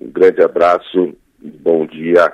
Um 0.00 0.10
grande 0.10 0.42
abraço, 0.42 1.14
bom 1.40 1.86
dia. 1.86 2.32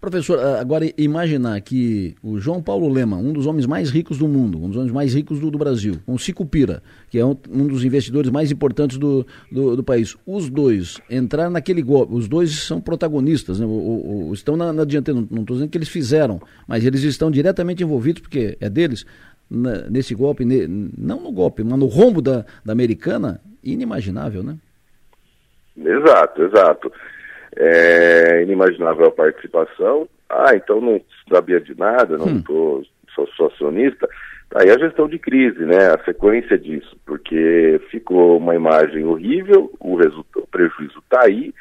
Professor, 0.00 0.40
agora 0.58 0.92
imaginar 0.98 1.60
que 1.60 2.16
o 2.20 2.36
João 2.36 2.60
Paulo 2.60 2.88
Lema, 2.88 3.16
um 3.16 3.32
dos 3.32 3.46
homens 3.46 3.66
mais 3.66 3.88
ricos 3.88 4.18
do 4.18 4.26
mundo, 4.26 4.58
um 4.58 4.68
dos 4.68 4.76
homens 4.76 4.90
mais 4.90 5.14
ricos 5.14 5.38
do, 5.38 5.48
do 5.48 5.56
Brasil, 5.56 5.94
com 6.04 6.14
o 6.14 6.18
Sicupira, 6.18 6.82
que 7.08 7.20
é 7.20 7.24
um, 7.24 7.36
um, 7.48 7.68
dos 7.68 7.84
investidores 7.84 8.28
mais 8.28 8.50
importantes 8.50 8.98
do, 8.98 9.24
do, 9.50 9.76
do, 9.76 9.84
país, 9.84 10.16
os 10.26 10.50
dois 10.50 11.00
entrar 11.08 11.48
naquele 11.48 11.82
golpe, 11.82 12.14
os 12.14 12.26
dois 12.26 12.50
são 12.64 12.80
protagonistas, 12.80 13.60
né? 13.60 13.66
o, 13.66 13.68
o, 13.68 14.28
o, 14.30 14.34
estão 14.34 14.56
na, 14.56 14.72
na 14.72 14.84
dianteira, 14.84 15.20
não 15.30 15.42
estou 15.42 15.54
dizendo 15.54 15.70
que 15.70 15.78
eles 15.78 15.88
fizeram, 15.88 16.40
mas 16.66 16.84
eles 16.84 17.04
estão 17.04 17.30
diretamente 17.30 17.84
envolvidos, 17.84 18.22
porque 18.22 18.56
é 18.60 18.68
deles, 18.68 19.06
nesse 19.50 20.14
golpe, 20.14 20.44
não 20.44 21.20
no 21.20 21.32
golpe, 21.32 21.62
mas 21.62 21.78
no 21.78 21.86
rombo 21.86 22.22
da, 22.22 22.44
da 22.64 22.72
americana, 22.72 23.40
inimaginável, 23.62 24.42
né? 24.42 24.56
Exato, 25.76 26.42
exato. 26.42 26.92
É 27.56 28.42
inimaginável 28.42 29.06
a 29.06 29.10
participação. 29.10 30.08
Ah, 30.28 30.54
então 30.54 30.80
não 30.80 31.00
sabia 31.30 31.60
de 31.60 31.78
nada, 31.78 32.16
não 32.16 32.26
hum. 32.26 32.42
tô, 32.42 32.82
sou, 33.14 33.26
sou 33.36 33.46
acionista. 33.48 34.08
Aí 34.54 34.70
a 34.70 34.78
gestão 34.78 35.08
de 35.08 35.18
crise, 35.18 35.64
né? 35.64 35.88
A 35.88 36.04
sequência 36.04 36.58
disso, 36.58 36.96
porque 37.06 37.80
ficou 37.90 38.36
uma 38.36 38.54
imagem 38.54 39.04
horrível, 39.04 39.72
o, 39.80 39.96
resultado, 39.96 40.44
o 40.44 40.46
prejuízo 40.46 40.98
está 40.98 41.24
aí, 41.24 41.54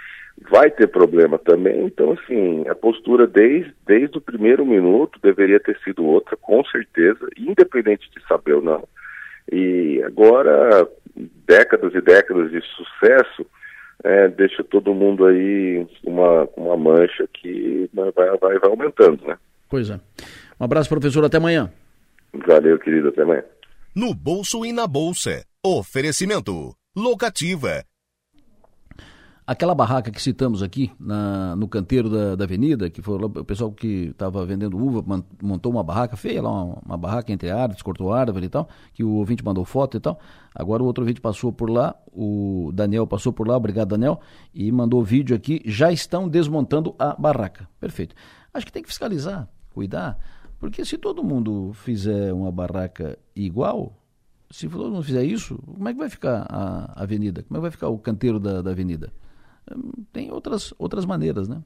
vai 0.50 0.72
ter 0.72 0.88
problema 0.88 1.38
também. 1.38 1.86
Então, 1.86 2.14
assim, 2.14 2.68
a 2.68 2.76
postura 2.76 3.28
desde, 3.28 3.74
desde 3.86 4.18
o 4.18 4.22
primeiro 4.22 4.66
minuto 4.66 5.20
deveria 5.22 5.60
ter 5.60 5.78
sido 5.84 6.04
outra, 6.04 6.36
com 6.38 6.64
certeza, 6.66 7.28
independente 7.38 8.10
de 8.16 8.26
saber 8.28 8.54
ou 8.54 8.62
não. 8.62 8.88
E 9.52 10.02
agora, 10.04 10.88
décadas 11.46 11.94
e 11.94 12.02
décadas 12.02 12.52
de 12.52 12.62
sucesso, 12.62 13.46
é, 14.04 14.28
deixa 14.30 14.64
todo 14.64 14.94
mundo 14.94 15.26
aí 15.26 15.86
uma, 16.04 16.48
uma 16.56 16.78
mancha 16.78 17.28
que 17.34 17.90
vai, 17.94 18.12
vai, 18.12 18.38
vai 18.38 18.58
aumentando, 18.64 19.26
né? 19.28 19.38
Pois 19.70 19.90
é. 19.90 20.00
Um 20.60 20.66
abraço, 20.66 20.90
professor. 20.90 21.24
Até 21.24 21.38
amanhã. 21.38 21.72
Valeu, 22.34 22.78
querido. 22.80 23.10
Até 23.10 23.22
amanhã. 23.22 23.44
No 23.96 24.14
bolso 24.14 24.66
e 24.66 24.74
na 24.74 24.88
bolsa. 24.88 25.46
Oferecimento. 25.64 26.74
Locativa 26.96 27.84
Aquela 29.52 29.76
barraca 29.76 30.10
que 30.10 30.22
citamos 30.22 30.64
aqui 30.64 30.90
na, 30.98 31.58
no 31.58 31.68
canteiro 31.68 32.10
da, 32.10 32.38
da 32.38 32.46
avenida, 32.46 32.90
que 32.90 33.02
foi 33.02 33.22
o 33.22 33.44
pessoal 33.44 33.70
que 33.70 34.12
estava 34.12 34.46
vendendo 34.46 34.78
uva, 34.78 35.04
montou 35.44 35.74
uma 35.74 35.84
barraca 35.84 36.16
feia 36.16 36.42
lá, 36.42 36.50
uma, 36.50 36.82
uma, 36.86 36.98
barraca 36.98 37.34
entre 37.34 37.52
árvores, 37.52 37.82
cortou 37.82 38.14
árvore 38.14 38.46
e 38.46 38.50
tal, 38.50 38.70
que 38.94 39.04
o 39.04 39.10
ouvinte 39.16 39.44
mandou 39.44 39.66
foto 39.66 39.98
e 39.98 40.00
tal. 40.00 40.18
Agora 40.56 40.82
o 40.82 40.86
outro 40.86 41.04
ouvinte 41.04 41.20
passou 41.20 41.52
por 41.52 41.70
lá, 41.70 41.94
o 42.14 42.72
Daniel 42.74 43.06
passou 43.06 43.34
por 43.34 43.46
lá, 43.46 43.58
obrigado 43.58 43.90
Daniel, 43.90 44.22
e 44.54 44.72
mandou 44.72 45.04
vídeo 45.04 45.36
aqui, 45.36 45.62
já 45.66 45.92
estão 45.92 46.30
desmontando 46.30 46.96
a 46.98 47.14
barraca. 47.20 47.68
Perfeito. 47.78 48.16
Acho 48.54 48.66
que 48.66 48.72
tem 48.72 48.82
que 48.82 48.88
fiscalizar, 48.88 49.50
cuidar, 49.74 50.18
porque 50.60 50.86
se 50.86 50.98
todo 50.98 51.22
mundo 51.26 51.74
fizer 51.74 52.32
uma 52.32 52.54
barraca 52.54 53.20
igual, 53.36 53.98
se 54.50 54.70
todo 54.70 54.92
mundo 54.92 55.04
fizer 55.04 55.26
isso, 55.26 55.58
como 55.58 55.90
é 55.90 55.92
que 55.92 56.00
vai 56.00 56.10
ficar 56.10 56.48
a 56.50 57.04
avenida? 57.04 57.44
Como 57.44 57.58
é 57.58 57.60
que 57.60 57.64
vai 57.64 57.72
ficar 57.72 57.90
o 57.90 58.00
canteiro 58.00 58.40
da, 58.40 58.62
da 58.62 58.72
avenida? 58.72 59.12
Tem 60.12 60.32
outras, 60.32 60.74
outras 60.78 61.06
maneiras, 61.06 61.48
né? 61.48 61.62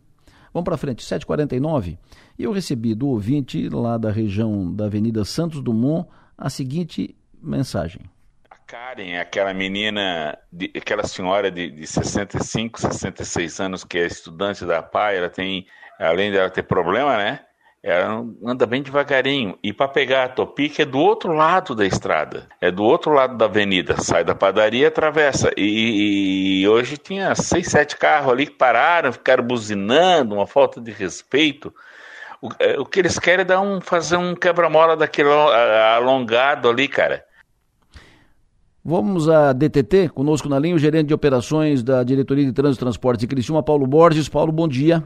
Vamos 0.54 0.66
para 0.66 0.78
frente, 0.78 1.04
7h49. 1.04 1.98
E 2.40 2.44
eu 2.44 2.52
recebi 2.52 2.96
do 2.96 3.10
ouvinte 3.10 3.68
lá 3.68 3.98
da 3.98 4.10
região 4.10 4.74
da 4.74 4.86
Avenida 4.86 5.26
Santos 5.26 5.62
Dumont 5.62 6.08
a 6.38 6.50
seguinte 6.50 7.16
mensagem. 7.42 8.02
A 8.50 8.58
Karen 8.58 9.12
é 9.12 9.20
aquela 9.20 9.54
menina, 9.54 10.38
de, 10.52 10.72
aquela 10.76 11.06
senhora 11.06 11.52
de, 11.52 11.72
de 11.72 11.86
65, 11.86 12.80
66 12.80 13.60
anos 13.60 13.84
que 13.84 13.98
é 13.98 14.06
estudante 14.06 14.66
da 14.66 14.82
PAI, 14.82 15.18
ela 15.18 15.30
tem, 15.30 15.68
além 16.00 16.32
dela 16.32 16.50
ter 16.50 16.64
problema, 16.64 17.18
né? 17.18 17.42
Ela 17.86 18.26
anda 18.44 18.66
bem 18.66 18.82
devagarinho. 18.82 19.60
E 19.62 19.72
para 19.72 19.88
pegar 19.88 20.24
a 20.24 20.30
Topic 20.30 20.80
é 20.80 20.86
do 20.86 20.98
outro 20.98 21.32
lado 21.32 21.76
da 21.76 21.86
estrada, 21.86 22.48
é 22.60 22.72
do 22.72 22.84
outro 22.84 23.14
lado 23.14 23.38
da 23.38 23.46
avenida. 23.46 23.96
Sai 24.02 24.24
da 24.24 24.34
padaria, 24.34 24.88
atravessa. 24.88 25.52
E, 25.56 26.62
e 26.62 26.68
hoje 26.68 26.98
tinha 26.98 27.36
seis, 27.36 27.68
sete 27.68 27.96
carros 27.96 28.32
ali 28.32 28.48
que 28.48 28.54
pararam, 28.54 29.14
ficaram 29.14 29.44
buzinando, 29.44 30.34
uma 30.34 30.48
falta 30.48 30.82
de 30.82 30.90
respeito. 30.92 31.72
O, 32.42 32.50
é, 32.58 32.80
o 32.80 32.86
que 32.86 33.00
eles 33.00 33.20
querem 33.20 33.42
é 33.42 33.46
dar 33.46 33.62
um, 33.62 33.80
fazer 33.80 34.18
um 34.18 34.34
quebra-mola 34.34 34.98
daquele 34.98 35.30
alongado 35.30 36.68
ali, 36.68 36.88
cara. 36.88 37.24
Vamos 38.84 39.30
à 39.30 39.54
DTT, 39.54 40.10
conosco 40.10 40.50
na 40.50 40.58
linha 40.58 40.76
o 40.76 40.80
gerente 40.80 41.08
de 41.08 41.14
operações 41.14 41.84
da 41.84 42.04
Diretoria 42.04 42.46
de 42.46 42.52
Trânsito 42.52 42.84
e 42.84 42.86
Transportes 42.86 43.22
de 43.22 43.28
Criciúma, 43.28 43.62
Paulo 43.62 43.86
Borges. 43.86 44.28
Paulo, 44.28 44.52
bom 44.52 44.68
dia. 44.68 45.04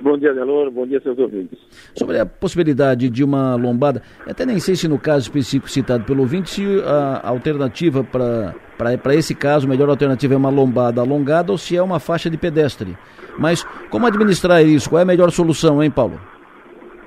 Bom 0.00 0.16
dia, 0.16 0.32
Delor. 0.32 0.70
Bom 0.70 0.86
dia, 0.86 1.00
seus 1.00 1.18
ouvintes. 1.18 1.58
Sobre 1.94 2.18
a 2.18 2.24
possibilidade 2.24 3.10
de 3.10 3.22
uma 3.22 3.54
lombada, 3.54 4.02
até 4.26 4.46
nem 4.46 4.58
sei 4.58 4.74
se 4.74 4.88
no 4.88 4.98
caso 4.98 5.26
específico 5.26 5.70
citado 5.70 6.04
pelo 6.04 6.20
ouvinte, 6.20 6.50
se 6.50 6.64
a 6.84 7.28
alternativa 7.28 8.02
para 8.02 9.14
esse 9.14 9.34
caso, 9.34 9.66
a 9.66 9.70
melhor 9.70 9.90
alternativa 9.90 10.32
é 10.32 10.36
uma 10.36 10.48
lombada 10.48 11.02
alongada 11.02 11.52
ou 11.52 11.58
se 11.58 11.76
é 11.76 11.82
uma 11.82 12.00
faixa 12.00 12.30
de 12.30 12.38
pedestre. 12.38 12.96
Mas 13.38 13.62
como 13.90 14.06
administrar 14.06 14.62
isso? 14.64 14.88
Qual 14.88 15.00
é 15.00 15.02
a 15.02 15.06
melhor 15.06 15.30
solução, 15.30 15.82
hein, 15.82 15.90
Paulo? 15.90 16.18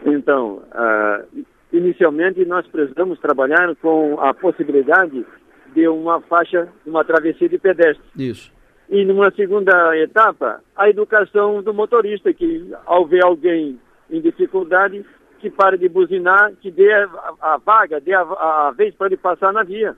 Então, 0.05 0.61
uh, 0.73 1.43
inicialmente 1.71 2.45
nós 2.45 2.67
precisamos 2.67 3.19
trabalhar 3.19 3.75
com 3.81 4.19
a 4.19 4.33
possibilidade 4.33 5.25
de 5.73 5.87
uma 5.87 6.21
faixa, 6.21 6.67
uma 6.85 7.03
travessia 7.03 7.49
de 7.49 7.57
pedestre. 7.57 8.03
Isso. 8.15 8.51
E 8.93 9.03
numa 9.05 9.31
segunda 9.31 9.97
etapa, 9.97 10.61
a 10.75 10.87
educação 10.87 11.63
do 11.63 11.73
motorista, 11.73 12.31
que 12.31 12.71
ao 12.85 13.07
ver 13.07 13.25
alguém 13.25 13.79
em 14.07 14.21
dificuldade, 14.21 15.03
que 15.39 15.49
pare 15.49 15.79
de 15.79 15.89
buzinar, 15.89 16.53
que 16.61 16.69
dê 16.69 16.93
a, 16.93 17.09
a 17.41 17.57
vaga, 17.57 17.99
dê 17.99 18.13
a, 18.13 18.21
a 18.21 18.71
vez 18.77 18.93
para 18.93 19.07
ele 19.07 19.17
passar 19.17 19.51
na 19.51 19.63
via. 19.63 19.97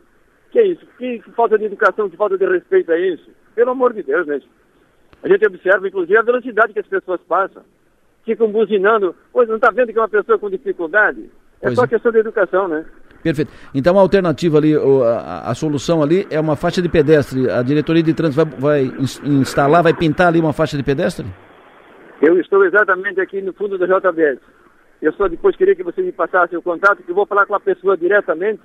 Que 0.49 0.59
é 0.59 0.67
isso? 0.67 0.87
Que, 0.97 1.19
que, 1.19 1.29
falta 1.31 1.57
de 1.57 1.65
educação, 1.65 2.09
que 2.09 2.15
falta 2.15 2.37
de 2.37 2.45
respeito 2.45 2.89
é 2.93 2.99
isso? 3.09 3.29
Pelo 3.53 3.71
amor 3.71 3.91
de 3.91 4.01
Deus, 4.01 4.25
né? 4.27 4.39
A 5.21 5.27
gente 5.27 5.45
observa, 5.45 5.85
inclusive, 5.85 6.17
a 6.17 6.21
velocidade 6.21 6.71
que 6.71 6.79
as 6.79 6.87
pessoas 6.87 7.19
passam. 7.27 7.63
Ficam 8.23 8.49
buzinando. 8.49 9.13
Pois 9.33 9.49
não 9.49 9.57
está 9.57 9.71
vendo 9.71 9.91
que 9.91 9.99
é 9.99 10.01
uma 10.01 10.07
pessoa 10.07 10.39
com 10.39 10.49
dificuldade? 10.49 11.29
É 11.61 11.65
pois 11.65 11.75
só 11.75 11.83
é. 11.83 11.87
questão 11.89 12.13
de 12.13 12.19
educação, 12.19 12.69
né? 12.69 12.85
Perfeito. 13.25 13.51
Então 13.73 13.97
a 13.97 14.01
alternativa 14.01 14.59
ali, 14.59 14.75
a, 14.75 15.49
a, 15.49 15.55
solução 15.55 16.03
ali 16.03 16.27
é 16.29 16.39
uma 16.39 16.55
faixa 16.55 16.79
de 16.79 16.87
pedestre. 16.87 17.49
A 17.49 17.63
diretoria 17.63 18.03
de 18.03 18.13
trânsito 18.13 18.45
vai, 18.45 18.85
vai 18.85 18.99
instalar, 19.23 19.81
vai 19.81 19.95
pintar 19.95 20.27
ali 20.27 20.39
uma 20.39 20.53
faixa 20.53 20.77
de 20.77 20.83
pedestre? 20.83 21.25
Eu 22.21 22.39
estou 22.39 22.63
exatamente 22.63 23.19
aqui 23.19 23.41
no 23.41 23.51
fundo 23.53 23.79
da 23.79 23.87
JBS. 23.87 24.37
Eu 25.01 25.11
só 25.13 25.27
depois 25.27 25.55
queria 25.55 25.75
que 25.75 25.81
você 25.81 26.03
me 26.03 26.11
passasse 26.11 26.55
o 26.55 26.61
contato, 26.61 27.01
que 27.01 27.09
eu 27.09 27.15
vou 27.15 27.25
falar 27.25 27.47
com 27.47 27.55
a 27.55 27.59
pessoa 27.59 27.97
diretamente, 27.97 28.61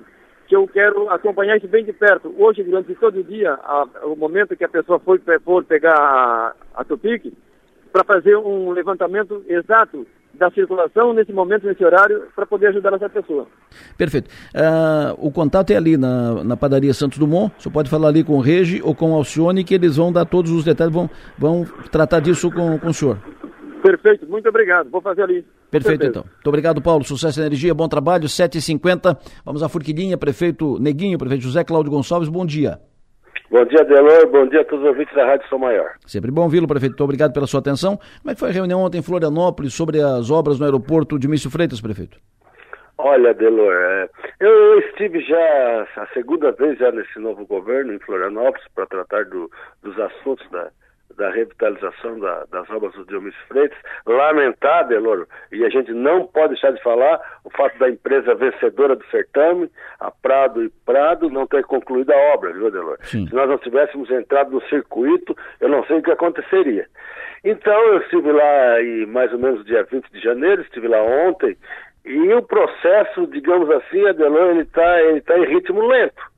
que 0.46 0.54
eu 0.54 0.68
quero 0.68 1.08
acompanhar 1.08 1.56
isso 1.56 1.66
bem 1.66 1.82
de 1.82 1.94
perto. 1.94 2.34
Hoje, 2.36 2.62
durante 2.62 2.94
todo 2.96 3.18
o 3.18 3.24
dia, 3.24 3.54
a, 3.54 3.86
o 4.04 4.14
momento 4.14 4.54
que 4.54 4.64
a 4.64 4.68
pessoa 4.68 4.98
for, 4.98 5.18
for 5.42 5.64
pegar 5.64 5.94
a, 5.94 6.54
a 6.74 6.84
para 6.84 8.04
fazer 8.04 8.36
um 8.36 8.72
levantamento 8.72 9.42
exato 9.48 10.06
da 10.40 10.50
circulação 10.50 11.12
nesse 11.12 11.32
momento, 11.32 11.66
nesse 11.66 11.84
horário, 11.84 12.22
para 12.34 12.46
poder 12.46 12.68
ajudar 12.68 12.94
essa 12.94 13.10
pessoa. 13.10 13.46
Perfeito. 13.96 14.30
Uh, 14.54 15.14
o 15.18 15.30
contato 15.30 15.70
é 15.70 15.76
ali 15.76 15.98
na, 15.98 16.42
na 16.42 16.56
padaria 16.56 16.94
Santos 16.94 17.18
Dumont. 17.18 17.52
Você 17.58 17.68
pode 17.68 17.90
falar 17.90 18.08
ali 18.08 18.24
com 18.24 18.38
o 18.38 18.40
Regi 18.40 18.80
ou 18.82 18.94
com 18.94 19.12
o 19.12 19.14
Alcione, 19.14 19.62
que 19.62 19.74
eles 19.74 19.96
vão 19.96 20.10
dar 20.10 20.24
todos 20.24 20.50
os 20.50 20.64
detalhes, 20.64 20.94
vão, 20.94 21.10
vão 21.38 21.66
tratar 21.92 22.20
disso 22.20 22.50
com, 22.50 22.78
com 22.78 22.88
o 22.88 22.94
senhor. 22.94 23.18
Perfeito, 23.82 24.26
muito 24.26 24.48
obrigado. 24.48 24.90
Vou 24.90 25.02
fazer 25.02 25.22
ali. 25.22 25.44
Perfeito, 25.70 26.06
então. 26.06 26.24
Muito 26.24 26.46
obrigado, 26.46 26.80
Paulo. 26.80 27.04
Sucesso 27.04 27.40
e 27.40 27.44
energia, 27.44 27.74
bom 27.74 27.88
trabalho. 27.88 28.26
7h50. 28.26 29.16
Vamos 29.44 29.62
à 29.62 29.68
Furquilinha, 29.68 30.16
prefeito 30.16 30.78
Neguinho, 30.80 31.18
prefeito 31.18 31.42
José 31.42 31.62
Cláudio 31.64 31.92
Gonçalves. 31.92 32.30
Bom 32.30 32.46
dia. 32.46 32.80
Bom 33.50 33.64
dia, 33.64 33.84
Delor. 33.84 34.28
Bom 34.28 34.46
dia 34.46 34.60
a 34.60 34.64
todos 34.64 34.84
os 34.84 34.90
ouvintes 34.90 35.12
da 35.12 35.26
Rádio 35.26 35.48
São 35.48 35.58
Maior. 35.58 35.94
Sempre 36.06 36.30
bom 36.30 36.48
vê-lo, 36.48 36.68
prefeito. 36.68 36.92
Muito 36.92 37.04
obrigado 37.04 37.32
pela 37.32 37.48
sua 37.48 37.58
atenção. 37.58 37.96
Como 37.96 38.30
é 38.30 38.34
que 38.34 38.38
foi 38.38 38.50
a 38.50 38.52
reunião 38.52 38.80
ontem 38.80 38.98
em 38.98 39.02
Florianópolis 39.02 39.74
sobre 39.74 40.00
as 40.00 40.30
obras 40.30 40.60
no 40.60 40.64
aeroporto 40.64 41.18
de 41.18 41.26
Mício 41.26 41.50
Freitas, 41.50 41.80
prefeito? 41.80 42.16
Olha, 42.96 43.34
Delor, 43.34 43.74
é, 43.74 44.08
eu 44.38 44.78
estive 44.78 45.20
já 45.22 45.86
a 45.96 46.06
segunda 46.14 46.52
vez 46.52 46.78
já 46.78 46.92
nesse 46.92 47.18
novo 47.18 47.44
governo 47.44 47.92
em 47.92 47.98
Florianópolis 47.98 48.64
para 48.72 48.86
tratar 48.86 49.24
do, 49.24 49.50
dos 49.82 49.98
assuntos 49.98 50.48
da, 50.50 50.70
da 51.20 51.28
revitalização 51.28 52.18
da, 52.18 52.46
das 52.50 52.68
obras 52.70 52.94
do 52.94 53.04
Dionísio 53.04 53.38
Freitas. 53.46 53.76
Lamentar, 54.06 54.88
Deloro, 54.88 55.28
e 55.52 55.62
a 55.66 55.68
gente 55.68 55.92
não 55.92 56.26
pode 56.26 56.54
deixar 56.54 56.72
de 56.72 56.82
falar, 56.82 57.20
o 57.44 57.50
fato 57.50 57.78
da 57.78 57.90
empresa 57.90 58.34
vencedora 58.34 58.96
do 58.96 59.04
certame, 59.10 59.70
a 60.00 60.10
Prado 60.10 60.64
e 60.64 60.70
Prado, 60.86 61.28
não 61.28 61.46
ter 61.46 61.62
concluído 61.64 62.10
a 62.10 62.16
obra, 62.34 62.54
viu, 62.54 62.70
Deloro? 62.70 62.96
Sim. 63.02 63.26
Se 63.28 63.34
nós 63.34 63.50
não 63.50 63.58
tivéssemos 63.58 64.10
entrado 64.10 64.50
no 64.50 64.62
circuito, 64.62 65.36
eu 65.60 65.68
não 65.68 65.84
sei 65.84 65.98
o 65.98 66.02
que 66.02 66.10
aconteceria. 66.10 66.86
Então, 67.44 67.78
eu 67.88 67.98
estive 67.98 68.32
lá 68.32 68.80
e 68.80 69.04
mais 69.04 69.30
ou 69.30 69.38
menos 69.38 69.62
dia 69.66 69.84
20 69.84 70.10
de 70.10 70.20
janeiro, 70.20 70.62
estive 70.62 70.88
lá 70.88 71.02
ontem, 71.02 71.54
e 72.02 72.32
o 72.32 72.42
processo, 72.42 73.26
digamos 73.26 73.70
assim, 73.70 74.06
Adelon, 74.08 74.52
ele 74.52 74.62
está 74.62 75.02
ele 75.02 75.20
tá 75.20 75.38
em 75.38 75.44
ritmo 75.44 75.86
lento. 75.86 76.30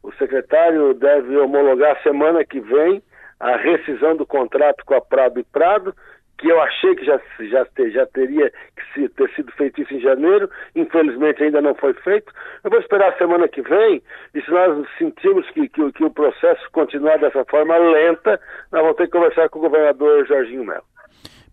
O 0.00 0.12
secretário 0.12 0.94
deve 0.94 1.36
homologar 1.36 2.00
semana 2.04 2.44
que 2.44 2.60
vem 2.60 3.02
a 3.40 3.56
rescisão 3.56 4.16
do 4.16 4.26
contrato 4.26 4.84
com 4.84 4.94
a 4.94 5.00
Prado 5.00 5.38
e 5.40 5.44
Prado, 5.44 5.94
que 6.38 6.48
eu 6.48 6.60
achei 6.60 6.94
que 6.94 7.04
já, 7.04 7.20
já, 7.40 7.66
já 7.90 8.06
teria 8.06 8.50
que 8.94 9.08
ter 9.08 9.30
sido 9.34 9.50
feito 9.52 9.82
isso 9.82 9.92
em 9.92 10.00
janeiro, 10.00 10.48
infelizmente 10.74 11.42
ainda 11.42 11.60
não 11.60 11.74
foi 11.74 11.92
feito. 11.94 12.32
Eu 12.62 12.70
vou 12.70 12.78
esperar 12.78 13.12
a 13.12 13.18
semana 13.18 13.48
que 13.48 13.60
vem, 13.60 14.00
e 14.34 14.40
se 14.40 14.50
nós 14.50 14.86
sentimos 14.96 15.48
que, 15.50 15.68
que, 15.68 15.92
que 15.92 16.04
o 16.04 16.10
processo 16.10 16.62
continuar 16.72 17.18
dessa 17.18 17.44
forma 17.44 17.76
lenta, 17.76 18.40
nós 18.70 18.82
vamos 18.82 18.96
ter 18.96 19.06
que 19.06 19.12
conversar 19.12 19.48
com 19.48 19.58
o 19.58 19.62
governador 19.62 20.26
Jorginho 20.26 20.64
Melo. 20.64 20.84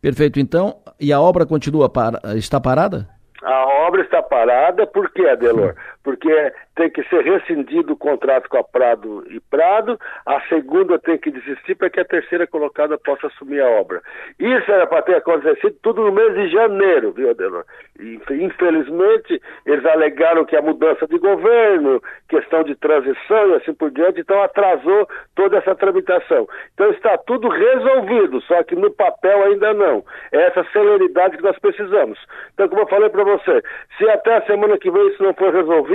Perfeito, 0.02 0.40
então, 0.40 0.76
e 1.00 1.12
a 1.12 1.20
obra 1.20 1.48
continua, 1.48 1.90
para, 1.90 2.20
está 2.36 2.62
parada? 2.62 3.08
A 3.42 3.88
obra 3.88 4.02
está 4.02 4.22
parada, 4.22 4.86
por 4.86 5.12
quê, 5.12 5.28
Adelor? 5.28 5.76
Porque 6.06 6.54
tem 6.76 6.88
que 6.88 7.02
ser 7.06 7.24
rescindido 7.24 7.94
o 7.94 7.98
contrato 7.98 8.48
com 8.48 8.58
a 8.58 8.64
Prado 8.64 9.26
e 9.28 9.40
Prado, 9.40 10.00
a 10.24 10.40
segunda 10.42 11.00
tem 11.00 11.18
que 11.18 11.32
desistir 11.32 11.74
para 11.74 11.90
que 11.90 12.00
a 12.00 12.06
terceira 12.06 12.46
colocada 12.46 12.96
possa 12.96 13.26
assumir 13.26 13.60
a 13.60 13.68
obra. 13.68 14.04
Isso 14.40 14.72
era 14.72 14.86
para 14.86 15.02
ter 15.02 15.16
acontecido 15.16 15.76
tudo 15.82 16.04
no 16.04 16.12
mês 16.12 16.36
de 16.36 16.50
janeiro, 16.50 17.12
viu, 17.12 17.32
Adelor? 17.32 17.66
Infelizmente, 18.00 19.42
eles 19.66 19.84
alegaram 19.84 20.46
que 20.46 20.56
a 20.56 20.62
mudança 20.62 21.08
de 21.08 21.18
governo, 21.18 22.00
questão 22.30 22.64
de 22.64 22.76
transição 22.76 23.50
e 23.50 23.56
assim 23.56 23.74
por 23.74 23.90
diante, 23.90 24.20
então 24.20 24.44
atrasou 24.44 25.10
toda 25.36 25.58
essa 25.58 25.74
tramitação. 25.74 26.48
Então 26.76 26.92
está 26.92 27.18
tudo 27.18 27.50
resolvido, 27.50 28.42
só 28.42 28.62
que 28.62 28.76
no 28.76 28.92
papel 28.92 29.44
ainda 29.46 29.74
não. 29.74 30.06
É 30.32 30.44
essa 30.44 30.64
celeridade 30.72 31.38
que 31.38 31.44
nós 31.44 31.58
precisamos. 31.58 32.20
Então, 32.54 32.70
como 32.70 32.82
eu 32.82 32.88
falei 32.88 33.10
para 33.10 33.24
você, 33.24 33.64
se 33.98 34.08
até 34.08 34.36
a 34.36 34.46
semana 34.46 34.78
que 34.78 34.92
vem 34.92 35.08
isso 35.08 35.24
não 35.24 35.34
for 35.34 35.52
resolvido, 35.52 35.95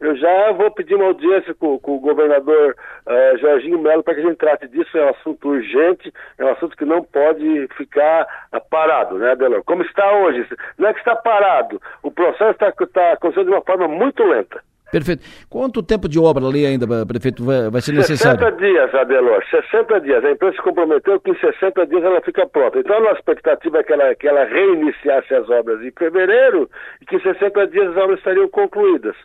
eu 0.00 0.16
já 0.16 0.52
vou 0.52 0.70
pedir 0.70 0.94
uma 0.94 1.06
audiência 1.06 1.54
com, 1.54 1.78
com 1.78 1.96
o 1.96 2.00
governador 2.00 2.74
uh, 3.06 3.38
Jorginho 3.38 3.78
Melo 3.78 4.02
para 4.02 4.14
que 4.14 4.20
a 4.20 4.24
gente 4.24 4.36
trate 4.36 4.68
disso. 4.68 4.96
É 4.96 5.04
um 5.04 5.10
assunto 5.10 5.48
urgente, 5.48 6.12
é 6.38 6.44
um 6.44 6.52
assunto 6.52 6.76
que 6.76 6.84
não 6.84 7.02
pode 7.02 7.68
ficar 7.76 8.26
uh, 8.52 8.60
parado, 8.70 9.18
né, 9.18 9.32
Adelor? 9.32 9.62
Como 9.64 9.82
está 9.82 10.12
hoje, 10.12 10.46
não 10.78 10.88
é 10.88 10.92
que 10.92 11.00
está 11.00 11.16
parado, 11.16 11.80
o 12.02 12.10
processo 12.10 12.52
está 12.52 12.72
tá 12.72 13.12
acontecendo 13.12 13.46
de 13.46 13.52
uma 13.52 13.62
forma 13.62 13.88
muito 13.88 14.22
lenta. 14.24 14.62
Perfeito. 14.90 15.22
Quanto 15.50 15.82
tempo 15.82 16.08
de 16.08 16.18
obra 16.18 16.46
ali 16.46 16.64
ainda, 16.64 16.86
prefeito, 17.06 17.44
vai, 17.44 17.70
vai 17.70 17.80
ser 17.80 17.92
necessário? 17.92 18.38
60 18.40 18.56
dias, 18.56 18.94
Adelor, 18.94 19.44
60 19.50 20.00
dias. 20.00 20.24
A 20.24 20.30
empresa 20.30 20.56
se 20.56 20.62
comprometeu 20.62 21.20
que 21.20 21.30
em 21.30 21.38
60 21.38 21.86
dias 21.86 22.02
ela 22.02 22.20
fica 22.22 22.46
pronta. 22.46 22.78
Então 22.78 22.96
a 22.96 23.00
nossa 23.00 23.18
expectativa 23.18 23.78
é 23.78 23.82
que 23.82 23.92
ela, 23.92 24.14
que 24.14 24.26
ela 24.26 24.44
reiniciasse 24.44 25.34
as 25.34 25.48
obras 25.50 25.82
em 25.82 25.90
fevereiro 25.90 26.68
e 27.02 27.04
que 27.04 27.16
em 27.16 27.20
60 27.20 27.66
dias 27.66 27.88
as 27.90 27.96
obras 27.96 28.18
estariam 28.18 28.48
concluídas. 28.48 29.16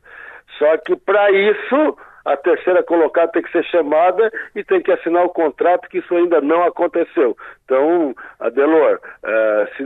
Só 0.59 0.77
que 0.77 0.95
para 0.95 1.31
isso 1.31 1.97
a 2.25 2.37
terceira 2.37 2.81
colocada 2.83 3.31
tem 3.31 3.41
que 3.41 3.51
ser 3.51 3.63
chamada 3.65 4.31
e 4.55 4.63
tem 4.63 4.81
que 4.81 4.91
assinar 4.91 5.25
o 5.25 5.29
contrato, 5.29 5.89
que 5.89 5.99
isso 5.99 6.15
ainda 6.15 6.39
não 6.41 6.63
aconteceu. 6.63 7.35
Então, 7.65 8.15
Adelor, 8.39 8.99
uh, 9.23 9.67
se, 9.75 9.83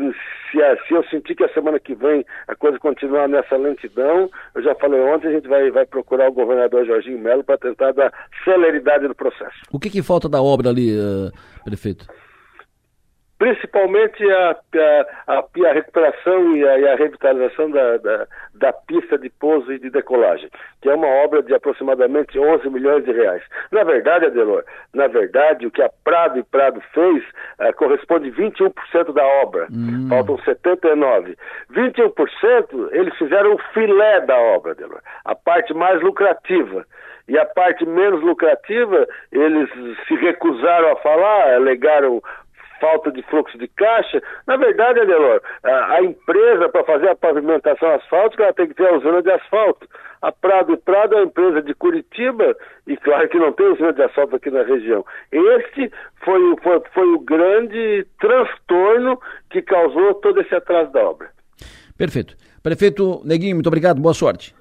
se, 0.52 0.88
se, 0.88 0.94
eu 0.94 1.04
sentir 1.06 1.36
que 1.36 1.44
a 1.44 1.54
semana 1.54 1.80
que 1.80 1.96
vem 1.96 2.26
a 2.48 2.56
coisa 2.56 2.78
continuar 2.80 3.28
nessa 3.28 3.56
lentidão, 3.58 4.30
eu 4.54 4.62
já 4.62 4.76
falei 4.76 5.00
ontem, 5.02 5.28
a 5.28 5.32
gente 5.32 5.48
vai, 5.48 5.70
vai 5.72 5.86
procurar 5.86 6.30
o 6.30 6.34
governador 6.34 6.86
Jorginho 6.86 7.20
Melo 7.20 7.44
para 7.44 7.58
tentar 7.58 7.92
dar 7.92 8.14
celeridade 8.44 9.08
no 9.08 9.16
processo. 9.16 9.58
O 9.72 9.80
que, 9.80 9.90
que 9.90 10.04
falta 10.04 10.30
da 10.30 10.42
obra 10.42 10.70
ali, 10.70 10.96
uh, 10.96 11.32
prefeito? 11.64 12.06
Principalmente 13.38 14.24
a, 14.32 14.58
a, 15.28 15.40
a, 15.40 15.74
recuperação 15.74 16.56
e 16.56 16.68
a, 16.68 16.80
e 16.80 16.88
a 16.88 16.96
revitalização 16.96 17.70
da, 17.70 17.98
da, 17.98 18.28
da, 18.56 18.74
pista 18.74 19.18
de 19.18 19.30
pouso 19.30 19.72
e 19.72 19.80
de 19.80 19.90
decolagem, 19.90 20.50
que 20.82 20.90
é 20.90 20.96
uma 20.96 21.08
obra 21.08 21.44
de 21.44 21.54
aproximadamente 21.54 22.38
11 22.40 22.70
milhões 22.70 23.06
de 23.06 23.12
reais. 23.12 23.44
Na 23.72 23.84
verdade, 23.84 24.26
Adelor, 24.26 24.64
na 24.94 25.08
verdade, 25.08 25.68
o 25.68 25.72
que 25.72 25.84
a 25.84 25.90
Prado 26.04 26.40
e 26.40 26.44
Prado 26.44 26.82
fez 26.94 27.24
uh, 27.60 27.74
corresponde 27.76 28.32
21% 28.32 29.14
da 29.14 29.26
obra, 29.26 29.68
hum. 29.72 30.08
faltam 30.10 30.38
79%. 30.38 31.36
21% 31.72 32.90
eles 32.92 33.16
fizeram 33.18 33.54
o 33.54 33.60
filé 33.74 34.22
da 34.22 34.38
obra, 34.38 34.72
Adelor, 34.72 35.02
a 35.26 35.36
parte 35.36 35.74
mais 35.74 36.02
lucrativa. 36.02 36.86
E 37.30 37.38
a 37.38 37.46
parte 37.46 37.86
menos 37.86 38.22
lucrativa, 38.22 39.06
eles 39.34 39.70
se 40.08 40.16
recusaram 40.16 40.94
a 40.94 40.96
falar, 40.96 41.56
alegaram 41.56 42.22
falta 42.80 43.12
de 43.12 43.22
fluxo 43.24 43.58
de 43.58 43.68
caixa. 43.68 44.22
Na 44.46 44.58
verdade, 44.58 45.00
Adelor, 45.00 45.42
a, 45.64 46.02
empresa, 46.02 46.70
para 46.70 46.84
fazer 46.84 47.10
a 47.10 47.16
pavimentação 47.16 47.90
asfáltica, 47.92 48.44
ela 48.44 48.54
tem 48.54 48.68
que 48.68 48.74
ter 48.74 48.88
a 48.88 48.96
usina 48.96 49.22
de 49.22 49.32
asfalto. 49.32 49.88
A 50.22 50.32
Prado 50.32 50.74
e 50.74 50.78
Prado 50.78 51.14
é 51.14 51.18
uma 51.18 51.26
empresa 51.26 51.62
de 51.62 51.74
Curitiba, 51.74 52.56
e 52.88 52.98
claro 52.98 53.30
que 53.30 53.38
não 53.38 53.52
tem 53.52 53.68
usina 53.68 53.94
de 53.94 54.02
asfalto 54.02 54.36
aqui 54.36 54.50
na 54.50 54.64
região. 54.64 55.06
Este 55.32 55.92
foi, 56.24 56.56
foi, 56.64 56.82
foi 56.94 57.08
o 57.14 57.20
grande 57.20 58.06
transtorno 58.20 59.20
que 59.50 59.62
causou 59.62 60.16
todo 60.16 60.42
esse 60.42 60.56
atraso 60.56 60.92
da 60.92 61.02
obra. 61.02 61.30
Perfeito. 61.98 62.36
Prefeito 62.64 63.22
Neguinho, 63.24 63.56
muito 63.56 63.68
obrigado, 63.68 64.02
boa 64.02 64.14
sorte. 64.14 64.54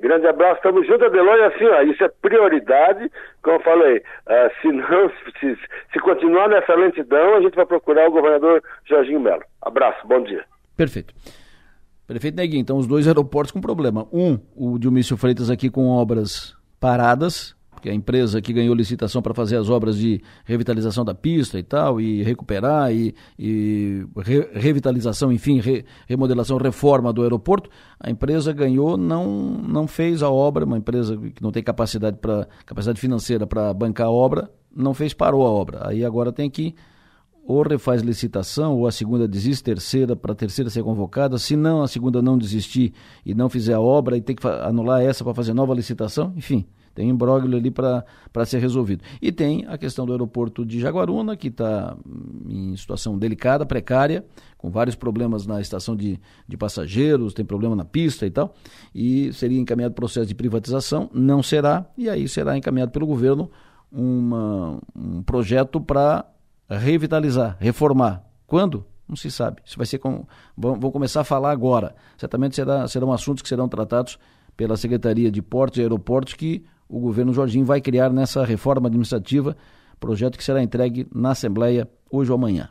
Grande 0.00 0.26
abraço, 0.26 0.56
estamos 0.56 0.86
juntos, 0.86 1.06
Adelon, 1.06 1.36
e 1.36 1.44
assim, 1.44 1.64
ó, 1.64 1.82
isso 1.82 2.04
é 2.04 2.08
prioridade, 2.20 3.10
como 3.42 3.56
eu 3.56 3.62
falei, 3.62 3.98
uh, 3.98 4.60
se 4.60 4.68
não, 4.68 5.10
se, 5.40 5.58
se 5.92 6.00
continuar 6.00 6.48
nessa 6.48 6.74
lentidão, 6.74 7.36
a 7.36 7.40
gente 7.40 7.54
vai 7.54 7.64
procurar 7.64 8.08
o 8.08 8.12
governador 8.12 8.62
Jorginho 8.84 9.20
Melo. 9.20 9.42
Abraço, 9.62 10.06
bom 10.06 10.22
dia. 10.22 10.44
Perfeito. 10.76 11.14
Prefeito 12.06 12.36
Neguinho, 12.36 12.60
então 12.60 12.76
os 12.76 12.86
dois 12.86 13.06
aeroportos 13.06 13.52
com 13.52 13.60
problema. 13.60 14.06
Um, 14.12 14.38
o 14.54 14.78
Dilmício 14.78 15.16
Freitas 15.16 15.48
aqui 15.48 15.70
com 15.70 15.88
obras 15.88 16.54
paradas, 16.78 17.56
que 17.84 17.90
é 17.90 17.92
a 17.92 17.94
empresa 17.94 18.40
que 18.40 18.50
ganhou 18.50 18.74
licitação 18.74 19.20
para 19.20 19.34
fazer 19.34 19.58
as 19.58 19.68
obras 19.68 19.98
de 19.98 20.18
revitalização 20.46 21.04
da 21.04 21.14
pista 21.14 21.58
e 21.58 21.62
tal, 21.62 22.00
e 22.00 22.22
recuperar, 22.22 22.90
e, 22.90 23.14
e 23.38 24.06
re, 24.16 24.48
revitalização, 24.54 25.30
enfim, 25.30 25.60
re, 25.60 25.84
remodelação, 26.08 26.56
reforma 26.56 27.12
do 27.12 27.22
aeroporto, 27.22 27.68
a 28.00 28.10
empresa 28.10 28.54
ganhou, 28.54 28.96
não, 28.96 29.26
não 29.26 29.86
fez 29.86 30.22
a 30.22 30.30
obra, 30.30 30.64
uma 30.64 30.78
empresa 30.78 31.14
que 31.14 31.42
não 31.42 31.52
tem 31.52 31.62
capacidade, 31.62 32.16
pra, 32.16 32.48
capacidade 32.64 32.98
financeira 32.98 33.46
para 33.46 33.74
bancar 33.74 34.06
a 34.06 34.10
obra, 34.10 34.50
não 34.74 34.94
fez, 34.94 35.12
parou 35.12 35.46
a 35.46 35.50
obra. 35.50 35.86
Aí 35.86 36.06
agora 36.06 36.32
tem 36.32 36.48
que 36.48 36.74
ou 37.46 37.60
refaz 37.60 38.00
licitação, 38.00 38.78
ou 38.78 38.86
a 38.86 38.92
segunda 38.92 39.28
desiste, 39.28 39.62
terceira, 39.62 40.16
para 40.16 40.32
a 40.32 40.34
terceira 40.34 40.70
ser 40.70 40.82
convocada. 40.82 41.36
Se 41.36 41.54
não, 41.54 41.82
a 41.82 41.86
segunda 41.86 42.22
não 42.22 42.38
desistir 42.38 42.94
e 43.26 43.34
não 43.34 43.50
fizer 43.50 43.74
a 43.74 43.80
obra, 43.80 44.16
e 44.16 44.22
tem 44.22 44.34
que 44.34 44.46
anular 44.46 45.02
essa 45.02 45.22
para 45.22 45.34
fazer 45.34 45.52
nova 45.52 45.74
licitação, 45.74 46.32
enfim. 46.34 46.64
Tem 46.94 47.06
um 47.06 47.10
imbróglio 47.10 47.56
ali 47.58 47.70
para 47.70 48.04
ser 48.46 48.60
resolvido. 48.60 49.02
E 49.20 49.32
tem 49.32 49.66
a 49.66 49.76
questão 49.76 50.06
do 50.06 50.12
aeroporto 50.12 50.64
de 50.64 50.80
Jaguaruna, 50.80 51.36
que 51.36 51.48
está 51.48 51.96
em 52.48 52.76
situação 52.76 53.18
delicada, 53.18 53.66
precária, 53.66 54.24
com 54.56 54.70
vários 54.70 54.94
problemas 54.94 55.46
na 55.46 55.60
estação 55.60 55.96
de, 55.96 56.20
de 56.46 56.56
passageiros, 56.56 57.34
tem 57.34 57.44
problema 57.44 57.74
na 57.74 57.84
pista 57.84 58.24
e 58.26 58.30
tal. 58.30 58.54
E 58.94 59.32
seria 59.32 59.60
encaminhado 59.60 59.94
processo 59.94 60.26
de 60.26 60.34
privatização, 60.34 61.10
não 61.12 61.42
será, 61.42 61.84
e 61.98 62.08
aí 62.08 62.28
será 62.28 62.56
encaminhado 62.56 62.92
pelo 62.92 63.06
governo 63.06 63.50
uma, 63.90 64.80
um 64.94 65.22
projeto 65.22 65.80
para 65.80 66.24
revitalizar, 66.68 67.56
reformar. 67.60 68.24
Quando? 68.46 68.86
Não 69.08 69.16
se 69.16 69.30
sabe. 69.30 69.60
Isso 69.64 69.76
vai 69.76 69.86
ser 69.86 69.98
com. 69.98 70.26
Vão, 70.56 70.78
vão 70.80 70.90
começar 70.90 71.20
a 71.20 71.24
falar 71.24 71.50
agora. 71.50 71.94
Certamente 72.16 72.56
será, 72.56 72.88
serão 72.88 73.12
assuntos 73.12 73.42
que 73.42 73.48
serão 73.48 73.68
tratados 73.68 74.18
pela 74.56 74.76
Secretaria 74.76 75.30
de 75.30 75.42
Portos 75.42 75.78
e 75.78 75.82
Aeroportos 75.82 76.34
que 76.34 76.64
o 76.88 77.00
governo 77.00 77.32
Jorginho 77.32 77.64
vai 77.64 77.80
criar 77.80 78.12
nessa 78.12 78.44
reforma 78.44 78.88
administrativa, 78.88 79.56
projeto 79.98 80.36
que 80.36 80.44
será 80.44 80.62
entregue 80.62 81.06
na 81.14 81.30
Assembleia 81.30 81.88
hoje 82.10 82.30
ou 82.30 82.36
amanhã. 82.36 82.68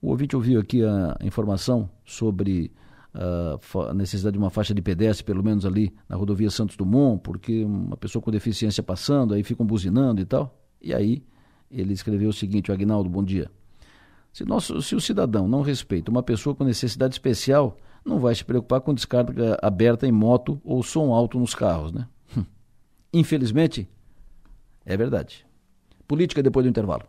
O 0.00 0.10
ouvinte 0.10 0.36
ouviu 0.36 0.60
aqui 0.60 0.84
a 0.84 1.16
informação 1.22 1.90
sobre 2.04 2.70
a 3.14 3.94
necessidade 3.94 4.34
de 4.34 4.38
uma 4.38 4.50
faixa 4.50 4.72
de 4.72 4.80
pedestre, 4.80 5.24
pelo 5.24 5.42
menos 5.42 5.66
ali 5.66 5.92
na 6.08 6.16
rodovia 6.16 6.50
Santos 6.50 6.76
Dumont, 6.76 7.20
porque 7.22 7.64
uma 7.64 7.96
pessoa 7.96 8.22
com 8.22 8.30
deficiência 8.30 8.82
passando, 8.82 9.34
aí 9.34 9.42
ficam 9.42 9.66
buzinando 9.66 10.20
e 10.20 10.24
tal. 10.24 10.56
E 10.80 10.94
aí 10.94 11.24
ele 11.70 11.92
escreveu 11.92 12.28
o 12.28 12.32
seguinte, 12.32 12.70
o 12.70 12.74
Agnaldo, 12.74 13.10
bom 13.10 13.24
dia. 13.24 13.50
Se, 14.32 14.44
nosso, 14.44 14.80
se 14.82 14.94
o 14.94 15.00
cidadão 15.00 15.48
não 15.48 15.62
respeita 15.62 16.10
uma 16.10 16.22
pessoa 16.22 16.54
com 16.54 16.62
necessidade 16.62 17.14
especial, 17.14 17.76
não 18.04 18.20
vai 18.20 18.34
se 18.34 18.44
preocupar 18.44 18.80
com 18.80 18.94
descarga 18.94 19.58
aberta 19.60 20.06
em 20.06 20.12
moto 20.12 20.60
ou 20.64 20.82
som 20.82 21.12
alto 21.12 21.40
nos 21.40 21.54
carros, 21.54 21.92
né? 21.92 22.06
Infelizmente, 23.12 23.88
é 24.84 24.96
verdade. 24.96 25.46
Política 26.06 26.42
depois 26.42 26.64
do 26.64 26.70
intervalo. 26.70 27.04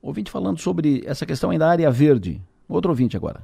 Ouvinte 0.00 0.30
falando 0.30 0.58
sobre 0.58 1.02
essa 1.06 1.24
questão 1.24 1.50
ainda 1.50 1.64
da 1.64 1.70
área 1.70 1.90
verde. 1.90 2.42
Outro 2.68 2.90
ouvinte 2.90 3.16
agora. 3.16 3.42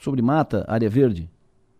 Sobre 0.00 0.20
mata, 0.20 0.64
área 0.68 0.88
verde. 0.88 1.30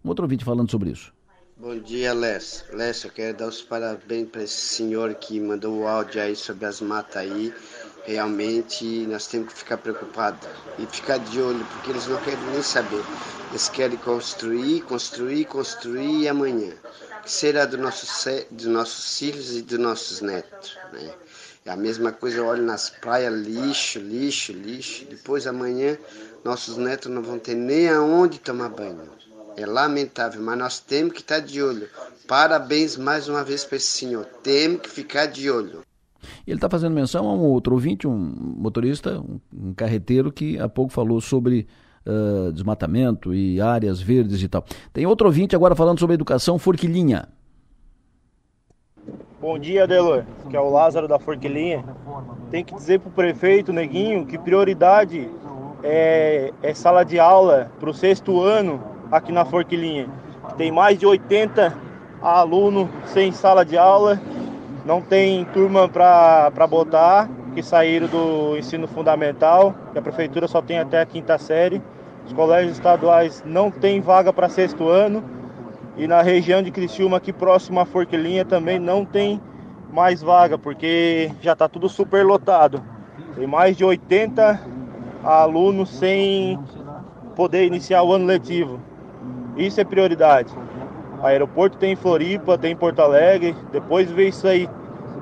Outro 0.03 0.25
ouvinte 0.25 0.45
falando 0.45 0.71
sobre 0.71 0.91
isso. 0.91 1.13
Bom 1.57 1.79
dia, 1.79 2.13
Les. 2.13 2.65
Les, 2.73 3.05
eu 3.05 3.11
quero 3.11 3.39
dar 3.39 3.49
os 3.49 3.63
parabéns 3.63 4.29
para 4.29 4.43
esse 4.43 4.57
senhor 4.57 5.15
que 5.15 5.39
mandou 5.41 5.81
o 5.81 5.87
áudio 5.87 6.21
aí 6.21 6.35
sobre 6.35 6.67
as 6.67 6.81
matas 6.81 7.17
aí. 7.17 7.55
Realmente 8.05 9.07
nós 9.07 9.27
temos 9.27 9.53
que 9.53 9.61
ficar 9.61 9.79
preocupados 9.79 10.47
e 10.79 10.87
ficar 10.87 11.19
de 11.19 11.41
olho, 11.41 11.65
porque 11.65 11.91
eles 11.91 12.07
não 12.07 12.21
querem 12.23 12.45
nem 12.51 12.63
saber. 12.63 13.03
Eles 13.55 13.69
querem 13.69 13.97
construir, 13.99 14.81
construir, 14.81 15.45
construir 15.45 16.23
e 16.23 16.29
amanhã. 16.29 16.73
Que 17.23 17.31
será 17.31 17.65
do 17.65 17.79
nosso, 17.79 18.05
dos 18.51 18.67
nossos 18.67 19.17
filhos 19.17 19.57
e 19.57 19.63
dos 19.63 19.79
nossos 19.79 20.21
netos? 20.21 20.77
Né? 20.93 21.15
É 21.65 21.71
a 21.71 21.77
mesma 21.77 22.11
coisa, 22.11 22.39
eu 22.39 22.47
olho 22.47 22.65
nas 22.65 22.91
praias, 22.91 23.33
lixo, 23.33 24.01
lixo, 24.01 24.53
lixo. 24.53 25.07
Depois 25.09 25.47
amanhã 25.47 25.97
nossos 26.45 26.77
netos 26.77 27.09
não 27.13 27.23
vão 27.23 27.39
ter 27.39 27.55
nem 27.55 27.89
aonde 27.89 28.41
tomar 28.41 28.71
banho. 28.71 29.09
É 29.57 29.65
lamentável, 29.65 30.43
mas 30.43 30.59
nós 30.59 30.81
temos 30.81 31.13
que 31.13 31.21
estar 31.21 31.39
de 31.39 31.63
olho. 31.63 31.89
Parabéns 32.27 32.97
mais 32.97 33.29
uma 33.29 33.45
vez 33.45 33.63
para 33.63 33.77
esse 33.77 33.87
senhor. 33.87 34.25
Temos 34.43 34.81
que 34.81 34.91
ficar 34.91 35.27
de 35.27 35.49
olho. 35.49 35.83
Ele 36.45 36.57
está 36.57 36.69
fazendo 36.69 36.93
menção 36.93 37.29
a 37.29 37.33
um 37.33 37.43
outro 37.43 37.75
ouvinte, 37.75 38.05
um 38.09 38.19
motorista, 38.19 39.23
um 39.53 39.73
carreteiro 39.75 40.33
que 40.33 40.59
há 40.59 40.69
pouco 40.69 40.93
falou 40.93 41.21
sobre 41.21 41.69
desmatamento 42.53 43.35
e 43.35 43.61
áreas 43.61 44.01
verdes 44.01 44.43
e 44.43 44.49
tal. 44.49 44.65
Tem 44.93 45.07
outro 45.07 45.27
ouvinte 45.27 45.57
agora 45.57 45.75
falando 45.75 45.99
sobre 45.99 46.15
educação, 46.15 46.59
Forquilinha. 46.59 47.29
Bom 49.41 49.59
dia, 49.59 49.87
Delor, 49.87 50.25
que 50.49 50.57
é 50.57 50.61
o 50.61 50.71
Lázaro 50.71 51.07
da 51.07 51.19
Forquilinha. 51.19 51.85
Tem 52.51 52.65
que 52.65 52.75
dizer 52.75 53.01
para 53.01 53.09
o 53.09 53.13
prefeito 53.13 53.73
Neguinho 53.73 54.25
que 54.25 54.39
prioridade 54.39 55.29
é, 55.83 56.53
é 56.63 56.75
sala 56.75 57.05
de 57.05 57.19
aula 57.19 57.71
para 57.79 57.91
o 57.91 57.95
sexto 57.95 58.41
ano 58.41 58.83
aqui 59.11 59.33
na 59.33 59.45
Forquilinha. 59.45 60.09
Tem 60.57 60.73
mais 60.73 60.99
de 60.99 61.07
80 61.07 61.77
alunos 62.23 62.89
sem 63.07 63.33
sala 63.33 63.65
de 63.65 63.77
aula 63.77 64.21
não 64.85 65.01
tem 65.01 65.45
turma 65.47 65.89
para 65.89 66.67
botar, 66.67 67.29
que 67.55 67.63
saíram 67.63 68.07
do 68.07 68.57
ensino 68.57 68.87
fundamental, 68.87 69.75
que 69.93 69.99
a 69.99 70.03
prefeitura 70.03 70.47
só 70.47 70.61
tem 70.61 70.79
até 70.79 71.01
a 71.01 71.07
quinta 71.07 71.39
série. 71.39 71.81
Os 72.27 72.33
colégios 72.33 72.73
estaduais 72.73 73.43
não 73.47 73.71
têm 73.71 74.01
vaga 74.01 74.33
para 74.33 74.49
sexto 74.49 74.89
ano. 74.89 75.23
E 75.97 76.09
na 76.09 76.23
região 76.23 76.63
de 76.63 76.71
Criciúma, 76.71 77.19
aqui 77.19 77.33
próximo 77.33 77.79
à 77.79 77.85
Forquilinha, 77.85 78.45
também 78.45 78.79
não 78.79 79.05
tem 79.05 79.41
mais 79.93 80.23
vaga, 80.23 80.59
porque 80.59 81.31
já 81.41 81.53
está 81.53 81.69
tudo 81.69 81.89
super 81.89 82.27
lotado. 82.27 82.83
Tem 83.37 83.47
mais 83.47 83.77
de 83.77 83.85
80 83.85 84.61
alunos 85.23 85.91
sem 85.91 86.59
poder 87.37 87.67
iniciar 87.67 88.03
o 88.03 88.13
ano 88.13 88.27
letivo. 88.27 88.81
Isso 89.57 89.81
é 89.81 89.85
prioridade. 89.85 90.53
Aeroporto 91.23 91.79
tem 91.79 91.93
em 91.93 91.97
Floripa, 91.97 92.59
tem 92.59 92.73
em 92.73 92.77
Porto 92.77 93.01
Alegre, 93.01 93.57
depois 93.73 94.11
vê 94.11 94.29
isso 94.29 94.47
aí. 94.47 94.69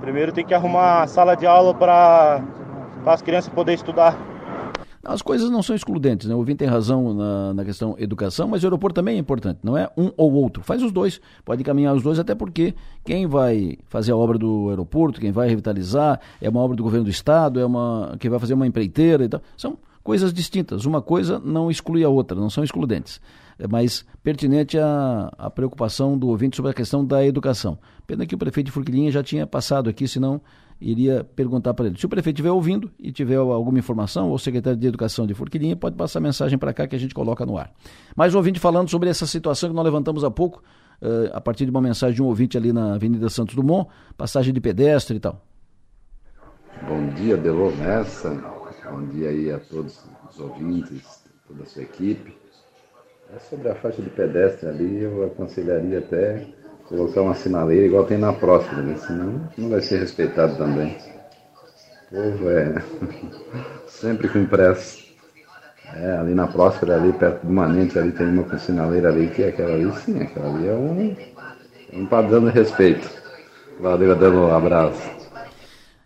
Primeiro 0.01 0.33
tem 0.33 0.45
que 0.45 0.55
arrumar 0.55 1.07
sala 1.07 1.37
de 1.37 1.47
aula 1.47 1.75
para 1.75 2.43
as 3.07 3.23
crianças 3.23 3.53
poderem 3.53 3.77
estudar. 3.77 4.17
As 5.05 5.21
coisas 5.21 5.51
não 5.51 5.63
são 5.63 5.75
excludentes, 5.75 6.29
né? 6.29 6.35
O 6.35 6.39
ouvinte 6.39 6.59
tem 6.59 6.69
razão 6.69 7.13
na, 7.13 7.55
na, 7.55 7.65
questão 7.65 7.97
educação, 7.99 8.47
mas 8.47 8.63
o 8.63 8.67
aeroporto 8.67 8.95
também 8.95 9.17
é 9.17 9.19
importante, 9.19 9.59
não 9.63 9.77
é 9.77 9.91
um 9.97 10.13
ou 10.17 10.33
outro. 10.33 10.63
Faz 10.63 10.81
os 10.81 10.93
dois, 10.93 11.21
pode 11.45 11.65
caminhar 11.65 11.93
os 11.95 12.05
dois, 12.05 12.21
até 12.21 12.37
porque 12.37 12.73
quem 13.05 13.27
vai 13.27 13.79
fazer 13.89 14.13
a 14.13 14.17
obra 14.17 14.39
do 14.39 14.69
aeroporto, 14.69 15.21
quem 15.21 15.33
vai 15.33 15.49
revitalizar, 15.49 16.21
é 16.41 16.49
uma 16.49 16.61
obra 16.61 16.77
do 16.77 16.85
governo 16.85 17.05
do 17.07 17.11
estado, 17.11 17.59
é 17.59 17.67
uma 17.67 18.17
quem 18.21 18.31
vai 18.31 18.39
fazer 18.39 18.55
uma 18.55 18.67
empreiteira 18.67 19.25
e 19.25 19.29
tal. 19.29 19.43
São 19.57 19.77
coisas 20.05 20.33
distintas. 20.33 20.85
Uma 20.85 21.03
coisa 21.03 21.39
não 21.39 21.71
exclui 21.71 22.05
a 22.05 22.09
outra, 22.09 22.39
não 22.39 22.51
são 22.51 22.63
excludentes. 22.63 23.21
É 23.59 23.67
mais 23.67 24.05
pertinente 24.23 24.79
a, 24.79 25.33
a 25.37 25.51
preocupação 25.51 26.17
do 26.17 26.29
ouvinte 26.29 26.57
sobre 26.57 26.71
a 26.71 26.75
questão 26.75 27.05
da 27.05 27.25
educação. 27.25 27.79
Pena 28.07 28.27
que 28.27 28.35
o 28.35 28.39
prefeito 28.39 28.67
de 28.67 28.73
Forquilinha 28.73 29.11
já 29.11 29.23
tinha 29.23 29.47
passado 29.47 29.89
aqui, 29.89 30.07
senão 30.09 30.41
iria 30.83 31.25
perguntar 31.25 31.73
para 31.75 31.87
ele. 31.87 31.99
Se 31.99 32.05
o 32.05 32.09
prefeito 32.09 32.37
estiver 32.37 32.51
ouvindo 32.51 32.91
e 32.99 33.13
tiver 33.13 33.37
alguma 33.37 33.79
informação, 33.79 34.29
ou 34.29 34.35
o 34.35 34.39
secretário 34.39 34.79
de 34.79 34.87
Educação 34.87 35.27
de 35.27 35.35
Forquilinha, 35.35 35.77
pode 35.77 35.97
passar 35.97 36.21
mensagem 36.21 36.59
para 36.59 36.75
cá 36.75 36.87
que 36.87 36.97
a 36.97 36.99
gente 36.99 37.15
coloca 37.15 37.47
no 37.47 37.57
ar. 37.57 37.73
Mais 38.17 38.35
um 38.35 38.39
ouvinte 38.39 38.59
falando 38.59 38.91
sobre 38.91 39.09
essa 39.09 39.27
situação 39.27 39.71
que 39.71 39.77
nós 39.77 39.85
levantamos 39.85 40.25
há 40.25 40.31
pouco, 40.31 40.63
uh, 41.01 41.31
a 41.33 41.41
partir 41.41 41.65
de 41.65 41.71
uma 41.71 41.81
mensagem 41.81 42.17
de 42.17 42.23
um 42.23 42.27
ouvinte 42.27 42.57
ali 42.57 42.73
na 42.73 42.95
Avenida 42.95 43.31
Santos 43.31 43.55
Dumont, 43.55 43.89
passagem 44.17 44.53
de 44.53 44.61
pedestre 44.61 45.17
e 45.17 45.21
tal. 45.21 45.41
Bom 46.89 47.09
dia, 47.15 47.37
Delor 47.37 47.75
Nessa. 47.77 48.31
Bom 48.91 49.07
dia 49.07 49.29
aí 49.29 49.51
a 49.51 49.59
todos 49.61 50.05
os 50.29 50.41
ouvintes, 50.41 51.23
toda 51.47 51.63
a 51.63 51.67
sua 51.67 51.83
equipe. 51.83 52.37
É 53.35 53.39
sobre 53.39 53.69
a 53.71 53.75
faixa 53.77 54.03
de 54.03 54.11
pedestre 54.11 54.69
ali, 54.69 55.03
eu 55.03 55.25
aconselharia 55.25 56.01
até 56.01 56.47
colocar 56.93 57.23
uma 57.23 57.35
sinaleira 57.35 57.87
igual 57.87 58.05
tem 58.05 58.19
na 58.19 58.35
próxima, 58.35 58.83
né? 58.83 58.97
senão 58.97 59.49
não 59.57 59.71
vai 59.71 59.81
ser 59.81 59.99
respeitado 59.99 60.57
também. 60.57 60.95
O 62.11 62.15
povo 62.15 62.51
é 62.51 62.83
sempre 63.89 64.29
com 64.29 64.45
pressa. 64.45 65.01
É, 65.95 66.17
ali 66.17 66.35
na 66.35 66.47
Próspera, 66.47 66.97
ali 66.97 67.13
perto 67.13 67.47
do 67.47 67.53
Manente, 67.53 67.99
ali 67.99 68.13
tem 68.13 68.27
uma 68.27 68.59
sinaleira 68.59 69.11
ali, 69.11 69.29
que 69.29 69.43
é 69.43 69.49
aquela 69.49 69.75
ali 69.75 69.93
sim, 69.97 70.23
aquela 70.23 70.55
ali 70.55 70.67
é 70.67 70.73
um, 70.73 71.17
um 71.93 72.07
padrão 72.07 72.45
de 72.45 72.51
respeito. 72.51 73.11
Valeu, 73.79 74.13
Adelo, 74.13 74.49
um 74.49 74.55
abraço. 74.55 75.03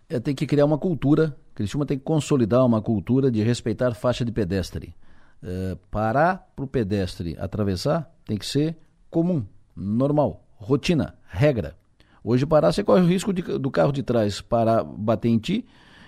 É, 0.09 0.19
tem 0.19 0.35
que 0.35 0.45
criar 0.45 0.65
uma 0.65 0.79
cultura, 0.79 1.37
Criciúma 1.55 1.87
tem 1.87 1.99
que 1.99 2.05
consolidar 2.05 2.67
uma 2.67 2.83
cultura 2.83 3.31
de 3.31 3.43
respeitar 3.43 3.95
faixa 3.95 4.25
de 4.25 4.33
pedestre. 4.33 4.95
É, 5.43 5.77
parar 5.91 6.49
para 6.57 6.65
o 6.65 6.69
pedestre 6.69 7.37
atravessar 7.39 8.11
tem 8.25 8.37
que 8.37 8.47
ser 8.47 8.77
comum, 9.09 9.45
normal, 9.77 10.46
rotina, 10.57 11.15
regra. 11.29 11.77
Hoje 12.23 12.45
parar, 12.45 12.73
você 12.73 12.83
corre 12.83 13.03
o 13.03 13.07
risco 13.07 13.33
de, 13.33 13.43
do 13.43 13.71
carro 13.71 13.93
de 13.93 14.03
trás 14.03 14.41
parar, 14.41 14.83
bater 14.83 15.29
em 15.29 15.39
ti, 15.39 15.65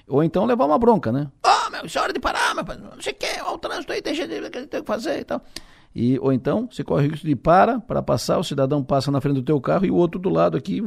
ou 0.07 0.23
então 0.25 0.45
levar 0.45 0.65
uma 0.65 0.79
bronca, 0.79 1.13
né? 1.13 1.31
Ah, 1.45 1.67
oh, 1.67 1.71
meu, 1.71 1.87
isso 1.87 1.99
é 1.99 2.03
hora 2.03 2.13
de 2.13 2.19
parar, 2.19 2.55
meu, 2.55 2.65
não 2.65 3.01
sei 3.01 3.13
o 3.13 3.17
que, 3.17 3.41
olha 3.41 3.55
o 3.55 3.59
trânsito 3.59 3.93
aí, 3.93 4.01
deixa 4.01 4.27
de 4.27 4.51
tem 4.51 4.81
que 4.81 4.87
fazer 4.87 5.21
e 5.21 5.25
tal. 5.25 5.43
E, 5.95 6.19
ou 6.19 6.33
então, 6.33 6.69
você 6.71 6.83
corre 6.83 7.07
o 7.07 7.11
risco 7.11 7.27
de 7.27 7.37
para, 7.37 7.81
para 7.81 8.03
passar, 8.03 8.39
o 8.39 8.45
cidadão 8.45 8.83
passa 8.83 9.11
na 9.11 9.21
frente 9.21 9.37
do 9.37 9.43
teu 9.43 9.61
carro 9.61 9.87
e 9.87 9.91
o 9.91 9.95
outro 9.95 10.21
do 10.21 10.29
lado 10.29 10.57
aqui, 10.57 10.83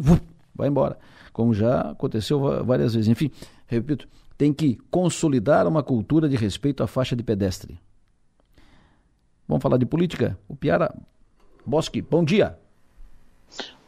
vai 0.53 0.67
embora. 0.67 0.97
Como 1.33 1.53
já 1.53 1.91
aconteceu 1.91 2.63
várias 2.65 2.93
vezes. 2.93 3.07
Enfim, 3.07 3.31
repito, 3.65 4.07
tem 4.37 4.53
que 4.53 4.77
consolidar 4.89 5.67
uma 5.67 5.81
cultura 5.81 6.27
de 6.27 6.35
respeito 6.35 6.83
à 6.83 6.87
faixa 6.87 7.15
de 7.15 7.23
pedestre. 7.23 7.79
Vamos 9.47 9.61
falar 9.61 9.77
de 9.77 9.85
política? 9.85 10.37
O 10.47 10.55
Piara 10.55 10.93
Bosque, 11.65 12.01
bom 12.01 12.23
dia. 12.23 12.57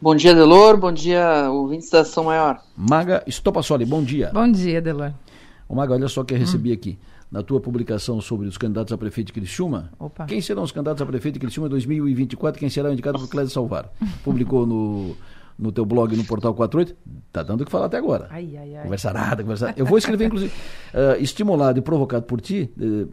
Bom 0.01 0.15
dia, 0.15 0.35
Delor. 0.35 0.77
Bom 0.77 0.91
dia, 0.91 1.49
ouvintes 1.49 1.89
da 1.89 2.01
Ação 2.01 2.25
Maior. 2.25 2.61
Maga 2.75 3.23
Estopassoli, 3.25 3.85
bom 3.85 4.03
dia. 4.03 4.31
Bom 4.33 4.51
dia, 4.51 4.81
Delor. 4.81 5.13
Ô 5.67 5.75
Maga, 5.75 5.93
olha 5.93 6.07
só 6.07 6.23
que 6.23 6.33
eu 6.33 6.37
recebi 6.37 6.71
hum. 6.71 6.73
aqui. 6.73 6.99
Na 7.31 7.41
tua 7.41 7.59
publicação 7.59 8.21
sobre 8.21 8.47
os 8.47 8.59
candidatos 8.59 8.93
a 8.93 8.97
prefeito 8.97 9.27
de 9.27 9.33
Criciúma, 9.33 9.91
Opa. 9.97 10.25
quem 10.25 10.39
serão 10.39 10.61
os 10.61 10.71
candidatos 10.71 11.01
a 11.01 11.05
prefeito 11.05 11.33
de 11.33 11.39
Criciúma 11.39 11.67
em 11.67 11.71
2024? 11.71 12.59
Quem 12.59 12.69
será 12.69 12.93
indicado 12.93 13.17
por 13.17 13.27
Clédio 13.27 13.49
Salvar? 13.49 13.89
Publicou 14.23 14.67
no, 14.67 15.15
no 15.57 15.71
teu 15.71 15.85
blog 15.85 16.15
no 16.15 16.23
Portal 16.25 16.53
48. 16.53 16.95
Tá 17.31 17.41
dando 17.41 17.61
o 17.61 17.65
que 17.65 17.71
falar 17.71 17.87
até 17.87 17.97
agora. 17.97 18.27
Ai, 18.29 18.55
ai, 18.55 18.75
ai. 18.75 18.83
Conversarada, 18.83 19.41
conversarada. 19.41 19.79
Eu 19.79 19.85
vou 19.85 19.97
escrever, 19.97 20.25
inclusive, 20.25 20.53
uh, 20.93 21.17
estimulado 21.23 21.79
e 21.79 21.81
provocado 21.81 22.25
por 22.25 22.39
ti, 22.39 22.69
uh, 22.77 23.09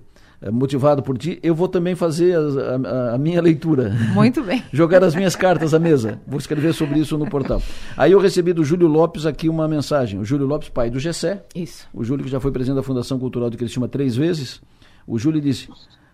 motivado 0.49 1.03
por 1.03 1.18
ti, 1.18 1.38
eu 1.43 1.55
vou 1.55 1.68
também 1.68 1.95
fazer 1.95 2.34
a, 2.36 2.41
a, 2.41 3.14
a 3.14 3.18
minha 3.18 3.43
leitura. 3.43 3.91
Muito 4.14 4.43
bem. 4.43 4.62
Jogar 4.72 5.05
as 5.05 5.14
minhas 5.14 5.36
cartas 5.36 5.74
à 5.74 5.78
mesa. 5.78 6.20
Vou 6.26 6.38
escrever 6.38 6.72
sobre 6.72 6.99
isso 6.99 7.18
no 7.18 7.28
portal. 7.28 7.61
Aí 7.97 8.12
eu 8.12 8.20
recebi 8.20 8.53
do 8.53 8.64
Júlio 8.64 8.88
Lopes 8.88 9.26
aqui 9.26 9.49
uma 9.49 9.68
mensagem. 9.68 10.18
O 10.18 10.24
Júlio 10.24 10.47
Lopes, 10.47 10.68
pai 10.68 10.88
do 10.88 10.99
Gessé. 10.99 11.45
Isso. 11.55 11.86
O 11.93 12.03
Júlio 12.05 12.24
que 12.24 12.30
já 12.30 12.41
foi 12.41 12.51
presidente 12.51 12.76
da 12.76 12.82
Fundação 12.82 13.18
Cultural 13.18 13.51
de 13.51 13.57
Cristina 13.57 13.88
três 13.88 14.16
vezes. 14.16 14.62
O 15.07 15.18
Júlio 15.18 15.41
disse, 15.41 15.68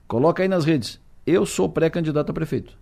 coloca 0.09 0.43
aí 0.43 0.49
nas 0.49 0.65
redes, 0.65 0.99
eu 1.27 1.45
sou 1.45 1.69
pré-candidato 1.69 2.31
a 2.31 2.33
prefeito. 2.33 2.73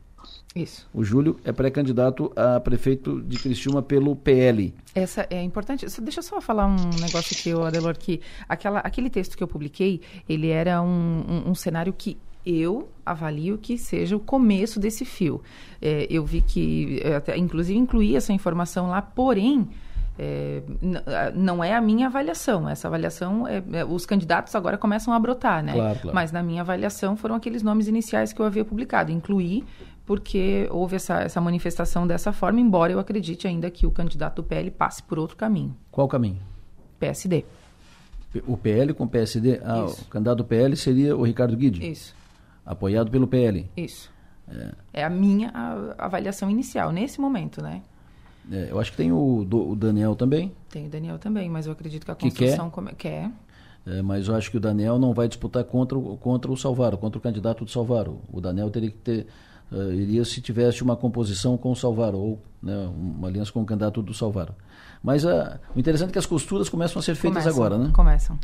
Isso. 0.54 0.88
O 0.94 1.02
Júlio 1.02 1.40
é 1.44 1.50
pré-candidato 1.50 2.30
a 2.36 2.60
prefeito 2.60 3.20
de 3.20 3.38
Criciúma 3.38 3.82
pelo 3.82 4.14
PL. 4.14 4.72
Essa 4.94 5.26
é 5.28 5.42
importante. 5.42 5.84
Deixa 6.00 6.20
eu 6.20 6.22
só 6.22 6.40
falar 6.40 6.66
um 6.66 6.90
negócio 7.00 7.36
aqui, 7.36 7.50
Adelor, 7.66 7.98
que 7.98 8.20
aquela, 8.48 8.78
aquele 8.78 9.10
texto 9.10 9.36
que 9.36 9.42
eu 9.42 9.48
publiquei, 9.48 10.00
ele 10.28 10.50
era 10.50 10.80
um, 10.80 11.24
um, 11.28 11.50
um 11.50 11.54
cenário 11.56 11.92
que 11.92 12.16
eu 12.46 12.88
avalio 13.04 13.58
que 13.58 13.76
seja 13.76 14.14
o 14.14 14.20
começo 14.20 14.78
desse 14.78 15.04
fio. 15.04 15.42
É, 15.82 16.06
eu 16.08 16.24
vi 16.24 16.40
que, 16.40 17.02
até, 17.16 17.36
inclusive, 17.36 17.78
incluí 17.78 18.14
essa 18.14 18.32
informação 18.32 18.88
lá, 18.88 19.02
porém, 19.02 19.68
é, 20.16 20.62
não 21.34 21.64
é 21.64 21.74
a 21.74 21.80
minha 21.80 22.06
avaliação. 22.06 22.68
Essa 22.68 22.86
avaliação, 22.86 23.48
é, 23.48 23.62
é, 23.72 23.84
os 23.84 24.06
candidatos 24.06 24.54
agora 24.54 24.78
começam 24.78 25.12
a 25.12 25.18
brotar, 25.18 25.62
né? 25.64 25.72
Claro, 25.72 25.98
claro. 25.98 26.14
Mas 26.14 26.30
na 26.30 26.42
minha 26.42 26.60
avaliação 26.60 27.16
foram 27.16 27.34
aqueles 27.34 27.62
nomes 27.62 27.88
iniciais 27.88 28.32
que 28.32 28.40
eu 28.40 28.46
havia 28.46 28.64
publicado. 28.64 29.10
Incluí 29.10 29.64
porque 30.06 30.68
houve 30.70 30.96
essa, 30.96 31.20
essa 31.20 31.40
manifestação 31.40 32.06
dessa 32.06 32.32
forma, 32.32 32.60
embora 32.60 32.92
eu 32.92 32.98
acredite 32.98 33.46
ainda 33.46 33.70
que 33.70 33.86
o 33.86 33.90
candidato 33.90 34.36
do 34.36 34.44
PL 34.44 34.70
passe 34.70 35.02
por 35.02 35.18
outro 35.18 35.36
caminho. 35.36 35.76
Qual 35.90 36.06
caminho? 36.06 36.40
PSD. 36.98 37.44
O 38.46 38.56
PL 38.56 38.92
com 38.92 39.06
PSD? 39.06 39.60
Ah, 39.64 39.84
Isso. 39.86 40.02
o 40.02 40.04
candidato 40.06 40.38
do 40.38 40.44
PL 40.44 40.76
seria 40.76 41.16
o 41.16 41.22
Ricardo 41.22 41.56
Guide? 41.56 41.88
Isso. 41.88 42.14
Apoiado 42.66 43.10
pelo 43.10 43.26
PL? 43.26 43.70
Isso. 43.76 44.12
É, 44.48 44.74
é 44.94 45.04
a 45.04 45.10
minha 45.10 45.50
avaliação 45.96 46.50
inicial, 46.50 46.90
nesse 46.90 47.20
momento, 47.20 47.62
né? 47.62 47.82
É, 48.50 48.68
eu 48.70 48.78
acho 48.78 48.90
que 48.90 48.96
tem 48.96 49.10
o, 49.10 49.44
do, 49.44 49.70
o, 49.70 49.76
Daniel 49.76 50.14
também. 50.14 50.52
Tem 50.68 50.86
o 50.86 50.90
Daniel 50.90 51.18
também, 51.18 51.48
mas 51.48 51.66
eu 51.66 51.72
acredito 51.72 52.04
que 52.04 52.10
a 52.10 52.14
construção 52.14 52.70
que 52.70 52.82
quer. 52.94 52.94
quer. 52.94 53.30
É, 53.86 54.02
mas 54.02 54.28
eu 54.28 54.34
acho 54.34 54.50
que 54.50 54.56
o 54.56 54.60
Daniel 54.60 54.98
não 54.98 55.14
vai 55.14 55.28
disputar 55.28 55.64
contra, 55.64 55.98
contra 55.98 56.50
o 56.50 56.56
Salvaro, 56.56 56.98
contra 56.98 57.18
o 57.18 57.20
candidato 57.20 57.64
do 57.64 57.70
Salvaro. 57.70 58.20
O 58.32 58.40
Daniel 58.40 58.70
teria 58.70 58.90
que 58.90 58.98
ter 58.98 59.26
uh, 59.74 59.92
iria 59.92 60.24
se 60.24 60.40
tivesse 60.40 60.82
uma 60.82 60.96
composição 60.96 61.56
com 61.56 61.72
o 61.72 61.76
Salvaro, 61.76 62.16
ou 62.16 62.42
né, 62.62 62.88
uma 62.96 63.28
aliança 63.28 63.52
com 63.52 63.60
o 63.60 63.66
candidato 63.66 64.00
do 64.00 64.14
Salvaro. 64.14 64.54
Mas 65.02 65.24
uh, 65.24 65.58
o 65.76 65.78
interessante 65.78 66.10
é 66.10 66.12
que 66.12 66.18
as 66.18 66.24
costuras 66.24 66.68
começam 66.68 66.98
a 66.98 67.02
ser 67.02 67.14
feitas 67.14 67.42
começam, 67.42 67.62
agora, 67.62 67.78
né? 67.78 67.90
Começam. 67.92 68.38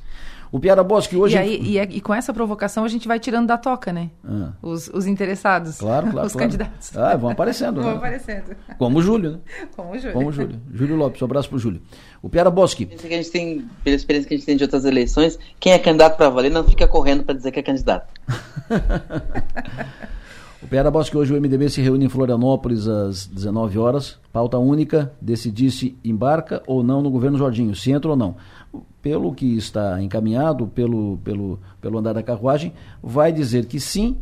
O 0.53 0.61
Piara 0.61 0.83
Bosque 0.83 1.17
hoje... 1.17 1.37
E, 1.37 1.39
aí, 1.39 1.55
e, 1.63 1.79
e, 1.79 2.01
com 2.03 2.13
essa 2.13 2.35
provocação 2.35 2.85
a 2.85 2.89
gente 2.89 3.09
vai 3.09 3.19
tirando 3.19 3.47
da 3.47 3.57
toca, 3.57 3.93
né? 3.93 4.11
Ah. 4.23 4.51
Os, 4.61 4.89
os, 4.89 5.07
interessados. 5.07 5.79
Claro, 5.79 6.11
claro. 6.11 6.27
Os 6.27 6.33
claro. 6.33 6.51
candidatos. 6.51 6.97
Ah, 6.97 7.17
vão 7.17 7.31
aparecendo. 7.31 7.81
vão 7.81 7.93
né? 7.93 7.97
aparecendo. 7.97 8.57
Como 8.77 8.99
o 8.99 9.03
Júlio, 9.03 9.31
né? 9.31 9.39
Como 9.75 9.93
o 9.93 9.99
Júlio. 9.99 10.13
Como 10.13 10.29
o 10.29 10.33
Júlio. 10.33 10.61
Júlio 10.71 10.97
Lopes, 10.97 11.23
um 11.23 11.25
abraço 11.25 11.49
pro 11.49 11.59
Júlio. 11.59 11.81
O 12.21 12.29
Piara 12.29 12.51
Bosque. 12.51 12.85
Que 12.85 13.07
a 13.07 13.17
gente 13.17 13.31
tem, 13.31 13.65
pela 13.83 13.97
experiência 13.97 14.29
que 14.29 14.35
a 14.35 14.37
gente 14.37 14.47
tem 14.47 14.57
de 14.57 14.65
outras 14.65 14.85
eleições, 14.85 15.39
quem 15.59 15.73
é 15.73 15.79
candidato 15.79 16.17
para 16.17 16.29
valer 16.29 16.51
não 16.51 16.65
fica 16.65 16.87
correndo 16.87 17.23
para 17.23 17.35
dizer 17.35 17.53
que 17.53 17.61
é 17.61 17.63
candidato. 17.63 18.13
O 20.63 20.67
Piara 20.67 20.91
Bosque 20.91 21.17
hoje 21.17 21.33
o 21.33 21.41
MDB 21.41 21.71
se 21.71 21.81
reúne 21.81 22.05
em 22.05 22.09
Florianópolis 22.11 22.87
às 22.87 23.27
19 23.27 23.79
horas. 23.79 24.19
Pauta 24.31 24.59
única, 24.59 25.11
decidir 25.19 25.71
se 25.71 25.97
embarca 26.05 26.63
ou 26.67 26.83
não 26.83 27.01
no 27.01 27.11
governo 27.11 27.39
Jorginho, 27.39 27.75
se 27.75 27.91
entra 27.91 28.11
ou 28.11 28.17
não. 28.17 28.37
Pelo 29.01 29.35
que 29.35 29.57
está 29.57 30.03
encaminhado, 30.03 30.67
pelo, 30.67 31.19
pelo, 31.25 31.59
pelo 31.81 31.99
andar 31.99 32.13
da 32.13 32.23
carruagem, 32.23 32.75
vai 33.03 33.33
dizer 33.33 33.65
que 33.65 33.81
sim, 33.81 34.19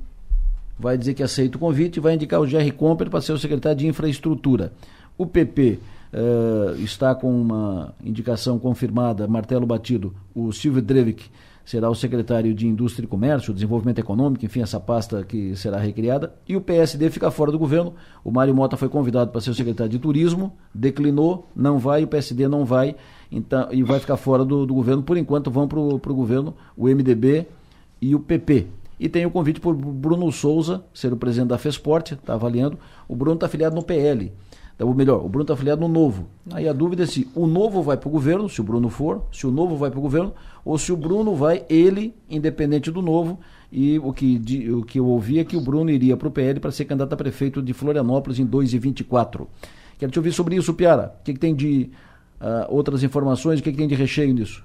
vai 0.79 0.97
dizer 0.97 1.15
que 1.15 1.25
aceita 1.25 1.57
o 1.57 1.61
convite 1.61 1.97
e 1.97 2.01
vai 2.01 2.15
indicar 2.15 2.41
o 2.41 2.47
Jerry 2.47 2.71
Comper 2.71 3.11
para 3.11 3.21
ser 3.21 3.33
o 3.33 3.39
secretário 3.39 3.79
de 3.79 3.89
infraestrutura. 3.89 4.73
O 5.19 5.27
PP 5.27 5.81
uh, 6.13 6.77
eh, 6.77 6.77
está 6.79 7.17
com 7.17 7.29
uma 7.29 7.93
indicação 8.05 8.61
confirmada, 8.61 9.27
martelo 9.27 9.67
batido, 9.67 10.15
o 10.33 10.53
Silvio 10.53 10.81
Drevik 10.81 11.29
será 11.69 11.91
o 11.91 11.95
secretário 11.95 12.55
de 12.55 12.67
Indústria 12.67 13.05
e 13.05 13.07
Comércio, 13.07 13.53
Desenvolvimento 13.53 13.99
Econômico, 13.99 14.43
enfim, 14.43 14.63
essa 14.63 14.81
pasta 14.81 15.23
que 15.23 15.55
será 15.55 15.77
recriada. 15.77 16.33
E 16.49 16.57
o 16.57 16.63
PSD 16.63 17.11
fica 17.11 17.31
fora 17.31 17.53
do 17.53 17.59
governo. 17.59 17.93
O 18.25 18.31
Mário 18.31 18.55
Mota 18.55 18.75
foi 18.75 18.89
convidado 18.89 19.31
para 19.31 19.43
ser 19.43 19.51
o 19.51 19.55
secretário 19.55 19.93
de 19.93 19.99
Turismo, 19.99 20.57
declinou, 20.75 21.47
não 21.55 21.79
vai, 21.79 22.05
o 22.05 22.07
PSD 22.07 22.49
não 22.49 22.65
vai, 22.65 22.97
então, 23.31 23.69
e 23.71 23.83
vai 23.83 24.01
ficar 24.01 24.17
fora 24.17 24.47
do, 24.47 24.65
do 24.65 24.73
governo. 24.73 25.03
Por 25.03 25.19
enquanto, 25.19 25.51
vão 25.51 25.69
para 25.69 25.79
o 25.79 26.15
governo 26.15 26.55
o 26.75 26.89
MDB 26.89 27.47
e 28.01 28.15
o 28.15 28.21
PP. 28.21 28.69
E 28.99 29.07
tem 29.07 29.27
o 29.27 29.31
convite 29.31 29.61
por 29.61 29.75
Bruno 29.75 30.33
Souza, 30.33 30.83
ser 30.95 31.13
o 31.13 31.19
presidente 31.19 31.51
da 31.51 31.59
FESPORT, 31.59 32.13
está 32.13 32.33
avaliando. 32.33 32.79
O 33.07 33.15
Bruno 33.15 33.35
está 33.35 33.45
afiliado 33.45 33.77
no 33.77 33.83
PL. 33.83 34.33
Ou 34.81 34.95
melhor, 34.95 35.25
o 35.25 35.29
Bruno 35.29 35.43
está 35.43 35.55
afiliado 35.55 35.81
no 35.81 35.89
Novo. 35.89 36.29
Aí 36.53 36.69
a 36.69 36.73
dúvida 36.73 37.03
é 37.03 37.07
se 37.07 37.29
o 37.35 37.47
Novo 37.47 37.83
vai 37.83 37.97
para 37.97 38.09
o 38.09 38.13
governo, 38.13 38.49
se 38.49 38.61
o 38.61 38.65
Bruno 38.65 38.89
for, 38.89 39.23
se 39.33 39.47
o 39.47 39.51
Novo 39.51 39.77
vai 39.77 39.91
para 39.91 39.99
o 39.99 40.03
governo, 40.03 40.33
ou 40.65 40.79
se 40.79 40.93
o 40.93 40.97
Bruno 40.97 41.35
vai, 41.35 41.65
ele, 41.69 42.15
independente 42.31 42.91
do 42.91 43.03
Novo. 43.03 43.41
E 43.73 43.99
o 43.99 44.13
que, 44.13 44.39
de, 44.39 44.73
o 44.73 44.83
que 44.83 45.01
eu 45.01 45.07
ouvi 45.07 45.41
é 45.41 45.45
que 45.45 45.57
o 45.57 45.61
Bruno 45.61 45.91
iria 45.91 46.17
para 46.17 46.29
o 46.29 46.31
PL 46.31 46.61
para 46.61 46.71
ser 46.71 46.85
candidato 46.85 47.13
a 47.13 47.17
prefeito 47.17 47.61
de 47.61 47.73
Florianópolis 47.73 48.39
em 48.39 48.47
2024. 48.47 49.49
Quero 49.99 50.13
te 50.13 50.19
ouvir 50.19 50.33
sobre 50.33 50.55
isso, 50.55 50.73
Piara. 50.73 51.13
O 51.21 51.25
que, 51.25 51.35
que 51.35 51.41
tem 51.41 51.55
de 51.55 51.91
uh, 52.41 52.73
outras 52.73 53.03
informações, 53.03 53.59
o 53.59 53.63
que, 53.63 53.73
que 53.73 53.79
tem 53.79 53.89
de 53.89 53.97
recheio 53.97 54.33
nisso? 54.33 54.65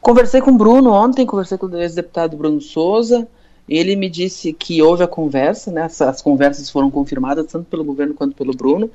Conversei 0.00 0.40
com 0.40 0.52
o 0.52 0.56
Bruno 0.56 0.92
ontem, 0.92 1.26
conversei 1.26 1.58
com 1.58 1.66
o 1.66 1.76
ex-deputado 1.76 2.36
Bruno 2.36 2.60
Souza. 2.60 3.26
Ele 3.68 3.96
me 3.96 4.10
disse 4.10 4.52
que 4.52 4.82
houve 4.82 5.02
a 5.02 5.08
conversa, 5.08 5.70
né, 5.70 5.82
as 5.84 6.20
conversas 6.20 6.68
foram 6.68 6.90
confirmadas 6.90 7.46
tanto 7.46 7.64
pelo 7.64 7.84
governo 7.84 8.14
quanto 8.14 8.36
pelo 8.36 8.54
Bruno, 8.54 8.90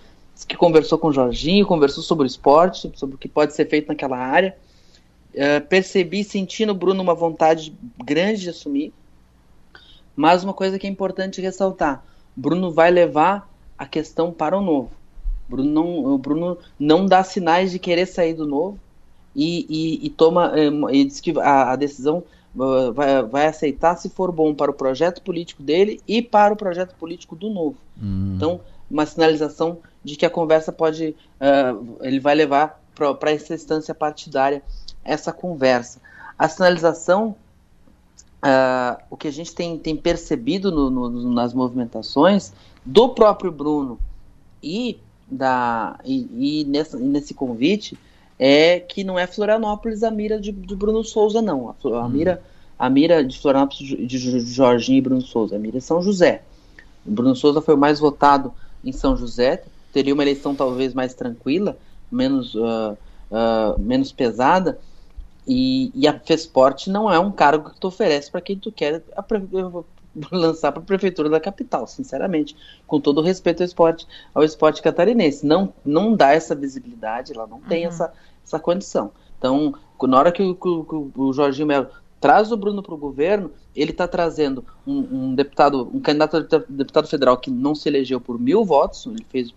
que 0.48 0.56
conversou 0.56 0.98
com 0.98 1.08
o 1.08 1.14
Jorginho, 1.14 1.66
conversou 1.66 2.04
sobre 2.04 2.26
o 2.26 2.28
esporte, 2.28 2.92
sobre 2.96 3.16
o 3.16 3.18
que 3.18 3.28
pode 3.28 3.54
ser 3.54 3.68
feito 3.68 3.88
naquela 3.88 4.18
área. 4.18 4.56
Uh, 5.34 5.66
percebi, 5.68 6.24
senti 6.24 6.66
no 6.66 6.74
Bruno 6.74 7.02
uma 7.02 7.14
vontade 7.14 7.76
grande 8.04 8.42
de 8.42 8.50
assumir, 8.50 8.94
mas 10.16 10.44
uma 10.44 10.54
coisa 10.54 10.80
que 10.80 10.88
é 10.88 10.90
importante 10.90 11.42
ressaltar: 11.42 12.04
Bruno 12.36 12.72
vai 12.72 12.90
levar 12.90 13.50
a 13.78 13.86
questão 13.86 14.32
para 14.32 14.58
o 14.58 14.62
novo. 14.62 14.92
Bruno 15.48 15.70
não, 15.70 16.06
o 16.14 16.18
Bruno 16.18 16.58
não 16.80 17.06
dá 17.06 17.24
sinais 17.24 17.72
de 17.72 17.80
querer 17.80 18.06
sair 18.06 18.34
do 18.34 18.48
novo 18.48 18.80
e, 19.36 19.66
e, 19.70 20.06
e 20.06 20.10
toma 20.10 20.52
um, 20.54 20.90
e 20.90 21.06
diz 21.06 21.20
que 21.20 21.38
a, 21.40 21.72
a 21.72 21.76
decisão 21.76 22.24
vai, 22.54 23.24
vai 23.24 23.48
aceitar 23.48 23.96
se 23.96 24.10
for 24.10 24.32
bom 24.32 24.54
para 24.54 24.72
o 24.72 24.74
projeto 24.74 25.22
político 25.22 25.62
dele 25.62 26.02
e 26.08 26.22
para 26.22 26.54
o 26.54 26.58
projeto 26.58 26.96
político 26.96 27.36
do 27.36 27.50
novo. 27.50 27.78
Hum. 28.02 28.34
Então, 28.36 28.62
uma 28.90 29.06
sinalização 29.06 29.78
de 30.04 30.16
que 30.16 30.26
a 30.26 30.30
conversa 30.30 30.72
pode, 30.72 31.16
uh, 31.40 31.98
ele 32.02 32.20
vai 32.20 32.36
levar 32.36 32.82
para 33.20 33.32
essa 33.32 33.54
instância 33.54 33.94
partidária 33.94 34.64
essa 35.04 35.32
conversa. 35.32 36.02
A 36.38 36.50
sinalização 36.50 37.36
uh, 38.44 39.02
o 39.10 39.18
que 39.18 39.28
a 39.28 39.32
gente 39.32 39.54
tem, 39.54 39.78
tem 39.78 39.96
percebido 39.96 40.72
no, 40.72 40.90
no, 40.90 41.34
nas 41.34 41.54
movimentações 41.54 42.54
do 42.86 43.10
próprio 43.10 43.52
Bruno 43.52 44.00
e, 44.62 45.00
da, 45.30 46.00
e, 46.04 46.62
e 46.62 46.66
nessa, 46.66 46.98
nesse 46.98 47.34
convite 47.34 47.98
é 48.40 48.80
que 48.80 49.04
não 49.04 49.20
é 49.20 49.28
Florianópolis 49.28 50.02
a 50.02 50.10
mira 50.10 50.40
de, 50.40 50.54
de 50.54 50.76
Bruno 50.76 51.04
Souza, 51.04 51.42
não. 51.42 51.70
A, 51.70 51.76
a 51.98 52.06
hum. 52.06 52.10
mira, 52.10 52.42
a 52.78 52.90
mira 52.90 53.24
de 53.24 53.38
Florianópolis 53.38 54.08
de 54.08 54.18
Jorginho 54.18 54.98
e 54.98 55.02
Bruno 55.02 55.22
Souza, 55.22 55.58
a 55.58 55.60
mira 55.60 55.78
é 55.78 55.82
São 55.82 56.02
José. 56.02 56.42
O 57.06 57.12
Bruno 57.12 57.36
Souza 57.36 57.62
foi 57.62 57.76
o 57.76 57.78
mais 57.78 58.00
votado 58.00 58.54
em 58.84 58.94
São 58.94 59.18
José, 59.18 59.64
teria 59.92 60.14
uma 60.14 60.24
eleição 60.24 60.56
talvez 60.56 60.94
mais 60.94 61.14
tranquila, 61.14 61.78
menos, 62.10 62.56
uh, 62.56 62.98
uh, 63.30 63.80
menos 63.80 64.12
pesada, 64.12 64.80
e, 65.48 65.92
e, 65.96 66.08
a 66.08 66.18
Fesporte 66.20 66.92
não 66.92 67.12
é 67.12 67.18
um 67.20 67.32
cargo 67.32 67.72
que 67.72 67.80
tu 67.80 67.88
oferece 67.88 68.30
para 68.30 68.40
quem 68.40 68.56
tu 68.56 68.72
quer 68.72 69.02
lançar 70.32 70.72
para 70.72 70.82
a 70.82 70.86
prefeitura 70.86 71.28
da 71.28 71.40
capital, 71.40 71.88
sinceramente, 71.88 72.56
com 72.86 73.00
todo 73.00 73.20
o 73.20 73.24
respeito 73.24 73.62
ao 73.62 73.66
esporte, 73.66 74.08
ao 74.34 74.44
esporte 74.44 74.82
catarinense. 74.82 75.46
Não, 75.46 75.74
não 75.84 76.16
dá 76.16 76.34
essa 76.34 76.54
visibilidade, 76.54 77.34
ela 77.34 77.48
não 77.48 77.60
tem 77.62 77.84
uhum. 77.84 77.90
essa, 77.90 78.14
essa 78.50 78.60
condição. 78.60 79.12
Então, 79.38 79.76
na 80.04 80.18
hora 80.18 80.32
que 80.32 80.42
o, 80.44 80.56
que 80.56 81.20
o 81.20 81.34
Jorginho 81.34 81.68
Melo 81.68 81.88
traz 82.20 82.52
o 82.52 82.58
Bruno 82.58 82.84
para 82.84 82.94
o 82.94 82.98
governo, 82.98 83.52
ele 83.76 83.92
está 83.92 84.08
trazendo 84.08 84.66
um, 84.86 84.98
um, 84.98 85.36
deputado, 85.36 85.90
um 85.94 86.00
candidato 86.00 86.38
a 86.38 86.64
deputado 86.68 87.08
federal 87.08 87.38
que 87.38 87.50
não 87.50 87.74
se 87.74 87.88
elegeu 87.88 88.20
por 88.20 88.38
mil 88.40 88.66
votos, 88.66 89.06
ele 89.06 89.26
fez 89.30 89.54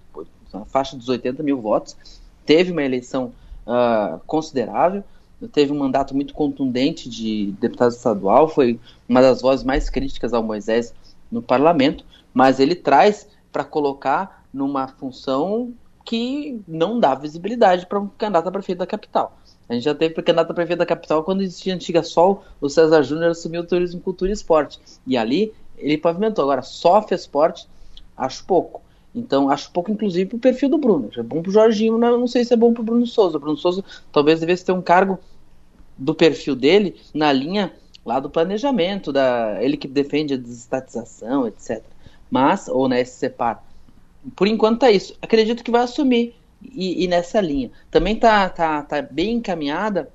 a 0.53 0.65
faixa 0.67 0.97
dos 0.97 1.09
80 1.09 1.43
mil 1.43 1.61
votos, 1.61 1.97
teve 2.45 2.71
uma 2.71 2.83
eleição 2.83 3.33
uh, 3.67 4.21
considerável, 4.27 5.03
teve 5.53 5.73
um 5.73 5.79
mandato 5.79 6.15
muito 6.15 6.35
contundente 6.35 7.09
de 7.09 7.53
deputado 7.61 7.91
estadual, 7.91 8.49
foi 8.49 8.79
uma 9.09 9.21
das 9.21 9.41
vozes 9.41 9.65
mais 9.65 9.91
críticas 9.91 10.33
ao 10.33 10.43
Moisés 10.43 10.95
no 11.31 11.43
parlamento, 11.43 12.05
mas 12.33 12.61
ele 12.61 12.77
traz 12.77 13.27
para 13.51 13.65
colocar 13.65 14.45
numa 14.53 14.87
função 14.87 15.73
que 16.05 16.61
não 16.67 16.99
dá 16.99 17.15
visibilidade 17.15 17.87
para 17.87 18.01
um 18.01 18.09
candidato 18.09 18.49
a 18.49 18.53
prefeito 18.53 18.79
da 18.79 18.87
capital. 18.87 19.37
A 19.69 19.75
gente 19.75 19.85
já 19.85 19.95
teve 19.95 20.15
candidato 20.15 20.51
a 20.51 20.55
prefeito 20.55 20.79
da 20.79 20.87
capital 20.87 21.23
quando 21.25 21.43
existia 21.43 21.73
a 21.73 21.77
antiga 21.77 22.03
Sol, 22.03 22.45
o 22.61 22.69
César 22.69 23.03
Júnior 23.03 23.31
assumiu 23.31 23.63
o 23.63 23.67
turismo, 23.67 24.01
cultura 24.01 24.31
e 24.31 24.35
esporte. 24.35 24.79
E 25.07 25.17
ali 25.17 25.53
ele 25.79 25.99
pavimentou. 25.99 26.45
Agora, 26.45 26.63
só 26.63 27.03
fez 27.03 27.23
esporte, 27.23 27.67
acho 28.17 28.45
pouco. 28.45 28.83
Então, 29.15 29.51
acho 29.51 29.71
pouco, 29.71 29.91
inclusive, 29.91 30.27
para 30.31 30.37
o 30.37 30.41
perfil 30.41 30.69
do 30.69 30.79
Bruno. 30.79 31.11
É 31.17 31.23
bom 31.23 31.43
para 31.43 31.51
o 31.51 31.53
Jorginho, 31.53 31.99
não, 31.99 32.19
não 32.19 32.27
sei 32.27 32.45
se 32.45 32.55
é 32.55 32.57
bom 32.57 32.73
para 32.73 32.81
o 32.81 32.85
Bruno 32.85 33.07
Souza. 33.07 33.37
O 33.37 33.41
Bruno 33.41 33.57
Souza 33.57 33.85
talvez 34.11 34.41
devesse 34.41 34.65
ter 34.65 34.73
um 34.73 34.83
cargo 34.83 35.19
do 35.97 36.15
perfil 36.15 36.57
dele 36.57 36.97
na 37.13 37.33
linha 37.33 37.73
lá 38.05 38.19
do 38.19 38.31
planejamento, 38.31 39.13
da 39.13 39.63
ele 39.63 39.77
que 39.77 39.87
defende 39.87 40.35
a 40.35 40.37
desestatização, 40.37 41.47
etc. 41.47 41.83
Mas, 42.31 42.69
ou 42.69 42.89
na 42.89 42.99
SCPAR. 43.05 43.63
Por 44.37 44.47
enquanto 44.47 44.81
tá 44.81 44.91
isso. 44.91 45.15
Acredito 45.21 45.65
que 45.65 45.71
vai 45.71 45.83
assumir 45.83 46.35
e, 46.63 47.05
e 47.05 47.09
nessa 47.09 47.41
linha. 47.41 47.71
Também 47.91 48.17
tá, 48.17 48.49
tá, 48.49 48.83
tá 48.83 49.03
bem 49.03 49.37
encaminhada 49.37 50.09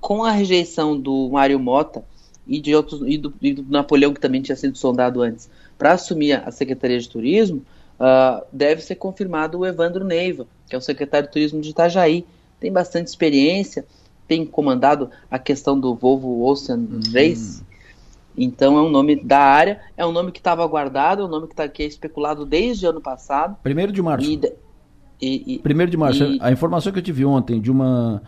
com 0.00 0.24
a 0.24 0.30
rejeição 0.30 0.98
do 0.98 1.28
Mário 1.30 1.58
Mota 1.58 2.04
e 2.46 2.60
de 2.60 2.74
outros 2.74 3.02
e 3.06 3.18
do, 3.18 3.32
e 3.40 3.52
do 3.52 3.62
Napoleão 3.64 4.14
que 4.14 4.20
também 4.20 4.40
tinha 4.40 4.56
sido 4.56 4.76
sondado 4.76 5.22
antes 5.22 5.48
para 5.80 5.92
assumir 5.92 6.34
a 6.34 6.50
Secretaria 6.50 6.98
de 6.98 7.08
Turismo, 7.08 7.62
uh, 7.98 8.44
deve 8.52 8.82
ser 8.82 8.96
confirmado 8.96 9.58
o 9.58 9.66
Evandro 9.66 10.04
Neiva, 10.04 10.46
que 10.68 10.74
é 10.74 10.78
o 10.78 10.80
secretário 10.80 11.26
de 11.26 11.32
Turismo 11.32 11.60
de 11.60 11.70
Itajaí. 11.70 12.26
Tem 12.60 12.70
bastante 12.70 13.06
experiência, 13.06 13.86
tem 14.28 14.44
comandado 14.44 15.10
a 15.30 15.38
questão 15.38 15.80
do 15.80 15.94
Volvo 15.94 16.44
Ocean 16.44 16.76
uhum. 16.76 17.00
Então 18.36 18.78
é 18.78 18.82
um 18.82 18.90
nome 18.90 19.16
da 19.16 19.38
área, 19.38 19.80
é 19.96 20.06
um 20.06 20.12
nome 20.12 20.32
que 20.32 20.38
estava 20.38 20.66
guardado, 20.66 21.22
é 21.22 21.24
um 21.24 21.28
nome 21.28 21.48
que, 21.48 21.54
tá, 21.54 21.68
que 21.68 21.82
é 21.82 21.86
especulado 21.86 22.46
desde 22.46 22.86
ano 22.86 23.00
passado. 23.00 23.56
Primeiro 23.62 23.92
de 23.92 24.00
março. 24.00 24.28
E, 24.28 24.40
e, 25.20 25.54
e, 25.54 25.58
Primeiro 25.58 25.90
de 25.90 25.96
março. 25.96 26.24
E... 26.24 26.38
A 26.40 26.50
informação 26.50 26.92
que 26.92 26.98
eu 26.98 27.02
tive 27.02 27.24
ontem 27.24 27.60
de, 27.60 27.70
uma, 27.70 28.22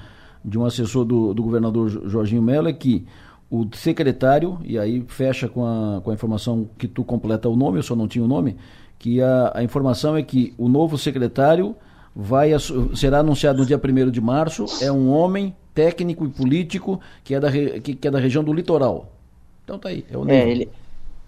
de 0.45 0.59
um 0.59 0.65
assessor 0.65 1.05
do, 1.05 1.33
do 1.33 1.43
governador 1.43 1.89
Jorginho 2.09 2.43
Mello 2.43 2.69
é 2.69 2.73
que 2.73 3.07
o 3.51 3.67
secretário, 3.75 4.59
e 4.65 4.79
aí 4.79 5.05
fecha 5.07 5.47
com 5.47 5.65
a, 5.65 6.01
com 6.03 6.11
a 6.11 6.15
informação 6.15 6.69
que 6.79 6.89
tu 6.89 7.05
completa 7.05 7.49
o 7.49 7.57
nome, 7.57 7.79
eu 7.79 7.83
só 7.83 7.95
não 7.95 8.09
tinha 8.09 8.25
o 8.25 8.29
nome, 8.29 8.57
que 8.99 9.21
a, 9.21 9.53
a 9.55 9.63
informação 9.63 10.17
é 10.17 10.23
que 10.23 10.55
o 10.57 10.69
novo 10.69 10.97
secretário 10.97 11.77
vai 12.15 12.51
será 12.95 13.19
anunciado 13.19 13.59
no 13.59 13.67
dia 13.67 13.79
1 13.79 14.11
de 14.11 14.21
março, 14.21 14.65
é 14.81 14.91
um 14.91 15.11
homem 15.11 15.55
técnico 15.75 16.25
e 16.25 16.29
político 16.29 17.01
que 17.25 17.35
é 17.35 17.41
da, 17.41 17.51
que, 17.51 17.95
que 17.95 18.09
é 18.09 18.11
da 18.11 18.19
região 18.19 18.43
do 18.43 18.53
litoral. 18.53 19.13
Então 19.65 19.79
tá 19.79 19.89
aí, 19.89 20.05
é 20.11 20.17
o 20.17 20.25
Neiva. 20.25 20.45
É, 20.45 20.51
ele, 20.51 20.69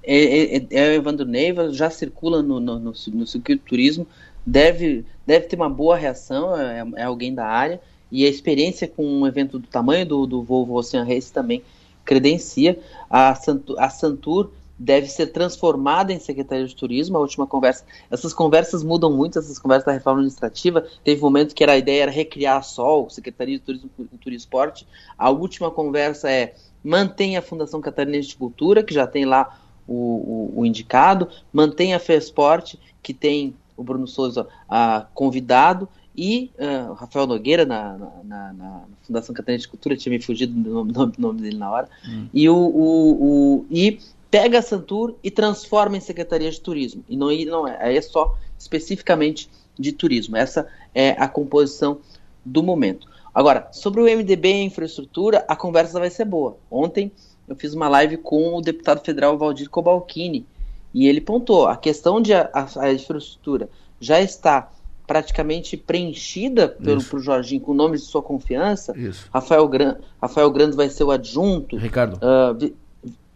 é, 0.03 0.57
é, 0.57 0.67
é 0.71 0.89
o 0.91 0.93
Evandro 0.93 1.27
Neiva, 1.27 1.73
já 1.73 1.89
circula 1.89 2.43
no, 2.43 2.61
no, 2.61 2.79
no, 2.79 2.93
no 2.93 3.27
circuito 3.27 3.65
do 3.65 3.69
turismo, 3.69 4.07
deve, 4.45 5.05
deve 5.27 5.47
ter 5.47 5.57
uma 5.57 5.71
boa 5.71 5.97
reação, 5.97 6.57
é, 6.59 6.85
é, 6.97 7.03
alguém 7.05 7.35
da 7.35 7.47
área, 7.47 7.81
e 8.11 8.25
a 8.25 8.29
experiência 8.29 8.87
com 8.87 9.05
um 9.05 9.27
evento 9.27 9.59
do 9.59 9.67
tamanho 9.67 10.07
do, 10.07 10.27
do 10.27 10.43
Volvo 10.43 10.75
Ocean 10.75 11.05
Race 11.05 11.33
também 11.33 11.63
credencia. 12.05 12.79
A, 13.09 13.35
Santur, 13.35 13.81
a 13.81 13.89
Santur 13.89 14.51
deve 14.79 15.09
ser 15.09 15.29
transformada 15.29 16.13
em 16.13 16.21
Secretaria 16.21 16.67
de 16.67 16.77
Turismo. 16.77 17.17
A 17.17 17.21
última 17.21 17.47
conversa, 17.47 17.85
essas 18.11 18.33
conversas 18.33 18.83
mudam 18.85 19.11
muito, 19.11 19.39
essas 19.39 19.59
conversas 19.59 19.87
da 19.87 19.93
reforma 19.93 20.21
administrativa. 20.21 20.87
Teve 21.03 21.21
um 21.21 21.25
momento 21.25 21.55
que 21.55 21.63
era 21.63 21.73
a 21.73 21.79
ideia 21.79 22.03
era 22.03 22.13
recriar 22.13 22.59
a 22.59 22.63
SOL, 22.63 23.09
Secretaria 23.11 23.59
de 23.59 23.65
Turismo, 23.65 23.89
Cultura 23.97 24.35
e 24.35 24.37
Esporte. 24.37 24.87
A 25.19 25.31
última 25.31 25.71
conversa 25.71 26.31
é 26.31 26.55
mantém 26.85 27.37
a 27.37 27.43
Fundação 27.43 27.81
Catarinense 27.81 28.29
de 28.29 28.37
Cultura, 28.37 28.83
que 28.83 28.93
já 28.93 29.07
tem 29.07 29.25
lá 29.25 29.59
o, 29.89 30.53
o, 30.55 30.61
o 30.61 30.67
indicado, 30.67 31.29
mantém 31.53 31.95
a 31.95 31.99
FESPORT, 31.99 32.79
que 33.03 33.15
tem 33.15 33.55
o 33.77 33.83
Bruno 33.83 34.07
Souza 34.07 34.47
convidado, 35.15 35.89
e 36.17 36.53
uh, 36.59 36.93
Rafael 36.93 37.27
Nogueira 37.27 37.65
na, 37.65 37.99
na, 38.23 38.53
na, 38.53 38.83
Fundação 39.03 39.35
Catarinense 39.35 39.65
de 39.65 39.69
Cultura, 39.69 39.97
tinha 39.97 40.13
me 40.13 40.23
fugido 40.23 40.53
do 40.53 40.71
nome, 40.71 40.93
do 40.93 41.13
nome 41.19 41.41
dele 41.41 41.57
na 41.57 41.71
hora, 41.71 41.89
hum. 42.07 42.29
e, 42.33 42.49
o, 42.49 42.57
o, 42.57 43.13
o, 43.13 43.67
e 43.69 43.99
pega 44.31 44.61
a 44.61 44.63
Santur 44.63 45.17
e 45.25 45.31
transforma 45.31 45.97
em 45.97 46.01
Secretaria 46.01 46.51
de 46.51 46.61
Turismo. 46.61 47.05
E 47.09 47.17
não, 47.17 47.33
não 47.47 47.67
é, 47.67 47.83
aí 47.83 47.97
é 47.97 48.03
só 48.03 48.37
especificamente 48.59 49.51
de 49.79 49.93
turismo. 49.93 50.37
Essa 50.37 50.69
é 50.95 51.11
a 51.19 51.29
composição 51.29 51.99
do 52.45 52.63
momento. 52.63 53.09
Agora, 53.35 53.69
sobre 53.73 54.01
o 54.01 54.05
MDB 54.05 54.49
e 54.49 54.53
a 54.53 54.65
infraestrutura, 54.65 55.45
a 55.49 55.57
conversa 55.57 55.99
vai 55.99 56.11
ser 56.11 56.25
boa. 56.25 56.57
Ontem 56.71 57.11
eu 57.49 57.57
fiz 57.57 57.75
uma 57.75 57.89
live 57.89 58.17
com 58.19 58.55
o 58.55 58.61
deputado 58.61 59.05
federal 59.05 59.37
Valdir 59.37 59.69
Cobalcini 59.69 60.47
e 60.95 61.09
ele 61.09 61.21
pontou 61.21 61.67
a 61.67 61.77
questão 61.77 62.21
de 62.21 62.33
a, 62.33 62.49
a 62.79 62.93
infraestrutura 62.93 63.69
já 64.01 64.21
está 64.21 64.71
praticamente 65.07 65.77
preenchida 65.77 66.69
pelo 66.69 67.03
pro 67.03 67.19
Jorginho 67.19 67.61
com 67.61 67.75
nomes 67.75 68.03
de 68.03 68.07
sua 68.07 68.23
confiança. 68.23 68.97
Isso. 68.97 69.29
Rafael, 69.33 69.69
Gran, 69.69 69.97
Rafael 70.21 70.51
Grande 70.51 70.77
vai 70.77 70.89
ser 70.89 71.05
o 71.05 71.11
adjunto. 71.11 71.77
Ricardo. 71.77 72.17
Uh, 72.17 72.73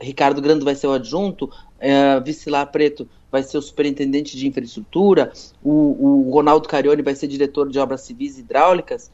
Ricardo 0.01 0.41
Grande 0.41 0.65
vai 0.65 0.75
ser 0.75 0.87
o 0.87 0.93
adjunto, 0.93 1.51
é, 1.79 2.21
Vicilar 2.21 2.71
Preto 2.71 3.09
vai 3.31 3.43
ser 3.43 3.59
o 3.59 3.63
superintendente 3.63 4.37
de 4.37 4.47
infraestrutura, 4.47 5.33
o, 5.63 5.71
o, 5.71 6.31
Ronaldo 6.31 6.69
Carione 6.69 7.03
vai 7.03 7.15
ser 7.15 7.27
diretor 7.27 7.69
de 7.69 7.79
obras 7.79 8.03
civis 8.03 8.39
e 8.39 8.41
hidráulicas. 8.41 9.11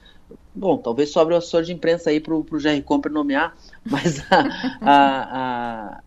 Bom, 0.55 0.79
talvez 0.79 1.11
sobre 1.11 1.35
o 1.35 1.37
assessor 1.37 1.63
de 1.63 1.73
imprensa 1.73 2.11
aí 2.11 2.21
para 2.21 2.35
o 2.35 2.59
Jerry 2.59 2.83
Comper 2.83 3.11
nomear, 3.11 3.57
mas 3.85 4.21
a, 4.31 4.41
a, 4.81 6.01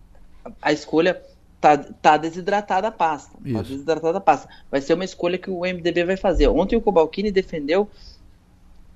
a, 0.45 0.51
a 0.61 0.71
escolha 0.71 1.21
tá, 1.59 1.77
tá 1.77 2.17
desidratada 2.17 2.87
a 2.87 2.91
pasta. 2.91 3.37
Tá 3.37 3.61
desidratada 3.61 4.17
a 4.17 4.21
pasta. 4.21 4.47
Vai 4.71 4.81
ser 4.81 4.93
uma 4.93 5.05
escolha 5.05 5.37
que 5.37 5.49
o 5.49 5.61
MDB 5.61 6.05
vai 6.05 6.17
fazer. 6.17 6.47
Ontem 6.47 6.75
o 6.75 6.81
Cobalcini 6.81 7.31
defendeu, 7.31 7.89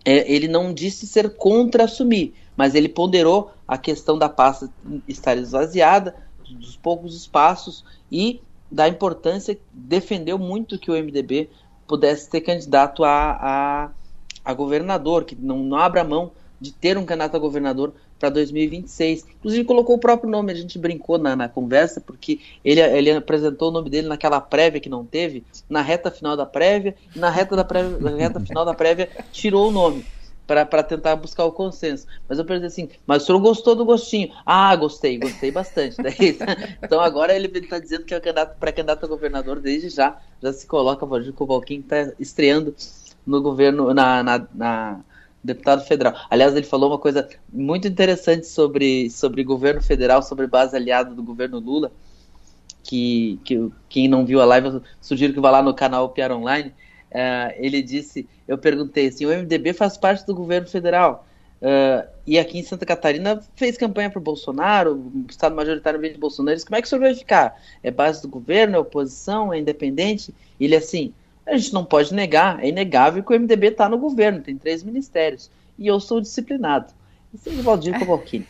é, 0.05 0.31
ele 0.31 0.47
não 0.47 0.73
disse 0.73 1.05
ser 1.05 1.35
contra 1.35 1.83
assumir, 1.83 2.33
mas 2.55 2.73
ele 2.73 2.89
ponderou 2.89 3.51
a 3.67 3.77
questão 3.77 4.17
da 4.17 4.29
pasta 4.29 4.69
estar 5.07 5.37
esvaziada, 5.37 6.15
dos 6.49 6.75
poucos 6.75 7.15
espaços 7.15 7.83
e 8.11 8.41
da 8.71 8.87
importância, 8.87 9.57
defendeu 9.71 10.37
muito 10.37 10.79
que 10.79 10.89
o 10.89 10.93
MDB 10.93 11.49
pudesse 11.85 12.29
ter 12.29 12.41
candidato 12.41 13.03
a, 13.03 13.31
a, 13.31 13.89
a 14.43 14.53
governador, 14.53 15.23
que 15.25 15.35
não, 15.35 15.59
não 15.59 15.77
abra 15.77 16.03
mão 16.03 16.31
de 16.59 16.71
ter 16.71 16.97
um 16.97 17.05
candidato 17.05 17.35
a 17.35 17.39
governador 17.39 17.93
para 18.19 18.29
2026. 18.29 19.25
Inclusive 19.39 19.63
colocou 19.65 19.95
o 19.95 19.99
próprio 19.99 20.29
nome, 20.29 20.51
a 20.51 20.55
gente 20.55 20.77
brincou 20.77 21.17
na, 21.17 21.35
na 21.35 21.49
conversa, 21.49 21.99
porque 21.99 22.39
ele, 22.63 22.79
ele 22.79 23.11
apresentou 23.11 23.69
o 23.69 23.71
nome 23.71 23.89
dele 23.89 24.07
naquela 24.07 24.39
prévia 24.39 24.79
que 24.79 24.87
não 24.89 25.03
teve, 25.03 25.43
na 25.67 25.81
reta 25.81 26.11
final 26.11 26.37
da 26.37 26.45
prévia, 26.45 26.95
e 27.15 27.19
na 27.19 27.31
reta, 27.31 27.55
da 27.55 27.63
prévia, 27.63 27.97
na 27.99 28.15
reta 28.15 28.39
final 28.39 28.63
da 28.63 28.75
prévia 28.75 29.09
tirou 29.31 29.69
o 29.69 29.71
nome 29.71 30.05
para 30.45 30.83
tentar 30.83 31.15
buscar 31.15 31.45
o 31.45 31.51
consenso. 31.51 32.05
Mas 32.27 32.37
eu 32.37 32.45
pensei 32.45 32.67
assim, 32.67 32.89
mas 33.07 33.23
o 33.23 33.25
senhor 33.25 33.39
gostou 33.39 33.73
do 33.73 33.85
gostinho? 33.85 34.31
Ah, 34.45 34.75
gostei, 34.75 35.17
gostei 35.17 35.49
bastante. 35.49 35.95
então 36.83 36.99
agora 36.99 37.33
ele 37.33 37.47
está 37.57 37.79
dizendo 37.79 38.03
que 38.03 38.13
é 38.13 38.19
pré-candidato 38.19 39.05
a 39.05 39.07
governador 39.07 39.59
desde 39.59 39.89
já, 39.89 40.19
já 40.41 40.51
se 40.51 40.67
coloca 40.67 41.05
o 41.05 41.07
Valdir 41.07 41.33
Covalquim, 41.33 41.81
que 41.81 41.93
está 41.93 42.13
estreando 42.19 42.75
no 43.25 43.41
governo, 43.41 43.93
na, 43.93 44.23
na, 44.23 44.47
na, 44.53 44.99
deputado 45.43 45.83
federal. 45.85 46.13
Aliás, 46.29 46.55
ele 46.55 46.65
falou 46.65 46.89
uma 46.89 46.99
coisa 46.99 47.27
muito 47.51 47.87
interessante 47.87 48.47
sobre, 48.47 49.09
sobre 49.09 49.43
governo 49.43 49.81
federal, 49.81 50.21
sobre 50.21 50.47
base 50.47 50.75
aliada 50.75 51.13
do 51.13 51.23
governo 51.23 51.59
Lula, 51.59 51.91
que, 52.83 53.39
que 53.43 53.69
quem 53.89 54.07
não 54.07 54.25
viu 54.25 54.41
a 54.41 54.45
live, 54.45 54.67
eu 54.67 54.81
sugiro 54.99 55.33
que 55.33 55.39
vá 55.39 55.51
lá 55.51 55.61
no 55.61 55.73
canal 55.73 56.09
Piar 56.09 56.31
Online. 56.31 56.73
Uh, 57.11 57.53
ele 57.57 57.81
disse, 57.81 58.27
eu 58.47 58.57
perguntei 58.57 59.07
assim, 59.07 59.25
o 59.25 59.29
MDB 59.29 59.73
faz 59.73 59.97
parte 59.97 60.25
do 60.25 60.35
governo 60.35 60.67
federal. 60.67 61.25
Uh, 61.61 62.07
e 62.25 62.39
aqui 62.39 62.57
em 62.57 62.63
Santa 62.63 62.87
Catarina 62.87 63.39
fez 63.55 63.77
campanha 63.77 64.09
para 64.09 64.17
o 64.17 64.21
Bolsonaro, 64.21 64.95
o 64.95 65.25
Estado 65.29 65.55
majoritário 65.55 66.01
de 66.01 66.17
Bolsonaro. 66.17 66.55
Disse, 66.55 66.65
como 66.65 66.75
é 66.75 66.81
que 66.81 66.87
o 66.87 66.89
senhor 66.89 67.01
vai 67.01 67.13
ficar? 67.13 67.61
É 67.83 67.91
base 67.91 68.21
do 68.21 68.27
governo, 68.27 68.75
é 68.75 68.79
oposição, 68.79 69.53
é 69.53 69.59
independente? 69.59 70.33
Ele 70.59 70.75
assim, 70.75 71.13
a 71.45 71.57
gente 71.57 71.73
não 71.73 71.83
pode 71.83 72.13
negar, 72.13 72.63
é 72.63 72.69
inegável 72.69 73.23
que 73.23 73.33
o 73.33 73.39
MDB 73.39 73.67
está 73.67 73.89
no 73.89 73.97
governo, 73.97 74.41
tem 74.41 74.57
três 74.57 74.83
ministérios. 74.83 75.49
E 75.77 75.87
eu 75.87 75.99
sou 75.99 76.21
disciplinado. 76.21 76.93
Esse 77.33 77.49
é 77.49 77.53
o 77.53 77.63
Valdir 77.63 77.97
Cavalcini. 77.97 78.45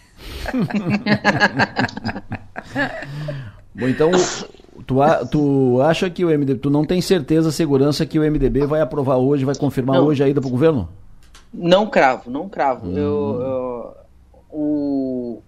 Bom, 3.73 3.87
então, 3.87 4.11
tu, 4.85 4.97
tu 5.31 5.81
acha 5.81 6.09
que 6.09 6.25
o 6.25 6.29
MDB, 6.29 6.55
tu 6.55 6.69
não 6.69 6.83
tem 6.83 7.01
certeza, 7.01 7.51
segurança 7.51 8.05
que 8.05 8.19
o 8.19 8.23
MDB 8.23 8.65
vai 8.65 8.81
aprovar 8.81 9.17
hoje, 9.17 9.45
vai 9.45 9.55
confirmar 9.55 9.97
não. 9.97 10.07
hoje 10.07 10.23
a 10.23 10.29
ida 10.29 10.41
para 10.41 10.47
o 10.47 10.51
governo? 10.51 10.89
Não 11.53 11.87
cravo, 11.87 12.29
não 12.29 12.49
cravo. 12.49 12.87
Hum. 12.87 12.97
Eu, 12.97 13.41
eu, 13.41 13.95
o, 14.51 15.41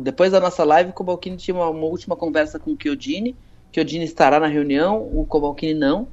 depois 0.00 0.32
da 0.32 0.40
nossa 0.40 0.64
live, 0.64 0.90
o 0.90 0.92
Cobalcini 0.92 1.36
tinha 1.36 1.54
uma, 1.54 1.68
uma 1.68 1.86
última 1.86 2.16
conversa 2.16 2.58
com 2.58 2.72
o 2.72 2.76
Chiodini. 2.80 3.36
Chiodini 3.72 4.04
estará 4.04 4.40
na 4.40 4.46
reunião, 4.46 5.08
o 5.12 5.24
Cobalcini 5.24 5.74
não. 5.74 6.08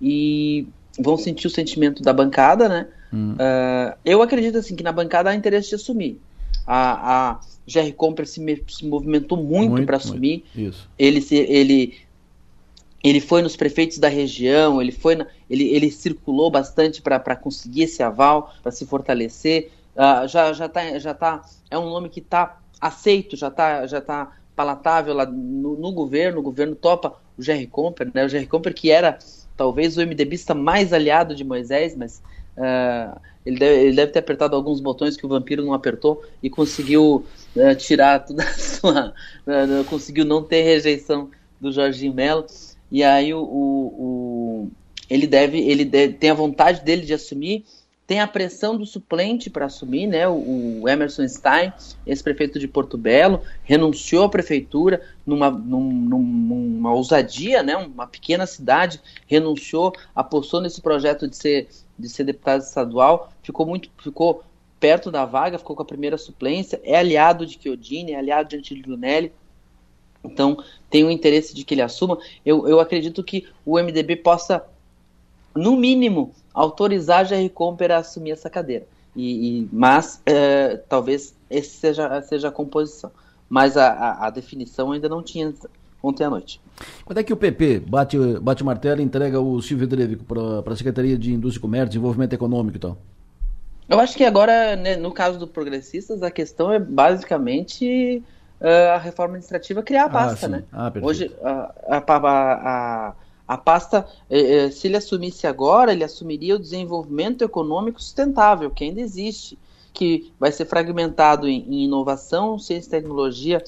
E 0.00 0.66
vão 0.98 1.16
sentir 1.16 1.46
o 1.46 1.50
sentimento 1.50 2.02
da 2.02 2.12
bancada, 2.12 2.68
né? 2.68 2.88
Hum. 3.12 3.32
Uh, 3.32 3.96
eu 4.04 4.22
acredito 4.22 4.58
assim 4.58 4.76
que 4.76 4.82
na 4.82 4.92
bancada 4.92 5.30
há 5.30 5.34
interesse 5.34 5.70
de 5.70 5.74
assumir. 5.74 6.20
A, 6.66 7.30
a 7.30 7.40
Jerry 7.66 7.92
Comper 7.92 8.26
se, 8.26 8.40
me, 8.40 8.62
se 8.68 8.86
movimentou 8.86 9.38
muito, 9.38 9.70
muito 9.70 9.86
para 9.86 9.96
assumir. 9.96 10.44
Muito. 10.54 10.76
Ele, 10.98 11.20
se, 11.20 11.36
ele 11.36 11.94
ele 13.02 13.20
foi 13.20 13.40
nos 13.40 13.56
prefeitos 13.56 13.98
da 13.98 14.08
região, 14.08 14.80
ele 14.80 14.92
foi 14.92 15.16
na, 15.16 15.26
ele, 15.48 15.64
ele 15.68 15.90
circulou 15.90 16.50
bastante 16.50 17.00
para 17.00 17.34
conseguir 17.34 17.84
esse 17.84 18.02
aval, 18.02 18.52
para 18.62 18.70
se 18.70 18.84
fortalecer. 18.86 19.70
Uh, 19.96 20.28
já 20.28 20.52
já 20.52 20.68
tá, 20.68 20.98
já 20.98 21.14
tá 21.14 21.42
é 21.70 21.78
um 21.78 21.88
nome 21.88 22.08
que 22.08 22.20
está 22.20 22.58
aceito, 22.80 23.36
já 23.36 23.48
está 23.48 23.86
já 23.86 24.00
tá 24.00 24.36
palatável 24.54 25.14
lá 25.14 25.24
no, 25.24 25.76
no, 25.76 25.92
governo, 25.92 26.40
o 26.40 26.42
governo 26.42 26.76
topa 26.76 27.14
o 27.38 27.42
Jerry 27.42 27.66
Comper, 27.66 28.10
né? 28.12 28.24
O 28.24 28.28
Jerry 28.28 28.46
Comper 28.46 28.74
que 28.74 28.90
era 28.90 29.18
talvez 29.60 29.98
o 29.98 30.00
MDBista 30.00 30.54
mais 30.54 30.90
aliado 30.90 31.34
de 31.34 31.44
Moisés, 31.44 31.94
mas 31.94 32.22
uh, 32.56 33.20
ele, 33.44 33.58
deve, 33.58 33.80
ele 33.82 33.96
deve 33.96 34.12
ter 34.12 34.20
apertado 34.20 34.56
alguns 34.56 34.80
botões 34.80 35.18
que 35.18 35.26
o 35.26 35.28
vampiro 35.28 35.62
não 35.62 35.74
apertou 35.74 36.24
e 36.42 36.48
conseguiu 36.48 37.26
uh, 37.54 37.74
tirar 37.76 38.20
toda 38.20 38.40
a 38.48 38.54
sua, 38.54 39.12
conseguiu 39.86 40.24
não 40.24 40.42
ter 40.42 40.62
rejeição 40.62 41.30
do 41.60 41.70
Jorginho 41.70 42.14
Melo. 42.14 42.46
E 42.90 43.04
aí 43.04 43.34
o, 43.34 43.42
o, 43.42 44.64
o 44.64 44.70
ele 45.10 45.26
deve, 45.26 45.58
ele 45.58 45.84
deve, 45.84 46.14
tem 46.14 46.30
a 46.30 46.34
vontade 46.34 46.82
dele 46.82 47.02
de 47.02 47.12
assumir, 47.12 47.66
tem 48.10 48.18
a 48.18 48.26
pressão 48.26 48.76
do 48.76 48.84
suplente 48.84 49.48
para 49.48 49.66
assumir, 49.66 50.08
né? 50.08 50.26
O, 50.26 50.80
o 50.82 50.88
Emerson 50.88 51.28
Stein, 51.28 51.72
ex-prefeito 52.04 52.58
de 52.58 52.66
Porto 52.66 52.98
Belo, 52.98 53.40
renunciou 53.62 54.24
à 54.24 54.28
prefeitura 54.28 55.00
numa, 55.24 55.48
num, 55.48 55.92
numa 55.92 56.92
ousadia, 56.92 57.62
né? 57.62 57.76
Uma 57.76 58.08
pequena 58.08 58.46
cidade, 58.46 59.00
renunciou, 59.28 59.92
apostou 60.12 60.60
nesse 60.60 60.80
projeto 60.80 61.28
de 61.28 61.36
ser, 61.36 61.68
de 61.96 62.08
ser 62.08 62.24
deputado 62.24 62.62
estadual, 62.62 63.32
ficou 63.44 63.64
muito, 63.64 63.88
ficou 64.02 64.42
perto 64.80 65.08
da 65.08 65.24
vaga, 65.24 65.56
ficou 65.56 65.76
com 65.76 65.82
a 65.82 65.86
primeira 65.86 66.18
suplência, 66.18 66.80
é 66.82 66.96
aliado 66.96 67.46
de 67.46 67.60
Chiodini, 67.62 68.10
é 68.10 68.16
aliado 68.16 68.48
de 68.48 68.56
Antílio 68.56 68.90
Lunelli, 68.90 69.32
então, 70.24 70.62
tem 70.90 71.04
o 71.04 71.10
interesse 71.10 71.54
de 71.54 71.64
que 71.64 71.74
ele 71.74 71.82
assuma. 71.82 72.18
Eu, 72.44 72.68
eu 72.68 72.80
acredito 72.80 73.22
que 73.22 73.46
o 73.64 73.78
MDB 73.78 74.16
possa, 74.16 74.64
no 75.54 75.76
mínimo, 75.76 76.32
autorizar 76.52 77.26
a 77.26 77.48
Comper 77.48 77.90
a 77.90 77.98
assumir 77.98 78.32
essa 78.32 78.50
cadeira. 78.50 78.86
E, 79.14 79.60
e 79.60 79.68
mas, 79.72 80.22
é, 80.24 80.76
talvez, 80.88 81.34
esse 81.50 81.70
seja, 81.70 82.20
seja 82.22 82.48
a 82.48 82.52
composição. 82.52 83.10
Mas 83.48 83.76
a, 83.76 83.90
a, 83.90 84.26
a, 84.26 84.30
definição 84.30 84.92
ainda 84.92 85.08
não 85.08 85.22
tinha 85.22 85.52
ontem 86.02 86.24
à 86.24 86.30
noite. 86.30 86.60
Quando 87.04 87.18
é 87.18 87.22
que 87.22 87.32
o 87.32 87.36
PP 87.36 87.80
bate, 87.80 88.16
bate 88.40 88.62
martelo 88.62 89.00
e 89.00 89.04
entrega 89.04 89.40
o 89.40 89.60
Silvio 89.60 89.88
Drevico 89.88 90.24
para 90.24 90.72
a 90.72 90.76
Secretaria 90.76 91.18
de 91.18 91.32
Indústria 91.32 91.58
e 91.58 91.62
Comércio, 91.62 91.88
Desenvolvimento 91.88 92.32
Econômico 92.32 92.76
e 92.76 92.80
tal? 92.80 92.96
Eu 93.88 93.98
acho 93.98 94.16
que 94.16 94.24
agora, 94.24 94.76
né, 94.76 94.94
no 94.94 95.10
caso 95.10 95.36
do 95.36 95.48
Progressistas, 95.48 96.22
a 96.22 96.30
questão 96.30 96.72
é 96.72 96.78
basicamente 96.78 98.22
uh, 98.60 98.94
a 98.94 98.98
reforma 98.98 99.34
administrativa 99.34 99.82
criar 99.82 100.04
a 100.04 100.06
ah, 100.06 100.10
pasta, 100.10 100.46
ah, 100.46 100.48
né? 100.48 100.64
Ah, 100.72 100.92
Hoje, 101.02 101.34
a, 101.42 101.74
a, 101.88 101.98
a, 101.98 103.14
a 103.50 103.58
pasta, 103.58 104.06
eh, 104.30 104.66
eh, 104.66 104.70
se 104.70 104.86
ele 104.86 104.96
assumisse 104.96 105.44
agora, 105.44 105.90
ele 105.90 106.04
assumiria 106.04 106.54
o 106.54 106.58
desenvolvimento 106.58 107.42
econômico 107.42 108.00
sustentável, 108.00 108.70
que 108.70 108.84
ainda 108.84 109.00
existe, 109.00 109.58
que 109.92 110.32
vai 110.38 110.52
ser 110.52 110.66
fragmentado 110.66 111.48
em, 111.48 111.66
em 111.68 111.84
inovação, 111.84 112.60
ciência 112.60 112.86
e 112.86 112.90
tecnologia, 112.92 113.60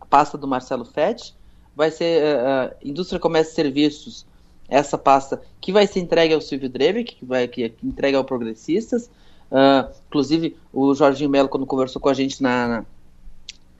a 0.00 0.04
pasta 0.04 0.36
do 0.36 0.48
Marcelo 0.48 0.84
Fetti, 0.84 1.36
vai 1.76 1.92
ser 1.92 2.20
uh, 2.20 2.74
indústria, 2.82 3.20
comércio 3.20 3.52
e 3.52 3.54
serviços, 3.54 4.26
essa 4.68 4.98
pasta 4.98 5.40
que 5.60 5.70
vai 5.70 5.86
ser 5.86 6.00
entregue 6.00 6.34
ao 6.34 6.40
Silvio 6.40 6.68
Drevic, 6.68 7.14
que 7.14 7.24
vai 7.24 7.46
que 7.46 7.72
entrega 7.80 8.18
ao 8.18 8.24
Progressistas. 8.24 9.08
Uh, 9.52 9.88
inclusive, 10.08 10.56
o 10.72 10.92
Jorginho 10.96 11.30
Melo, 11.30 11.48
quando 11.48 11.64
conversou 11.64 12.02
com 12.02 12.08
a 12.08 12.14
gente 12.14 12.42
na, 12.42 12.66
na 12.66 12.86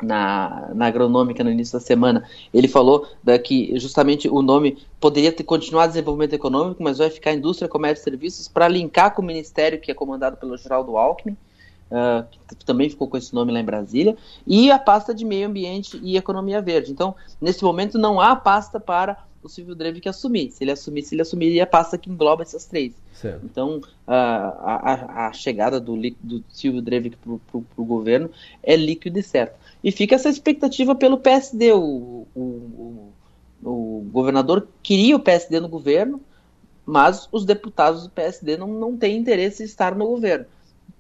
na, 0.03 0.71
na 0.75 0.87
agronômica 0.87 1.43
no 1.43 1.51
início 1.51 1.79
da 1.79 1.85
semana, 1.85 2.25
ele 2.53 2.69
falou 2.69 3.07
da, 3.23 3.39
que 3.39 3.79
justamente 3.79 4.29
o 4.29 4.43
nome 4.43 4.79
poderia 5.01 5.33
ter 5.33 5.45
continuado 5.45 5.93
desenvolvimento 5.93 6.35
econômico, 6.35 6.83
mas 6.83 6.99
vai 6.99 7.11
ficar 7.11 7.33
indústria, 7.33 7.69
comércio 7.69 8.03
e 8.03 8.05
serviços 8.05 8.49
para 8.49 8.69
linkar 8.69 9.15
com 9.15 9.23
o 9.23 9.25
ministério 9.25 9.81
que 9.81 9.91
é 9.91 9.95
comandado 9.95 10.37
pelo 10.37 10.57
Geraldo 10.57 10.97
Alckmin, 10.97 11.37
uh, 11.91 12.25
que 12.57 12.65
também 12.65 12.89
ficou 12.89 13.09
com 13.09 13.17
esse 13.17 13.35
nome 13.35 13.53
lá 13.53 13.61
em 13.61 13.65
Brasília, 13.65 14.17
e 14.47 14.71
a 14.71 14.79
pasta 14.79 15.15
de 15.15 15.25
meio 15.25 15.47
ambiente 15.47 15.99
e 16.03 16.17
economia 16.17 16.61
verde. 16.61 16.93
Então, 16.93 17.15
nesse 17.41 17.63
momento 17.65 17.99
não 17.99 18.21
há 18.21 18.37
pasta 18.37 18.79
para 18.79 19.28
o 19.43 19.49
Silvio 19.49 19.75
Drevic 19.75 20.09
assumir. 20.09 20.51
Se 20.51 20.65
ele 20.65 20.73
assumisse, 20.73 21.15
ele 21.15 21.23
assumiria 21.23 21.65
a 21.65 21.67
pasta 21.67 21.99
que 21.99 22.11
engloba 22.11 22.43
essas 22.43 22.67
três. 22.67 22.95
Certo. 23.13 23.45
Então, 23.45 23.81
a, 24.07 24.17
a, 24.17 25.27
a, 25.29 25.33
chegada 25.33 25.81
do, 25.81 25.97
do 26.21 26.45
Silvio 26.49 26.83
Drevic 26.83 27.17
para 27.17 27.33
o 27.77 27.85
governo 27.85 28.31
é 28.63 28.77
líquido 28.77 29.19
e 29.19 29.23
certo. 29.23 29.57
E 29.83 29.93
fica 29.93 30.15
essa 30.15 30.29
expectativa 30.29 30.95
pelo 30.95 31.19
PSD. 31.19 31.73
O, 31.73 32.27
o, 32.35 32.41
o, 32.41 33.13
o 33.63 34.09
governador 34.11 34.69
queria 34.83 35.17
o 35.17 35.21
PSD 35.21 35.61
no 35.61 35.69
governo, 35.69 36.21
mas 36.85 37.29
os 37.31 37.45
deputados 37.45 38.05
do 38.05 38.11
PSD 38.11 38.57
não, 38.57 38.69
não 38.69 38.97
têm 38.97 39.17
interesse 39.17 39.63
em 39.63 39.67
estar 39.67 39.95
no 39.95 40.07
governo. 40.07 40.47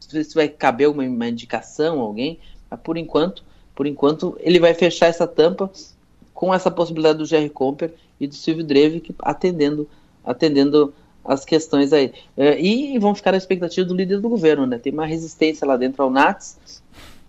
Se 0.00 0.34
vai 0.34 0.48
caber 0.48 0.88
uma, 0.88 1.02
uma 1.02 1.28
indicação, 1.28 2.00
alguém, 2.00 2.38
mas 2.70 2.80
por 2.80 2.96
enquanto, 2.96 3.42
por 3.74 3.86
enquanto, 3.86 4.36
ele 4.40 4.60
vai 4.60 4.74
fechar 4.74 5.06
essa 5.06 5.26
tampa 5.26 5.70
com 6.32 6.54
essa 6.54 6.70
possibilidade 6.70 7.18
do 7.18 7.26
Jerry 7.26 7.50
Comper 7.50 7.92
e 8.20 8.26
do 8.26 8.34
Silvio 8.34 8.64
Drevic 8.64 9.14
atendendo, 9.20 9.88
atendendo 10.24 10.92
as 11.24 11.44
questões 11.44 11.92
aí. 11.92 12.12
É, 12.36 12.60
e 12.60 12.98
vão 12.98 13.14
ficar 13.14 13.32
na 13.32 13.38
expectativa 13.38 13.86
do 13.86 13.94
líder 13.94 14.20
do 14.20 14.28
governo, 14.28 14.66
né? 14.66 14.78
Tem 14.78 14.92
uma 14.92 15.06
resistência 15.06 15.66
lá 15.66 15.76
dentro 15.76 16.02
ao 16.02 16.10
Nats, 16.10 16.82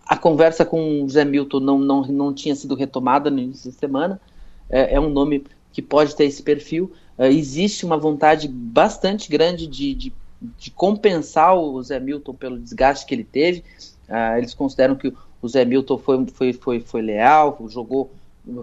a 0.10 0.18
conversa 0.18 0.66
com 0.66 1.04
o 1.04 1.08
José 1.08 1.24
Milton 1.24 1.60
não, 1.60 1.78
não, 1.78 2.02
não 2.02 2.34
tinha 2.34 2.56
sido 2.56 2.74
retomada 2.74 3.30
no 3.30 3.38
início 3.38 3.72
da 3.72 3.78
semana. 3.78 4.20
É, 4.68 4.96
é 4.96 5.00
um 5.00 5.08
nome 5.08 5.44
que 5.72 5.84
pode 5.84 6.16
ter 6.16 6.26
esse 6.26 6.42
perfil. 6.42 6.92
É, 7.16 7.32
existe 7.32 7.86
uma 7.86 7.96
vontade 7.96 8.48
bastante 8.48 9.30
grande 9.30 9.68
de, 9.68 9.94
de, 9.94 10.14
de, 10.58 10.72
compensar 10.72 11.56
o 11.56 11.80
Zé 11.84 12.00
Milton 12.00 12.34
pelo 12.34 12.58
desgaste 12.58 13.06
que 13.06 13.14
ele 13.14 13.24
teve. 13.24 13.64
É, 14.08 14.40
eles 14.40 14.56
consideram 14.56 14.96
que 14.96 15.14
o 15.44 15.48
Zé 15.48 15.64
Milton 15.64 16.00
foi, 16.00 16.26
foi, 16.34 16.54
foi, 16.54 16.80
foi 16.80 17.02
leal, 17.04 17.56
jogou, 17.70 18.10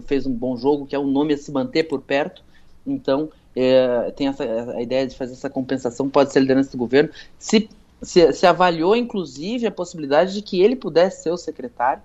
fez 0.01 0.25
um 0.25 0.33
bom 0.33 0.57
jogo, 0.57 0.85
que 0.85 0.95
é 0.95 0.99
um 0.99 1.07
nome 1.07 1.33
a 1.33 1.37
se 1.37 1.51
manter 1.51 1.83
por 1.83 2.01
perto. 2.01 2.43
Então, 2.85 3.29
é, 3.55 4.11
tem 4.11 4.27
essa 4.27 4.43
a 4.43 4.81
ideia 4.81 5.05
de 5.05 5.15
fazer 5.15 5.33
essa 5.33 5.49
compensação, 5.49 6.09
pode 6.09 6.31
ser 6.31 6.39
liderança 6.39 6.71
do 6.71 6.77
governo. 6.77 7.09
Se 7.37 7.69
se, 8.01 8.31
se, 8.31 8.45
avaliou, 8.45 8.95
inclusive, 8.95 9.65
a 9.65 9.71
possibilidade 9.71 10.33
de 10.33 10.41
que 10.41 10.61
ele 10.61 10.75
pudesse 10.75 11.23
ser 11.23 11.31
o 11.31 11.37
secretário, 11.37 12.01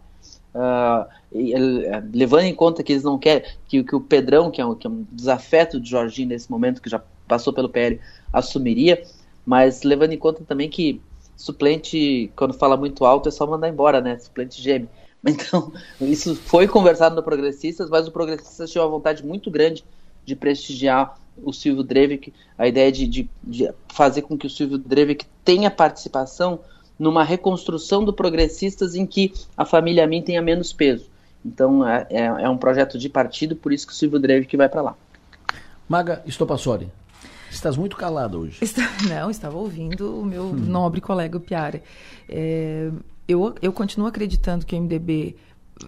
uh, 0.55 1.07
e, 1.33 1.55
uh, 1.55 2.11
levando 2.13 2.45
em 2.45 2.55
conta 2.55 2.83
que 2.83 2.93
eles 2.93 3.05
não 3.05 3.19
querem, 3.19 3.49
que, 3.69 3.83
que 3.85 3.95
o 3.95 4.01
Pedrão, 4.01 4.51
que 4.51 4.61
é, 4.61 4.67
um, 4.67 4.75
que 4.75 4.87
é 4.87 4.91
um 4.91 5.05
desafeto 5.13 5.81
de 5.81 5.91
Jorginho 5.91 6.29
nesse 6.29 6.51
momento, 6.51 6.81
que 6.81 6.89
já 6.89 7.03
passou 7.29 7.53
pelo 7.53 7.69
PL, 7.69 8.01
assumiria, 8.33 9.03
mas 9.45 9.83
levando 9.83 10.13
em 10.13 10.19
conta 10.19 10.45
também 10.45 10.69
que 10.69 11.01
suplente, 11.37 12.31
quando 12.37 12.55
fala 12.55 12.77
muito 12.77 13.05
alto, 13.05 13.29
é 13.29 13.33
só 13.33 13.47
mandar 13.47 13.69
embora, 13.69 14.01
né? 14.01 14.19
Suplente 14.19 14.63
geme. 14.63 14.89
Então, 15.27 15.73
isso 16.01 16.35
foi 16.35 16.67
conversado 16.67 17.15
no 17.15 17.23
Progressistas, 17.23 17.89
mas 17.89 18.09
o 18.09 18.11
Progressistas 18.11 18.71
tinha 18.71 18.83
uma 18.83 18.91
vontade 18.91 19.25
muito 19.25 19.53
grande 19.53 19.85
de 20.25 20.35
prestigiar 20.35 21.17
o 21.43 21.53
Silvio 21.53 21.83
Drevic, 21.83 22.33
a 22.59 22.67
ideia 22.67 22.91
de, 22.91 23.07
de, 23.07 23.31
de, 23.43 23.71
fazer 23.89 24.23
com 24.23 24.37
que 24.37 24.47
o 24.47 24.51
Silvio 24.51 24.79
Drevic 24.79 25.25
tenha 25.45 25.71
participação 25.71 26.61
numa 26.99 27.25
reconstrução 27.25 28.05
do 28.05 28.13
Progressistas 28.13 28.95
em 28.95 29.07
que 29.07 29.33
a 29.57 29.65
família 29.65 30.07
Min 30.07 30.23
tenha 30.23 30.43
menos 30.43 30.73
peso. 30.73 31.07
Então 31.45 31.87
é, 31.87 32.07
é, 32.11 32.25
é 32.25 32.49
um 32.49 32.57
projeto 32.57 32.99
de 32.99 33.09
partido, 33.09 33.57
por 33.57 33.73
isso 33.73 33.87
que 33.87 33.93
o 33.93 33.97
Silvio 33.97 34.19
Drevik 34.19 34.57
vai 34.57 34.69
para 34.69 34.83
lá. 34.83 34.95
Maga 35.89 36.23
Estopassori, 36.27 36.89
estás 37.51 37.77
muito 37.77 37.97
calada 37.97 38.39
hoje. 38.39 38.59
Está, 38.63 38.83
não, 39.09 39.31
estava 39.31 39.57
ouvindo 39.57 40.21
o 40.21 40.25
meu 40.25 40.45
hum. 40.45 40.55
nobre 40.55 41.01
colega 41.01 41.41
Piara. 41.41 41.83
É, 42.29 42.91
eu, 43.27 43.55
eu 43.63 43.73
continuo 43.73 44.07
acreditando 44.07 44.67
que 44.67 44.75
o 44.75 44.81
MDB 44.81 45.37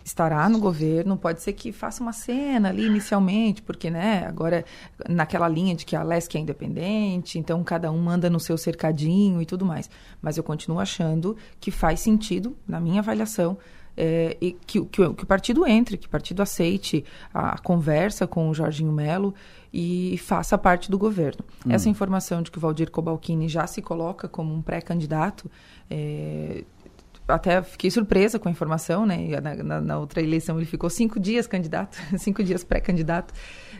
estará 0.04 0.48
no 0.48 0.58
governo, 0.58 1.16
pode 1.16 1.42
ser 1.42 1.52
que 1.52 1.70
faça 1.70 2.02
uma 2.02 2.12
cena 2.12 2.70
ali 2.70 2.86
inicialmente, 2.86 3.62
porque, 3.62 3.90
né, 3.90 4.24
agora 4.26 4.64
naquela 5.08 5.46
linha 5.46 5.74
de 5.74 5.84
que 5.84 5.94
a 5.94 6.02
LESC 6.02 6.36
é 6.36 6.40
independente, 6.40 7.38
então 7.38 7.62
cada 7.62 7.92
um 7.92 7.98
manda 7.98 8.30
no 8.30 8.40
seu 8.40 8.56
cercadinho 8.56 9.40
e 9.40 9.46
tudo 9.46 9.64
mais. 9.64 9.88
Mas 10.20 10.36
eu 10.36 10.42
continuo 10.42 10.80
achando 10.80 11.36
que 11.60 11.70
faz 11.70 12.00
sentido, 12.00 12.56
na 12.66 12.80
minha 12.80 13.00
avaliação, 13.00 13.58
é, 13.96 14.36
e 14.40 14.52
que, 14.52 14.84
que, 14.86 15.14
que, 15.14 15.22
o 15.22 15.26
partido 15.26 15.66
entre, 15.66 15.96
que 15.96 16.06
o 16.06 16.10
partido 16.10 16.42
aceite 16.42 17.04
a, 17.32 17.50
a 17.50 17.58
conversa 17.58 18.26
com 18.26 18.48
o 18.48 18.54
Jorginho 18.54 18.90
Melo 18.90 19.32
e 19.72 20.18
faça 20.18 20.58
parte 20.58 20.90
do 20.90 20.98
governo. 20.98 21.44
Hum. 21.64 21.70
Essa 21.70 21.88
informação 21.88 22.42
de 22.42 22.50
que 22.50 22.58
o 22.58 22.60
Valdir 22.60 22.90
Cobalcini 22.90 23.48
já 23.48 23.66
se 23.66 23.80
coloca 23.80 24.28
como 24.28 24.52
um 24.52 24.60
pré-candidato 24.60 25.48
é, 25.88 26.64
até 27.26 27.62
fiquei 27.62 27.90
surpresa 27.90 28.38
com 28.38 28.48
a 28.48 28.52
informação, 28.52 29.06
né? 29.06 29.40
Na, 29.40 29.54
na, 29.54 29.80
na, 29.80 29.98
outra 29.98 30.22
eleição 30.22 30.56
ele 30.56 30.66
ficou 30.66 30.90
cinco 30.90 31.18
dias 31.18 31.46
candidato, 31.46 31.96
cinco 32.18 32.42
dias 32.42 32.62
pré-candidato, 32.62 33.32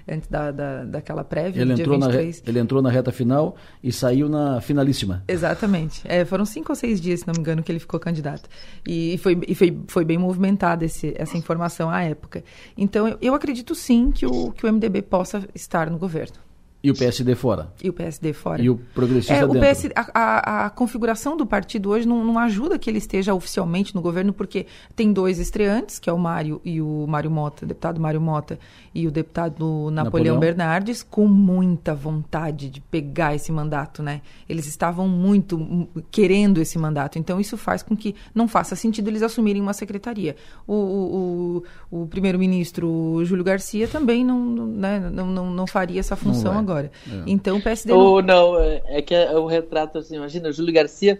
antes 0.08 0.28
da, 0.28 0.50
da, 0.50 0.84
daquela 0.84 1.24
prévia, 1.24 1.62
ele 1.62 1.72
entrou, 1.72 1.98
na, 1.98 2.08
ele 2.12 2.58
entrou 2.58 2.82
na 2.82 2.90
reta 2.90 3.12
final 3.12 3.56
e 3.82 3.92
saiu 3.92 4.28
na 4.28 4.60
finalíssima. 4.60 5.22
Exatamente. 5.28 6.02
É, 6.04 6.24
foram 6.24 6.44
cinco 6.44 6.72
ou 6.72 6.76
seis 6.76 7.00
dias, 7.00 7.20
se 7.20 7.26
não 7.26 7.34
me 7.34 7.40
engano, 7.40 7.62
que 7.62 7.70
ele 7.70 7.78
ficou 7.78 7.98
candidato. 8.00 8.48
E 8.86 9.18
foi, 9.18 9.38
e 9.46 9.54
foi, 9.54 9.78
foi 9.88 10.04
bem 10.04 10.18
movimentada 10.18 10.84
esse, 10.84 11.14
essa 11.16 11.36
informação 11.36 11.90
à 11.90 12.02
época. 12.02 12.42
Então, 12.76 13.08
eu, 13.08 13.18
eu 13.20 13.34
acredito 13.34 13.74
sim 13.74 14.10
que 14.10 14.26
o, 14.26 14.52
que 14.52 14.66
o 14.66 14.72
MDB 14.72 15.02
possa 15.02 15.46
estar 15.54 15.90
no 15.90 15.98
governo. 15.98 16.36
E 16.84 16.90
o 16.90 16.94
PSD 16.94 17.34
fora. 17.34 17.72
E 17.82 17.88
o 17.88 17.94
PSD 17.94 18.34
fora. 18.34 18.60
E 18.60 18.68
o 18.68 18.76
progressista 18.76 19.32
é, 19.32 19.46
o 19.46 19.54
PS, 19.58 19.88
a, 19.96 20.10
a, 20.14 20.66
a, 20.66 20.70
configuração 20.70 21.34
do 21.34 21.46
partido 21.46 21.88
hoje 21.88 22.06
não, 22.06 22.22
não, 22.22 22.38
ajuda 22.38 22.78
que 22.78 22.90
ele 22.90 22.98
esteja 22.98 23.32
oficialmente 23.32 23.94
no 23.94 24.02
governo, 24.02 24.34
porque 24.34 24.66
tem 24.94 25.10
dois 25.10 25.38
estreantes, 25.38 25.98
que 25.98 26.10
é 26.10 26.12
o 26.12 26.18
Mário 26.18 26.60
e 26.62 26.82
o 26.82 27.06
Mário 27.08 27.30
Mota, 27.30 27.64
o 27.64 27.68
deputado 27.68 27.98
Mário 27.98 28.20
Mota 28.20 28.58
e 28.94 29.08
o 29.08 29.10
deputado 29.10 29.90
Napoleão, 29.90 29.94
Napoleão, 29.94 30.38
Bernardes, 30.38 31.02
com 31.02 31.26
muita 31.26 31.94
vontade 31.94 32.68
de 32.68 32.82
pegar 32.82 33.34
esse 33.34 33.50
mandato, 33.50 34.02
né? 34.02 34.20
Eles 34.46 34.66
estavam 34.66 35.08
muito 35.08 35.88
querendo 36.10 36.60
esse 36.60 36.78
mandato. 36.78 37.18
Então, 37.18 37.40
isso 37.40 37.56
faz 37.56 37.82
com 37.82 37.96
que 37.96 38.14
não 38.34 38.46
faça 38.46 38.76
sentido 38.76 39.08
eles 39.08 39.22
assumirem 39.22 39.62
uma 39.62 39.72
secretaria. 39.72 40.36
O, 40.66 40.74
o, 40.74 41.64
o, 41.90 42.02
o 42.02 42.06
primeiro-ministro 42.08 43.24
Júlio 43.24 43.42
Garcia 43.42 43.88
também 43.88 44.22
não, 44.22 44.66
né, 44.66 45.00
não, 45.10 45.26
não, 45.28 45.50
não 45.50 45.66
faria 45.66 45.98
essa 45.98 46.14
função 46.14 46.52
agora 46.58 46.73
agora. 46.74 46.90
É. 47.08 47.22
Então 47.26 47.56
o 47.56 47.62
PSD. 47.62 47.92
Ou 47.92 48.22
não, 48.22 48.52
não 48.52 48.60
é, 48.60 48.82
é 48.86 49.02
que 49.02 49.14
é 49.14 49.30
o 49.32 49.46
retrato 49.46 49.98
assim, 49.98 50.16
imagina, 50.16 50.52
Júlio 50.52 50.74
Garcia. 50.74 51.18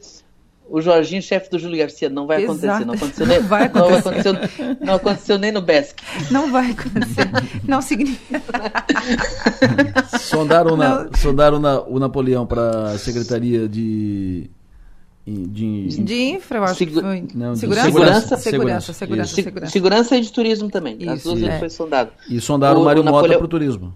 O 0.67 0.81
Jorginho, 0.81 1.21
chefe 1.21 1.51
do 1.51 1.59
Júlio 1.59 1.79
Garcia, 1.79 2.09
não 2.09 2.27
vai 2.27 2.43
Exato. 2.43 2.83
acontecer. 2.83 2.87
Não 2.87 2.95
aconteceu 2.95 3.27
nem, 3.27 3.37
não 3.43 3.49
vai 3.49 3.65
acontecer. 3.65 3.93
Não 3.93 3.99
aconteceu, 3.99 4.77
não 4.81 4.95
aconteceu 4.95 5.39
nem 5.39 5.53
no 5.53 5.61
BESC. 5.61 5.97
Não 6.31 6.51
vai 6.51 6.71
acontecer. 6.71 7.31
Não 7.69 7.83
significa. 7.83 8.43
sondaram, 10.19 10.75
na, 10.75 11.11
sondaram 11.19 11.61
na, 11.61 11.83
o 11.83 11.99
Napoleão 11.99 12.47
para 12.47 12.93
a 12.93 12.99
Secretaria 12.99 13.69
de 13.69 14.51
de, 15.27 15.87
de 16.05 16.23
infra, 16.23 16.59
eu 16.59 16.65
acho 16.65 16.75
Segu... 16.75 16.97
que 16.97 17.01
foi. 17.01 17.25
Não, 17.35 17.57
segurança? 17.57 17.87
Segurança, 17.87 18.37
segurança, 18.37 18.93
segurança, 18.93 19.35
segurança, 19.35 19.71
segurança. 19.71 20.17
e 20.17 20.21
de 20.21 20.31
turismo 20.31 20.71
também. 20.71 20.99
Isso, 21.01 21.11
As 21.11 21.23
duas 21.23 21.43
é. 21.43 21.59
foi 21.59 21.71
sondado. 21.71 22.11
E 22.29 22.39
sondaram 22.43 22.81
o, 22.81 22.83
o 22.83 22.85
Mário 22.85 23.01
o 23.01 23.05
Napoleão... 23.05 23.29
Mota 23.29 23.39
para 23.39 23.45
o 23.45 23.49
turismo. 23.49 23.95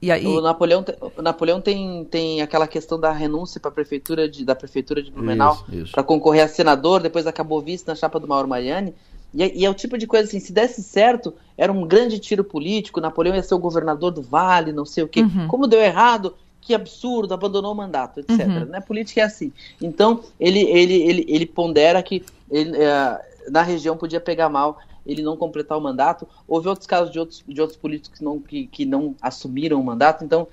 E 0.00 0.10
aí... 0.10 0.26
O 0.26 0.40
Napoleão, 0.40 0.84
o 1.16 1.22
Napoleão 1.22 1.60
tem, 1.60 2.04
tem 2.04 2.42
aquela 2.42 2.66
questão 2.66 2.98
da 3.00 3.12
renúncia 3.12 3.60
para 3.60 3.70
a 3.70 3.74
prefeitura 3.74 4.28
de, 4.28 4.44
da 4.44 4.54
prefeitura 4.54 5.02
de 5.02 5.10
Blumenau 5.10 5.64
para 5.90 6.02
concorrer 6.02 6.44
a 6.44 6.48
senador, 6.48 7.00
depois 7.00 7.26
acabou 7.26 7.60
vice 7.60 7.86
na 7.86 7.94
chapa 7.94 8.20
do 8.20 8.28
Mauro 8.28 8.48
Mariani. 8.48 8.94
E, 9.32 9.42
é, 9.42 9.54
e, 9.54 9.64
é 9.64 9.70
o 9.70 9.74
tipo 9.74 9.98
de 9.98 10.06
coisa 10.06 10.26
assim, 10.26 10.40
se 10.40 10.52
desse 10.52 10.82
certo, 10.82 11.34
era 11.56 11.72
um 11.72 11.86
grande 11.86 12.18
tiro 12.18 12.44
político, 12.44 13.00
Napoleão 13.00 13.34
ia 13.34 13.42
ser 13.42 13.54
o 13.54 13.58
governador 13.58 14.10
do 14.10 14.22
Vale, 14.22 14.72
não 14.72 14.84
sei 14.84 15.04
o 15.04 15.08
quê. 15.08 15.22
Uhum. 15.22 15.48
Como 15.48 15.66
deu 15.66 15.80
errado, 15.80 16.34
que 16.60 16.74
absurdo, 16.74 17.32
abandonou 17.32 17.72
o 17.72 17.76
mandato, 17.76 18.20
etc. 18.20 18.40
Uhum. 18.40 18.64
Né? 18.66 18.80
Política 18.80 19.20
é 19.20 19.24
assim. 19.24 19.52
Então, 19.80 20.20
ele, 20.38 20.60
ele, 20.60 20.94
ele, 20.94 21.26
ele 21.28 21.46
pondera 21.46 22.02
que 22.02 22.24
ele, 22.50 22.76
é, 22.76 23.20
na 23.50 23.62
região 23.62 23.96
podia 23.96 24.20
pegar 24.20 24.48
mal 24.48 24.78
ele 25.06 25.22
não 25.22 25.36
completar 25.36 25.78
o 25.78 25.80
mandato. 25.80 26.26
Houve 26.46 26.68
outros 26.68 26.86
casos 26.86 27.12
de 27.12 27.18
outros, 27.18 27.44
de 27.46 27.60
outros 27.60 27.78
políticos 27.78 28.18
que 28.18 28.24
não, 28.24 28.38
que, 28.40 28.66
que 28.66 28.84
não 28.84 29.14
assumiram 29.22 29.80
o 29.80 29.84
mandato. 29.84 30.24
Então, 30.24 30.48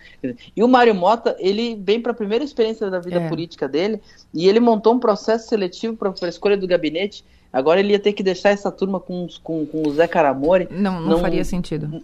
e 0.55 0.63
o 0.63 0.67
Mário 0.67 0.93
Mota, 0.93 1.35
ele 1.39 1.75
vem 1.75 1.99
para 1.99 2.11
a 2.11 2.15
primeira 2.15 2.43
experiência 2.43 2.89
da 2.89 2.99
vida 2.99 3.19
é. 3.19 3.29
política 3.29 3.67
dele 3.67 4.01
e 4.33 4.47
ele 4.47 4.59
montou 4.59 4.93
um 4.93 4.99
processo 4.99 5.49
seletivo 5.49 5.95
para 5.95 6.13
a 6.21 6.29
escolha 6.29 6.55
do 6.55 6.67
gabinete. 6.67 7.25
Agora 7.51 7.79
ele 7.79 7.91
ia 7.91 7.99
ter 7.99 8.13
que 8.13 8.23
deixar 8.23 8.49
essa 8.49 8.71
turma 8.71 8.99
com, 8.99 9.27
com, 9.43 9.65
com 9.65 9.87
o 9.87 9.93
Zé 9.93 10.07
Caramori. 10.07 10.67
Não, 10.71 11.01
não, 11.01 11.09
não 11.09 11.19
faria 11.19 11.43
sentido 11.43 12.03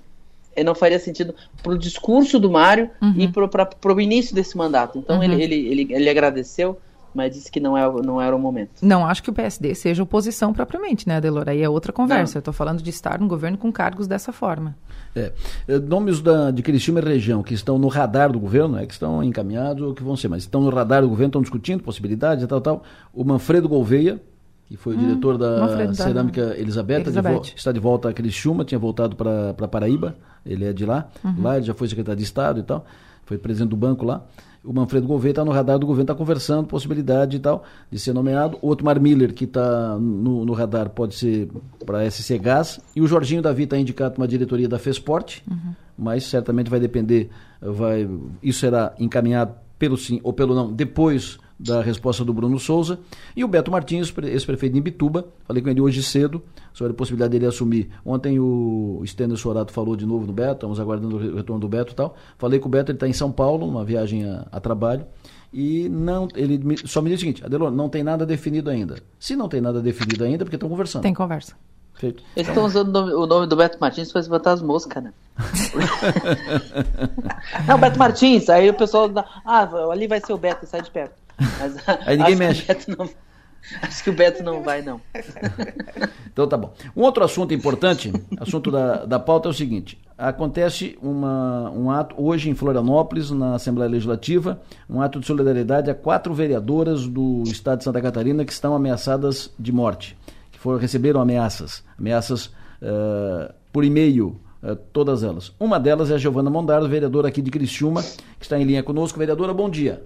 não 0.63 0.75
faria 0.75 0.99
sentido 0.99 1.33
para 1.63 1.71
o 1.71 1.77
discurso 1.77 2.37
do 2.37 2.49
Mário 2.49 2.89
uhum. 3.01 3.13
e 3.17 3.27
para 3.29 3.95
o 3.95 4.01
início 4.01 4.35
desse 4.35 4.57
mandato. 4.57 4.99
Então 4.99 5.17
uhum. 5.17 5.23
ele, 5.23 5.41
ele, 5.41 5.55
ele, 5.55 5.93
ele 5.93 6.09
agradeceu 6.09 6.77
mas 7.13 7.33
disse 7.33 7.51
que 7.51 7.59
não, 7.59 7.77
é, 7.77 8.01
não 8.01 8.21
era 8.21 8.35
o 8.35 8.39
momento. 8.39 8.81
Não 8.81 9.05
acho 9.05 9.23
que 9.23 9.29
o 9.29 9.33
PSD 9.33 9.73
seja 9.75 10.03
oposição 10.03 10.53
propriamente, 10.53 11.07
né, 11.07 11.17
Adelora? 11.17 11.51
Aí 11.51 11.61
é 11.61 11.69
outra 11.69 11.91
conversa. 11.91 12.33
Não. 12.33 12.37
Eu 12.37 12.41
estou 12.41 12.53
falando 12.53 12.81
de 12.81 12.89
estar 12.89 13.19
no 13.19 13.27
governo 13.27 13.57
com 13.57 13.71
cargos 13.71 14.07
dessa 14.07 14.31
forma. 14.31 14.75
É. 15.15 15.31
é. 15.67 15.79
Nomes 15.79 16.21
da, 16.21 16.51
de 16.51 16.61
Criciúma 16.61 16.99
e 16.99 17.03
região 17.03 17.41
que 17.41 17.53
estão 17.53 17.77
no 17.77 17.87
radar 17.87 18.31
do 18.31 18.39
governo, 18.39 18.77
é, 18.77 18.85
que 18.85 18.93
estão 18.93 19.23
encaminhados 19.23 19.81
ou 19.81 19.93
que 19.93 20.03
vão 20.03 20.15
ser, 20.15 20.27
mas 20.27 20.43
estão 20.43 20.61
no 20.61 20.69
radar 20.69 21.01
do 21.01 21.09
governo, 21.09 21.29
estão 21.29 21.41
discutindo 21.41 21.81
possibilidades 21.83 22.43
e 22.43 22.47
tal, 22.47 22.61
tal. 22.61 22.83
O 23.13 23.23
Manfredo 23.23 23.67
Gouveia, 23.67 24.21
que 24.67 24.77
foi 24.77 24.95
hum, 24.95 24.99
diretor 24.99 25.37
da 25.37 25.93
Cerâmica 25.93 26.55
Elizabeth, 26.57 27.01
Elizabeth. 27.01 27.39
De 27.41 27.53
está 27.55 27.71
de 27.71 27.79
volta 27.79 28.09
a 28.09 28.13
Criciúma, 28.13 28.63
tinha 28.63 28.77
voltado 28.77 29.15
para 29.15 29.67
Paraíba, 29.67 30.15
ele 30.45 30.65
é 30.65 30.73
de 30.73 30.85
lá. 30.85 31.07
Uhum. 31.23 31.41
Lá 31.41 31.57
ele 31.57 31.65
já 31.65 31.73
foi 31.73 31.87
secretário 31.87 32.17
de 32.17 32.23
Estado 32.23 32.59
e 32.59 32.63
tal, 32.63 32.85
foi 33.25 33.37
presidente 33.37 33.69
do 33.69 33.75
banco 33.75 34.05
lá 34.05 34.23
o 34.63 34.73
Manfredo 34.73 35.07
Gouveia 35.07 35.31
está 35.31 35.45
no 35.45 35.51
radar 35.51 35.79
do 35.79 35.85
governo, 35.85 36.03
está 36.03 36.15
conversando, 36.15 36.67
possibilidade 36.67 37.37
e 37.37 37.39
tal, 37.39 37.63
de 37.89 37.97
ser 37.97 38.13
nomeado. 38.13 38.57
O 38.61 38.69
Otmar 38.69 38.99
Miller, 38.99 39.33
que 39.33 39.45
está 39.45 39.97
no, 39.97 40.45
no, 40.45 40.53
radar, 40.53 40.89
pode 40.89 41.15
ser 41.15 41.49
para 41.85 42.09
SC 42.09 42.37
Gás. 42.37 42.79
E 42.95 43.01
o 43.01 43.07
Jorginho 43.07 43.41
Davi 43.41 43.63
está 43.63 43.77
indicado 43.77 44.15
para 44.15 44.21
uma 44.21 44.27
diretoria 44.27 44.67
da 44.67 44.77
FESPORT, 44.77 45.41
uhum. 45.49 45.73
mas 45.97 46.25
certamente 46.25 46.69
vai 46.69 46.79
depender, 46.79 47.29
vai, 47.61 48.09
isso 48.43 48.59
será 48.59 48.93
encaminhado 48.99 49.53
pelo 49.77 49.97
sim 49.97 50.19
ou 50.23 50.33
pelo 50.33 50.53
não, 50.53 50.71
depois 50.73 51.39
da 51.59 51.81
resposta 51.81 52.23
do 52.23 52.33
Bruno 52.33 52.57
Souza. 52.57 52.99
E 53.35 53.43
o 53.43 53.47
Beto 53.47 53.69
Martins, 53.69 54.13
ex-prefeito 54.23 54.73
de 54.73 54.79
Imbituba, 54.79 55.27
falei 55.43 55.61
com 55.61 55.69
ele 55.69 55.81
hoje 55.81 56.01
cedo 56.01 56.41
sobre 56.71 56.93
a 56.93 56.95
possibilidade 56.95 57.31
dele 57.31 57.45
assumir. 57.45 57.89
Ontem 58.05 58.39
o 58.39 59.01
Stênio 59.05 59.35
Sorato 59.35 59.73
falou 59.73 59.95
de 59.95 60.05
novo 60.05 60.25
do 60.25 60.31
Beto, 60.31 60.53
estamos 60.53 60.79
aguardando 60.79 61.17
o 61.17 61.35
retorno 61.35 61.59
do 61.59 61.67
Beto 61.67 61.91
e 61.91 61.95
tal. 61.95 62.15
Falei 62.37 62.59
com 62.59 62.69
o 62.69 62.71
Beto, 62.71 62.91
ele 62.91 62.95
está 62.95 63.07
em 63.07 63.13
São 63.13 63.31
Paulo, 63.31 63.67
numa 63.67 63.83
viagem 63.83 64.23
a, 64.23 64.47
a, 64.49 64.59
trabalho. 64.61 65.05
E 65.51 65.89
não, 65.89 66.27
ele 66.35 66.59
me, 66.59 66.77
só 66.77 67.01
me 67.01 67.09
disse 67.09 67.23
o 67.23 67.25
seguinte, 67.25 67.45
Adelor, 67.45 67.71
não 67.71 67.89
tem 67.89 68.03
nada 68.03 68.25
definido 68.25 68.69
ainda. 68.69 68.95
Se 69.19 69.35
não 69.35 69.49
tem 69.49 69.59
nada 69.59 69.81
definido 69.81 70.23
ainda, 70.23 70.43
é 70.43 70.45
porque 70.45 70.55
estão 70.55 70.69
conversando. 70.69 71.01
Tem 71.01 71.13
conversa. 71.13 71.55
Feito. 71.95 72.23
Eles 72.33 72.47
estão 72.47 72.63
usando 72.63 72.87
o 72.87 72.91
nome, 72.91 73.13
o 73.13 73.25
nome, 73.25 73.47
do 73.47 73.57
Beto 73.57 73.77
Martins 73.81 74.09
para 74.09 74.21
botar 74.21 74.53
as 74.53 74.61
moscas, 74.61 75.03
né? 75.03 75.11
não, 77.67 77.77
Beto 77.77 77.99
Martins, 77.99 78.49
aí 78.49 78.69
o 78.69 78.73
pessoal 78.73 79.11
ah, 79.43 79.69
ali 79.91 80.07
vai 80.07 80.21
ser 80.21 80.31
o 80.31 80.37
Beto, 80.37 80.65
sai 80.65 80.81
de 80.81 80.89
perto. 80.89 81.18
Mas, 81.59 81.75
aí 82.05 82.17
ninguém 82.17 82.35
mexe. 82.35 82.65
Não, 82.87 83.09
acho 83.81 84.03
que 84.03 84.09
o 84.09 84.13
Beto 84.13 84.43
não 84.43 84.61
vai, 84.61 84.81
não. 84.81 84.99
então 86.31 86.47
tá 86.47 86.57
bom. 86.57 86.73
Um 86.95 87.01
outro 87.01 87.23
assunto 87.23 87.53
importante, 87.53 88.11
assunto 88.39 88.71
da, 88.71 89.05
da 89.05 89.19
pauta 89.19 89.49
é 89.49 89.51
o 89.51 89.53
seguinte: 89.53 89.99
acontece 90.17 90.97
uma, 91.01 91.71
um 91.71 91.91
ato 91.91 92.15
hoje 92.17 92.49
em 92.49 92.55
Florianópolis, 92.55 93.31
na 93.31 93.55
Assembleia 93.55 93.89
Legislativa, 93.89 94.61
um 94.89 95.01
ato 95.01 95.19
de 95.19 95.25
solidariedade 95.25 95.89
a 95.89 95.95
quatro 95.95 96.33
vereadoras 96.33 97.07
do 97.07 97.43
estado 97.45 97.79
de 97.79 97.83
Santa 97.83 98.01
Catarina 98.01 98.45
que 98.45 98.51
estão 98.51 98.75
ameaçadas 98.75 99.51
de 99.57 99.71
morte 99.71 100.17
foram, 100.59 100.77
receberam 100.77 101.21
ameaças, 101.21 101.83
ameaças 101.97 102.47
uh, 102.81 103.51
por 103.71 103.83
e-mail, 103.83 104.39
uh, 104.61 104.75
todas 104.75 105.23
elas. 105.23 105.53
Uma 105.59 105.79
delas 105.79 106.11
é 106.11 106.15
a 106.15 106.17
Giovana 106.17 106.49
Mondardo, 106.49 106.87
vereadora 106.87 107.29
aqui 107.29 107.41
de 107.41 107.49
Criciúma, 107.49 108.03
que 108.37 108.45
está 108.45 108.59
em 108.59 108.65
linha 108.65 108.83
conosco. 108.83 109.17
Vereadora, 109.17 109.53
bom 109.53 109.69
dia. 109.69 110.03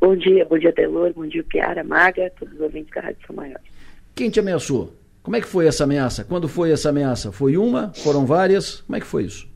Bom 0.00 0.16
dia, 0.16 0.44
bom 0.44 0.58
dia, 0.58 0.72
Telor, 0.72 1.12
bom 1.14 1.26
dia, 1.26 1.42
Piara, 1.44 1.82
Maga, 1.82 2.30
todos 2.38 2.54
os 2.54 2.60
ouvintes 2.60 2.94
da 2.94 3.00
Rádio 3.00 3.26
São 3.26 3.36
Maior. 3.36 3.60
Quem 4.14 4.30
te 4.30 4.40
ameaçou? 4.40 4.92
Como 5.22 5.36
é 5.36 5.40
que 5.40 5.46
foi 5.46 5.66
essa 5.66 5.84
ameaça? 5.84 6.24
Quando 6.24 6.48
foi 6.48 6.70
essa 6.70 6.90
ameaça? 6.90 7.32
Foi 7.32 7.56
uma? 7.56 7.92
Foram 7.94 8.24
várias? 8.24 8.82
Como 8.82 8.96
é 8.96 9.00
que 9.00 9.06
foi 9.06 9.24
isso? 9.24 9.48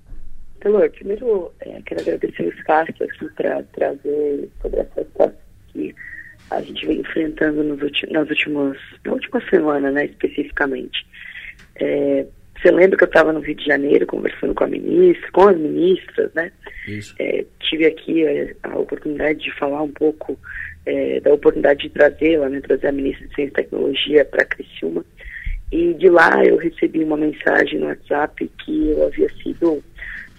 Telor, 0.60 0.90
primeiro 0.90 1.52
é, 1.60 1.80
quero 1.82 2.00
agradecer 2.00 2.48
o 2.48 2.64
Castro 2.64 3.04
aqui 3.04 3.28
para 3.34 3.62
trazer 3.74 4.50
sobre 4.60 4.80
essa 4.80 5.04
situação 5.04 5.40
aqui 5.68 5.94
a 6.50 6.60
gente 6.62 6.84
vem 6.84 7.00
enfrentando 7.00 7.62
nos 7.62 7.78
nas 8.10 8.28
últimas, 8.28 8.76
na 9.04 9.12
última 9.12 9.40
semana, 9.48 9.90
né, 9.90 10.06
especificamente. 10.06 11.06
É, 11.76 12.26
você 12.60 12.70
lembra 12.70 12.96
que 12.96 13.04
eu 13.04 13.08
estava 13.08 13.32
no 13.32 13.40
Rio 13.40 13.54
de 13.54 13.64
Janeiro 13.64 14.06
conversando 14.06 14.54
com 14.54 14.64
a 14.64 14.68
ministra, 14.68 15.30
com 15.32 15.48
as 15.48 15.56
ministras, 15.56 16.32
né? 16.34 16.52
É, 17.18 17.44
tive 17.60 17.86
aqui 17.86 18.24
a, 18.62 18.70
a, 18.70 18.78
oportunidade 18.78 19.40
de 19.40 19.52
falar 19.52 19.82
um 19.82 19.92
pouco 19.92 20.38
é, 20.84 21.20
da 21.20 21.32
oportunidade 21.32 21.82
de 21.82 21.90
trazê-la, 21.90 22.48
né, 22.48 22.60
trazer 22.60 22.88
a 22.88 22.92
ministra 22.92 23.26
de 23.28 23.34
Ciência 23.34 23.50
e 23.50 23.62
Tecnologia 23.62 24.24
para 24.24 24.44
Criciúma. 24.44 25.04
E 25.72 25.94
de 25.94 26.08
lá 26.08 26.44
eu 26.44 26.56
recebi 26.56 27.02
uma 27.04 27.16
mensagem 27.16 27.78
no 27.78 27.86
WhatsApp 27.86 28.50
que 28.64 28.90
eu 28.90 29.06
havia 29.06 29.28
sido 29.42 29.82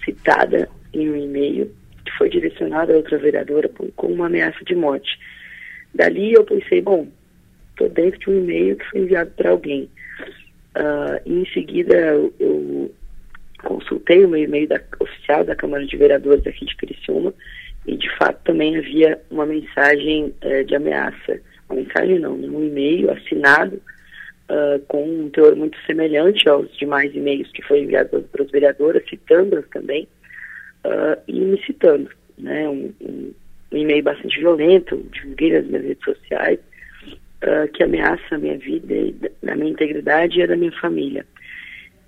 citada 0.04 0.68
em 0.94 1.10
um 1.10 1.16
e-mail 1.16 1.72
que 2.04 2.12
foi 2.18 2.30
direcionado 2.30 2.92
a 2.92 2.98
outra 2.98 3.18
vereadora 3.18 3.70
com 3.96 4.08
uma 4.08 4.28
ameaça 4.28 4.64
de 4.66 4.76
morte. 4.76 5.18
Dali 5.94 6.34
eu 6.34 6.44
pensei, 6.44 6.82
bom, 6.82 7.08
estou 7.72 7.90
dentro 7.90 8.20
de 8.20 8.30
um 8.30 8.44
e-mail 8.44 8.76
que 8.76 8.90
foi 8.90 9.02
enviado 9.02 9.32
para 9.32 9.52
alguém. 9.52 9.90
Uh, 10.76 11.20
em 11.26 11.46
seguida, 11.54 11.96
eu, 12.40 12.92
consultei 13.64 14.26
o 14.26 14.30
meu 14.30 14.44
e-mail 14.44 14.68
da, 14.68 14.82
oficial 15.00 15.44
da 15.44 15.56
Câmara 15.56 15.86
de 15.86 15.98
Vereadores 15.98 16.46
aqui 16.48 16.66
de 16.66 16.76
Criciúma 16.76 17.34
e, 17.86 17.96
de 17.96 18.10
fato, 18.18 18.40
também 18.44 18.78
havia 18.78 19.20
uma 19.30 19.46
mensagem 19.46 20.34
uh, 20.44 20.64
de 20.66 20.76
ameaça. 20.76 21.40
Uma 21.70 21.82
mensagem 21.82 22.20
não, 22.20 22.38
né, 22.38 22.48
um 22.48 22.64
e-mail 22.64 23.12
assinado 23.12 23.82
uh, 24.50 24.80
com 24.88 25.04
um 25.04 25.30
teor 25.30 25.56
muito 25.56 25.78
semelhante 25.86 26.48
aos 26.50 26.76
demais 26.78 27.14
e-mails 27.16 27.52
que 27.52 27.62
foram 27.64 27.82
enviados 27.82 28.24
para 28.32 28.44
as 28.44 28.52
vereadoras, 28.52 29.04
citando-as 29.10 29.68
também 29.70 30.08
uh, 30.86 31.20
e 31.28 31.40
me 31.40 31.62
citando. 31.66 32.10
Né, 32.38 32.68
um, 32.68 32.94
um, 33.02 33.34
um 33.72 33.78
e-mail 33.78 34.04
bastante 34.04 34.40
violento, 34.40 34.98
divulguei 35.12 35.54
nas 35.54 35.66
minhas 35.66 35.84
redes 35.86 36.04
sociais, 36.04 36.60
uh, 37.44 37.72
que 37.74 37.84
ameaça 37.84 38.36
a 38.36 38.38
minha 38.38 38.58
vida, 38.58 38.94
a 39.48 39.56
minha 39.56 39.72
integridade 39.72 40.40
e 40.40 40.44
a 40.44 40.48
da 40.48 40.56
minha 40.56 40.72
família. 40.74 41.26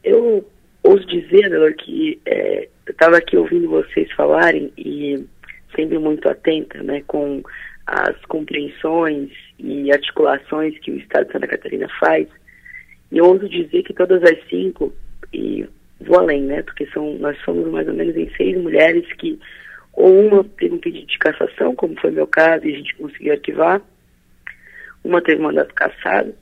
Eu 0.03 0.45
ouso 0.83 1.05
dizer, 1.05 1.49
Delor, 1.49 1.73
que 1.75 2.19
é, 2.25 2.67
eu 2.85 2.91
estava 2.91 3.17
aqui 3.17 3.37
ouvindo 3.37 3.69
vocês 3.69 4.11
falarem 4.11 4.71
e 4.77 5.25
sempre 5.75 5.97
muito 5.97 6.27
atenta 6.29 6.83
né, 6.83 7.03
com 7.07 7.41
as 7.87 8.17
compreensões 8.25 9.31
e 9.57 9.91
articulações 9.91 10.77
que 10.79 10.91
o 10.91 10.97
Estado 10.97 11.27
de 11.27 11.33
Santa 11.33 11.47
Catarina 11.47 11.87
faz. 11.99 12.27
E 13.11 13.17
eu 13.17 13.25
ouso 13.25 13.47
dizer 13.47 13.83
que 13.83 13.93
todas 13.93 14.23
as 14.23 14.37
cinco, 14.49 14.93
e 15.31 15.65
vou 16.01 16.19
além, 16.19 16.43
né, 16.43 16.61
porque 16.63 16.85
são, 16.87 17.13
nós 17.19 17.37
somos 17.43 17.69
mais 17.71 17.87
ou 17.87 17.93
menos 17.93 18.15
em 18.15 18.29
seis 18.35 18.57
mulheres 18.57 19.05
que 19.13 19.39
ou 19.93 20.27
uma 20.27 20.43
teve 20.43 20.73
um 20.73 20.79
pedido 20.79 21.05
de 21.05 21.19
cassação, 21.19 21.75
como 21.75 21.99
foi 21.99 22.09
meu 22.09 22.25
caso, 22.25 22.65
e 22.65 22.73
a 22.73 22.77
gente 22.77 22.95
conseguiu 22.95 23.33
arquivar, 23.33 23.79
uma 25.03 25.21
teve 25.21 25.41
mandato 25.41 25.73
cassado, 25.73 26.33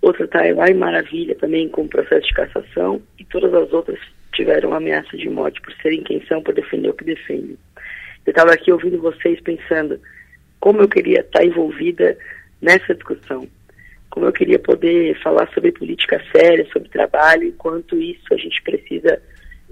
outra 0.00 0.24
está 0.24 0.40
lá 0.54 0.68
em 0.68 0.74
Maravilha 0.74 1.34
também 1.34 1.68
com 1.68 1.88
processo 1.88 2.26
de 2.26 2.34
cassação, 2.34 3.02
e 3.18 3.24
todas 3.24 3.52
as 3.54 3.72
outras 3.72 3.98
tiveram 4.32 4.74
ameaça 4.74 5.16
de 5.16 5.28
morte 5.28 5.60
por 5.60 5.72
serem 5.74 6.02
quem 6.02 6.24
são, 6.26 6.42
por 6.42 6.54
defender 6.54 6.90
o 6.90 6.94
que 6.94 7.04
defendem. 7.04 7.56
Eu 8.26 8.30
estava 8.30 8.52
aqui 8.52 8.72
ouvindo 8.72 9.00
vocês 9.00 9.40
pensando 9.40 10.00
como 10.60 10.80
eu 10.80 10.88
queria 10.88 11.20
estar 11.20 11.44
envolvida 11.44 12.16
nessa 12.60 12.94
discussão, 12.94 13.46
como 14.10 14.26
eu 14.26 14.32
queria 14.32 14.58
poder 14.58 15.18
falar 15.22 15.48
sobre 15.52 15.72
política 15.72 16.22
séria, 16.32 16.66
sobre 16.72 16.88
trabalho, 16.88 17.44
enquanto 17.44 17.96
isso 17.96 18.32
a 18.32 18.36
gente 18.36 18.62
precisa 18.62 19.20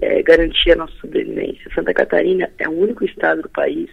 é, 0.01 0.21
garantir 0.21 0.71
a 0.71 0.75
nossa 0.75 0.93
sobrevivência. 0.97 1.71
Santa 1.73 1.93
Catarina 1.93 2.49
é 2.59 2.67
o 2.67 2.73
único 2.73 3.05
estado 3.05 3.41
do 3.41 3.49
país 3.49 3.89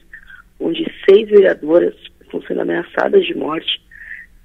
onde 0.58 0.84
seis 1.08 1.28
vereadoras 1.28 1.94
estão 2.20 2.42
sendo 2.42 2.60
ameaçadas 2.60 3.24
de 3.24 3.34
morte 3.34 3.80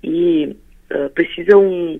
e 0.06 0.56
uh, 0.94 1.10
precisam 1.10 2.00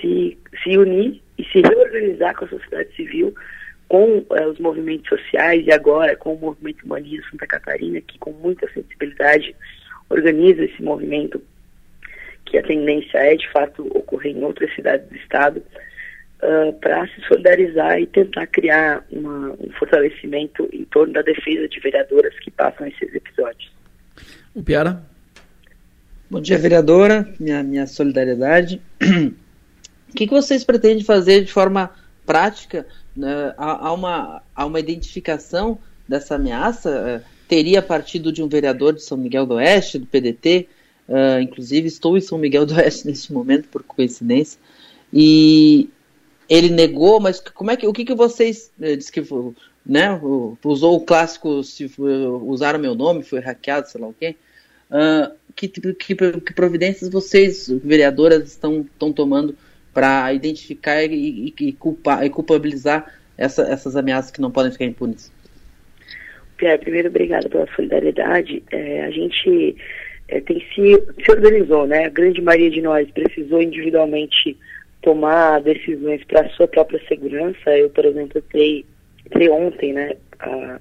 se, 0.00 0.38
se 0.62 0.76
unir 0.76 1.22
e 1.38 1.44
se 1.44 1.62
reorganizar 1.62 2.36
com 2.36 2.44
a 2.44 2.48
sociedade 2.48 2.94
civil, 2.94 3.34
com 3.88 4.18
uh, 4.18 4.50
os 4.50 4.58
movimentos 4.58 5.08
sociais 5.08 5.66
e 5.66 5.72
agora 5.72 6.14
com 6.16 6.34
o 6.34 6.38
movimento 6.38 6.84
Humanismo 6.84 7.24
Santa 7.30 7.46
Catarina, 7.46 8.00
que 8.02 8.18
com 8.18 8.32
muita 8.32 8.70
sensibilidade 8.72 9.56
organiza 10.10 10.64
esse 10.64 10.82
movimento, 10.82 11.42
que 12.44 12.58
a 12.58 12.62
tendência 12.62 13.18
é 13.18 13.34
de 13.34 13.50
fato 13.50 13.86
ocorrer 13.96 14.36
em 14.36 14.44
outras 14.44 14.72
cidades 14.74 15.08
do 15.08 15.16
estado, 15.16 15.62
uh, 16.42 16.72
para 16.74 17.06
se 17.08 17.22
solidarizar 17.22 17.98
e 17.98 18.06
tentar 18.06 18.46
criar 18.48 19.02
uma, 19.10 19.52
um 19.52 19.70
fortalecimento 19.78 20.68
em 20.72 20.84
torno 20.84 21.14
da 21.14 21.22
defesa 21.22 21.66
de 21.66 21.80
vereadoras 21.80 22.38
que 22.40 22.50
passam 22.50 22.86
esses 22.86 23.14
episódios. 23.14 23.72
O 24.54 24.62
Piara? 24.62 25.13
Bom 26.30 26.40
dia, 26.40 26.56
vereadora. 26.56 27.28
Minha, 27.38 27.62
minha 27.62 27.86
solidariedade. 27.86 28.80
O 30.08 30.16
que, 30.16 30.26
que 30.26 30.32
vocês 30.32 30.64
pretendem 30.64 31.04
fazer 31.04 31.44
de 31.44 31.52
forma 31.52 31.90
prática? 32.24 32.86
Né? 33.14 33.52
Uma, 33.92 34.42
há 34.54 34.64
uma 34.64 34.80
identificação 34.80 35.76
dessa 36.08 36.36
ameaça? 36.36 37.20
Uh, 37.20 37.28
teria 37.46 37.82
partido 37.82 38.32
de 38.32 38.42
um 38.42 38.48
vereador 38.48 38.94
de 38.94 39.02
São 39.02 39.18
Miguel 39.18 39.44
do 39.44 39.54
Oeste, 39.54 39.98
do 39.98 40.06
PDT? 40.06 40.68
Uh, 41.08 41.40
inclusive, 41.40 41.88
estou 41.88 42.16
em 42.16 42.20
São 42.20 42.38
Miguel 42.38 42.64
do 42.64 42.74
Oeste 42.74 43.06
neste 43.10 43.32
momento, 43.32 43.68
por 43.68 43.82
coincidência. 43.82 44.58
E 45.12 45.90
ele 46.48 46.70
negou, 46.70 47.20
mas 47.20 47.38
como 47.40 47.70
é 47.70 47.76
que 47.76 47.86
o 47.86 47.92
que, 47.92 48.04
que 48.04 48.14
vocês 48.14 48.70
eh, 48.80 48.96
diz 48.96 49.10
que 49.10 49.20
né, 49.84 50.20
usou 50.64 50.96
o 50.96 51.00
clássico 51.00 51.62
se 51.62 51.90
usaram 51.98 52.78
meu 52.78 52.94
nome, 52.94 53.22
foi 53.22 53.40
hackeado, 53.40 53.88
sei 53.88 54.00
lá 54.00 54.08
o 54.08 54.14
quê? 54.14 54.36
Uh, 54.94 55.34
que, 55.56 55.66
que, 55.66 56.14
que, 56.14 56.54
providências 56.54 57.10
vocês, 57.10 57.68
vereadoras, 57.82 58.44
estão, 58.48 58.82
estão 58.82 59.12
tomando 59.12 59.56
para 59.92 60.32
identificar 60.32 61.02
e, 61.02 61.52
e, 61.58 61.72
culpar, 61.72 62.24
e 62.24 62.30
culpabilizar 62.30 63.12
essa, 63.36 63.62
essas 63.62 63.96
ameaças 63.96 64.30
que 64.30 64.40
não 64.40 64.52
podem 64.52 64.70
ficar 64.70 64.84
impunes? 64.84 65.32
Pierre, 66.56 66.78
primeiro, 66.78 67.08
obrigada 67.08 67.48
pela 67.48 67.66
solidariedade. 67.74 68.62
É, 68.70 69.04
a 69.04 69.10
gente 69.10 69.76
é, 70.28 70.40
tem 70.40 70.60
se, 70.74 71.24
se 71.24 71.30
organizou, 71.30 71.86
né? 71.86 72.04
A 72.04 72.10
grande 72.10 72.40
maioria 72.40 72.70
de 72.70 72.80
nós 72.80 73.10
precisou 73.10 73.60
individualmente 73.60 74.56
tomar 75.02 75.60
decisões 75.60 76.22
para 76.24 76.42
a 76.42 76.50
sua 76.50 76.68
própria 76.68 77.00
segurança. 77.08 77.76
Eu, 77.76 77.90
por 77.90 78.04
exemplo, 78.04 78.38
entrei, 78.38 78.84
entrei 79.26 79.48
ontem, 79.48 79.92
né, 79.92 80.16
a, 80.38 80.80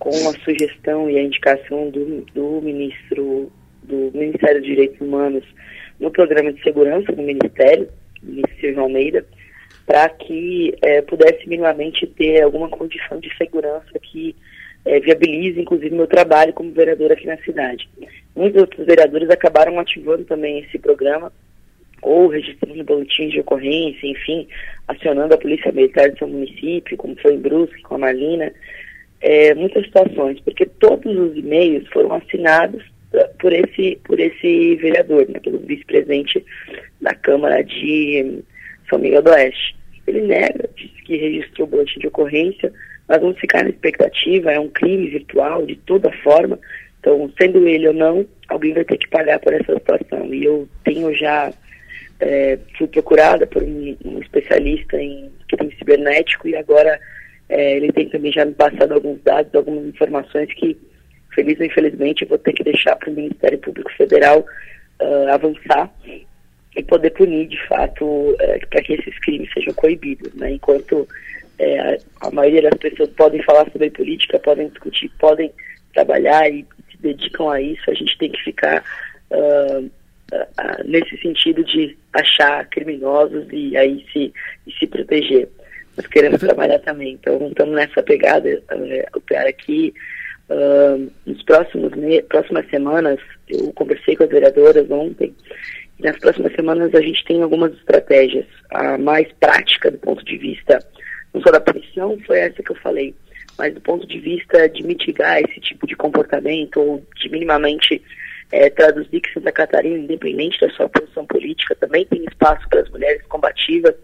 com 0.00 0.08
a 0.08 0.32
sugestão 0.44 1.08
e 1.08 1.18
a 1.18 1.22
indicação 1.22 1.90
do, 1.90 2.24
do 2.34 2.60
ministro 2.62 3.52
do 3.82 4.10
Ministério 4.14 4.60
dos 4.60 4.68
Direitos 4.68 5.00
Humanos 5.00 5.44
no 6.00 6.10
programa 6.10 6.52
de 6.52 6.62
segurança 6.62 7.12
do 7.12 7.22
Ministério, 7.22 7.88
ministro 8.22 8.60
Silvio 8.60 8.80
Almeida, 8.80 9.24
para 9.86 10.08
que 10.08 10.74
é, 10.82 11.02
pudesse 11.02 11.46
minimamente 11.48 12.06
ter 12.06 12.42
alguma 12.42 12.68
condição 12.68 13.20
de 13.20 13.34
segurança 13.36 13.98
que 14.00 14.34
é, 14.84 14.98
viabilize, 15.00 15.60
inclusive, 15.60 15.94
meu 15.94 16.06
trabalho 16.06 16.54
como 16.54 16.72
vereador 16.72 17.12
aqui 17.12 17.26
na 17.26 17.36
cidade. 17.38 17.88
Muitos 18.34 18.62
outros 18.62 18.86
vereadores 18.86 19.28
acabaram 19.28 19.78
ativando 19.78 20.24
também 20.24 20.60
esse 20.60 20.78
programa 20.78 21.30
ou 22.00 22.28
registrando 22.28 22.82
boletins 22.84 23.32
de 23.32 23.40
ocorrência, 23.40 24.06
enfim, 24.06 24.48
acionando 24.88 25.34
a 25.34 25.38
Polícia 25.38 25.70
Militar 25.70 26.10
do 26.10 26.18
seu 26.18 26.28
município, 26.28 26.96
como 26.96 27.14
foi 27.20 27.34
em 27.34 27.40
Brusque, 27.40 27.82
com 27.82 27.96
a 27.96 27.98
Marlina, 27.98 28.50
é, 29.20 29.54
muitas 29.54 29.84
situações, 29.84 30.40
porque 30.40 30.66
todos 30.66 31.16
os 31.16 31.36
e-mails 31.36 31.86
foram 31.88 32.12
assinados 32.14 32.82
por 33.38 33.52
esse, 33.52 33.98
por 34.04 34.18
esse 34.20 34.76
vereador, 34.76 35.28
né, 35.28 35.40
pelo 35.40 35.58
vice-presidente 35.58 36.44
da 37.00 37.14
Câmara 37.14 37.62
de 37.62 38.42
São 38.88 38.98
Miguel 38.98 39.22
do 39.22 39.30
Oeste. 39.30 39.76
Ele 40.06 40.22
nega, 40.22 40.68
diz 40.76 40.90
que 41.04 41.16
registrou 41.16 41.66
o 41.66 41.70
boletim 41.70 41.98
de 41.98 42.06
ocorrência, 42.06 42.72
mas 43.08 43.20
vamos 43.20 43.38
ficar 43.38 43.64
na 43.64 43.70
expectativa, 43.70 44.52
é 44.52 44.60
um 44.60 44.68
crime 44.68 45.08
virtual 45.08 45.66
de 45.66 45.76
toda 45.76 46.12
forma, 46.22 46.58
então, 47.00 47.32
sendo 47.40 47.66
ele 47.66 47.88
ou 47.88 47.94
não, 47.94 48.26
alguém 48.48 48.74
vai 48.74 48.84
ter 48.84 48.98
que 48.98 49.08
pagar 49.08 49.38
por 49.40 49.54
essa 49.54 49.72
situação. 49.74 50.32
E 50.32 50.44
eu 50.44 50.68
tenho 50.84 51.14
já 51.14 51.50
é, 52.20 52.58
fui 52.76 52.86
procurada 52.86 53.46
por 53.46 53.62
um, 53.62 53.96
um, 54.04 54.20
especialista 54.20 55.00
em 55.00 55.30
crime 55.48 55.74
cibernético 55.76 56.46
e 56.46 56.54
agora 56.54 57.00
é, 57.50 57.76
ele 57.76 57.92
tem 57.92 58.08
também 58.08 58.32
já 58.32 58.44
me 58.44 58.54
passado 58.54 58.94
alguns 58.94 59.20
dados, 59.22 59.52
algumas 59.54 59.84
informações 59.84 60.52
que, 60.54 60.76
feliz 61.34 61.58
ou 61.58 61.66
infelizmente, 61.66 62.22
eu 62.22 62.28
vou 62.28 62.38
ter 62.38 62.52
que 62.52 62.62
deixar 62.62 62.94
para 62.94 63.10
o 63.10 63.12
Ministério 63.12 63.58
Público 63.58 63.92
Federal 63.94 64.46
uh, 65.02 65.28
avançar 65.32 65.92
e 66.76 66.82
poder 66.84 67.10
punir, 67.10 67.48
de 67.48 67.66
fato, 67.66 68.04
uh, 68.04 68.68
para 68.70 68.82
que 68.82 68.92
esses 68.92 69.18
crimes 69.18 69.52
sejam 69.52 69.74
coibidos. 69.74 70.32
Né? 70.34 70.52
Enquanto 70.52 71.08
é, 71.58 71.98
a 72.20 72.30
maioria 72.30 72.62
das 72.62 72.78
pessoas 72.78 73.10
podem 73.10 73.42
falar 73.42 73.70
sobre 73.70 73.90
política, 73.90 74.38
podem 74.38 74.68
discutir, 74.68 75.10
podem 75.18 75.52
trabalhar 75.92 76.48
e 76.48 76.64
se 76.90 76.96
dedicam 77.00 77.50
a 77.50 77.60
isso, 77.60 77.90
a 77.90 77.94
gente 77.94 78.16
tem 78.16 78.30
que 78.30 78.42
ficar 78.42 78.82
uh, 79.30 79.84
uh, 79.84 80.84
nesse 80.84 81.18
sentido 81.18 81.64
de 81.64 81.96
achar 82.12 82.64
criminosos 82.68 83.44
e 83.50 83.76
aí 83.76 84.06
se, 84.12 84.32
e 84.66 84.72
se 84.72 84.86
proteger. 84.86 85.48
Nós 86.00 86.06
queremos 86.06 86.40
trabalhar 86.40 86.78
também, 86.78 87.12
então 87.12 87.48
estamos 87.48 87.74
nessa 87.74 88.02
pegada, 88.02 88.48
uh, 88.72 89.18
o 89.18 89.20
PR 89.20 89.46
aqui, 89.46 89.92
uh, 90.48 91.12
nos 91.26 91.42
próximos 91.42 91.92
próximas 92.26 92.66
semanas, 92.70 93.20
eu 93.46 93.70
conversei 93.74 94.16
com 94.16 94.24
as 94.24 94.30
vereadoras 94.30 94.90
ontem. 94.90 95.34
E 95.98 96.02
nas 96.02 96.18
próximas 96.18 96.54
semanas 96.54 96.94
a 96.94 97.02
gente 97.02 97.22
tem 97.26 97.42
algumas 97.42 97.74
estratégias. 97.74 98.46
A 98.70 98.96
mais 98.96 99.30
prática 99.40 99.90
do 99.90 99.98
ponto 99.98 100.24
de 100.24 100.38
vista 100.38 100.78
não 101.34 101.42
só 101.42 101.50
da 101.50 101.60
punição, 101.60 102.18
foi 102.26 102.38
essa 102.38 102.62
que 102.62 102.72
eu 102.72 102.76
falei, 102.76 103.14
mas 103.58 103.74
do 103.74 103.80
ponto 103.82 104.06
de 104.06 104.18
vista 104.18 104.70
de 104.70 104.82
mitigar 104.82 105.38
esse 105.42 105.60
tipo 105.60 105.86
de 105.86 105.94
comportamento 105.94 106.80
ou 106.80 107.06
de 107.16 107.28
minimamente 107.28 108.02
é, 108.50 108.70
traduzir 108.70 109.20
que 109.20 109.34
Santa 109.34 109.52
Catarina, 109.52 109.98
independente 109.98 110.58
da 110.60 110.70
sua 110.70 110.88
posição 110.88 111.26
política, 111.26 111.76
também 111.76 112.06
tem 112.06 112.24
espaço 112.24 112.66
para 112.70 112.80
as 112.80 112.88
mulheres 112.88 113.22
combativas 113.26 113.94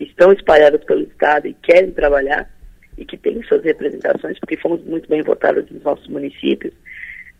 que 0.00 0.04
estão 0.04 0.32
espalhadas 0.32 0.82
pelo 0.84 1.02
Estado 1.02 1.46
e 1.46 1.52
querem 1.52 1.90
trabalhar 1.90 2.48
e 2.96 3.04
que 3.04 3.18
têm 3.18 3.42
suas 3.42 3.62
representações, 3.62 4.38
porque 4.38 4.56
fomos 4.56 4.82
muito 4.84 5.06
bem 5.10 5.20
votadas 5.20 5.68
nos 5.70 5.82
nossos 5.82 6.08
municípios, 6.08 6.72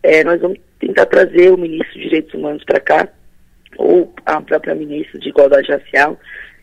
é, 0.03 0.23
nós 0.23 0.39
vamos 0.39 0.59
tentar 0.79 1.07
trazer 1.07 1.51
o 1.51 1.57
ministro 1.57 1.93
de 1.93 2.03
Direitos 2.03 2.33
Humanos 2.35 2.63
para 2.63 2.79
cá, 2.79 3.09
ou 3.77 4.13
a 4.27 4.39
própria 4.41 4.75
ministra 4.75 5.19
de 5.19 5.29
Igualdade 5.29 5.71
Racial, 5.71 6.19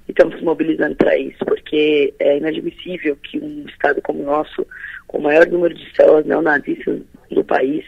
e 0.06 0.12
estamos 0.12 0.34
nos 0.34 0.44
mobilizando 0.44 0.94
para 0.94 1.18
isso, 1.18 1.44
porque 1.44 2.14
é 2.20 2.38
inadmissível 2.38 3.16
que 3.16 3.38
um 3.38 3.64
Estado 3.68 4.00
como 4.00 4.22
o 4.22 4.26
nosso, 4.26 4.64
com 5.08 5.18
o 5.18 5.22
maior 5.22 5.48
número 5.48 5.74
de 5.74 5.92
células 5.96 6.24
neonazistas 6.26 7.00
do 7.28 7.42
país, 7.42 7.84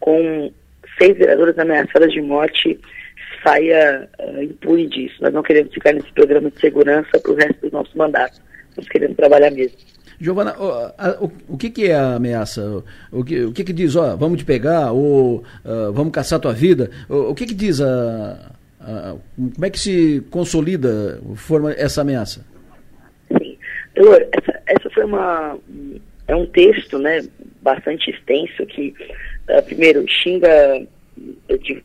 com 0.00 0.50
seis 0.98 1.18
vereadoras 1.18 1.58
ameaçadas 1.58 2.12
de 2.12 2.22
morte, 2.22 2.80
saia 3.42 4.08
uh, 4.20 4.42
impune 4.42 4.88
disso. 4.88 5.16
Nós 5.20 5.32
não 5.32 5.42
queremos 5.42 5.72
ficar 5.72 5.92
nesse 5.92 6.12
programa 6.12 6.50
de 6.50 6.60
segurança 6.60 7.18
para 7.20 7.32
o 7.32 7.34
resto 7.34 7.68
do 7.68 7.72
nosso 7.72 7.96
mandato. 7.96 8.40
Nós 8.76 8.88
queremos 8.88 9.16
trabalhar 9.16 9.50
mesmo. 9.50 9.76
Giovana, 10.22 10.54
o, 10.56 11.24
o, 11.24 11.32
o, 11.48 11.58
que, 11.58 11.68
que 11.68 11.86
é 11.86 11.94
a 11.94 12.14
ameaça? 12.14 12.84
O 13.10 13.24
que, 13.24 13.44
o 13.44 13.52
que, 13.52 13.64
que 13.64 13.72
diz, 13.72 13.96
ó, 13.96 14.16
vamos 14.16 14.38
te 14.38 14.44
pegar, 14.44 14.92
ou 14.92 15.38
uh, 15.64 15.92
vamos 15.92 16.12
caçar 16.12 16.38
tua 16.38 16.52
vida? 16.52 16.90
O, 17.08 17.30
o 17.30 17.34
que, 17.34 17.44
que 17.44 17.54
diz 17.54 17.80
a, 17.80 18.52
a, 18.80 19.16
Como 19.36 19.64
é 19.64 19.68
que 19.68 19.80
se 19.80 20.22
consolida, 20.30 21.20
forma 21.34 21.72
essa 21.72 22.02
ameaça? 22.02 22.46
Sim. 23.36 23.58
Doutor, 23.96 24.28
essa, 24.30 24.62
essa 24.66 24.90
foi 24.90 25.04
uma. 25.04 25.58
É 26.28 26.36
um 26.36 26.46
texto, 26.46 27.00
né, 27.00 27.20
bastante 27.60 28.10
extenso 28.12 28.64
que, 28.66 28.94
uh, 29.50 29.62
primeiro, 29.64 30.04
xinga. 30.08 30.86
De, 31.48 31.82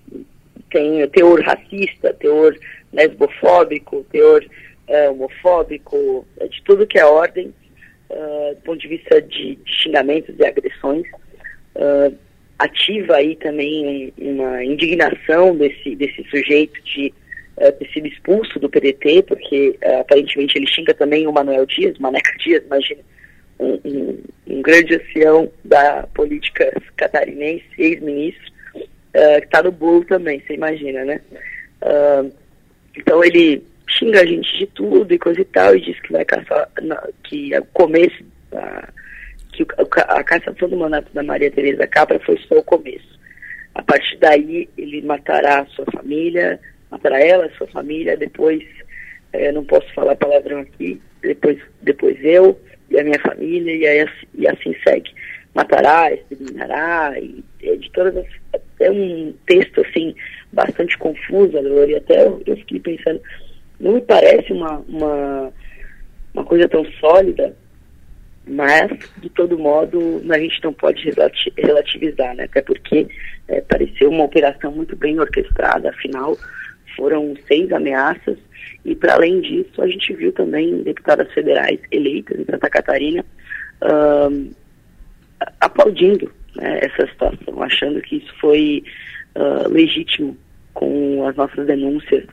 tem 0.71 1.07
teor 1.09 1.41
racista, 1.41 2.13
teor 2.13 2.57
lesbofóbico, 2.93 4.05
teor 4.11 4.43
uh, 4.43 5.11
homofóbico, 5.11 6.25
de 6.49 6.61
tudo 6.63 6.87
que 6.87 6.99
é 6.99 7.05
ordem 7.05 7.53
uh, 8.09 8.55
do 8.55 8.61
ponto 8.61 8.79
de 8.79 8.87
vista 8.87 9.21
de, 9.21 9.55
de 9.55 9.71
xingamentos 9.71 10.35
e 10.37 10.45
agressões, 10.45 11.05
uh, 11.75 12.15
ativa 12.59 13.15
aí 13.15 13.35
também 13.35 14.13
uma 14.17 14.63
indignação 14.63 15.55
desse, 15.55 15.95
desse 15.95 16.23
sujeito 16.29 16.81
de 16.83 17.13
uh, 17.57 17.71
ter 17.73 17.89
sido 17.91 18.07
expulso 18.07 18.59
do 18.59 18.69
PDT, 18.69 19.23
porque 19.23 19.77
aparentemente 19.99 20.57
ele 20.57 20.67
xinga 20.67 20.93
também 20.93 21.27
o 21.27 21.31
Manuel 21.31 21.65
Dias, 21.65 21.97
Maneca 21.99 22.31
Dias, 22.39 22.63
imagina, 22.65 23.01
um, 23.59 23.79
um, 23.85 24.23
um 24.47 24.61
grande 24.61 24.95
ancião 24.95 25.51
da 25.63 26.07
política 26.13 26.71
catarinense, 26.95 27.65
ex-ministro, 27.77 28.56
que 29.39 29.45
está 29.45 29.63
no 29.63 29.71
bolo 29.71 30.03
também, 30.05 30.41
você 30.45 30.53
imagina, 30.53 31.03
né? 31.05 31.21
então 32.95 33.23
ele 33.23 33.63
xinga 33.87 34.21
a 34.21 34.25
gente 34.25 34.57
de 34.57 34.67
tudo 34.67 35.13
e 35.13 35.17
coisa 35.17 35.41
e 35.41 35.45
tal, 35.45 35.75
e 35.75 35.81
diz 35.81 35.99
que 36.01 36.11
vai 36.11 36.25
caçar, 36.25 36.69
que 37.23 37.57
o 37.57 37.65
começo, 37.65 38.23
da, 38.51 38.89
que 39.53 39.65
a 40.07 40.23
cassação 40.23 40.69
do 40.69 40.77
mandato 40.77 41.11
da 41.13 41.23
Maria 41.23 41.51
Tereza 41.51 41.87
Capra 41.87 42.19
foi 42.19 42.37
só 42.47 42.55
o 42.55 42.63
começo. 42.63 43.17
A 43.73 43.81
partir 43.81 44.17
daí, 44.17 44.67
ele 44.77 45.01
matará 45.03 45.61
a 45.61 45.65
sua 45.67 45.85
família, 45.85 46.59
matará 46.91 47.19
ela, 47.19 47.45
a 47.45 47.51
sua 47.51 47.67
família, 47.67 48.17
depois, 48.17 48.63
é, 49.33 49.51
não 49.51 49.63
posso 49.63 49.91
falar 49.93 50.15
palavrão 50.15 50.59
aqui, 50.59 51.01
depois, 51.21 51.59
depois 51.81 52.17
eu 52.23 52.59
e 52.89 52.99
a 52.99 53.03
minha 53.03 53.19
família, 53.19 53.75
e, 53.75 53.87
aí, 53.87 54.09
e 54.33 54.47
assim 54.47 54.75
segue. 54.83 55.11
Matará, 55.53 56.11
exterminará, 56.11 57.13
e, 57.19 57.43
de 57.59 57.91
todas 57.91 58.17
as, 58.17 58.25
é 58.79 58.91
um 58.91 59.33
texto, 59.45 59.81
assim, 59.81 60.15
bastante 60.51 60.97
confuso, 60.97 61.57
e 61.57 61.95
até 61.95 62.25
eu, 62.25 62.41
eu 62.45 62.57
fiquei 62.57 62.79
pensando, 62.79 63.21
não 63.79 63.93
me 63.93 64.01
parece 64.01 64.53
uma, 64.53 64.77
uma, 64.87 65.53
uma 66.33 66.43
coisa 66.43 66.67
tão 66.67 66.85
sólida, 66.93 67.55
mas, 68.45 68.91
de 69.17 69.29
todo 69.29 69.59
modo, 69.59 70.21
a 70.29 70.39
gente 70.39 70.63
não 70.63 70.71
pode 70.71 71.03
relativizar, 71.57 72.33
né? 72.35 72.45
Até 72.45 72.61
porque 72.61 73.07
é, 73.47 73.59
pareceu 73.61 74.09
uma 74.09 74.23
operação 74.23 74.71
muito 74.71 74.95
bem 74.95 75.19
orquestrada, 75.19 75.89
afinal, 75.89 76.37
foram 76.95 77.35
seis 77.47 77.71
ameaças, 77.71 78.37
e 78.85 78.95
para 78.95 79.15
além 79.15 79.41
disso, 79.41 79.81
a 79.81 79.87
gente 79.87 80.13
viu 80.13 80.31
também 80.31 80.81
deputadas 80.83 81.31
federais 81.33 81.79
eleitas 81.91 82.39
em 82.39 82.45
Santa 82.45 82.69
Catarina 82.69 83.25
uh, 83.81 84.55
aplaudindo 85.59 86.31
né, 86.57 86.79
essa 86.81 87.07
situação, 87.07 87.61
achando 87.61 88.01
que 88.01 88.17
isso 88.17 88.33
foi 88.39 88.83
uh, 89.35 89.69
legítimo 89.71 90.37
com 90.73 91.25
as 91.27 91.35
nossas 91.35 91.65
denúncias 91.65 92.23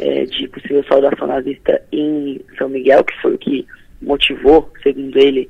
é, 0.00 0.24
de 0.24 0.48
possível 0.48 0.84
saudação 0.88 1.28
nazista 1.28 1.80
em 1.92 2.40
São 2.58 2.68
Miguel, 2.68 3.04
que 3.04 3.14
foi 3.20 3.34
o 3.34 3.38
que 3.38 3.66
motivou, 4.02 4.72
segundo 4.82 5.16
ele, 5.16 5.48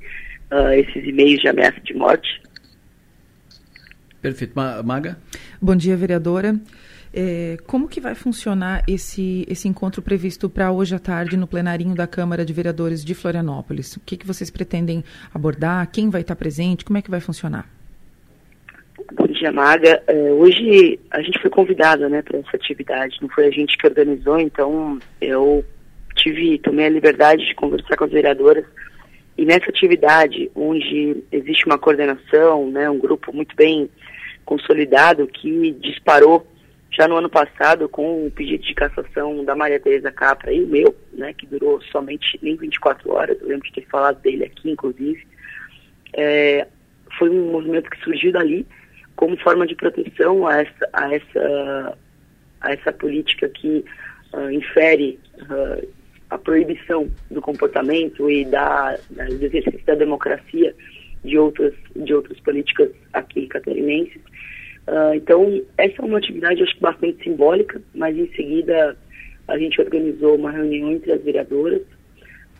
uh, 0.50 0.70
esses 0.72 1.06
e-mails 1.06 1.40
de 1.40 1.48
ameaça 1.48 1.80
de 1.80 1.94
morte. 1.94 2.42
Perfeito. 4.20 4.52
Maga? 4.84 5.18
Bom 5.60 5.76
dia, 5.76 5.96
vereadora. 5.96 6.58
É, 7.16 7.56
como 7.66 7.86
que 7.86 8.00
vai 8.00 8.14
funcionar 8.14 8.82
esse, 8.88 9.46
esse 9.48 9.68
encontro 9.68 10.02
previsto 10.02 10.50
para 10.50 10.72
hoje 10.72 10.96
à 10.96 10.98
tarde 10.98 11.36
no 11.36 11.46
plenarinho 11.46 11.94
da 11.94 12.06
Câmara 12.06 12.44
de 12.44 12.52
Vereadores 12.52 13.04
de 13.04 13.14
Florianópolis? 13.14 13.96
O 13.96 14.00
que, 14.00 14.16
que 14.16 14.26
vocês 14.26 14.50
pretendem 14.50 15.04
abordar? 15.32 15.88
Quem 15.92 16.10
vai 16.10 16.22
estar 16.22 16.34
presente? 16.34 16.84
Como 16.84 16.98
é 16.98 17.02
que 17.02 17.10
vai 17.10 17.20
funcionar? 17.20 17.70
Dia, 19.44 19.52
Maga. 19.52 20.02
É, 20.06 20.32
hoje 20.32 20.98
a 21.10 21.20
gente 21.20 21.38
foi 21.38 21.50
convidada 21.50 22.08
né, 22.08 22.22
para 22.22 22.38
essa 22.38 22.56
atividade, 22.56 23.18
não 23.20 23.28
foi 23.28 23.46
a 23.46 23.50
gente 23.50 23.76
que 23.76 23.86
organizou, 23.86 24.40
então 24.40 24.98
eu 25.20 25.62
tive, 26.16 26.58
tomei 26.60 26.86
a 26.86 26.88
liberdade 26.88 27.44
de 27.44 27.54
conversar 27.54 27.94
com 27.94 28.04
as 28.04 28.10
vereadoras 28.10 28.64
e 29.36 29.44
nessa 29.44 29.68
atividade, 29.68 30.50
onde 30.54 31.22
existe 31.30 31.66
uma 31.66 31.76
coordenação, 31.76 32.70
né, 32.70 32.88
um 32.88 32.98
grupo 32.98 33.34
muito 33.34 33.54
bem 33.54 33.90
consolidado 34.46 35.26
que 35.26 35.72
disparou 35.72 36.46
já 36.90 37.06
no 37.06 37.16
ano 37.16 37.28
passado 37.28 37.86
com 37.86 38.26
o 38.26 38.30
pedido 38.30 38.64
de 38.64 38.72
cassação 38.72 39.44
da 39.44 39.54
Maria 39.54 39.78
Tereza 39.78 40.10
Capra 40.10 40.54
e 40.54 40.64
o 40.64 40.68
meu, 40.68 40.96
né, 41.12 41.34
que 41.34 41.44
durou 41.44 41.82
somente 41.92 42.38
nem 42.40 42.56
24 42.56 43.12
horas, 43.12 43.38
eu 43.42 43.48
lembro 43.48 43.66
de 43.66 43.74
ter 43.74 43.86
falado 43.88 44.22
dele 44.22 44.44
aqui, 44.44 44.70
inclusive, 44.70 45.22
é, 46.14 46.66
foi 47.18 47.28
um 47.28 47.52
movimento 47.52 47.90
que 47.90 48.02
surgiu 48.02 48.32
dali 48.32 48.66
como 49.16 49.36
forma 49.38 49.66
de 49.66 49.74
proteção 49.74 50.46
a 50.46 50.60
essa, 50.60 50.88
a 50.92 51.14
essa, 51.14 51.98
a 52.60 52.72
essa 52.72 52.92
política 52.92 53.48
que 53.48 53.84
uh, 54.32 54.50
infere 54.50 55.18
uh, 55.42 55.86
a 56.30 56.38
proibição 56.38 57.08
do 57.30 57.40
comportamento 57.40 58.30
e 58.30 58.44
da, 58.44 58.98
da, 59.10 59.24
do 59.26 59.44
exercício 59.44 59.84
da 59.86 59.94
democracia 59.94 60.74
de 61.24 61.38
outras, 61.38 61.72
de 61.94 62.14
outras 62.14 62.38
políticas 62.40 62.90
aqui 63.12 63.46
catarinenses. 63.46 64.20
Uh, 64.86 65.14
então, 65.14 65.62
essa 65.78 66.02
é 66.02 66.04
uma 66.04 66.18
atividade, 66.18 66.62
acho 66.62 66.74
que 66.74 66.80
bastante 66.80 67.22
simbólica, 67.24 67.80
mas 67.94 68.16
em 68.16 68.26
seguida 68.34 68.96
a 69.46 69.58
gente 69.58 69.80
organizou 69.80 70.36
uma 70.36 70.50
reunião 70.50 70.90
entre 70.90 71.12
as 71.12 71.22
vereadoras. 71.22 71.82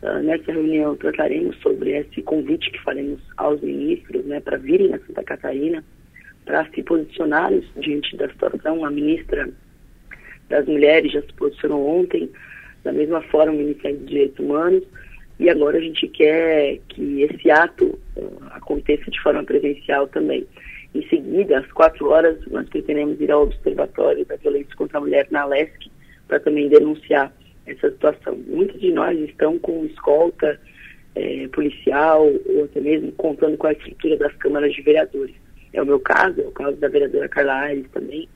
Uh, 0.03 0.23
nessa 0.23 0.53
reunião 0.53 0.97
trataremos 0.97 1.57
sobre 1.61 1.91
esse 1.91 2.23
convite 2.23 2.71
que 2.71 2.81
faremos 2.83 3.21
aos 3.37 3.61
ministros 3.61 4.25
né, 4.27 4.41
para 4.41 4.57
virem 4.57 4.95
a 4.95 4.99
Santa 5.01 5.25
Catarina 5.25 5.85
para 6.45 6.69
se 6.71 6.83
posicionarem 6.83 7.63
diante 7.77 8.17
da 8.17 8.29
situação. 8.29 8.85
A 8.85 8.91
ministra 8.91 9.49
das 10.49 10.67
Mulheres 10.67 11.13
já 11.13 11.23
se 11.23 11.33
posicionou 11.35 12.01
ontem, 12.01 12.31
da 12.83 12.93
mesma 12.93 13.23
forma 13.23 13.53
o 13.53 13.57
Ministério 13.57 13.99
dos 13.99 14.09
Direitos 14.09 14.39
Humanos, 14.39 14.85
e 15.39 15.51
agora 15.51 15.79
a 15.79 15.81
gente 15.81 16.07
quer 16.09 16.79
que 16.89 17.23
esse 17.23 17.51
ato 17.51 17.99
uh, 18.17 18.39
aconteça 18.51 19.11
de 19.11 19.21
forma 19.21 19.43
presencial 19.43 20.07
também. 20.09 20.47
Em 20.95 21.07
seguida, 21.09 21.59
às 21.59 21.73
quatro 21.73 22.09
horas, 22.09 22.39
nós 22.47 22.69
pretendemos 22.69 23.21
ir 23.21 23.33
ao 23.33 23.43
Observatório 23.43 24.25
da 24.27 24.37
Violência 24.37 24.77
contra 24.77 24.99
a 24.99 25.01
Mulher 25.01 25.27
na 25.31 25.45
LESC 25.45 25.91
para 26.29 26.39
também 26.39 26.69
denunciar 26.69 27.33
essa 27.67 27.91
situação. 27.91 28.37
Muitos 28.47 28.81
de 28.81 28.93
nós 28.93 29.19
estão 29.19 29.59
com 29.59 29.85
escolta 29.87 30.61
eh, 31.17 31.49
policial 31.53 32.31
ou 32.47 32.65
até 32.65 32.81
mesmo 32.81 33.11
contando 33.13 33.57
com 33.57 33.67
a 33.67 33.73
estrutura 33.73 34.17
das 34.17 34.33
câmaras 34.35 34.73
de 34.73 34.83
vereadores. 34.83 35.35
É 35.75 35.83
o 35.83 35.87
meu 35.87 36.01
caso, 36.01 36.41
é 36.41 36.47
o 36.47 36.53
caso 36.53 36.77
da 36.77 36.89
vereadora 36.89 37.29
Carla 37.29 37.55
Aires 37.61 37.87
também. 37.93 38.29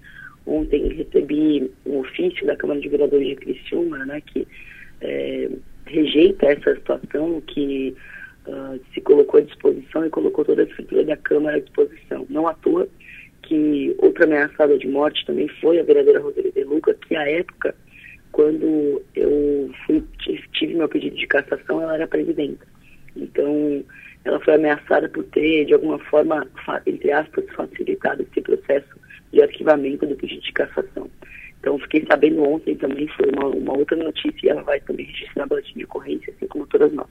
Ontem 0.44 0.88
recebi 0.88 1.70
um 1.86 1.98
ofício 1.98 2.46
da 2.46 2.56
Câmara 2.56 2.80
de 2.80 2.88
Vereadores 2.88 3.28
de 3.28 3.36
Criciúma, 3.36 4.04
né, 4.04 4.20
que 4.20 4.46
é, 5.00 5.48
rejeita 5.86 6.46
essa 6.46 6.74
situação, 6.74 7.40
que 7.42 7.94
uh, 8.46 8.80
se 8.92 9.00
colocou 9.00 9.40
à 9.40 9.42
disposição 9.42 10.04
e 10.04 10.10
colocou 10.10 10.44
toda 10.44 10.62
a 10.62 10.64
estrutura 10.64 11.04
da 11.04 11.16
Câmara 11.16 11.56
à 11.56 11.60
disposição. 11.60 12.26
Não 12.28 12.46
à 12.48 12.54
toa 12.54 12.88
que 13.42 13.94
outra 13.98 14.24
ameaçada 14.24 14.76
de 14.76 14.88
morte 14.88 15.24
também 15.24 15.48
foi 15.60 15.78
a 15.78 15.82
vereadora 15.82 16.20
Roseli 16.20 16.50
De 16.52 16.64
Luca, 16.64 16.94
que 16.94 17.16
à 17.16 17.30
época, 17.30 17.74
quando 18.32 19.02
eu 19.14 19.70
fui, 19.86 20.04
tive 20.52 20.74
meu 20.74 20.88
pedido 20.88 21.16
de 21.16 21.26
cassação, 21.26 21.80
ela 21.80 21.94
era 21.94 22.06
presidenta. 22.06 22.66
Então, 23.16 23.82
ela 24.28 24.40
foi 24.40 24.54
ameaçada 24.54 25.08
por 25.08 25.24
ter, 25.24 25.64
de 25.64 25.72
alguma 25.72 25.98
forma, 25.98 26.46
entre 26.86 27.10
aspas, 27.10 27.44
facilitado 27.56 28.22
esse 28.22 28.40
processo 28.42 28.88
de 29.32 29.42
arquivamento 29.42 30.06
do 30.06 30.14
pedido 30.14 30.42
de 30.42 30.52
cassação. 30.52 31.10
Então, 31.58 31.78
fiquei 31.78 32.04
sabendo 32.06 32.42
ontem 32.42 32.76
também, 32.76 33.08
foi 33.08 33.26
uma, 33.30 33.48
uma 33.48 33.76
outra 33.76 33.96
notícia, 33.96 34.38
e 34.42 34.48
ela 34.48 34.62
vai 34.62 34.80
também 34.80 35.06
registrar 35.06 35.46
boletim 35.46 35.78
de 35.78 35.84
ocorrência, 35.84 36.32
assim 36.36 36.46
como 36.46 36.66
todas 36.66 36.92
nós. 36.92 37.08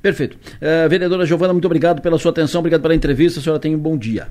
Perfeito. 0.00 0.38
Uh, 0.56 0.88
vereadora 0.88 1.26
Giovana, 1.26 1.52
muito 1.52 1.66
obrigado 1.66 2.00
pela 2.00 2.16
sua 2.16 2.30
atenção, 2.30 2.60
obrigado 2.60 2.82
pela 2.82 2.94
entrevista. 2.94 3.40
A 3.40 3.42
senhora 3.42 3.60
tem 3.60 3.74
um 3.74 3.78
bom 3.78 3.98
dia. 3.98 4.28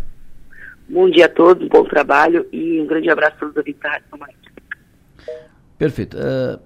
Bom 0.87 1.09
dia 1.09 1.25
a 1.25 1.29
todos, 1.29 1.67
bom 1.67 1.83
trabalho 1.83 2.47
e 2.49 2.79
um 2.79 2.87
grande 2.87 3.09
abraço 3.09 3.35
a 3.35 3.39
todos 3.39 3.51
os 3.51 3.57
ouvintes 3.57 3.81
da 3.81 3.89
Rádio 3.89 4.07
Perfeito. 5.77 6.17
Uh, 6.17 6.59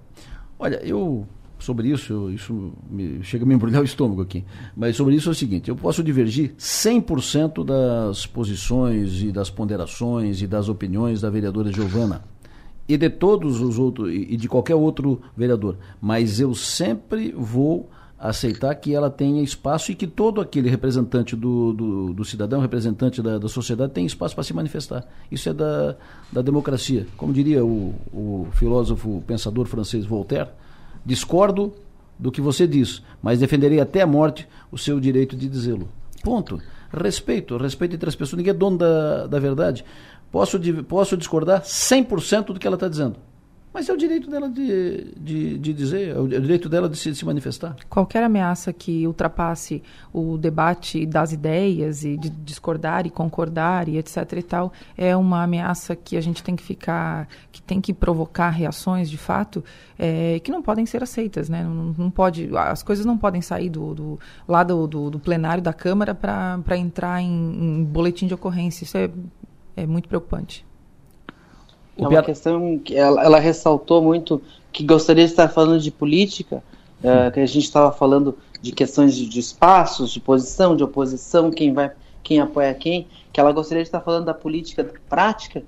olha, 0.60 0.80
eu 0.84 1.28
sobre 1.64 1.90
isso, 1.90 2.30
isso 2.32 2.74
me, 2.90 3.24
chega 3.24 3.44
a 3.44 3.48
me 3.48 3.54
embrulhar 3.54 3.82
o 3.82 3.86
estômago 3.86 4.22
aqui. 4.22 4.44
Mas 4.76 4.96
sobre 4.96 5.16
isso 5.16 5.30
é 5.30 5.32
o 5.32 5.36
seguinte: 5.36 5.70
eu 5.70 5.76
posso 5.76 6.04
divergir 6.04 6.54
100% 6.58 7.64
das 7.64 8.26
posições 8.26 9.22
e 9.22 9.32
das 9.32 9.50
ponderações 9.50 10.42
e 10.42 10.48
das 10.48 10.70
opiniões 10.70 11.22
da 11.22 11.30
vereadora 11.30 11.72
Giovana 11.72 12.24
e 12.88 12.98
de 12.98 13.10
todos 13.10 13.62
os 13.62 13.80
outros 13.80 14.12
e 14.12 14.36
de 14.36 14.48
qualquer 14.48 14.76
outro 14.76 15.22
vereador, 15.36 15.78
mas 16.02 16.40
eu 16.40 16.54
sempre 16.54 17.32
vou 17.32 17.90
aceitar 18.22 18.76
que 18.76 18.94
ela 18.94 19.10
tenha 19.10 19.42
espaço 19.42 19.92
e 19.92 19.96
que 19.96 20.06
todo 20.06 20.40
aquele 20.40 20.70
representante 20.70 21.36
do, 21.36 21.74
do, 21.74 22.14
do 22.14 22.24
cidadão, 22.24 22.62
representante 22.62 23.20
da, 23.20 23.40
da 23.40 23.50
sociedade, 23.50 23.94
tem 23.94 24.06
espaço 24.06 24.36
para 24.36 24.44
se 24.44 24.54
manifestar. 24.54 25.04
Isso 25.32 25.50
é 25.50 25.54
da, 25.54 25.96
da 26.32 26.42
democracia. 26.44 27.08
Como 27.18 27.34
diria 27.34 27.66
o, 27.66 27.96
o 28.14 28.48
filósofo 28.52 29.24
pensador 29.26 29.66
francês 29.66 30.06
Voltaire, 30.06 30.50
Discordo 31.06 31.74
do 32.18 32.32
que 32.32 32.42
você 32.42 32.68
diz, 32.68 33.02
mas 33.22 33.40
defenderei 33.40 33.80
até 33.80 34.02
a 34.02 34.08
morte 34.08 34.48
o 34.72 34.78
seu 34.78 35.00
direito 35.00 35.36
de 35.36 35.48
dizê-lo. 35.48 35.90
Ponto. 36.24 36.62
Respeito, 36.94 37.58
respeito 37.58 37.96
entre 37.96 38.10
as 38.10 38.16
pessoas. 38.16 38.38
Ninguém 38.38 38.52
é 38.52 38.54
dono 38.54 38.78
da, 38.78 39.28
da 39.28 39.40
verdade. 39.40 39.84
Posso, 40.32 40.60
posso 40.84 41.18
discordar 41.18 41.62
100% 41.62 42.48
do 42.48 42.60
que 42.60 42.68
ela 42.68 42.76
está 42.76 42.88
dizendo. 42.88 43.16
Mas 43.74 43.88
é 43.88 43.94
o 43.94 43.98
direito 43.98 44.30
dela 44.30 44.50
de, 44.50 45.14
de, 45.18 45.58
de 45.58 45.74
dizer, 45.74 46.10
é 46.10 46.20
o 46.20 46.28
direito 46.28 46.68
dela 46.68 46.90
de 46.90 46.98
se, 46.98 47.10
de 47.10 47.18
se, 47.18 47.26
manifestar. 47.26 47.76
Qualquer 47.90 48.22
ameaça 48.22 48.74
que 48.74 49.08
ultrapasse 49.08 49.82
o 50.12 50.38
debate 50.38 51.06
das 51.06 51.32
ideias 51.32 52.04
e 52.04 52.18
de 52.18 52.30
discordar 52.30 53.08
e 53.08 53.10
concordar 53.10 53.88
e 53.88 53.98
etc 53.98 54.34
e 54.34 54.44
tal, 54.44 54.74
é 54.98 55.16
uma 55.16 55.44
ameaça 55.44 55.96
que 55.96 56.18
a 56.18 56.22
gente 56.22 56.44
tem 56.44 56.54
que 56.54 56.64
ficar, 56.64 57.30
que 57.50 57.62
tem 57.62 57.80
que 57.80 57.94
provocar 57.94 58.50
reações 58.50 59.10
de 59.10 59.18
fato, 59.18 59.64
é, 59.98 60.40
que 60.40 60.52
não 60.52 60.62
podem 60.62 60.86
ser 60.86 61.02
aceitas, 61.02 61.48
né? 61.48 61.64
Não, 61.64 61.96
não, 61.98 62.12
pode, 62.12 62.50
as 62.58 62.84
coisas 62.84 63.06
não 63.06 63.18
podem 63.18 63.42
sair 63.42 63.70
do, 63.70 63.94
do 63.96 64.20
lá 64.46 64.64
do, 64.64 64.86
do, 64.86 65.10
do 65.12 65.20
plenário 65.20 65.64
da 65.64 65.72
Câmara 65.72 66.14
para 66.14 66.78
entrar 66.78 67.22
em, 67.22 67.80
em 67.80 67.84
boletim 67.86 68.28
de 68.28 68.34
ocorrência. 68.34 68.84
Isso 68.84 68.98
é, 68.98 69.10
é 69.78 69.88
muito 69.88 70.10
preocupante. 70.10 70.66
É 71.98 72.08
uma 72.08 72.24
questão 72.24 72.80
que 72.80 72.96
ela, 72.96 73.24
ela, 73.24 73.40
ressaltou 73.40 74.02
muito 74.02 74.42
que 74.72 74.84
gostaria 74.84 75.26
de 75.26 75.32
estar 75.32 75.50
falando 75.50 75.80
de 75.80 75.92
política, 75.92 76.64
uh, 77.04 77.32
que 77.32 77.40
a 77.40 77.46
gente 77.46 77.64
estava 77.64 77.92
falando 77.92 78.38
de 78.62 78.72
questões 78.72 79.16
de, 79.16 79.28
de, 79.28 79.40
espaços, 79.40 80.12
de 80.12 80.20
posição, 80.20 80.76
de 80.76 80.84
oposição, 80.84 81.52
quem 81.52 81.74
vai, 81.74 81.92
quem 82.24 82.40
apoia 82.40 82.74
quem, 82.74 83.08
que 83.34 83.40
ela 83.40 83.52
gostaria 83.52 83.84
de 83.84 83.88
estar 83.88 84.02
falando 84.02 84.26
da 84.26 84.34
política 84.34 84.90
prática 85.10 85.64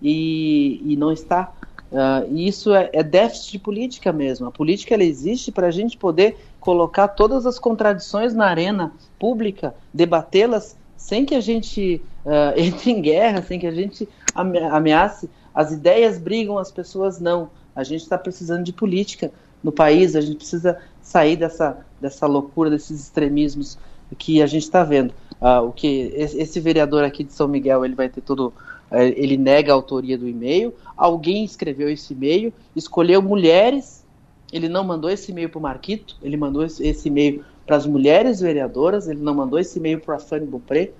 e, 0.00 0.80
e 0.84 0.96
não 0.96 1.12
está. 1.12 1.52
Uh, 1.90 2.34
e 2.34 2.48
isso 2.48 2.74
é, 2.74 2.90
é, 2.92 3.02
déficit 3.02 3.52
de 3.52 3.58
política 3.58 4.12
mesmo. 4.12 4.46
A 4.46 4.50
política 4.50 4.94
ela 4.94 5.04
existe 5.04 5.52
para 5.52 5.68
a 5.68 5.70
gente 5.70 5.96
poder 5.96 6.36
colocar 6.60 7.08
todas 7.08 7.46
as 7.46 7.58
contradições 7.58 8.34
na 8.34 8.46
arena 8.46 8.92
pública, 9.18 9.74
debatê-las 9.92 10.76
sem 10.96 11.24
que 11.24 11.34
a 11.34 11.40
gente 11.40 12.00
uh, 12.24 12.52
entre 12.58 12.90
em 12.90 13.00
guerra, 13.00 13.42
sem 13.42 13.58
que 13.58 13.66
a 13.66 13.72
gente 13.72 14.08
ameace 14.34 15.28
as 15.54 15.72
ideias 15.72 16.18
brigam, 16.18 16.58
as 16.58 16.70
pessoas 16.70 17.20
não. 17.20 17.50
A 17.74 17.84
gente 17.84 18.02
está 18.02 18.18
precisando 18.18 18.64
de 18.64 18.72
política 18.72 19.30
no 19.62 19.72
país, 19.72 20.14
a 20.14 20.20
gente 20.20 20.36
precisa 20.36 20.78
sair 21.00 21.36
dessa, 21.36 21.78
dessa 22.00 22.26
loucura, 22.26 22.70
desses 22.70 23.00
extremismos 23.00 23.78
que 24.18 24.42
a 24.42 24.46
gente 24.46 24.64
está 24.64 24.84
vendo. 24.84 25.14
Ah, 25.40 25.60
o 25.60 25.72
que 25.72 26.10
esse 26.14 26.58
vereador 26.58 27.04
aqui 27.04 27.24
de 27.24 27.32
São 27.32 27.46
Miguel 27.46 27.84
ele 27.84 27.94
vai 27.94 28.08
ter 28.08 28.20
todo 28.20 28.52
eh, 28.90 29.08
ele 29.14 29.36
nega 29.36 29.72
a 29.72 29.74
autoria 29.74 30.16
do 30.16 30.26
e-mail 30.26 30.72
alguém 30.96 31.44
escreveu 31.44 31.90
esse 31.90 32.14
e-mail 32.14 32.50
escolheu 32.74 33.20
mulheres 33.20 34.06
ele 34.52 34.70
não 34.70 34.84
mandou 34.84 35.10
esse 35.10 35.32
e-mail 35.32 35.50
para 35.50 35.58
o 35.58 35.62
Marquito 35.62 36.16
ele 36.22 36.36
mandou 36.36 36.64
esse 36.64 37.08
e-mail 37.08 37.44
para 37.66 37.76
as 37.76 37.84
mulheres 37.84 38.40
vereadoras 38.40 39.06
ele 39.06 39.20
não 39.20 39.34
mandou 39.34 39.58
esse 39.58 39.78
e-mail 39.78 40.00
para 40.00 40.14
a 40.14 40.18
Fanny 40.18 40.46
Beaupré 40.46 40.92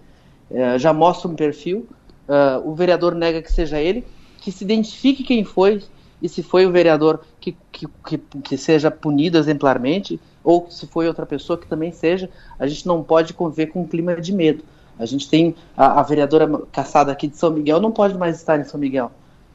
é, 0.51 0.79
já 0.79 0.93
mostra 0.93 1.31
um 1.31 1.35
perfil 1.35 1.87
uh, 2.29 2.69
o 2.69 2.75
vereador 2.75 3.15
nega 3.15 3.41
que 3.41 3.51
seja 3.51 3.81
ele 3.81 4.05
que 4.45 4.53
se 4.53 4.63
identifique 4.63 5.25
quem 5.25 5.43
foi 5.43 5.83
e 6.21 6.29
se 6.29 6.43
foi 6.43 6.67
o 6.67 6.71
vereador 6.71 7.21
que, 7.41 7.57
que, 7.73 7.87
que, 8.07 8.19
que, 8.19 8.59
seja 8.59 8.91
punido 8.91 9.39
exemplarmente 9.39 10.21
ou 10.43 10.67
se 10.71 10.87
foi 10.87 11.09
outra 11.09 11.25
pessoa 11.25 11.59
que 11.59 11.67
também 11.67 11.91
seja, 11.91 12.29
a 12.59 12.67
gente 12.67 12.87
não 12.87 13.03
pode 13.03 13.33
conviver 13.33 13.69
com 13.69 13.81
um 13.81 13.89
clima 13.89 14.21
de 14.21 14.35
medo. 14.35 14.63
A 14.99 15.07
gente 15.07 15.31
tem 15.31 15.57
a, 15.75 15.99
a 15.99 16.03
vereadora 16.03 16.47
caçada 16.71 17.11
aqui 17.11 17.27
de 17.27 17.39
São 17.39 17.51
Miguel, 17.51 17.81
não 17.81 17.91
pode 17.91 18.19
mais 18.19 18.37
estar 18.37 18.61
em 18.61 18.65
São 18.65 18.79
Miguel. 18.79 19.11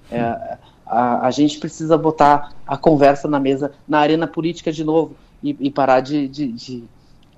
É, 0.10 0.58
a, 0.88 1.28
a, 1.28 1.30
gente 1.30 1.60
precisa 1.60 1.96
botar 1.96 2.52
a 2.66 2.76
conversa 2.76 3.28
na 3.28 3.40
mesa, 3.40 3.72
na 3.88 4.00
arena 4.00 4.26
política 4.26 4.72
de 4.72 4.84
novo 4.84 5.14
e, 5.44 5.56
e 5.60 5.70
parar 5.70 6.00
de, 6.00 6.28
de, 6.28 6.52
de 6.52 6.84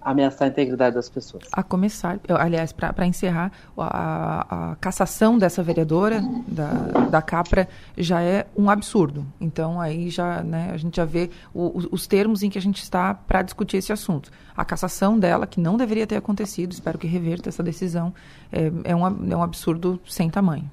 ameaçar 0.01 0.47
a 0.47 0.51
integridade 0.51 0.95
das 0.95 1.07
pessoas. 1.07 1.43
A 1.51 1.61
começar, 1.61 2.19
aliás, 2.39 2.71
para 2.71 3.05
encerrar, 3.05 3.51
a, 3.77 4.71
a, 4.71 4.75
cassação 4.77 5.37
dessa 5.37 5.61
vereadora 5.61 6.23
da, 6.47 6.71
da 7.09 7.21
Capra 7.21 7.69
já 7.97 8.21
é 8.21 8.47
um 8.57 8.69
absurdo. 8.69 9.25
Então 9.39 9.79
aí 9.79 10.09
já, 10.09 10.41
né, 10.41 10.71
a 10.73 10.77
gente 10.77 10.95
já 10.95 11.05
vê 11.05 11.29
o, 11.53 11.87
os 11.91 12.07
termos 12.07 12.41
em 12.43 12.49
que 12.49 12.57
a 12.57 12.61
gente 12.61 12.81
está 12.81 13.13
para 13.13 13.41
discutir 13.41 13.77
esse 13.77 13.93
assunto. 13.93 14.31
A 14.55 14.65
cassação 14.65 15.17
dela, 15.17 15.45
que 15.45 15.59
não 15.59 15.77
deveria 15.77 16.07
ter 16.07 16.15
acontecido, 16.15 16.71
espero 16.71 16.97
que 16.97 17.07
reverta 17.07 17.49
essa 17.49 17.63
decisão, 17.63 18.13
é, 18.51 18.71
é, 18.83 18.95
um, 18.95 19.05
é 19.05 19.35
um 19.35 19.43
absurdo 19.43 19.99
sem 20.07 20.29
tamanho. 20.29 20.69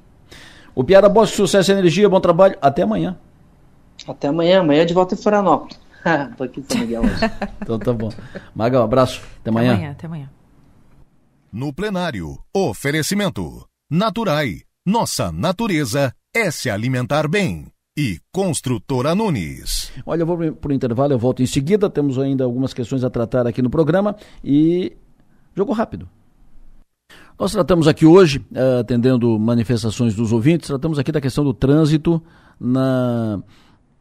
O 0.74 0.84
Piara 0.84 1.08
Bosch, 1.08 1.34
sucesso 1.34 1.70
e 1.70 1.74
energia, 1.74 2.08
bom 2.08 2.20
trabalho, 2.20 2.56
até 2.62 2.82
amanhã. 2.82 3.16
Até 4.06 4.28
amanhã, 4.28 4.60
amanhã 4.60 4.86
de 4.86 4.94
volta 4.94 5.14
em 5.14 5.18
Florianópolis. 5.18 5.78
Tô 6.36 6.44
aqui 6.44 6.60
em 6.60 6.64
São 6.64 6.80
Miguel 6.80 7.02
hoje. 7.02 7.20
então 7.62 7.78
tá 7.78 7.92
bom. 7.92 8.10
Magal, 8.54 8.82
abraço. 8.82 9.22
Até 9.40 9.50
amanhã. 9.50 9.72
Até 9.72 9.76
amanhã, 9.76 9.92
até 9.92 10.06
amanhã. 10.06 10.30
No 11.52 11.72
plenário, 11.72 12.38
oferecimento. 12.54 13.66
Naturai. 13.90 14.62
Nossa 14.86 15.32
natureza 15.32 16.12
é 16.34 16.50
se 16.50 16.70
alimentar 16.70 17.28
bem. 17.28 17.66
E 17.96 18.20
Construtora 18.30 19.14
Nunes. 19.14 19.90
Olha, 20.06 20.22
eu 20.22 20.26
vou 20.26 20.52
por 20.52 20.70
intervalo, 20.70 21.12
eu 21.12 21.18
volto 21.18 21.42
em 21.42 21.46
seguida. 21.46 21.90
Temos 21.90 22.18
ainda 22.18 22.44
algumas 22.44 22.72
questões 22.72 23.02
a 23.02 23.10
tratar 23.10 23.46
aqui 23.46 23.60
no 23.60 23.70
programa. 23.70 24.14
E. 24.44 24.96
Jogo 25.56 25.72
rápido. 25.72 26.08
Nós 27.38 27.52
tratamos 27.52 27.88
aqui 27.88 28.04
hoje, 28.04 28.38
uh, 28.52 28.80
atendendo 28.80 29.38
manifestações 29.38 30.14
dos 30.14 30.32
ouvintes, 30.32 30.68
tratamos 30.68 30.98
aqui 30.98 31.12
da 31.12 31.20
questão 31.20 31.44
do 31.44 31.54
trânsito 31.54 32.22
na 32.58 33.40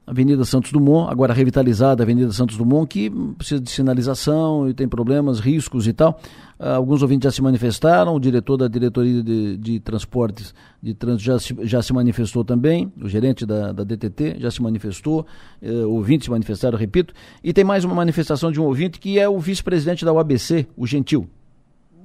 Avenida 0.07 0.45
Santos 0.45 0.71
Dumont, 0.71 1.11
agora 1.11 1.33
revitalizada 1.33 2.01
Avenida 2.01 2.31
Santos 2.31 2.55
Dumont, 2.55 2.87
que 2.87 3.09
precisa 3.37 3.59
de 3.59 3.69
sinalização 3.69 4.69
e 4.69 4.73
tem 4.73 4.87
problemas, 4.87 5.41
riscos 5.41 5.85
e 5.85 5.91
tal. 5.91 6.17
Uh, 6.57 6.69
alguns 6.69 7.01
ouvintes 7.01 7.25
já 7.25 7.31
se 7.31 7.41
manifestaram, 7.41 8.15
o 8.15 8.19
diretor 8.19 8.55
da 8.55 8.69
diretoria 8.69 9.21
de, 9.21 9.57
de 9.57 9.79
transportes 9.81 10.55
de 10.81 10.93
trânsito 10.93 11.25
já 11.25 11.37
se, 11.37 11.55
já 11.63 11.81
se 11.81 11.91
manifestou 11.91 12.45
também, 12.45 12.89
o 13.01 13.09
gerente 13.09 13.45
da, 13.45 13.73
da 13.73 13.83
DTT 13.83 14.37
já 14.39 14.49
se 14.49 14.61
manifestou, 14.61 15.25
uh, 15.61 15.89
ouvintes 15.89 16.23
se 16.23 16.31
manifestaram, 16.31 16.77
repito. 16.77 17.13
E 17.43 17.51
tem 17.51 17.65
mais 17.65 17.83
uma 17.83 17.93
manifestação 17.93 18.49
de 18.49 18.61
um 18.61 18.63
ouvinte 18.63 19.01
que 19.01 19.19
é 19.19 19.27
o 19.27 19.37
vice-presidente 19.37 20.05
da 20.05 20.13
UABC, 20.13 20.67
o 20.77 20.87
Gentil. 20.87 21.27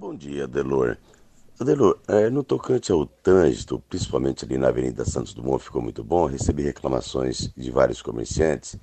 Bom 0.01 0.16
dia, 0.16 0.49
Delor. 0.49 0.97
Adelo, 1.63 1.97
é, 2.09 2.29
no 2.29 2.43
tocante 2.43 2.91
ao 2.91 3.07
trânsito, 3.07 3.81
principalmente 3.89 4.45
ali 4.45 4.59
na 4.59 4.69
Avenida 4.69 5.05
Santos 5.05 5.33
Dumont, 5.33 5.63
ficou 5.63 5.81
muito 5.81 6.03
bom. 6.03 6.27
Recebi 6.27 6.65
reclamações 6.65 7.53
de 7.57 7.71
vários 7.71 8.03
comerciantes. 8.03 8.77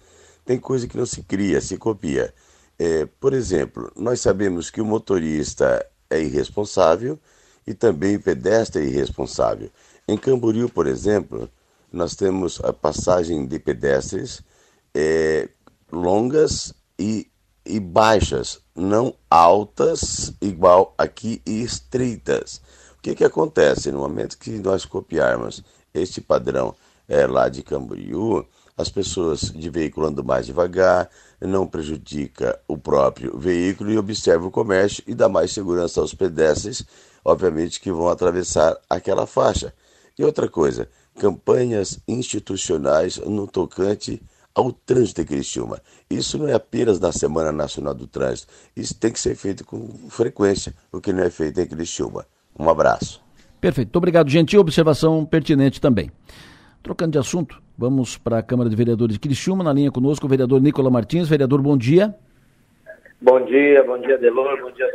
Tem 0.45 0.57
coisa 0.57 0.87
que 0.87 0.95
não 0.97 1.05
se 1.05 1.21
cria, 1.23 1.59
se 1.59 1.77
copia. 1.77 2.33
É, 2.77 3.05
por 3.05 3.33
exemplo, 3.33 3.91
nós 3.97 4.21
sabemos 4.21 4.69
que 4.69 4.79
o 4.79 4.85
motorista 4.85 5.85
é 6.09 6.21
irresponsável 6.21 7.19
e 7.67 7.73
também 7.73 8.15
o 8.15 8.21
pedestre 8.21 8.81
é 8.81 8.85
irresponsável. 8.85 9.69
Em 10.07 10.17
Camboriú, 10.17 10.69
por 10.69 10.87
exemplo, 10.87 11.49
nós 11.91 12.15
temos 12.15 12.61
a 12.63 12.71
passagem 12.71 13.45
de 13.45 13.59
pedestres 13.59 14.41
é, 14.95 15.49
longas 15.91 16.73
e, 16.97 17.27
e 17.65 17.77
baixas, 17.77 18.61
não 18.73 19.13
altas 19.29 20.33
igual 20.41 20.95
aqui 20.97 21.41
e 21.45 21.61
estreitas. 21.61 22.61
O 22.99 23.01
que, 23.01 23.15
que 23.15 23.23
acontece? 23.23 23.93
No 23.93 23.99
momento 23.99 24.37
que 24.37 24.51
nós 24.59 24.83
copiarmos 24.83 25.63
este 25.93 26.19
padrão 26.19 26.75
é, 27.07 27.25
lá 27.25 27.47
de 27.47 27.63
Camboriú, 27.63 28.45
as 28.77 28.89
pessoas 28.89 29.39
de 29.39 29.69
veículo 29.69 30.07
andam 30.07 30.23
mais 30.23 30.45
devagar, 30.45 31.09
não 31.39 31.65
prejudica 31.65 32.59
o 32.67 32.77
próprio 32.77 33.37
veículo 33.37 33.89
e 33.89 33.97
observa 33.97 34.45
o 34.45 34.51
comércio 34.51 35.01
e 35.07 35.15
dá 35.15 35.29
mais 35.29 35.53
segurança 35.53 36.01
aos 36.01 36.13
pedestres, 36.13 36.83
obviamente 37.23 37.79
que 37.79 37.89
vão 37.89 38.09
atravessar 38.09 38.77
aquela 38.89 39.25
faixa. 39.25 39.73
E 40.17 40.23
outra 40.25 40.49
coisa, 40.49 40.89
campanhas 41.17 41.99
institucionais 42.05 43.15
no 43.15 43.47
tocante 43.47 44.21
ao 44.53 44.73
trânsito 44.73 45.21
em 45.21 45.25
Criciúma. 45.25 45.81
Isso 46.09 46.37
não 46.37 46.49
é 46.49 46.53
apenas 46.53 46.99
na 46.99 47.13
Semana 47.13 47.53
Nacional 47.53 47.93
do 47.93 48.07
Trânsito, 48.07 48.51
isso 48.75 48.93
tem 48.93 49.13
que 49.13 49.21
ser 49.21 49.35
feito 49.35 49.63
com 49.63 49.87
frequência, 50.09 50.75
o 50.91 50.99
que 50.99 51.13
não 51.13 51.23
é 51.23 51.29
feito 51.29 51.61
em 51.61 51.65
Criciúma. 51.65 52.27
Um 52.59 52.69
abraço. 52.69 53.23
Perfeito. 53.61 53.87
Muito 53.87 53.97
obrigado, 53.97 54.29
gentil. 54.29 54.59
Observação 54.59 55.25
pertinente 55.25 55.79
também. 55.79 56.11
Trocando 56.83 57.13
de 57.13 57.17
assunto, 57.17 57.61
vamos 57.77 58.17
para 58.17 58.39
a 58.39 58.43
Câmara 58.43 58.69
de 58.69 58.75
Vereadores 58.75 59.13
de 59.13 59.19
Criciúma. 59.19 59.63
Na 59.63 59.73
linha 59.73 59.91
conosco, 59.91 60.25
o 60.25 60.29
vereador 60.29 60.61
Nicola 60.61 60.89
Martins. 60.89 61.27
Vereador, 61.27 61.61
bom 61.61 61.77
dia. 61.77 62.13
Bom 63.21 63.43
dia, 63.45 63.83
bom 63.83 63.99
dia, 63.99 64.17
Delor, 64.17 64.61
bom 64.61 64.71
dia, 64.71 64.87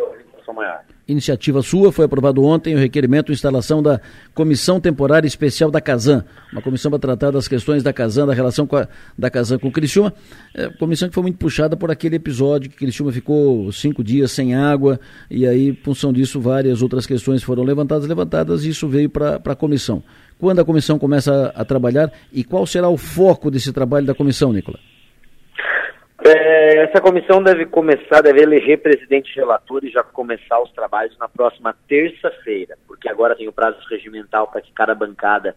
Maior. 0.54 0.84
Iniciativa 1.06 1.60
sua, 1.60 1.92
foi 1.92 2.06
aprovado 2.06 2.42
ontem 2.42 2.74
o 2.74 2.78
requerimento 2.78 3.26
de 3.26 3.32
instalação 3.32 3.82
da 3.82 4.00
Comissão 4.32 4.80
Temporária 4.80 5.26
Especial 5.26 5.70
da 5.70 5.78
Casan, 5.78 6.24
uma 6.50 6.62
comissão 6.62 6.90
para 6.90 6.98
tratar 6.98 7.30
das 7.30 7.46
questões 7.46 7.82
da 7.82 7.92
Casan, 7.92 8.26
da 8.26 8.32
relação 8.32 8.66
a, 8.72 8.88
da 9.18 9.28
Casan 9.28 9.58
com 9.58 9.68
o 9.68 9.70
Criciúma, 9.70 10.14
é, 10.54 10.70
comissão 10.70 11.06
que 11.06 11.14
foi 11.14 11.22
muito 11.22 11.36
puxada 11.36 11.76
por 11.76 11.90
aquele 11.90 12.16
episódio 12.16 12.70
que 12.70 12.76
Criciúma 12.76 13.12
ficou 13.12 13.70
cinco 13.70 14.02
dias 14.02 14.32
sem 14.32 14.54
água, 14.54 14.98
e 15.30 15.46
aí, 15.46 15.68
em 15.68 15.74
função 15.74 16.10
disso, 16.10 16.40
várias 16.40 16.80
outras 16.80 17.06
questões 17.06 17.42
foram 17.42 17.64
levantadas, 17.64 18.08
levantadas, 18.08 18.64
e 18.64 18.70
isso 18.70 18.88
veio 18.88 19.10
para 19.10 19.36
a 19.44 19.54
comissão. 19.54 20.02
Quando 20.38 20.60
a 20.60 20.64
comissão 20.64 20.98
começa 20.98 21.52
a, 21.54 21.60
a 21.60 21.64
trabalhar 21.66 22.10
e 22.32 22.42
qual 22.42 22.66
será 22.66 22.88
o 22.88 22.96
foco 22.96 23.50
desse 23.50 23.72
trabalho 23.74 24.06
da 24.06 24.14
comissão, 24.14 24.54
Nicola? 24.54 24.78
É, 26.26 26.84
essa 26.84 27.02
comissão 27.02 27.42
deve 27.42 27.66
começar, 27.66 28.22
deve 28.22 28.40
eleger 28.40 28.80
presidente 28.80 29.36
relator 29.36 29.84
e 29.84 29.90
já 29.90 30.02
começar 30.02 30.58
os 30.62 30.72
trabalhos 30.72 31.16
na 31.18 31.28
próxima 31.28 31.76
terça-feira, 31.86 32.78
porque 32.86 33.10
agora 33.10 33.36
tem 33.36 33.46
o 33.46 33.52
prazo 33.52 33.78
regimental 33.90 34.48
para 34.48 34.62
que 34.62 34.72
cada 34.72 34.94
bancada 34.94 35.54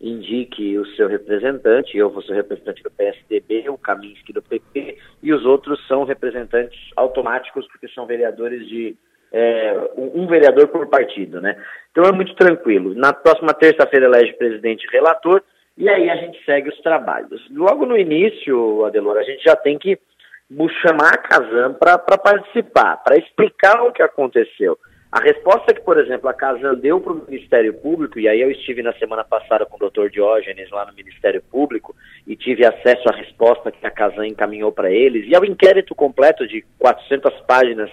indique 0.00 0.76
o 0.76 0.86
seu 0.96 1.06
representante, 1.06 1.96
eu 1.96 2.10
vou 2.10 2.20
ser 2.22 2.34
representante 2.34 2.82
do 2.82 2.90
PSDB, 2.90 3.68
o 3.68 3.78
Kaminski 3.78 4.32
do 4.32 4.42
PP, 4.42 4.98
e 5.22 5.32
os 5.32 5.44
outros 5.44 5.84
são 5.86 6.02
representantes 6.02 6.78
automáticos, 6.96 7.68
porque 7.68 7.86
são 7.88 8.04
vereadores 8.04 8.66
de 8.66 8.96
é, 9.32 9.90
um 9.96 10.26
vereador 10.26 10.66
por 10.68 10.88
partido, 10.88 11.40
né? 11.40 11.56
Então 11.92 12.04
é 12.04 12.12
muito 12.12 12.34
tranquilo. 12.34 12.92
Na 12.94 13.12
próxima 13.12 13.54
terça-feira 13.54 14.06
elege 14.06 14.32
presidente 14.32 14.84
e 14.84 14.90
relator, 14.90 15.42
e 15.76 15.88
aí 15.88 16.10
a 16.10 16.16
gente 16.16 16.44
segue 16.44 16.70
os 16.70 16.80
trabalhos. 16.80 17.40
Logo 17.50 17.86
no 17.86 17.96
início, 17.96 18.84
Adelor, 18.84 19.16
a 19.16 19.22
gente 19.22 19.44
já 19.44 19.54
tem 19.54 19.78
que 19.78 19.96
chamar 20.82 21.14
a 21.14 21.18
Casan 21.18 21.74
para 21.74 21.98
participar, 21.98 22.96
para 22.98 23.16
explicar 23.16 23.82
o 23.82 23.92
que 23.92 24.02
aconteceu. 24.02 24.78
A 25.10 25.20
resposta 25.20 25.72
que, 25.72 25.80
por 25.80 25.98
exemplo, 25.98 26.28
a 26.28 26.34
Casan 26.34 26.74
deu 26.74 27.00
para 27.00 27.14
o 27.14 27.24
Ministério 27.26 27.72
Público, 27.72 28.18
e 28.18 28.28
aí 28.28 28.40
eu 28.42 28.50
estive 28.50 28.82
na 28.82 28.92
semana 28.94 29.24
passada 29.24 29.64
com 29.64 29.82
o 29.82 29.88
Dr. 29.88 30.10
Diógenes 30.10 30.70
lá 30.70 30.84
no 30.84 30.92
Ministério 30.92 31.42
Público 31.50 31.96
e 32.26 32.36
tive 32.36 32.66
acesso 32.66 33.08
à 33.08 33.16
resposta 33.16 33.72
que 33.72 33.86
a 33.86 33.90
Casan 33.90 34.26
encaminhou 34.26 34.70
para 34.70 34.90
eles, 34.90 35.26
e 35.26 35.34
ao 35.34 35.46
inquérito 35.46 35.94
completo 35.94 36.46
de 36.46 36.62
400 36.78 37.32
páginas 37.46 37.90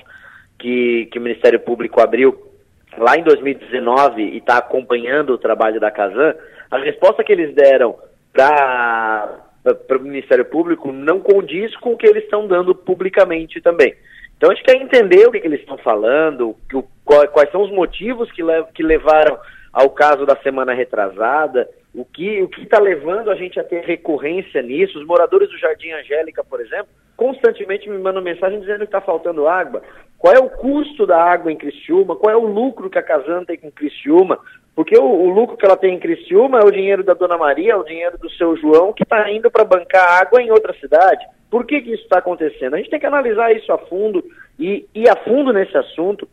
que, 0.59 1.05
que 1.05 1.17
o 1.17 1.21
Ministério 1.21 1.59
Público 1.59 2.01
abriu 2.01 2.51
lá 2.97 3.17
em 3.17 3.23
2019 3.23 4.21
e 4.21 4.37
está 4.37 4.57
acompanhando 4.57 5.31
o 5.31 5.37
trabalho 5.37 5.79
da 5.79 5.91
Casan, 5.91 6.35
a 6.69 6.77
resposta 6.79 7.23
que 7.23 7.31
eles 7.31 7.55
deram 7.55 7.95
para 8.33 9.44
o 9.65 9.99
Ministério 9.99 10.45
Público 10.45 10.91
não 10.91 11.19
condiz 11.19 11.75
com 11.77 11.93
o 11.93 11.97
que 11.97 12.07
eles 12.07 12.23
estão 12.23 12.47
dando 12.47 12.75
publicamente 12.75 13.59
também. 13.61 13.95
Então 14.37 14.51
a 14.51 14.55
gente 14.55 14.65
quer 14.65 14.75
entender 14.75 15.27
o 15.27 15.31
que, 15.31 15.39
que 15.39 15.47
eles 15.47 15.61
estão 15.61 15.77
falando, 15.77 16.55
que, 16.69 16.75
o, 16.75 16.83
quais 17.03 17.51
são 17.51 17.61
os 17.61 17.71
motivos 17.71 18.31
que, 18.31 18.41
que 18.73 18.83
levaram 18.83 19.37
ao 19.71 19.89
caso 19.89 20.25
da 20.25 20.35
semana 20.37 20.73
retrasada, 20.73 21.67
o 21.93 22.05
que 22.05 22.41
o 22.41 22.49
está 22.61 22.79
levando 22.79 23.31
a 23.31 23.35
gente 23.35 23.59
a 23.59 23.63
ter 23.63 23.83
recorrência 23.83 24.61
nisso. 24.61 24.99
Os 24.99 25.05
moradores 25.05 25.49
do 25.49 25.57
Jardim 25.57 25.91
Angélica, 25.91 26.43
por 26.43 26.61
exemplo, 26.61 26.87
constantemente 27.15 27.89
me 27.89 27.97
mandam 27.97 28.21
mensagem 28.21 28.59
dizendo 28.59 28.79
que 28.79 28.85
está 28.85 29.01
faltando 29.01 29.47
água. 29.47 29.81
Qual 30.17 30.33
é 30.33 30.39
o 30.39 30.49
custo 30.49 31.05
da 31.05 31.21
água 31.21 31.51
em 31.51 31.57
Criciúma? 31.57 32.15
Qual 32.15 32.31
é 32.31 32.37
o 32.37 32.47
lucro 32.47 32.89
que 32.89 32.99
a 32.99 33.03
Casan 33.03 33.43
tem 33.45 33.57
com 33.57 33.71
Criciúma? 33.71 34.39
Porque 34.75 34.97
o, 34.97 35.05
o, 35.05 35.29
lucro 35.29 35.55
que 35.55 35.65
ela 35.65 35.77
tem 35.77 35.95
em 35.95 35.99
Criciúma 35.99 36.59
é 36.59 36.65
o 36.65 36.71
dinheiro 36.71 37.03
da 37.03 37.13
Dona 37.13 37.37
Maria, 37.37 37.73
é 37.73 37.75
o 37.75 37.83
dinheiro 37.83 38.17
do 38.17 38.29
seu 38.31 38.57
João, 38.57 38.91
que 38.91 39.03
está 39.03 39.31
indo 39.31 39.49
para 39.49 39.63
bancar 39.63 40.21
água 40.21 40.41
em 40.41 40.51
outra 40.51 40.73
cidade. 40.73 41.25
Por 41.49 41.65
que, 41.65 41.81
que 41.81 41.93
isso 41.93 42.03
está 42.03 42.19
acontecendo? 42.19 42.73
A 42.73 42.77
gente 42.77 42.89
tem 42.89 42.99
que 42.99 43.05
analisar 43.05 43.55
isso 43.55 43.71
a 43.71 43.77
fundo 43.77 44.21
e 44.59 44.85
ir 44.93 45.09
a 45.09 45.15
fundo 45.15 45.53
nesse 45.53 45.77
assunto, 45.77 46.27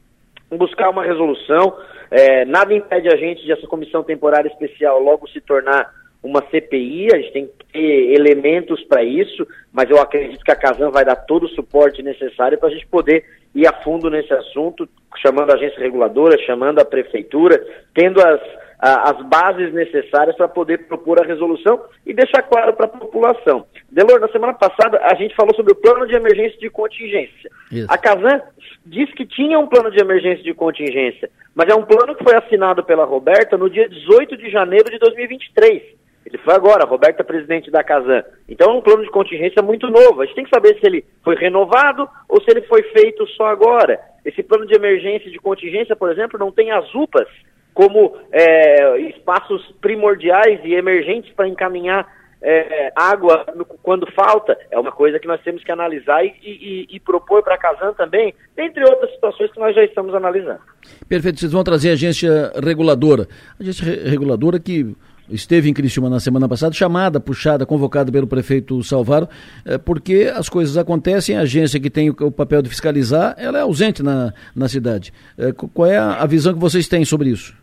buscar 0.51 0.91
uma 0.91 1.05
resolução. 1.05 1.77
É, 2.11 2.45
nada 2.45 2.75
impede 2.75 3.09
a 3.09 3.17
gente 3.17 3.45
de 3.45 3.53
essa 3.53 3.67
comissão 3.69 4.03
temporária 4.03 4.49
especial 4.49 4.99
logo 4.99 5.29
se 5.29 5.41
tornar 5.41 5.91
uma 6.23 6.43
CPI, 6.51 7.09
a 7.13 7.19
gente 7.19 7.33
tem 7.33 7.47
que 7.47 7.67
ter 7.73 8.15
elementos 8.15 8.83
para 8.85 9.03
isso, 9.03 9.47
mas 9.73 9.91
eu 9.91 10.01
acredito 10.01 10.45
que 10.45 10.53
a 10.53 10.57
Casan 10.57 10.91
vai 10.91 11.05
dar 11.05 11.17
todo 11.17 11.45
o 11.45 11.49
suporte 11.49 12.03
necessário 12.03 12.59
para 12.59 12.69
a 12.69 12.73
gente 12.73 12.87
poder 12.87 13.25
ir 13.55 13.67
a 13.67 13.73
fundo 13.83 14.09
nesse 14.09 14.33
assunto, 14.33 14.89
chamando 15.21 15.51
a 15.51 15.55
agência 15.55 15.81
reguladora, 15.81 16.39
chamando 16.45 16.81
a 16.81 16.85
prefeitura, 16.85 17.63
tendo 17.95 18.21
as, 18.21 18.41
a, 18.79 19.11
as 19.11 19.27
bases 19.27 19.73
necessárias 19.73 20.37
para 20.37 20.49
poder 20.49 20.87
propor 20.87 21.21
a 21.21 21.27
resolução 21.27 21.81
e 22.07 22.15
deixar 22.15 22.43
claro 22.43 22.73
para 22.75 22.87
a 22.87 22.89
população. 22.89 23.67
Delor, 23.91 24.21
na 24.21 24.29
semana 24.29 24.55
passada 24.55 25.01
a 25.03 25.15
gente 25.15 25.37
falou 25.37 25.55
sobre 25.55 25.73
o 25.73 25.77
plano 25.77 26.07
de 26.07 26.15
emergência 26.15 26.59
de 26.59 26.71
contingência. 26.71 27.51
Isso. 27.71 27.87
A 27.89 27.99
Casan 27.99 28.41
diz 28.87 29.13
que 29.15 29.27
tinha 29.27 29.59
um 29.59 29.67
plano 29.67 29.91
de 29.91 30.01
emergência 30.01 30.43
de 30.43 30.55
contingência, 30.55 31.31
mas 31.55 31.69
é 31.69 31.75
um 31.75 31.85
plano 31.85 32.15
que 32.15 32.25
foi 32.25 32.35
assinado 32.35 32.83
pela 32.83 33.05
Roberta 33.05 33.57
no 33.57 33.69
dia 33.69 33.89
18 33.89 34.37
de 34.37 34.51
janeiro 34.51 34.91
de 34.91 34.99
2023. 34.99 36.02
Ele 36.25 36.39
foi 36.39 36.55
agora, 36.55 36.87
Roberto 36.87 37.21
é 37.21 37.25
presidente 37.25 37.71
da 37.71 37.83
Casan. 37.83 38.23
Então 38.49 38.71
é 38.71 38.75
um 38.75 38.81
plano 38.81 39.03
de 39.03 39.11
contingência 39.11 39.63
muito 39.63 39.89
novo. 39.91 40.23
A 40.23 40.25
gente 40.25 40.37
tem 40.37 40.45
que 40.45 40.55
saber 40.55 40.79
se 40.79 40.87
ele 40.87 41.05
foi 41.25 41.35
renovado 41.35 42.09
ou 42.29 42.41
se 42.43 42.51
ele 42.51 42.63
foi 42.63 42.83
feito 42.85 43.27
só 43.29 43.47
agora. 43.47 44.01
Esse 44.25 44.43
plano 44.43 44.67
de 44.67 44.75
emergência 44.75 45.31
de 45.31 45.39
contingência, 45.39 45.97
por 45.97 46.11
exemplo, 46.11 46.39
não 46.39 46.53
tem 46.53 46.71
as 46.71 46.95
UPAs 46.95 47.29
como 47.75 48.17
é, 48.31 48.99
espaços 49.01 49.75
primordiais 49.81 50.61
e 50.63 50.75
emergentes 50.75 51.33
para 51.33 51.49
encaminhar 51.49 52.07
é, 52.43 52.93
água 52.95 53.47
quando 53.83 54.11
falta. 54.13 54.59
É 54.71 54.79
uma 54.79 54.93
coisa 54.93 55.19
que 55.19 55.27
nós 55.27 55.41
temos 55.43 55.63
que 55.63 55.73
analisar 55.73 56.25
e, 56.25 56.35
e, 56.43 56.87
e 56.91 57.01
propor 57.01 57.43
para 57.43 57.55
a 57.55 57.59
Casan 57.59 57.93
também, 57.95 58.35
entre 58.57 58.85
outras 58.85 59.11
situações 59.13 59.51
que 59.53 59.61
nós 59.61 59.75
já 59.75 59.85
estamos 59.85 60.15
analisando. 60.15 60.61
Perfeito. 61.09 61.41
Vocês 61.41 61.53
vão 61.53 61.65
trazer 61.65 61.91
a 61.91 61.93
agência 61.93 62.53
reguladora. 62.63 63.29
A 63.59 63.63
agência 63.63 63.87
reguladora 64.09 64.59
que 64.59 64.95
esteve 65.31 65.69
em 65.69 65.75
Criciúma 65.75 66.11
na 66.11 66.21
semana 66.21 66.49
passada, 66.49 66.75
chamada, 66.75 67.21
puxada, 67.21 67.67
convocada 67.67 68.11
pelo 68.11 68.27
prefeito 68.27 68.83
Salvaro, 68.83 69.29
é, 69.65 69.79
porque 69.79 70.31
as 70.35 70.49
coisas 70.49 70.77
acontecem, 70.77 71.37
a 71.37 71.41
agência 71.41 71.81
que 71.81 71.91
tem 71.91 72.11
o, 72.11 72.31
papel 72.31 72.63
de 72.63 72.69
fiscalizar, 72.69 73.35
ela 73.39 73.59
é 73.59 73.63
ausente 73.63 74.03
na, 74.03 74.33
na 74.55 74.69
cidade. 74.69 75.13
É, 75.39 75.53
qual 75.53 75.89
é 75.89 75.97
a, 75.97 76.23
a, 76.23 76.27
visão 76.27 76.53
que 76.53 76.61
vocês 76.61 76.89
têm 76.89 77.05
sobre 77.05 77.31
isso? 77.31 77.57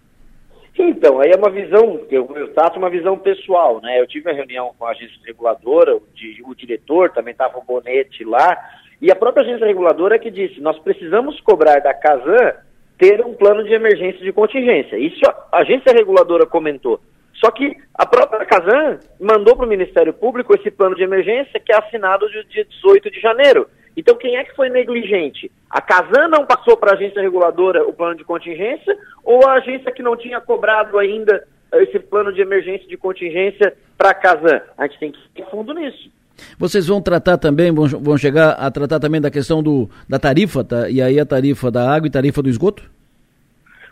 Então, 0.77 1.19
aí 1.19 1.31
é 1.31 1.37
uma 1.37 1.49
visão, 1.49 1.99
eu, 2.09 2.31
eu 2.35 2.47
trato 2.53 2.79
uma 2.79 2.89
visão 2.89 3.17
pessoal, 3.17 3.81
né? 3.81 3.99
Eu 3.99 4.07
tive 4.07 4.29
uma 4.29 4.35
reunião 4.35 4.71
com 4.77 4.85
a 4.85 4.91
agência 4.91 5.17
reguladora, 5.25 5.95
o, 5.95 6.01
de, 6.15 6.41
o 6.45 6.55
diretor, 6.55 7.09
também 7.11 7.33
estava 7.33 7.57
o 7.57 7.63
Bonete 7.63 8.23
lá, 8.23 8.57
e 9.01 9.11
a 9.11 9.15
própria 9.15 9.43
agência 9.43 9.67
reguladora 9.67 10.17
que 10.17 10.31
disse, 10.31 10.61
nós 10.61 10.79
precisamos 10.79 11.39
cobrar 11.41 11.79
da 11.79 11.93
Casan 11.93 12.53
ter 12.97 13.25
um 13.25 13.33
plano 13.33 13.63
de 13.63 13.73
emergência 13.73 14.19
de 14.19 14.31
contingência. 14.33 14.97
Isso 14.97 15.21
a 15.25 15.59
agência 15.59 15.93
reguladora 15.93 16.45
comentou. 16.45 16.99
Só 17.39 17.51
que 17.51 17.77
a 17.93 18.05
própria 18.05 18.45
Casan 18.45 18.99
mandou 19.19 19.55
para 19.55 19.65
o 19.65 19.69
Ministério 19.69 20.13
Público 20.13 20.53
esse 20.53 20.69
plano 20.69 20.95
de 20.95 21.03
emergência 21.03 21.59
que 21.59 21.71
é 21.71 21.77
assinado 21.77 22.25
no 22.25 22.43
dia 22.45 22.65
18 22.65 23.09
de 23.09 23.19
janeiro. 23.19 23.67
Então, 23.95 24.15
quem 24.15 24.35
é 24.35 24.43
que 24.43 24.55
foi 24.55 24.69
negligente? 24.69 25.51
A 25.69 25.81
Casan 25.81 26.27
não 26.27 26.45
passou 26.45 26.75
para 26.77 26.91
a 26.91 26.93
agência 26.95 27.21
reguladora 27.21 27.87
o 27.87 27.93
plano 27.93 28.15
de 28.15 28.23
contingência 28.23 28.95
ou 29.23 29.47
a 29.47 29.53
agência 29.53 29.91
que 29.91 30.03
não 30.03 30.15
tinha 30.17 30.39
cobrado 30.41 30.97
ainda 30.97 31.45
esse 31.73 31.99
plano 31.99 32.33
de 32.33 32.41
emergência 32.41 32.87
de 32.87 32.97
contingência 32.97 33.73
para 33.97 34.09
a 34.09 34.13
Casan? 34.13 34.61
A 34.77 34.87
gente 34.87 34.99
tem 34.99 35.11
que 35.11 35.41
ir 35.41 35.45
fundo 35.49 35.73
nisso. 35.73 36.11
Vocês 36.57 36.87
vão 36.87 37.01
tratar 37.01 37.37
também, 37.37 37.73
vão, 37.73 37.87
vão 37.87 38.17
chegar 38.17 38.51
a 38.51 38.71
tratar 38.71 38.99
também 38.99 39.19
da 39.19 39.31
questão 39.31 39.61
do, 39.61 39.89
da 40.07 40.17
tarifa, 40.17 40.63
tá? 40.63 40.89
e 40.89 41.01
aí 41.01 41.19
a 41.19 41.25
tarifa 41.25 41.69
da 41.69 41.89
água 41.89 42.07
e 42.07 42.11
tarifa 42.11 42.41
do 42.41 42.49
esgoto? 42.49 42.89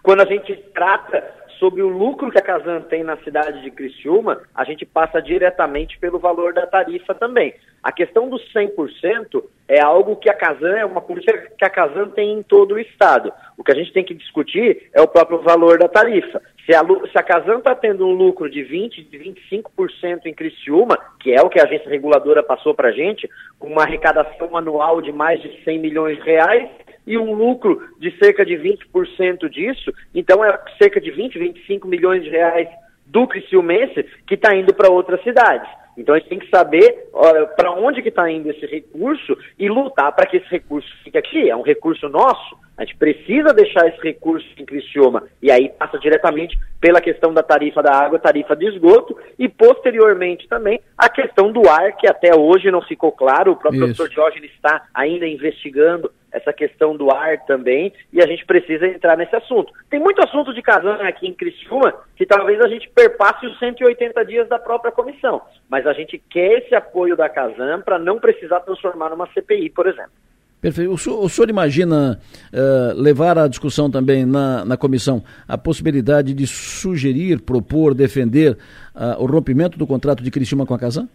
Quando 0.02 0.22
a 0.22 0.26
gente 0.26 0.56
trata 0.74 1.36
sobre 1.59 1.81
o 1.81 1.88
lucro 1.88 2.31
que 2.31 2.38
a 2.38 2.41
Casan 2.41 2.81
tem 2.81 3.03
na 3.03 3.17
cidade 3.17 3.61
de 3.61 3.71
Criciúma, 3.71 4.41
a 4.53 4.63
gente 4.63 4.85
passa 4.85 5.21
diretamente 5.21 5.97
pelo 5.99 6.19
valor 6.19 6.53
da 6.53 6.65
tarifa 6.65 7.13
também. 7.13 7.53
A 7.84 7.91
questão 7.91 8.29
dos 8.29 8.41
100% 8.53 9.43
é 9.67 9.81
algo 9.81 10.15
que 10.15 10.29
a 10.29 10.34
Casan, 10.34 10.75
é 10.75 10.85
uma 10.85 11.01
política 11.01 11.51
que 11.57 11.65
a 11.65 11.69
Casan 11.69 12.09
tem 12.09 12.34
em 12.34 12.43
todo 12.43 12.75
o 12.75 12.79
estado. 12.79 13.31
O 13.57 13.63
que 13.63 13.71
a 13.71 13.75
gente 13.75 13.93
tem 13.93 14.03
que 14.03 14.13
discutir 14.13 14.89
é 14.93 15.01
o 15.01 15.07
próprio 15.07 15.41
valor 15.41 15.77
da 15.77 15.88
tarifa. 15.88 16.41
Se 16.65 16.75
a, 16.75 16.81
se 16.84 17.17
a 17.17 17.23
Casan 17.23 17.59
está 17.59 17.73
tendo 17.73 18.05
um 18.05 18.11
lucro 18.11 18.49
de 18.49 18.61
20%, 18.61 19.09
de 19.09 19.17
25% 19.17 20.25
em 20.25 20.34
Criciúma, 20.34 20.97
que 21.19 21.34
é 21.34 21.41
o 21.41 21.49
que 21.49 21.59
a 21.59 21.63
agência 21.63 21.89
reguladora 21.89 22.43
passou 22.43 22.73
para 22.73 22.89
a 22.89 22.91
gente, 22.91 23.29
com 23.57 23.67
uma 23.67 23.84
arrecadação 23.84 24.55
anual 24.55 25.01
de 25.01 25.11
mais 25.11 25.41
de 25.41 25.63
100 25.63 25.79
milhões 25.79 26.17
de 26.17 26.23
reais, 26.23 26.69
e 27.07 27.17
um 27.17 27.34
lucro 27.34 27.81
de 27.97 28.11
cerca 28.19 28.45
de 28.45 28.53
20% 28.55 29.49
disso, 29.49 29.93
então 30.13 30.43
é 30.43 30.59
cerca 30.77 30.99
de 30.99 31.09
20, 31.09 31.39
25 31.39 31.88
milhões 31.88 32.21
de 32.23 32.29
reais 32.29 32.67
do 33.05 33.25
Criciumense 33.25 34.05
que 34.27 34.35
está 34.35 34.53
indo 34.53 34.73
para 34.73 34.91
outras 34.91 35.23
cidades. 35.23 35.69
Então 35.97 36.13
a 36.13 36.19
gente 36.19 36.29
tem 36.29 36.38
que 36.38 36.49
saber 36.49 37.09
para 37.55 37.71
onde 37.71 38.03
que 38.03 38.09
está 38.09 38.29
indo 38.29 38.51
esse 38.51 38.65
recurso 38.67 39.35
e 39.57 39.67
lutar 39.67 40.11
para 40.11 40.27
que 40.27 40.38
esse 40.38 40.47
recurso 40.47 40.88
fique 41.03 41.17
aqui. 41.17 41.49
É 41.49 41.55
um 41.55 41.63
recurso 41.63 42.07
nosso, 42.07 42.55
a 42.77 42.84
gente 42.84 42.95
precisa 42.97 43.51
deixar 43.51 43.88
esse 43.88 43.99
recurso 44.03 44.47
em 44.57 44.65
Criciúma 44.65 45.23
e 45.41 45.49
aí 45.49 45.69
passa 45.69 45.97
diretamente 45.97 46.55
pela 46.79 47.01
questão 47.01 47.34
da 47.34 47.41
tarifa 47.41 47.81
da 47.81 47.91
água, 47.91 48.19
tarifa 48.19 48.55
de 48.55 48.67
esgoto 48.67 49.17
e 49.39 49.49
posteriormente 49.49 50.47
também 50.47 50.79
a 50.95 51.09
questão 51.09 51.51
do 51.51 51.67
ar, 51.67 51.93
que 51.97 52.07
até 52.07 52.35
hoje 52.35 52.69
não 52.69 52.81
ficou 52.84 53.11
claro, 53.11 53.53
o 53.53 53.55
próprio 53.55 53.85
Isso. 53.85 53.95
professor 53.95 54.09
Diógenes 54.09 54.51
está 54.51 54.84
ainda 54.93 55.25
investigando 55.25 56.11
essa 56.38 56.53
questão 56.53 56.95
do 56.95 57.11
ar 57.11 57.45
também, 57.45 57.91
e 58.11 58.22
a 58.22 58.27
gente 58.27 58.45
precisa 58.45 58.88
entrar 58.88 59.18
nesse 59.18 59.35
assunto. 59.35 59.73
Tem 59.89 59.99
muito 59.99 60.22
assunto 60.22 60.53
de 60.53 60.61
Casan 60.61 60.95
aqui 61.01 61.27
em 61.27 61.34
Criciúma 61.34 61.93
que 62.15 62.26
talvez 62.26 62.59
a 62.61 62.68
gente 62.68 62.89
perpasse 62.89 63.45
os 63.45 63.59
180 63.59 64.26
dias 64.26 64.47
da 64.47 64.57
própria 64.57 64.91
comissão, 64.91 65.41
mas 65.69 65.85
a 65.85 65.93
gente 65.93 66.18
quer 66.30 66.59
esse 66.59 66.73
apoio 66.73 67.15
da 67.15 67.30
Casan 67.30 67.81
para 67.81 67.99
não 67.99 68.19
precisar 68.19 68.61
transformar 68.61 69.09
numa 69.09 69.27
CPI, 69.34 69.69
por 69.69 69.88
exemplo. 69.88 70.11
Perfeito. 70.59 70.91
O 70.91 70.97
senhor, 70.97 71.23
o 71.23 71.30
senhor 71.30 71.49
imagina 71.49 72.19
uh, 72.51 72.99
levar 72.99 73.38
à 73.38 73.47
discussão 73.47 73.91
também 73.91 74.26
na, 74.26 74.65
na 74.65 74.76
comissão 74.76 75.23
a 75.47 75.57
possibilidade 75.57 76.34
de 76.34 76.47
sugerir, 76.47 77.41
propor, 77.41 77.93
defender 77.93 78.57
uh, 78.95 79.22
o 79.22 79.27
rompimento 79.27 79.77
do 79.77 79.85
contrato 79.85 80.23
de 80.23 80.31
Cristina 80.31 80.65
com 80.65 80.73
a 80.73 80.80
Casan? 80.80 81.07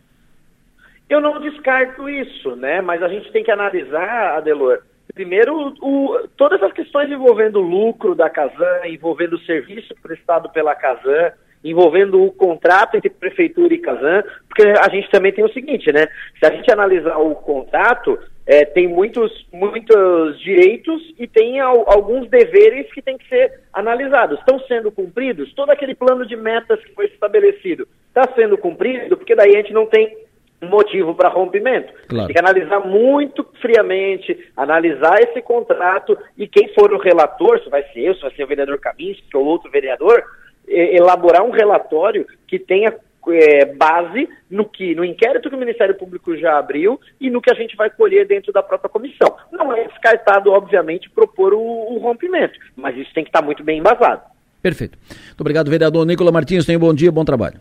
Eu 1.09 1.20
não 1.20 1.40
descarto 1.40 2.09
isso, 2.09 2.55
né? 2.57 2.81
Mas 2.81 3.03
a 3.03 3.09
gente 3.09 3.31
tem 3.32 3.43
que 3.43 3.51
analisar, 3.51 4.39
Adelor, 4.39 4.78
primeiro 5.15 5.74
o, 5.81 6.29
todas 6.37 6.62
as 6.62 6.73
questões 6.73 7.11
envolvendo 7.11 7.59
o 7.59 7.62
lucro 7.62 8.15
da 8.15 8.31
Casan, 8.31 8.87
envolvendo 8.87 9.35
o 9.35 9.41
serviço 9.41 9.95
prestado 10.03 10.51
pela 10.51 10.74
Casan, 10.74 11.33
envolvendo 11.65 12.23
o 12.23 12.33
contrato 12.33 12.97
entre 12.97 13.11
prefeitura 13.11 13.73
e 13.73 13.79
Casan, 13.79 14.23
porque 14.49 14.62
a 14.62 14.89
gente 14.89 15.11
também 15.11 15.33
tem 15.33 15.45
o 15.45 15.53
seguinte, 15.53 15.93
né? 15.93 16.09
Se 16.39 16.47
a 16.47 16.51
gente 16.51 16.70
analisar 16.73 17.19
o 17.19 17.35
contrato, 17.37 18.19
é, 18.45 18.65
tem 18.65 18.89
muitos, 18.89 19.47
muitos 19.53 20.41
direitos 20.41 21.15
e 21.19 21.29
tem 21.29 21.61
al, 21.61 21.85
alguns 21.89 22.29
deveres 22.29 22.93
que 22.93 23.01
têm 23.01 23.16
que 23.16 23.29
ser 23.29 23.61
analisados. 23.73 24.39
Estão 24.41 24.59
sendo 24.61 24.91
cumpridos? 24.91 25.53
Todo 25.55 25.70
aquele 25.70 25.95
plano 25.95 26.27
de 26.27 26.37
metas 26.37 26.83
que 26.83 26.95
foi 26.95 27.07
estabelecido 27.07 27.87
está 28.09 28.29
sendo 28.35 28.59
cumprido? 28.59 29.16
Porque 29.16 29.37
daí 29.37 29.55
a 29.55 29.59
gente 29.59 29.73
não 29.73 29.87
tem 29.87 30.16
motivo 30.62 31.14
para 31.14 31.28
rompimento. 31.28 31.93
Claro. 32.09 32.26
Tem 32.26 32.34
que 32.34 32.40
analisar 32.40 32.80
muito 32.80 33.47
friamente, 33.60 34.51
analisar 34.56 35.20
esse 35.20 35.43
contrato 35.43 36.16
e 36.36 36.47
quem 36.47 36.72
for 36.74 36.93
o 36.93 36.98
relator, 36.98 37.60
se 37.62 37.68
vai 37.68 37.82
ser 37.93 38.01
eu, 38.01 38.14
se 38.14 38.22
vai 38.22 38.30
ser 38.32 38.44
o 38.44 38.48
vereador 38.48 38.78
Kaminski 38.78 39.36
ou 39.36 39.44
outro 39.44 39.70
vereador, 39.70 40.22
elaborar 40.66 41.43
um 41.43 41.51
relatório 41.51 42.26
que 42.47 42.59
tenha 42.59 42.94
é, 43.28 43.64
base 43.66 44.28
no 44.51 44.64
que 44.64 44.94
no 44.94 45.05
inquérito 45.05 45.48
que 45.48 45.55
o 45.55 45.59
Ministério 45.59 45.94
Público 45.94 46.36
já 46.36 46.59
abriu 46.59 47.01
e 47.20 47.30
no 47.30 47.40
que 47.40 47.52
a 47.52 47.55
gente 47.55 47.76
vai 47.76 47.90
colher 47.90 48.26
dentro 48.26 48.52
da 48.52 48.62
própria 48.62 48.90
comissão. 48.90 49.36
Não 49.51 49.72
é 49.72 49.86
descartado, 49.86 50.51
obviamente, 50.51 51.10
propor 51.10 51.52
o, 51.55 51.60
o 51.60 51.98
rompimento, 51.98 52.59
mas 52.76 52.97
isso 52.97 53.12
tem 53.14 53.24
que 53.24 53.30
estar 53.30 53.43
muito 53.43 53.62
bem 53.62 53.78
embasado. 53.78 54.22
Perfeito. 54.60 54.97
Muito 55.09 55.40
obrigado, 55.40 55.70
vereador 55.70 56.06
Nicola 56.06 56.32
Martins. 56.32 56.64
Tenha 56.64 56.78
um 56.78 56.80
bom 56.80 56.94
dia, 56.94 57.10
bom 57.10 57.24
trabalho. 57.24 57.59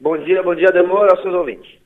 Bom 0.00 0.18
dia, 0.18 0.42
bom 0.42 0.54
dia, 0.54 0.70
Demora, 0.70 1.12
aos 1.12 1.22
seus 1.22 1.34
ouvintes. 1.34 1.83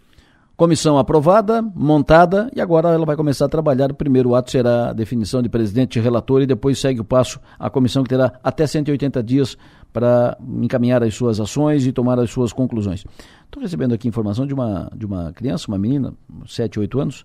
Comissão 0.58 0.98
aprovada, 0.98 1.62
montada, 1.62 2.50
e 2.52 2.60
agora 2.60 2.88
ela 2.88 3.06
vai 3.06 3.14
começar 3.14 3.44
a 3.44 3.48
trabalhar. 3.48 3.92
O 3.92 3.94
primeiro 3.94 4.34
ato 4.34 4.50
será 4.50 4.90
a 4.90 4.92
definição 4.92 5.40
de 5.40 5.48
presidente 5.48 6.00
e 6.00 6.02
relator, 6.02 6.42
e 6.42 6.46
depois 6.46 6.80
segue 6.80 7.00
o 7.00 7.04
passo 7.04 7.38
a 7.56 7.70
comissão 7.70 8.02
que 8.02 8.08
terá 8.08 8.32
até 8.42 8.66
180 8.66 9.22
dias 9.22 9.56
para 9.92 10.36
encaminhar 10.60 11.00
as 11.04 11.14
suas 11.14 11.38
ações 11.38 11.86
e 11.86 11.92
tomar 11.92 12.18
as 12.18 12.32
suas 12.32 12.52
conclusões. 12.52 13.04
Estou 13.44 13.62
recebendo 13.62 13.94
aqui 13.94 14.08
informação 14.08 14.48
de 14.48 14.52
uma, 14.52 14.90
de 14.96 15.06
uma 15.06 15.32
criança, 15.32 15.68
uma 15.68 15.78
menina, 15.78 16.12
7, 16.44 16.80
8 16.80 17.00
anos, 17.02 17.24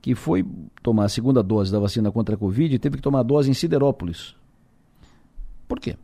que 0.00 0.14
foi 0.14 0.46
tomar 0.80 1.06
a 1.06 1.08
segunda 1.08 1.42
dose 1.42 1.72
da 1.72 1.80
vacina 1.80 2.12
contra 2.12 2.36
a 2.36 2.38
Covid 2.38 2.76
e 2.76 2.78
teve 2.78 2.98
que 2.98 3.02
tomar 3.02 3.18
a 3.18 3.24
dose 3.24 3.50
em 3.50 3.54
Siderópolis. 3.54 4.36
Por 5.66 5.80
quê? 5.80 5.96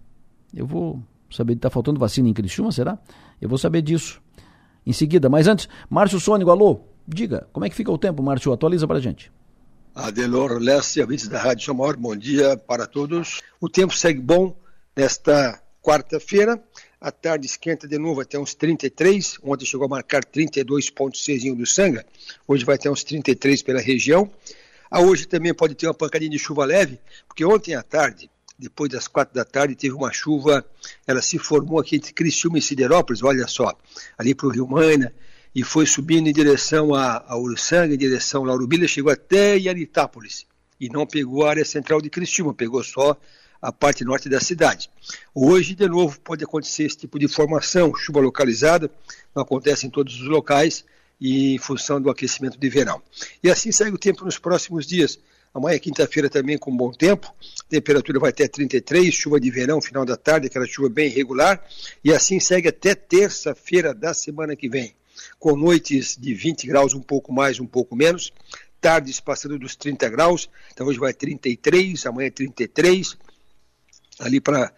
Eu 0.53 0.67
vou 0.67 1.01
saber, 1.31 1.53
está 1.53 1.71
faltando 1.71 2.01
vacina 2.01 2.29
em 2.29 2.33
Criciúma, 2.33 2.73
será? 2.73 2.99
Eu 3.41 3.49
vou 3.49 3.59
saber 3.59 3.81
disso 3.81 4.21
em 4.87 4.93
seguida. 4.93 5.29
Mas 5.29 5.47
antes, 5.47 5.69
Márcio 5.89 6.21
Sônico, 6.21 6.51
alô, 6.51 6.81
diga, 7.07 7.47
como 7.53 7.65
é 7.65 7.71
que 7.71 7.77
fica 7.77 7.91
o 7.91 7.99
tempo, 7.99 8.23
Márcio? 8.23 8.53
Atualiza 8.53 8.87
para 8.87 9.01
gente. 9.01 9.31
Adelor 9.95 10.59
Leste, 10.59 11.01
ouvintes 11.01 11.29
da 11.29 11.41
Rádio 11.41 11.65
Chamor, 11.65 11.97
bom 11.97 12.17
dia 12.17 12.57
para 12.57 12.87
todos. 12.87 13.41
O 13.61 13.69
tempo 13.69 13.95
segue 13.95 14.21
bom 14.21 14.57
nesta 14.97 15.61
quarta-feira. 15.81 16.61
A 17.01 17.13
tarde 17.13 17.47
esquenta 17.47 17.87
de 17.87 17.99
novo 17.99 18.21
até 18.21 18.39
uns 18.39 18.55
33. 18.55 19.39
Ontem 19.43 19.67
chegou 19.67 19.87
a 19.87 19.89
marcar 19.89 20.25
32,6 20.25 21.55
do 21.55 21.67
Sanga. 21.67 22.05
Hoje 22.49 22.65
vai 22.65 22.77
até 22.77 22.91
uns 22.91 23.05
33 23.05 23.63
pela 23.63 23.81
região. 23.81 24.29
A 24.91 25.01
hoje 25.01 25.27
também 25.27 25.53
pode 25.53 25.75
ter 25.75 25.87
uma 25.87 25.95
pancadinha 25.95 26.31
de 26.31 26.39
chuva 26.39 26.65
leve, 26.65 26.99
porque 27.29 27.45
ontem 27.45 27.75
à 27.75 27.83
tarde 27.83 28.31
depois 28.59 28.91
das 28.91 29.09
quatro 29.09 29.35
da 29.35 29.45
tarde, 29.45 29.75
teve 29.75 29.95
uma 29.95 30.13
chuva, 30.13 30.65
ela 31.07 31.21
se 31.21 31.39
formou 31.39 31.79
aqui 31.79 31.97
entre 31.97 32.13
Criciúma 32.13 32.59
e 32.59 32.63
Siderópolis, 32.63 33.23
olha 33.23 33.47
só, 33.47 33.77
ali 34.17 34.35
para 34.35 34.47
o 34.47 34.51
Rio 34.51 34.67
Maina, 34.67 35.13
e 35.55 35.63
foi 35.63 35.87
subindo 35.87 36.29
em 36.29 36.33
direção 36.33 36.95
a, 36.95 37.25
a 37.27 37.39
Uruçanga, 37.39 37.95
em 37.95 37.99
direção 37.99 38.45
a 38.45 38.49
Laurubilha, 38.49 38.89
chegou 38.89 39.13
até 39.13 39.57
Yaritápolis, 39.57 40.47
e 40.81 40.89
não 40.89 41.07
pegou 41.07 41.45
a 41.45 41.51
área 41.51 41.65
central 41.65 42.01
de 42.01 42.11
Criciúma, 42.11 42.53
pegou 42.53 42.83
só 42.83 43.17
a 43.61 43.73
parte 43.73 44.05
norte 44.05 44.29
da 44.29 44.41
cidade. 44.41 44.91
Hoje, 45.35 45.75
de 45.75 45.89
novo, 45.89 46.21
pode 46.21 46.45
acontecer 46.45 46.85
esse 46.85 46.99
tipo 46.99 47.19
de 47.19 47.29
formação, 47.29 47.95
chuva 47.95 48.21
localizada, 48.21 48.91
não 49.35 49.43
acontece 49.43 49.87
em 49.87 49.91
todos 49.91 50.21
os 50.21 50.29
locais, 50.29 50.85
e 51.21 51.55
em 51.55 51.59
função 51.59 52.01
do 52.01 52.11
aquecimento 52.11 52.59
de 52.59 52.69
verão. 52.69 53.01
E 53.43 53.51
assim 53.51 53.73
segue 53.73 53.95
o 53.95 53.99
tempo 53.99 54.25
nos 54.25 54.39
próximos 54.39 54.87
dias. 54.87 55.19
Amanhã, 55.55 55.79
quinta-feira, 55.79 56.29
também 56.29 56.59
com 56.59 56.77
bom 56.77 56.91
tempo. 56.91 57.33
Temperatura 57.69 58.19
vai 58.19 58.31
até 58.31 58.49
33, 58.49 59.15
chuva 59.15 59.39
de 59.39 59.53
verão, 59.53 59.81
final 59.81 60.05
da 60.05 60.17
tarde, 60.17 60.49
aquela 60.49 60.67
chuva 60.67 60.89
bem 60.89 61.07
irregular. 61.07 61.65
E 62.03 62.13
assim 62.13 62.41
segue 62.41 62.67
até 62.67 62.93
terça-feira 62.93 63.95
da 63.95 64.13
semana 64.13 64.57
que 64.57 64.69
vem, 64.69 64.97
com 65.39 65.55
noites 65.55 66.17
de 66.19 66.35
20 66.35 66.67
graus, 66.67 66.93
um 66.93 67.01
pouco 67.01 67.33
mais, 67.33 67.61
um 67.61 67.67
pouco 67.67 67.95
menos. 67.95 68.33
Tardes 68.81 69.21
passando 69.21 69.57
dos 69.57 69.77
30 69.77 70.09
graus. 70.09 70.51
Então 70.73 70.89
hoje 70.89 70.99
vai 70.99 71.15
33, 71.15 72.05
amanhã 72.05 72.33
33. 72.33 73.17
Ali 74.19 74.41
para 74.41 74.73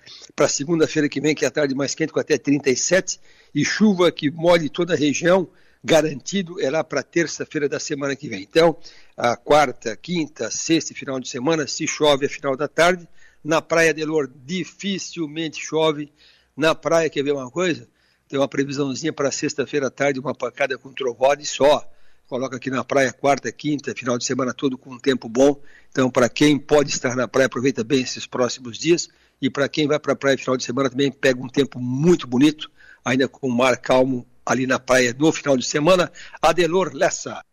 segunda-feira 0.47 1.09
que 1.09 1.23
vem, 1.23 1.35
que 1.35 1.47
é 1.47 1.49
a 1.49 1.51
tarde 1.51 1.75
mais 1.75 1.95
quente, 1.95 2.13
com 2.13 2.21
até 2.21 2.37
37. 2.37 3.19
E 3.55 3.65
chuva 3.65 4.13
que 4.13 4.31
molhe 4.31 4.69
toda 4.69 4.93
a 4.93 4.97
região 4.97 5.49
garantido 5.83 6.61
é 6.61 6.71
lá 6.71 6.83
para 6.83 7.03
terça-feira 7.03 7.69
da 7.69 7.79
semana 7.79 8.17
que 8.17 8.29
vem. 8.29 8.43
Então, 8.43 8.77
a 9.17 9.37
quarta, 9.37 9.97
quinta, 9.97 10.51
sexta 10.51 10.93
e 10.93 10.97
final 10.97 11.21
de 11.21 11.29
semana, 11.29 11.67
se 11.67 11.87
chove 11.87 12.27
a 12.27 12.29
final 12.29 12.57
da 12.57 12.69
tarde. 12.69 13.09
Na 13.43 13.63
Praia 13.63 13.95
de 13.95 14.05
Lour, 14.05 14.29
dificilmente 14.45 15.61
chove. 15.61 16.13
Na 16.57 16.75
praia, 16.75 17.09
quer 17.09 17.23
ver 17.23 17.33
uma 17.33 17.51
coisa? 17.51 17.89
Tem 18.29 18.39
uma 18.39 18.49
previsãozinha 18.49 19.13
para 19.13 19.31
sexta-feira 19.31 19.87
à 19.87 19.91
tarde, 19.91 20.19
uma 20.19 20.35
pancada 20.35 20.77
com 20.77 20.93
trovada 20.93 21.41
e 21.41 21.47
só. 21.47 21.89
Coloca 22.27 22.57
aqui 22.57 22.71
na 22.71 22.83
praia 22.83 23.13
quarta, 23.13 23.53
quinta, 23.53 23.95
final 23.95 24.19
de 24.19 24.25
semana 24.25 24.53
todo 24.53 24.77
com 24.77 24.95
um 24.95 24.99
tempo 24.99 25.29
bom. 25.29 25.61
Então, 25.93 26.11
para 26.11 26.29
quem 26.29 26.59
pode 26.59 26.91
estar 26.91 27.15
na 27.15 27.29
praia, 27.29 27.47
aproveita 27.47 27.85
bem 27.85 28.03
esses 28.03 28.27
próximos 28.27 28.79
dias. 28.79 29.09
E 29.41 29.49
para 29.49 29.69
quem 29.69 29.87
vai 29.87 30.01
para 30.01 30.15
a 30.15 30.17
praia 30.17 30.37
final 30.37 30.57
de 30.57 30.65
semana 30.65 30.91
também 30.91 31.13
pega 31.13 31.41
um 31.41 31.49
tempo 31.49 31.79
muito 31.79 32.27
bonito, 32.27 32.69
ainda 33.05 33.29
com 33.29 33.47
o 33.47 33.53
mar 33.53 33.77
calmo 33.77 34.27
ali 34.47 34.67
na 34.67 34.79
praia 34.79 35.15
no 35.19 35.33
final 35.33 35.57
de 35.57 35.65
semana. 35.65 36.11
Adelor 36.41 36.93
Lessa. 36.95 37.45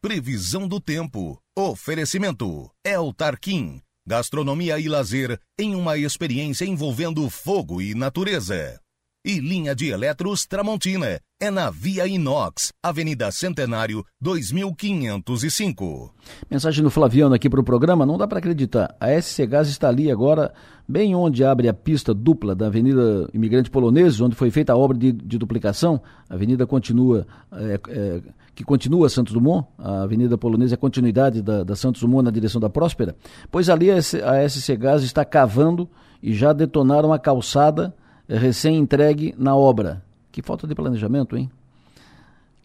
Previsão 0.00 0.68
do 0.68 0.80
tempo. 0.80 1.40
Oferecimento. 1.56 2.70
El 2.84 3.12
Tarquim. 3.14 3.80
Gastronomia 4.06 4.78
e 4.78 4.88
lazer 4.88 5.40
em 5.58 5.74
uma 5.74 5.96
experiência 5.96 6.64
envolvendo 6.64 7.28
fogo 7.30 7.80
e 7.80 7.94
natureza. 7.94 8.80
E 9.24 9.38
linha 9.38 9.74
de 9.74 9.88
eletros 9.88 10.44
Tramontina. 10.46 11.20
É 11.40 11.50
na 11.50 11.70
Via 11.70 12.06
Inox, 12.06 12.72
Avenida 12.82 13.30
Centenário, 13.30 14.04
2505. 14.20 16.12
Mensagem 16.50 16.82
do 16.82 16.90
Flaviano 16.90 17.34
aqui 17.34 17.48
para 17.48 17.60
o 17.60 17.64
programa, 17.64 18.04
não 18.04 18.18
dá 18.18 18.26
para 18.26 18.38
acreditar. 18.38 18.94
A 19.00 19.20
SC 19.20 19.46
Gás 19.46 19.68
está 19.68 19.88
ali 19.88 20.10
agora, 20.10 20.52
bem 20.88 21.14
onde 21.14 21.44
abre 21.44 21.68
a 21.68 21.74
pista 21.74 22.12
dupla 22.12 22.54
da 22.54 22.66
Avenida 22.66 23.28
Imigrante 23.32 23.70
Poloneses, 23.70 24.20
onde 24.20 24.34
foi 24.34 24.50
feita 24.50 24.72
a 24.72 24.76
obra 24.76 24.96
de, 24.96 25.12
de 25.12 25.38
duplicação. 25.38 26.00
A 26.28 26.34
avenida 26.34 26.66
continua, 26.66 27.26
é, 27.52 27.80
é, 27.88 28.22
que 28.54 28.64
continua 28.64 29.08
Santos 29.08 29.32
Dumont, 29.32 29.66
a 29.78 30.02
Avenida 30.02 30.36
Polonesa 30.36 30.74
é 30.74 30.76
continuidade 30.76 31.42
da, 31.42 31.62
da 31.62 31.76
Santos 31.76 32.00
Dumont 32.00 32.24
na 32.24 32.30
direção 32.30 32.60
da 32.60 32.70
Próspera. 32.70 33.16
Pois 33.50 33.68
ali 33.68 33.90
a, 33.90 33.96
a 33.96 34.48
SC 34.48 34.76
Gás 34.76 35.02
está 35.02 35.24
cavando 35.24 35.88
e 36.22 36.32
já 36.32 36.52
detonaram 36.52 37.12
a 37.12 37.18
calçada 37.18 37.94
recém-entregue 38.38 39.34
na 39.38 39.54
obra. 39.56 40.02
Que 40.30 40.42
falta 40.42 40.66
de 40.66 40.74
planejamento, 40.74 41.36
hein? 41.36 41.50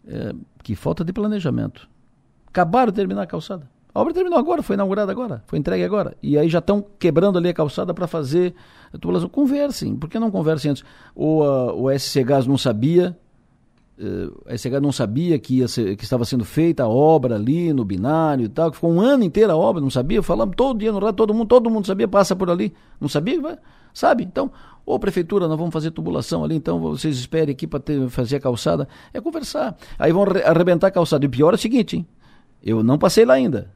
É, 0.06 0.34
que 0.62 0.74
falta 0.74 1.04
de 1.04 1.12
planejamento. 1.12 1.88
Acabaram 2.46 2.90
de 2.90 2.96
terminar 2.96 3.22
a 3.22 3.26
calçada. 3.26 3.68
A 3.94 4.00
obra 4.00 4.14
terminou 4.14 4.38
agora, 4.38 4.62
foi 4.62 4.74
inaugurada 4.74 5.10
agora, 5.10 5.42
foi 5.46 5.58
entregue 5.58 5.82
agora. 5.82 6.16
E 6.22 6.38
aí 6.38 6.48
já 6.48 6.60
estão 6.60 6.84
quebrando 6.98 7.38
ali 7.38 7.48
a 7.48 7.54
calçada 7.54 7.92
para 7.92 8.06
fazer 8.06 8.54
a 8.92 8.98
tubulação. 8.98 9.28
Conversem, 9.28 9.96
por 9.96 10.08
que 10.08 10.18
não 10.18 10.30
conversem 10.30 10.70
antes? 10.70 10.84
Ou 11.14 11.42
a, 11.42 11.74
o 11.74 11.98
SC 11.98 12.22
Gás 12.22 12.46
não 12.46 12.56
sabia, 12.56 13.18
uh, 13.98 14.42
a 14.46 14.56
SC 14.56 14.70
Gás 14.70 14.82
não 14.82 14.92
sabia 14.92 15.38
que, 15.38 15.66
ser, 15.66 15.96
que 15.96 16.04
estava 16.04 16.24
sendo 16.24 16.44
feita 16.44 16.84
a 16.84 16.88
obra 16.88 17.34
ali 17.34 17.72
no 17.72 17.84
binário 17.84 18.44
e 18.44 18.48
tal, 18.48 18.70
que 18.70 18.76
ficou 18.76 18.92
um 18.92 19.00
ano 19.00 19.24
inteiro 19.24 19.50
a 19.50 19.56
obra, 19.56 19.80
não 19.80 19.90
sabia, 19.90 20.22
falamos 20.22 20.54
todo 20.54 20.78
dia 20.78 20.92
no 20.92 21.00
rádio, 21.00 21.16
todo 21.16 21.34
mundo, 21.34 21.48
todo 21.48 21.68
mundo 21.68 21.86
sabia, 21.86 22.06
passa 22.06 22.36
por 22.36 22.50
ali, 22.50 22.72
não 23.00 23.08
sabia, 23.08 23.58
sabe? 23.92 24.22
Então, 24.22 24.50
Ô, 24.88 24.98
prefeitura, 24.98 25.46
nós 25.46 25.58
vamos 25.58 25.70
fazer 25.70 25.90
tubulação 25.90 26.42
ali, 26.42 26.56
então 26.56 26.80
vocês 26.80 27.18
esperem 27.18 27.52
aqui 27.52 27.66
para 27.66 27.82
fazer 28.08 28.36
a 28.36 28.40
calçada. 28.40 28.88
É 29.12 29.20
conversar. 29.20 29.76
Aí 29.98 30.10
vão 30.10 30.24
arrebentar 30.46 30.86
a 30.86 30.90
calçada. 30.90 31.26
E 31.26 31.28
o 31.28 31.30
pior 31.30 31.52
é 31.52 31.56
o 31.56 31.58
seguinte, 31.58 31.96
hein? 31.96 32.06
Eu 32.62 32.82
não 32.82 32.96
passei 32.96 33.26
lá 33.26 33.34
ainda. 33.34 33.70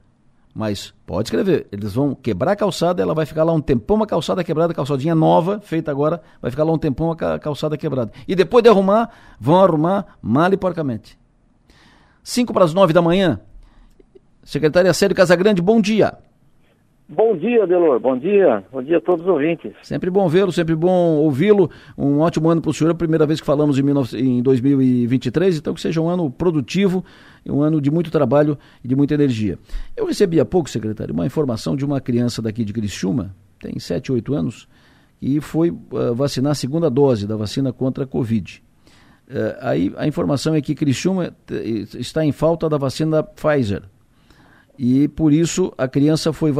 Mas 0.55 0.95
pode 1.05 1.29
escrever, 1.29 1.67
eles 1.71 1.93
vão 1.93 2.15
quebrar 2.15 2.53
a 2.53 2.57
calçada, 2.57 3.03
ela 3.03 3.13
vai 3.13 3.27
ficar 3.27 3.45
lá 3.45 3.53
um 3.53 3.61
tempão 3.61 3.97
uma 3.97 4.07
calçada 4.07 4.43
quebrada, 4.43 4.73
calçadinha 4.73 5.15
nova, 5.15 5.61
feita 5.61 5.91
agora, 5.91 6.23
vai 6.41 6.51
ficar 6.51 6.65
lá 6.65 6.73
um 6.73 6.79
tempão 6.79 7.09
uma 7.09 7.39
calçada 7.39 7.77
quebrada. 7.77 8.11
E 8.27 8.35
depois 8.35 8.63
de 8.63 8.71
arrumar, 8.71 9.11
vão 9.39 9.63
arrumar 9.63 10.17
mal 10.23 10.51
e 10.51 10.57
porcamente. 10.57 11.19
5 12.23 12.55
para 12.55 12.65
as 12.65 12.73
9 12.73 12.95
da 12.95 13.03
manhã. 13.03 13.39
Secretária 14.43 14.95
Sérgio 14.95 15.15
Casagrande, 15.15 15.61
bom 15.61 15.79
dia. 15.79 16.17
Bom 17.15 17.37
dia, 17.37 17.67
Delor. 17.67 18.01
Bom 18.01 18.17
dia. 18.17 18.65
Bom 18.73 18.83
dia 18.83 18.97
a 18.97 19.01
todos 19.01 19.21
os 19.21 19.31
ouvintes. 19.31 19.71
Sempre 19.83 20.09
bom 20.09 20.27
vê-lo, 20.29 20.51
sempre 20.51 20.75
bom 20.75 21.17
ouvi-lo. 21.19 21.71
Um 21.97 22.21
ótimo 22.21 22.49
ano 22.49 22.63
para 22.63 22.71
o 22.71 22.73
senhor. 22.73 22.89
É 22.89 22.93
a 22.93 22.97
primeira 22.97 23.27
vez 23.27 23.39
que 23.39 23.47
falamos 23.47 23.79
em, 23.79 23.83
19... 23.83 24.19
em 24.19 24.43
2023, 24.43 25.59
então 25.59 25.75
que 25.75 25.81
seja 25.83 26.01
um 26.01 26.09
ano 26.09 26.31
produtivo, 26.31 27.05
um 27.47 27.61
ano 27.61 27.83
de 27.83 27.91
muito 27.91 28.11
trabalho 28.11 28.57
e 28.83 28.89
de 28.89 28.97
muita 28.97 29.13
energia. 29.13 29.59
Eu 29.95 30.07
recebi 30.07 30.41
há 30.41 30.45
pouco, 30.47 30.71
secretário, 30.71 31.13
uma 31.13 31.27
informação 31.27 31.77
de 31.77 31.85
uma 31.85 32.01
criança 32.01 32.41
daqui 32.41 32.65
de 32.65 32.73
Criciúma, 32.73 33.35
tem 33.61 33.79
7, 33.79 34.11
8 34.11 34.33
anos, 34.33 34.67
e 35.21 35.39
foi 35.39 35.71
uh, 35.71 36.15
vacinar 36.15 36.53
a 36.53 36.55
segunda 36.55 36.89
dose 36.89 37.27
da 37.27 37.37
vacina 37.37 37.75
contra 37.75 38.05
a 38.05 38.07
Covid. 38.07 38.63
Uh, 39.29 39.33
aí 39.61 39.93
a 39.99 40.07
informação 40.07 40.55
é 40.55 40.63
que 40.63 40.75
Criciúma 40.75 41.37
está 41.95 42.25
em 42.25 42.33
falta 42.33 42.71
da 42.71 42.79
vacina 42.79 43.23
Pfizer 43.23 43.83
e 44.79 45.09
por 45.09 45.33
isso 45.33 45.73
a 45.77 45.87
criança 45.87 46.33
foi 46.33 46.53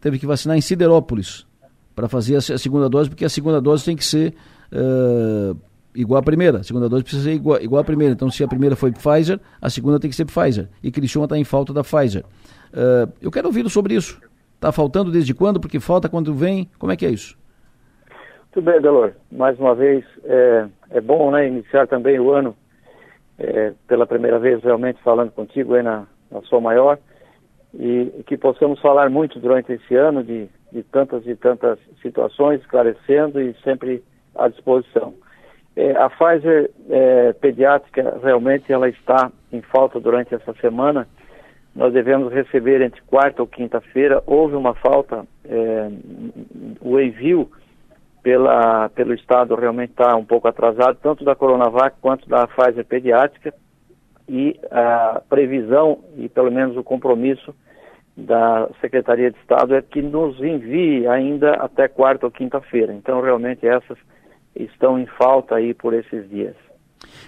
teve 0.00 0.18
que 0.18 0.26
vacinar 0.26 0.56
em 0.56 0.60
Siderópolis 0.60 1.46
para 1.94 2.08
fazer 2.08 2.36
a, 2.36 2.40
segunda 2.40 2.88
dose, 2.88 3.10
porque 3.10 3.24
a 3.24 3.28
segunda 3.28 3.60
dose 3.60 3.84
tem 3.84 3.96
que 3.96 4.04
ser 4.04 4.34
uh, 4.72 5.56
igual 5.94 6.20
à 6.20 6.22
primeira. 6.22 6.58
A 6.58 6.62
segunda 6.62 6.88
dose 6.88 7.02
precisa 7.02 7.24
ser 7.24 7.34
igual, 7.34 7.60
igual 7.60 7.80
à 7.80 7.84
primeira. 7.84 8.14
Então, 8.14 8.30
se 8.30 8.42
a 8.42 8.48
primeira 8.48 8.74
foi 8.74 8.90
Pfizer, 8.92 9.38
a 9.60 9.68
segunda 9.68 10.00
tem 10.00 10.08
que 10.08 10.16
ser 10.16 10.24
Pfizer. 10.24 10.68
E 10.82 10.90
Criciúma 10.90 11.26
está 11.26 11.36
em 11.36 11.44
falta 11.44 11.72
da 11.72 11.82
Pfizer. 11.82 12.24
Uh, 12.72 13.12
eu 13.20 13.30
quero 13.30 13.48
ouvir 13.48 13.68
sobre 13.68 13.94
isso. 13.94 14.20
Está 14.54 14.72
faltando 14.72 15.10
desde 15.10 15.34
quando? 15.34 15.60
Porque 15.60 15.80
falta 15.80 16.08
quando 16.08 16.34
vem? 16.34 16.70
Como 16.78 16.92
é 16.92 16.96
que 16.96 17.04
é 17.04 17.10
isso? 17.10 17.36
Tudo 18.52 18.64
bem, 18.64 18.80
Delor. 18.80 19.12
Mais 19.30 19.58
uma 19.58 19.74
vez, 19.74 20.04
é, 20.24 20.66
é 20.90 21.00
bom 21.00 21.30
né, 21.30 21.46
iniciar 21.46 21.86
também 21.86 22.18
o 22.18 22.32
ano 22.32 22.56
é, 23.38 23.72
pela 23.86 24.06
primeira 24.06 24.38
vez 24.38 24.62
realmente 24.62 25.02
falando 25.02 25.30
contigo 25.30 25.74
aí 25.74 25.82
na, 25.82 26.06
na 26.30 26.42
sua 26.42 26.60
maior 26.60 26.98
e 27.74 28.22
que 28.26 28.36
possamos 28.36 28.80
falar 28.80 29.08
muito 29.10 29.38
durante 29.38 29.72
esse 29.72 29.94
ano 29.94 30.24
de, 30.24 30.48
de 30.72 30.82
tantas 30.84 31.26
e 31.26 31.34
tantas 31.36 31.78
situações, 32.02 32.60
esclarecendo 32.60 33.40
e 33.40 33.54
sempre 33.62 34.02
à 34.34 34.48
disposição. 34.48 35.14
É, 35.76 35.92
a 35.92 36.10
Pfizer 36.10 36.70
é, 36.88 37.32
pediátrica 37.34 38.18
realmente 38.22 38.72
ela 38.72 38.88
está 38.88 39.30
em 39.52 39.62
falta 39.62 40.00
durante 40.00 40.34
essa 40.34 40.52
semana. 40.54 41.06
Nós 41.74 41.92
devemos 41.92 42.32
receber 42.32 42.82
entre 42.82 43.00
quarta 43.02 43.40
ou 43.40 43.46
quinta-feira. 43.46 44.20
Houve 44.26 44.56
uma 44.56 44.74
falta, 44.74 45.24
é, 45.44 45.88
o 46.80 46.98
envio 46.98 47.48
pela, 48.22 48.88
pelo 48.88 49.14
Estado 49.14 49.54
realmente 49.54 49.90
está 49.90 50.16
um 50.16 50.24
pouco 50.24 50.48
atrasado, 50.48 50.98
tanto 51.00 51.24
da 51.24 51.36
Coronavac 51.36 51.96
quanto 52.00 52.28
da 52.28 52.48
Pfizer 52.48 52.84
pediátrica 52.84 53.54
e 54.30 54.60
a 54.70 55.20
previsão 55.28 55.98
e 56.16 56.28
pelo 56.28 56.52
menos 56.52 56.76
o 56.76 56.84
compromisso 56.84 57.52
da 58.16 58.68
Secretaria 58.80 59.28
de 59.28 59.36
Estado 59.38 59.74
é 59.74 59.82
que 59.82 60.00
nos 60.00 60.40
envie 60.40 61.04
ainda 61.08 61.54
até 61.54 61.88
quarta 61.88 62.26
ou 62.26 62.30
quinta-feira. 62.30 62.92
Então, 62.92 63.20
realmente, 63.20 63.66
essas 63.66 63.98
estão 64.54 64.96
em 65.00 65.06
falta 65.06 65.56
aí 65.56 65.74
por 65.74 65.94
esses 65.94 66.28
dias. 66.30 66.54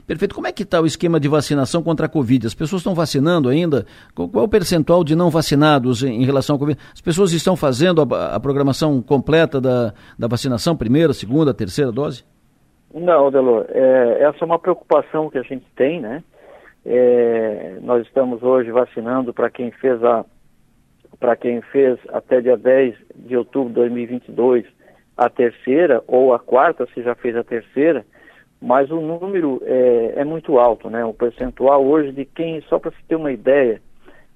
Perfeito. 0.06 0.32
Como 0.32 0.46
é 0.46 0.52
que 0.52 0.62
está 0.62 0.80
o 0.80 0.86
esquema 0.86 1.18
de 1.18 1.26
vacinação 1.26 1.82
contra 1.82 2.06
a 2.06 2.08
Covid? 2.08 2.46
As 2.46 2.54
pessoas 2.54 2.80
estão 2.80 2.94
vacinando 2.94 3.48
ainda? 3.48 3.84
Qual 4.14 4.30
é 4.32 4.38
o 4.38 4.48
percentual 4.48 5.02
de 5.02 5.16
não 5.16 5.28
vacinados 5.28 6.04
em, 6.04 6.24
relação 6.24 6.54
à 6.54 6.58
Covid? 6.58 6.80
As 6.92 7.00
pessoas 7.00 7.32
estão 7.32 7.56
fazendo 7.56 8.02
a, 8.14 8.36
a 8.36 8.38
programação 8.38 9.02
completa 9.02 9.60
da, 9.60 9.92
da 10.16 10.28
vacinação, 10.28 10.76
primeira, 10.76 11.12
segunda, 11.12 11.52
terceira 11.52 11.90
dose? 11.90 12.24
Não, 12.94 13.28
Delor. 13.30 13.66
É, 13.70 14.22
essa 14.22 14.38
é 14.40 14.44
uma 14.44 14.58
preocupação 14.58 15.28
que 15.28 15.38
a 15.38 15.42
gente 15.42 15.64
tem, 15.74 16.00
né? 16.00 16.22
É, 16.84 17.78
nós 17.82 18.04
estamos 18.06 18.42
hoje 18.42 18.70
vacinando 18.70 19.32
para 19.32 19.50
quem 19.50 19.70
fez 19.70 20.02
a 20.02 20.24
para 21.20 21.36
quem 21.36 21.60
fez 21.60 21.98
até 22.09 22.40
dia 22.40 22.56
10 22.56 22.96
de 23.14 23.36
outubro 23.36 23.68
de 23.68 23.74
2022 23.76 24.66
a 25.16 25.28
terceira 25.28 26.02
ou 26.09 26.34
a 26.34 26.38
quarta, 26.40 26.86
se 26.92 27.02
já 27.02 27.14
fez 27.14 27.36
a 27.36 27.44
terceira, 27.44 28.04
mas 28.60 28.90
o 28.90 29.00
número 29.00 29.62
é, 29.64 30.14
é 30.16 30.24
muito 30.24 30.59
alto, 30.59 30.90
né? 30.90 31.04
O 31.04 31.14
percentual 31.14 31.84
hoje 31.84 32.12
de 32.12 32.24
quem, 32.24 32.60
só 32.62 32.78
para 32.78 32.90
se 32.90 33.04
ter 33.06 33.16
uma 33.16 33.30
ideia, 33.30 33.80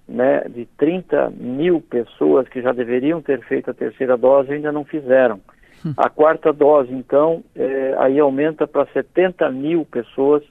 né, 0.09 0.43
de 0.49 0.67
30 0.79 1.31
mil 1.31 1.81
pessoas 1.81 2.49
que 2.49 2.63
já 2.63 2.73
deveriam 2.73 3.21
ter 3.21 3.41
feito 3.41 3.71
a 3.71 3.75
terceira 3.75 4.17
dose 4.17 4.53
ainda 4.53 4.71
não 4.71 4.85
fizeram. 4.85 5.41
Hum. 5.85 5.93
A 5.97 6.09
quarta 6.09 6.53
dose, 6.53 6.93
então, 6.93 7.43
é, 7.55 7.95
aí 7.99 8.19
aumenta 8.19 8.67
para 8.67 8.87
70 8.87 9.51
mil 9.51 9.85
pessoas 9.85 10.45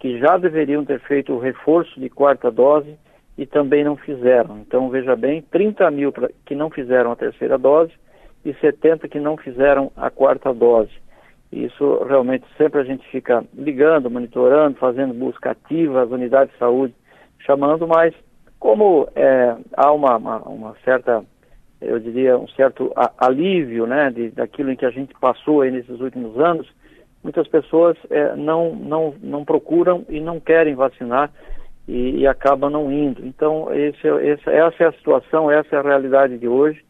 que 0.00 0.18
já 0.18 0.38
deveriam 0.38 0.84
ter 0.84 0.98
feito 1.00 1.32
o 1.32 1.38
reforço 1.38 2.00
de 2.00 2.08
quarta 2.08 2.50
dose 2.50 2.96
e 3.36 3.46
também 3.46 3.84
não 3.84 3.96
fizeram. 3.96 4.58
Então, 4.58 4.88
veja 4.88 5.14
bem, 5.14 5.42
30 5.42 5.90
mil 5.90 6.12
que 6.44 6.54
não 6.54 6.70
fizeram 6.70 7.12
a 7.12 7.16
terceira 7.16 7.58
dose 7.58 7.92
e 8.44 8.54
70 8.54 9.06
que 9.08 9.20
não 9.20 9.36
fizeram 9.36 9.92
a 9.94 10.10
quarta 10.10 10.52
dose. 10.52 10.90
Isso 11.52 12.04
realmente 12.04 12.46
sempre 12.56 12.80
a 12.80 12.84
gente 12.84 13.06
fica 13.08 13.44
ligando, 13.54 14.10
monitorando, 14.10 14.78
fazendo 14.78 15.12
busca 15.12 15.50
ativa, 15.50 16.02
as 16.02 16.10
unidades 16.10 16.52
de 16.54 16.58
saúde 16.58 16.94
chamando, 17.40 17.86
mas 17.86 18.14
como 18.58 19.08
é, 19.14 19.56
há 19.76 19.92
uma, 19.92 20.16
uma, 20.16 20.38
uma, 20.42 20.76
certa, 20.84 21.24
eu 21.80 21.98
diria, 21.98 22.38
um 22.38 22.48
certo 22.48 22.92
alívio 23.18 23.86
né, 23.86 24.10
de, 24.10 24.30
daquilo 24.30 24.70
em 24.70 24.76
que 24.76 24.86
a 24.86 24.90
gente 24.90 25.12
passou 25.20 25.64
nesses 25.64 26.00
últimos 26.00 26.38
anos, 26.38 26.70
muitas 27.22 27.46
pessoas 27.48 27.96
é, 28.10 28.34
não, 28.36 28.74
não, 28.74 29.14
não 29.22 29.44
procuram 29.44 30.04
e 30.08 30.20
não 30.20 30.40
querem 30.40 30.74
vacinar 30.74 31.30
e, 31.86 32.20
e 32.20 32.26
acabam 32.26 32.70
não 32.70 32.90
indo. 32.90 33.24
Então, 33.26 33.72
esse, 33.74 34.06
esse, 34.06 34.48
essa 34.48 34.84
é 34.84 34.86
a 34.86 34.92
situação, 34.92 35.50
essa 35.50 35.76
é 35.76 35.78
a 35.78 35.82
realidade 35.82 36.38
de 36.38 36.48
hoje. 36.48 36.82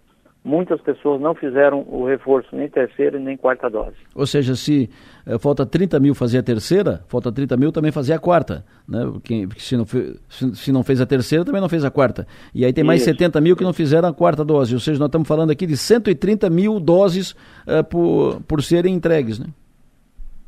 Muitas 0.43 0.81
pessoas 0.81 1.21
não 1.21 1.35
fizeram 1.35 1.85
o 1.87 2.07
reforço 2.07 2.57
nem 2.57 2.67
terceira 2.67 3.19
nem 3.19 3.37
quarta 3.37 3.69
dose. 3.69 3.97
Ou 4.15 4.25
seja, 4.25 4.57
se 4.57 4.89
eh, 5.27 5.39
falta 5.39 5.67
30 5.67 6.01
mil 6.01 6.15
fazer 6.15 6.39
a 6.39 6.43
terceira, 6.43 7.05
falta 7.09 7.31
30 7.31 7.59
mil 7.59 7.71
também 7.71 7.93
fazer 7.93 8.15
a 8.15 8.19
quarta. 8.19 8.65
Né? 8.89 9.01
Quem, 9.23 9.47
se, 9.59 9.77
não 9.77 9.85
fez, 9.85 10.19
se 10.31 10.73
não 10.73 10.83
fez 10.83 10.99
a 10.99 11.05
terceira, 11.05 11.45
também 11.45 11.61
não 11.61 11.69
fez 11.69 11.85
a 11.85 11.91
quarta. 11.91 12.27
E 12.55 12.65
aí 12.65 12.73
tem 12.73 12.83
mais 12.83 13.03
Isso. 13.03 13.11
70 13.11 13.39
mil 13.43 13.55
que 13.55 13.63
não 13.63 13.75
fizeram 13.75 14.09
a 14.09 14.15
quarta 14.15 14.43
dose. 14.43 14.73
Ou 14.73 14.81
seja, 14.81 14.99
nós 14.99 15.09
estamos 15.09 15.29
falando 15.29 15.51
aqui 15.51 15.67
de 15.67 15.77
130 15.77 16.49
mil 16.49 16.81
doses 16.81 17.33
uh, 17.33 17.85
por, 17.85 18.41
por 18.49 18.63
serem 18.63 18.95
entregues. 18.95 19.39
Né? 19.39 19.47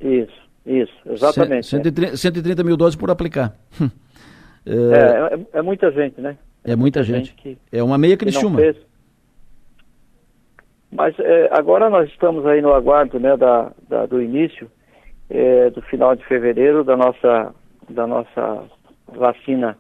Isso, 0.03 0.43
isso, 0.67 0.93
exatamente. 1.07 1.67
130, 1.67 2.17
130 2.17 2.65
mil 2.65 2.77
doses 2.77 2.97
por 2.97 3.11
aplicar. 3.11 3.57
É, 4.65 4.71
é, 4.71 5.35
é, 5.35 5.59
é, 5.59 5.63
muita 5.63 5.91
gente, 5.91 6.21
né? 6.21 6.39
É, 6.63 6.77
muita, 6.77 7.03
gente. 7.03 7.31
gente 7.31 7.35
que, 7.35 7.59
é 7.73 7.83
uma 7.83 7.99
meia 7.99 8.17
Criciúma. 8.17 8.61
Mas 10.93 11.19
é, 11.19 11.49
agora 11.51 11.91
nós 11.91 12.09
estamos 12.09 12.47
aí 12.47 12.63
no 12.63 12.73
aguardo 12.73 13.19
né, 13.19 13.37
da, 13.37 13.73
da 13.89 14.07
do 14.07 14.23
início 14.23 14.71
é, 15.29 15.71
do 15.71 15.81
final 15.83 16.15
de 16.15 16.25
fevereiro 16.27 16.85
da 16.85 16.97
nossa, 16.97 17.55
da 17.89 18.07
nossa 18.07 18.65
vacina 19.09 19.77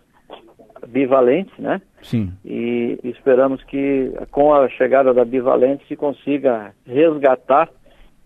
bivalente, 0.88 1.52
né? 1.60 1.80
Sim. 2.02 2.32
E 2.44 2.98
esperamos 3.04 3.62
que 3.64 4.12
com 4.30 4.52
a 4.54 4.68
chegada 4.70 5.14
da 5.14 5.24
bivalente 5.24 5.86
se 5.86 5.94
consiga 5.94 6.74
resgatar 6.84 7.68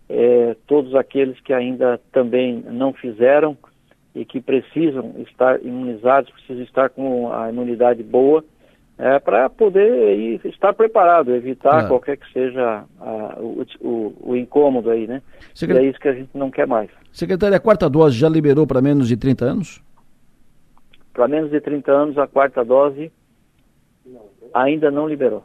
é, 0.08 0.56
todos 0.66 0.94
aqueles 0.94 1.38
que 1.40 1.52
ainda 1.52 2.00
também 2.12 2.64
não 2.70 2.92
fizeram 2.92 3.56
e 4.14 4.24
que 4.24 4.40
precisam 4.40 5.14
estar 5.18 5.62
imunizados, 5.62 6.30
precisam 6.30 6.62
estar 6.62 6.88
com 6.90 7.32
a 7.32 7.50
imunidade 7.50 8.02
boa 8.02 8.44
é, 8.98 9.18
para 9.18 9.50
poder 9.50 10.40
estar 10.46 10.72
preparado, 10.72 11.34
evitar 11.34 11.70
claro. 11.70 11.88
qualquer 11.88 12.16
que 12.16 12.32
seja 12.32 12.84
a, 12.98 13.36
o, 13.38 13.66
o, 13.80 14.14
o, 14.30 14.36
incômodo 14.36 14.90
aí, 14.90 15.06
né? 15.06 15.20
Secret... 15.54 15.82
E 15.82 15.86
é 15.86 15.90
isso 15.90 16.00
que 16.00 16.08
a 16.08 16.14
gente 16.14 16.30
não 16.32 16.50
quer 16.50 16.66
mais. 16.66 16.88
Secretário, 17.12 17.56
a 17.56 17.60
quarta 17.60 17.90
dose 17.90 18.16
já 18.16 18.28
liberou 18.28 18.66
para 18.66 18.80
menos 18.80 19.08
de 19.08 19.16
30 19.16 19.44
anos? 19.44 19.82
Para 21.12 21.28
menos 21.28 21.50
de 21.50 21.60
30 21.60 21.92
anos, 21.92 22.18
a 22.18 22.26
quarta 22.26 22.64
dose 22.64 23.12
ainda 24.54 24.90
não 24.90 25.06
liberou. 25.06 25.44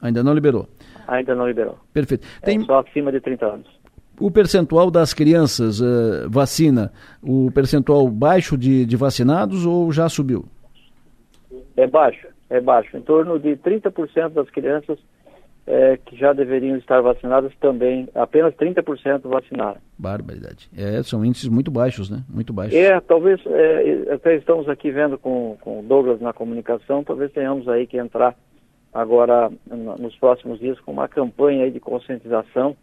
Ainda 0.00 0.22
não 0.22 0.32
liberou? 0.32 0.66
Ainda 1.06 1.34
não 1.34 1.46
liberou. 1.46 1.78
Perfeito. 1.92 2.26
É 2.40 2.46
Tem... 2.46 2.60
É 2.60 2.64
só 2.64 2.80
acima 2.80 3.12
de 3.12 3.20
30 3.20 3.46
anos. 3.46 3.77
O 4.20 4.30
percentual 4.30 4.90
das 4.90 5.14
crianças 5.14 5.80
uh, 5.80 6.28
vacina, 6.28 6.92
o 7.22 7.50
percentual 7.52 8.08
baixo 8.08 8.56
de, 8.56 8.84
de 8.84 8.96
vacinados 8.96 9.64
ou 9.64 9.92
já 9.92 10.08
subiu? 10.08 10.44
É 11.76 11.86
baixo 11.86 12.26
é 12.50 12.60
baixo. 12.60 12.96
Em 12.96 13.00
torno 13.00 13.38
de 13.38 13.56
30% 13.56 14.30
das 14.30 14.48
crianças 14.50 14.98
é, 15.66 15.98
que 15.98 16.16
já 16.16 16.32
deveriam 16.32 16.76
estar 16.76 17.00
vacinadas 17.00 17.52
também, 17.60 18.08
apenas 18.14 18.54
30% 18.54 19.28
vacinaram. 19.28 19.78
Barbaridade. 19.98 20.68
É, 20.76 21.02
são 21.02 21.24
índices 21.24 21.48
muito 21.48 21.70
baixos, 21.70 22.08
né? 22.08 22.24
Muito 22.28 22.52
baixos. 22.52 22.74
É, 22.74 22.98
talvez, 23.00 23.40
é, 23.46 24.12
até 24.14 24.36
estamos 24.36 24.68
aqui 24.68 24.90
vendo 24.90 25.18
com, 25.18 25.56
com 25.60 25.80
o 25.80 25.82
Douglas 25.82 26.20
na 26.20 26.32
comunicação, 26.32 27.04
talvez 27.04 27.30
tenhamos 27.32 27.68
aí 27.68 27.86
que 27.86 27.98
entrar 27.98 28.34
agora 28.92 29.50
nos 29.98 30.16
próximos 30.16 30.58
dias 30.58 30.80
com 30.80 30.92
uma 30.92 31.06
campanha 31.06 31.64
aí 31.64 31.70
de 31.70 31.78
conscientização 31.78 32.74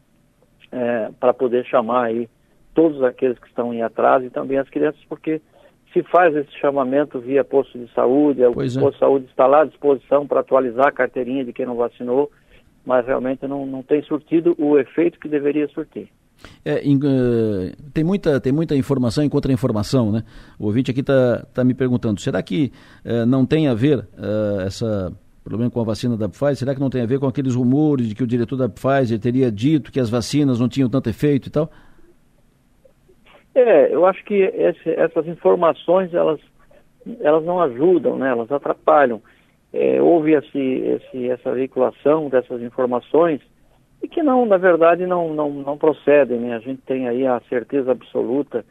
é, 0.72 1.10
para 1.20 1.34
poder 1.34 1.66
chamar 1.66 2.06
aí 2.06 2.30
todos 2.74 3.02
aqueles 3.04 3.40
que 3.40 3.48
estão 3.48 3.74
em 3.74 3.82
atraso 3.82 4.26
e 4.26 4.30
também 4.30 4.58
as 4.58 4.70
crianças, 4.70 5.02
porque 5.08 5.42
se 5.94 6.04
faz 6.04 6.36
esse 6.36 6.52
chamamento 6.60 7.20
via 7.20 7.44
posto 7.44 7.80
de 7.80 7.92
saúde, 7.94 8.44
o 8.44 8.54
pois 8.54 8.76
posto 8.76 8.90
é. 8.90 8.92
de 8.92 9.00
saúde 9.00 9.26
está 9.26 9.48
lá 9.48 9.62
à 9.62 9.66
disposição 9.66 10.28
para 10.28 10.42
atualizar 10.42 10.88
a 10.88 10.92
carteirinha 10.92 11.46
de 11.46 11.54
quem 11.54 11.66
não 11.66 11.76
vacinou, 11.76 12.30
mas 12.86 13.06
realmente 13.08 13.48
não, 13.48 13.66
não 13.66 13.82
tem 13.82 14.02
surtido 14.04 14.54
o 14.60 14.78
efeito 14.78 15.20
que 15.20 15.30
deveria 15.30 15.68
surtir. 15.70 16.10
É, 16.66 16.82
em, 16.82 16.98
uh, 16.98 17.72
tem, 17.94 18.04
muita, 18.04 18.40
tem 18.42 18.52
muita 18.52 18.76
informação 18.76 19.24
e 19.24 19.30
contra-informação, 19.30 20.12
né? 20.12 20.24
O 20.60 20.66
ouvinte 20.66 20.92
aqui 20.92 21.00
está 21.00 21.46
tá 21.54 21.64
me 21.64 21.74
perguntando, 21.74 22.20
será 22.20 22.44
que 22.44 22.72
uh, 23.06 23.26
não 23.26 23.46
tem 23.46 23.68
a 23.68 23.74
ver 23.74 24.00
uh, 24.00 24.62
essa 24.62 25.12
problema 25.46 25.72
com 25.72 25.80
a 25.80 25.84
vacina 25.84 26.18
da 26.18 26.28
Pfizer? 26.28 26.56
Será 26.56 26.74
que 26.74 26.82
não 26.82 26.90
tem 26.90 27.04
a 27.04 27.06
ver 27.06 27.20
com 27.20 27.28
aqueles 27.28 27.54
rumores 27.54 28.10
de 28.10 28.16
que 28.16 28.24
o 28.24 28.28
diretor 28.28 28.58
da 28.58 28.68
Pfizer 28.68 29.20
teria 29.20 29.52
dito 29.52 29.92
que 29.92 30.00
as 30.00 30.10
vacinas 30.10 30.60
não 30.60 30.68
tinham 30.68 30.90
tanto 30.90 31.08
efeito 31.08 31.48
e 31.48 31.52
tal? 31.52 31.70
É, 33.54 33.94
eu 33.94 34.06
acho 34.06 34.26
que 34.26 34.34
esse, 34.34 34.90
essas 34.90 35.28
informações, 35.28 36.14
elas, 36.14 36.42
elas 37.22 37.46
não 37.46 37.62
ajudam, 37.62 38.18
né? 38.18 38.30
elas 38.30 38.52
atrapalham. 38.52 39.22
É, 39.72 40.02
houve 40.02 40.34
esse, 40.34 40.58
esse, 40.58 41.30
essa 41.30 41.54
veiculação 41.54 42.28
dessas 42.28 42.62
informações 42.62 43.40
e 44.02 44.08
que 44.08 44.24
não, 44.24 44.46
na 44.46 44.58
verdade, 44.58 45.06
não, 45.06 45.34
não, 45.34 45.52
não 45.52 45.78
procedem. 45.78 46.40
Né? 46.40 46.56
A 46.56 46.60
gente 46.60 46.82
tem 46.82 47.08
aí 47.08 47.26
a 47.26 47.40
certeza 47.48 47.92
absoluta 47.92 48.66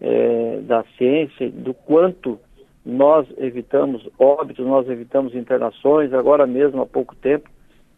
é, 0.00 0.58
da 0.62 0.84
ciência, 0.98 1.50
do 1.50 1.72
quanto 1.72 2.38
nós 2.86 3.26
evitamos 3.36 4.08
óbitos, 4.16 4.64
nós 4.64 4.88
evitamos 4.88 5.34
internações, 5.34 6.14
agora 6.14 6.46
mesmo 6.46 6.80
há 6.80 6.86
pouco 6.86 7.16
tempo, 7.16 7.50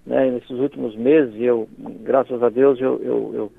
né, 0.07 0.31
nesses 0.31 0.59
últimos 0.59 0.97
meses, 0.97 1.35
eu, 1.39 1.69
graças 1.79 2.43
a 2.43 2.49
Deus, 2.49 2.81
eu, 2.81 2.99
eu, 3.03 3.31
eu 3.35 3.53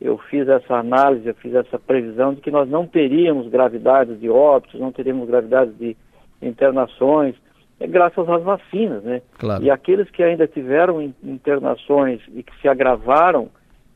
eu 0.00 0.18
fiz 0.18 0.46
essa 0.48 0.74
análise, 0.74 1.26
eu 1.26 1.34
fiz 1.36 1.54
essa 1.54 1.78
previsão 1.78 2.34
de 2.34 2.42
que 2.42 2.50
nós 2.50 2.68
não 2.68 2.86
teríamos 2.86 3.48
gravidade 3.48 4.14
de 4.16 4.28
óbitos, 4.28 4.78
não 4.78 4.92
teríamos 4.92 5.26
gravidade 5.26 5.72
de 5.72 5.96
internações, 6.42 7.34
é 7.80 7.86
graças 7.86 8.28
às 8.28 8.42
vacinas, 8.42 9.02
né? 9.02 9.22
Claro. 9.38 9.64
E 9.64 9.70
aqueles 9.70 10.10
que 10.10 10.22
ainda 10.22 10.46
tiveram 10.46 11.00
internações 11.22 12.20
e 12.34 12.42
que 12.42 12.52
se 12.60 12.68
agravaram, 12.68 13.48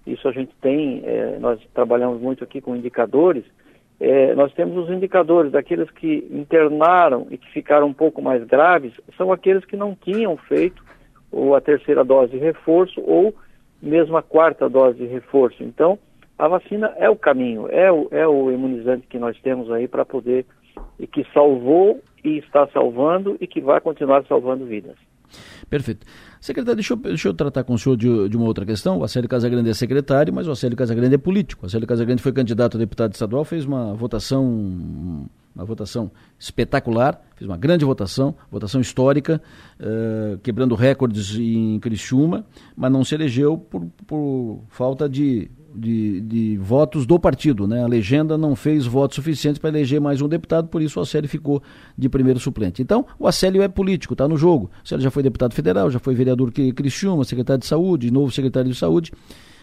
isso 0.07 0.27
a 0.27 0.33
gente 0.33 0.53
tem, 0.63 1.03
é, 1.05 1.39
nós 1.39 1.61
trabalhamos 1.75 2.21
muito 2.23 2.43
aqui 2.43 2.61
com 2.61 2.75
indicadores, 2.75 3.45
é, 4.01 4.35
nós 4.35 4.53
temos 4.55 4.77
os 4.77 4.91
indicadores 4.91 5.51
daqueles 5.51 5.91
que 5.91 6.27
internaram 6.31 7.27
e 7.31 7.39
que 7.39 7.51
ficaram 7.51 7.89
um 7.89 7.93
pouco 7.93 8.23
mais 8.23 8.45
graves, 8.45 8.93
são 9.17 9.33
aqueles 9.33 9.65
que 9.65 9.77
não 9.77 9.95
tinham 9.95 10.37
feito 10.37 10.83
ou 11.33 11.55
a 11.55 11.61
terceira 11.61 12.05
dose 12.05 12.33
de 12.33 12.39
reforço 12.39 13.01
ou 13.05 13.35
mesmo 13.83 14.17
a 14.17 14.23
quarta 14.23 14.69
dose 14.69 14.99
de 14.99 15.07
reforço. 15.07 15.63
Então, 15.63 15.99
a 16.39 16.47
vacina 16.47 16.95
é 16.97 17.11
o 17.11 17.17
caminho, 17.17 17.69
é 17.69 17.91
o, 17.91 18.09
é 18.11 18.27
o 18.27 18.51
imunizante 18.53 19.07
que 19.09 19.19
nós 19.19 19.39
temos 19.41 19.71
aí 19.71 19.89
para 19.89 20.05
poder, 20.05 20.47
e 20.99 21.07
que 21.07 21.27
salvou 21.33 22.01
e 22.25 22.39
está 22.39 22.67
salvando 22.69 23.37
e 23.41 23.47
que 23.47 23.61
vai 23.61 23.81
continuar 23.81 24.25
salvando 24.27 24.65
vidas. 24.65 24.97
Perfeito. 25.69 26.07
Secretário, 26.41 26.77
deixa 26.77 26.95
eu, 26.95 26.97
deixa 26.97 27.29
eu 27.29 27.35
tratar 27.35 27.65
com 27.65 27.75
o 27.75 27.79
senhor 27.79 27.97
de, 27.97 28.29
de 28.29 28.37
uma 28.37 28.47
outra 28.47 28.65
questão. 28.65 28.99
O 28.99 29.05
Acélio 29.05 29.29
Casagrande 29.29 29.69
é 29.69 29.75
secretário, 29.75 30.33
mas 30.33 30.49
o 30.49 30.51
Acélio 30.51 30.77
Casagrande 30.77 31.15
é 31.15 31.19
político. 31.19 31.65
O 31.65 31.67
Acélio 31.67 31.87
Casagrande 31.87 32.23
foi 32.23 32.33
candidato 32.33 32.77
a 32.77 32.81
deputado 32.81 33.13
estadual, 33.13 33.45
fez 33.45 33.67
uma 33.67 33.93
votação, 33.95 35.29
uma 35.55 35.65
votação 35.65 36.11
espetacular, 36.39 37.21
fez 37.37 37.49
uma 37.49 37.57
grande 37.57 37.85
votação, 37.85 38.35
votação 38.51 38.81
histórica, 38.81 39.43
uh, 39.79 40.39
quebrando 40.39 40.75
recordes 40.75 41.35
em 41.37 41.79
Criciúma, 41.81 42.47
mas 42.75 42.91
não 42.91 43.05
se 43.05 43.15
elegeu 43.15 43.59
por, 43.59 43.87
por 44.07 44.63
falta 44.71 45.09
de 45.09 45.51
de, 45.75 46.21
de, 46.21 46.57
votos 46.57 47.07
do 47.07 47.19
partido. 47.19 47.67
Né? 47.67 47.83
A 47.83 47.87
legenda 47.87 48.39
não 48.39 48.57
fez 48.57 48.87
votos 48.87 49.17
suficientes 49.17 49.59
para 49.59 49.71
eleger 49.71 50.01
mais 50.01 50.21
um 50.21 50.29
deputado, 50.29 50.69
por 50.69 50.81
isso 50.81 50.99
o 50.99 51.03
Acélio 51.03 51.29
ficou 51.29 51.63
de 51.97 52.09
primeiro 52.09 52.41
suplente. 52.41 52.83
Então, 52.83 53.07
o 53.19 53.27
Acélio 53.27 53.63
é 53.63 53.69
político, 53.69 54.15
está 54.15 54.27
no 54.27 54.37
jogo. 54.37 54.67
O 54.67 54.83
Acélio 54.85 55.03
já 55.03 55.11
foi 55.11 55.23
deputado 55.23 55.55
federal, 55.55 55.91
já 55.91 55.99
foi 55.99 56.15
vereador 56.15 56.53
Criciúma, 56.53 57.25
secretário 57.25 57.61
de 57.61 57.67
saúde, 57.67 58.11
novo 58.11 58.31
secretário 58.31 58.71
de 58.71 58.77
saúde. 58.77 59.13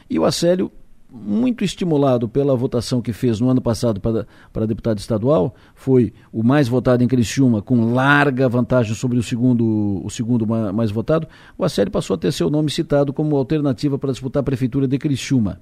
E 0.09 0.19
o 0.19 0.25
Acélio, 0.25 0.71
muito 1.09 1.63
estimulado 1.63 2.27
pela 2.27 2.55
votação 2.55 3.01
que 3.01 3.13
fez 3.13 3.39
no 3.39 3.49
ano 3.49 3.61
passado 3.61 3.99
para, 3.99 4.27
para 4.51 4.65
deputado 4.65 4.99
estadual, 4.99 5.55
foi 5.73 6.13
o 6.31 6.43
mais 6.43 6.67
votado 6.67 7.03
em 7.03 7.07
Criciúma, 7.07 7.61
com 7.61 7.93
larga 7.93 8.47
vantagem 8.49 8.93
sobre 8.93 9.17
o 9.17 9.23
segundo, 9.23 10.01
o 10.03 10.09
segundo 10.09 10.45
mais 10.45 10.91
votado. 10.91 11.27
O 11.57 11.63
Acélio 11.63 11.91
passou 11.91 12.15
a 12.15 12.17
ter 12.17 12.31
seu 12.31 12.49
nome 12.49 12.69
citado 12.69 13.11
como 13.13 13.35
alternativa 13.35 13.97
para 13.97 14.11
disputar 14.11 14.41
a 14.41 14.43
prefeitura 14.43 14.87
de 14.87 14.97
Criciúma. 14.97 15.59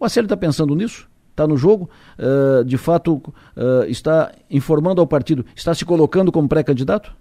O 0.00 0.04
Acélio 0.04 0.26
está 0.26 0.36
pensando 0.36 0.74
nisso? 0.74 1.08
Está 1.30 1.46
no 1.46 1.56
jogo? 1.56 1.88
Uh, 2.18 2.64
de 2.64 2.76
fato, 2.76 3.14
uh, 3.16 3.84
está 3.86 4.32
informando 4.50 5.00
ao 5.00 5.06
partido, 5.06 5.44
está 5.54 5.74
se 5.74 5.84
colocando 5.84 6.32
como 6.32 6.48
pré-candidato? 6.48 7.14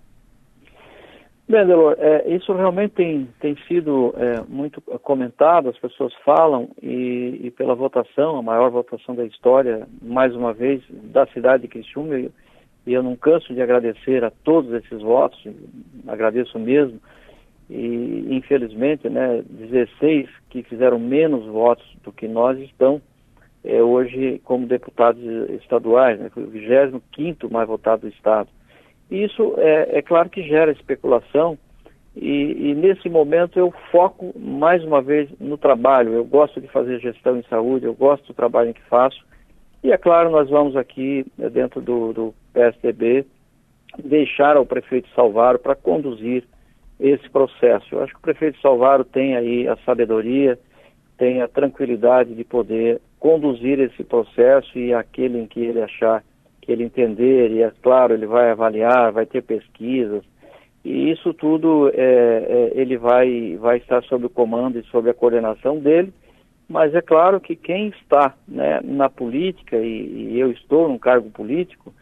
Bem, 1.50 1.66
Delor, 1.66 1.96
é, 1.98 2.28
isso 2.36 2.52
realmente 2.52 2.92
tem, 2.92 3.30
tem 3.40 3.56
sido 3.70 4.14
é, 4.18 4.42
muito 4.50 4.82
comentado, 4.82 5.70
as 5.70 5.78
pessoas 5.78 6.14
falam, 6.26 6.68
e, 6.84 7.40
e, 7.42 7.52
pela 7.52 7.74
votação, 7.74 8.38
a 8.38 8.42
maior 8.42 8.70
votação 8.70 9.16
da 9.16 9.24
história, 9.24 9.88
mais 10.02 10.36
uma 10.36 10.52
vez, 10.52 10.84
da 10.90 11.26
cidade 11.28 11.62
de 11.62 11.70
Criciúma, 11.70 12.20
e 12.20 12.30
eu 12.94 13.02
não 13.02 13.16
canso 13.16 13.54
de 13.54 13.62
agradecer 13.62 14.26
a 14.26 14.32
todos 14.44 14.74
esses 14.74 15.02
votos, 15.02 15.42
agradeço 16.06 16.60
mesmo, 16.60 17.00
e 17.70 18.28
infelizmente, 18.30 19.10
né, 19.10 19.44
16 19.50 20.30
que 20.50 20.64
fizeram 20.64 21.00
menos 21.00 21.46
votos 21.46 21.86
do 22.04 22.12
que 22.12 22.28
nós 22.28 22.58
estão 22.60 23.02
é, 23.64 23.82
hoje 23.82 24.40
como 24.44 24.66
deputados 24.66 25.22
estaduais, 25.62 26.20
né, 26.20 26.30
foi 26.30 26.44
o 26.44 26.50
25 26.50 27.52
mais 27.52 27.68
votado 27.68 28.04
do 28.04 28.08
Estado. 28.08 28.50
Isso 29.12 29.56
é, 29.58 29.98
é 29.98 30.02
claro 30.02 30.30
que 30.30 30.44
gera 30.44 30.72
especulação 30.72 31.58
e, 32.16 32.72
e, 32.72 32.76
nesse 32.76 33.08
momento 33.10 33.60
eu 33.60 33.72
foco 33.92 34.34
mais 34.40 34.84
uma 34.84 35.02
vez 35.02 35.30
no 35.40 35.56
trabalho. 35.56 36.14
Eu 36.14 36.26
gosto 36.26 36.60
de 36.60 36.68
fazer 36.68 37.00
gestão 37.00 37.38
em 37.38 37.44
saúde, 37.44 37.86
eu 37.86 37.94
gosto 37.94 38.28
do 38.28 38.34
trabalho 38.34 38.74
que 38.74 38.82
faço. 38.90 39.24
E 39.84 39.92
é 39.92 39.98
claro, 39.98 40.32
nós 40.32 40.50
vamos 40.50 40.76
aqui 40.76 41.26
né, 41.38 41.48
dentro 41.48 41.80
do, 41.80 42.14
do 42.14 42.34
PSDB 42.54 43.24
deixar 44.04 44.58
ao 44.58 44.66
prefeito 44.66 45.08
Salvaro 45.16 45.60
para 45.60 45.76
conduzir 45.76 46.44
esse 47.00 47.30
processo. 47.30 47.86
Eu 47.92 48.04
acho 48.04 48.14
que 48.14 48.20
o 48.20 48.24
prefeito 48.24 48.60
Salvaro 48.62 49.04
tem 49.04 49.36
aí 49.36 49.68
a 49.68 49.76
sabedoria, 49.78 50.58
tem 51.18 51.42
a 51.42 51.48
tranquilidade 51.48 52.36
de 52.36 52.44
poder 52.44 53.02
conduzir 53.20 53.80
esse 53.80 54.04
processo 54.04 54.78
e 54.78 54.94
aquele 54.94 55.40
em 55.40 55.48
que 55.48 55.60
ele 55.60 55.82
achar 55.82 56.24
que 56.62 56.72
ele 56.72 56.84
entender, 56.84 57.52
e 57.52 57.64
é 57.64 57.72
claro, 57.82 58.14
ele 58.14 58.26
vai 58.26 58.52
avaliar, 58.52 59.12
vai 59.12 59.26
ter 59.26 59.42
pesquisas, 59.42 60.24
e 60.84 61.12
isso 61.12 61.34
tudo 61.34 61.90
é, 61.94 61.94
é, 61.96 62.72
ele 62.76 62.98
vai, 62.98 63.58
vai 63.58 63.78
estar 63.78 64.04
sob 64.04 64.26
o 64.26 64.30
comando 64.30 64.78
e 64.78 64.84
sob 64.84 65.10
a 65.10 65.14
coordenação 65.14 65.80
dele, 65.80 66.14
Mas 66.70 66.94
é 66.94 67.02
claro 67.02 67.40
que 67.40 67.56
quem 67.56 67.88
está 67.88 68.36
né, 68.48 68.82
na 68.84 69.10
política, 69.10 69.78
e, 69.78 70.34
e 70.34 70.40
eu 70.40 70.52
estou 70.52 70.90
num 70.90 70.98
cargo 70.98 71.30
político, 71.30 71.94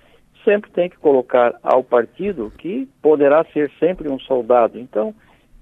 sempre 0.46 0.72
tem 0.72 0.90
que 0.90 0.98
colocar 0.98 1.56
ao 1.62 1.84
partido 1.84 2.54
que 2.58 2.88
poderá 3.02 3.44
ser 3.46 3.70
sempre 3.80 4.08
um 4.08 4.20
soldado. 4.20 4.80
Então, 4.80 5.14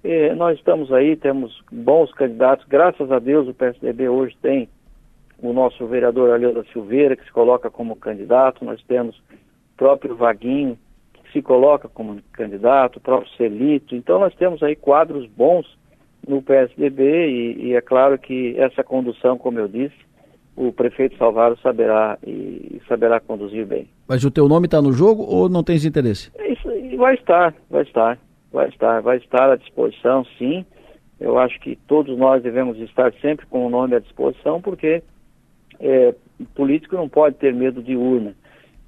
eh, 0.04 0.36
nós 0.36 0.58
estamos 0.58 0.92
aí, 0.92 1.16
temos 1.16 1.64
bons 1.72 2.12
candidatos, 2.14 2.68
graças 2.68 3.12
a 3.12 3.18
Deus 3.18 3.48
o 3.48 3.54
PSDB 3.54 4.10
hoje 4.10 4.38
tem 4.42 4.70
o 5.42 5.52
nosso 5.54 5.86
vereador 5.88 6.32
Aleuda 6.32 6.64
Silveira, 6.72 7.16
que 7.16 7.26
se 7.26 7.32
coloca 7.32 7.70
como 7.70 7.96
candidato, 7.96 8.64
nós 8.64 8.82
temos 8.84 9.18
o 9.18 9.78
próprio 9.78 10.16
Vaguinho, 10.16 10.78
que 11.14 11.32
se 11.32 11.42
coloca 11.42 11.88
como 11.90 12.22
candidato, 12.32 12.98
o 12.98 13.02
próprio 13.02 13.32
Celito, 13.36 13.96
então 13.96 14.20
nós 14.20 14.36
temos 14.36 14.62
aí 14.62 14.76
quadros 14.76 15.26
bons 15.28 15.66
no 16.28 16.42
PSDB 16.42 17.28
e, 17.28 17.68
e 17.68 17.76
é 17.76 17.82
claro 17.82 18.18
que 18.18 18.56
essa 18.58 18.84
condução, 18.84 19.38
como 19.38 19.60
eu 19.60 19.68
disse, 19.68 19.96
o 20.56 20.72
prefeito 20.72 21.18
Salvador 21.18 21.58
saberá 21.60 22.18
e 22.26 22.82
saberá 22.88 23.20
conduzir 23.20 23.66
bem. 23.66 23.88
Mas 24.08 24.24
o 24.24 24.32
teu 24.32 24.48
nome 24.48 24.66
está 24.66 24.82
no 24.82 24.92
jogo 24.92 25.24
ou 25.24 25.50
não 25.50 25.64
tens 25.64 25.86
interesse? 25.86 26.32
Isso 26.50 26.98
vai 26.98 27.16
estar, 27.16 27.54
vai 27.70 27.84
estar, 27.84 28.20
vai 28.52 28.70
estar, 28.70 29.02
vai 29.02 29.18
estar 29.18 29.52
à 29.52 29.56
disposição, 29.56 30.26
sim. 30.38 30.66
Eu 31.20 31.38
acho 31.38 31.60
que 31.60 31.76
todos 31.88 32.18
nós 32.18 32.44
devemos 32.44 32.78
estar 32.80 33.14
sempre 33.22 33.46
com 33.46 33.66
o 33.66 33.70
nome 33.70 33.96
à 33.96 34.00
disposição, 34.00 34.62
porque 34.62 35.02
é, 35.80 36.14
político 36.54 36.96
não 36.96 37.08
pode 37.08 37.36
ter 37.36 37.54
medo 37.54 37.82
de 37.82 37.96
urna. 37.96 38.36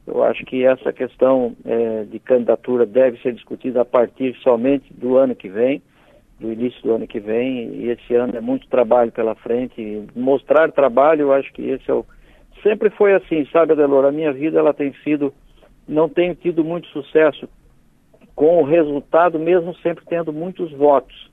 Eu 0.05 0.23
acho 0.23 0.43
que 0.45 0.63
essa 0.63 0.93
questão 0.93 1.55
é, 1.65 2.03
de 2.03 2.19
candidatura 2.19 2.85
deve 2.85 3.19
ser 3.21 3.33
discutida 3.33 3.81
a 3.81 3.85
partir 3.85 4.35
somente 4.43 4.93
do 4.93 5.17
ano 5.17 5.35
que 5.35 5.49
vem 5.49 5.81
do 6.39 6.51
início 6.51 6.81
do 6.81 6.93
ano 6.93 7.07
que 7.07 7.19
vem 7.19 7.69
e 7.75 7.89
esse 7.89 8.13
ano 8.13 8.35
é 8.35 8.41
muito 8.41 8.67
trabalho 8.67 9.11
pela 9.11 9.35
frente. 9.35 10.03
Mostrar 10.15 10.71
trabalho, 10.71 11.21
eu 11.21 11.33
acho 11.33 11.51
que 11.53 11.61
esse 11.61 11.89
é 11.89 11.93
o 11.93 12.05
sempre 12.65 12.89
foi 12.89 13.13
assim, 13.13 13.45
sabe, 13.51 13.73
Adelor? 13.73 14.05
A 14.05 14.11
minha 14.11 14.33
vida 14.33 14.57
ela 14.57 14.73
tem 14.73 14.93
sido 15.03 15.31
não 15.87 16.09
tenho 16.09 16.33
tido 16.33 16.63
muito 16.63 16.87
sucesso 16.87 17.47
com 18.35 18.61
o 18.61 18.65
resultado, 18.65 19.39
mesmo 19.39 19.75
sempre 19.77 20.03
tendo 20.05 20.33
muitos 20.33 20.71
votos, 20.71 21.31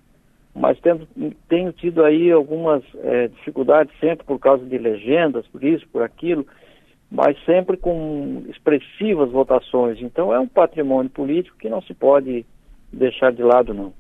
mas 0.55 0.79
tendo, 0.81 1.09
tenho 1.49 1.73
tido 1.73 2.05
aí 2.05 2.31
algumas 2.31 2.83
é, 2.97 3.29
dificuldades 3.29 3.99
sempre 3.99 4.27
por 4.27 4.39
causa 4.39 4.65
de 4.65 4.77
legendas, 4.77 5.47
por 5.49 5.65
isso, 5.65 5.87
por 5.89 6.03
aquilo, 6.03 6.47
mas 7.11 7.37
sempre 7.45 7.77
com 7.77 8.45
expressivas 8.49 9.31
votações. 9.31 10.01
Então 10.01 10.33
é 10.33 10.39
um 10.39 10.47
patrimônio 10.47 11.11
político 11.11 11.57
que 11.59 11.69
não 11.69 11.81
se 11.83 11.95
pode 11.95 12.45
deixar 12.93 13.33
de 13.33 13.43
lado, 13.43 13.73
não. 13.73 13.93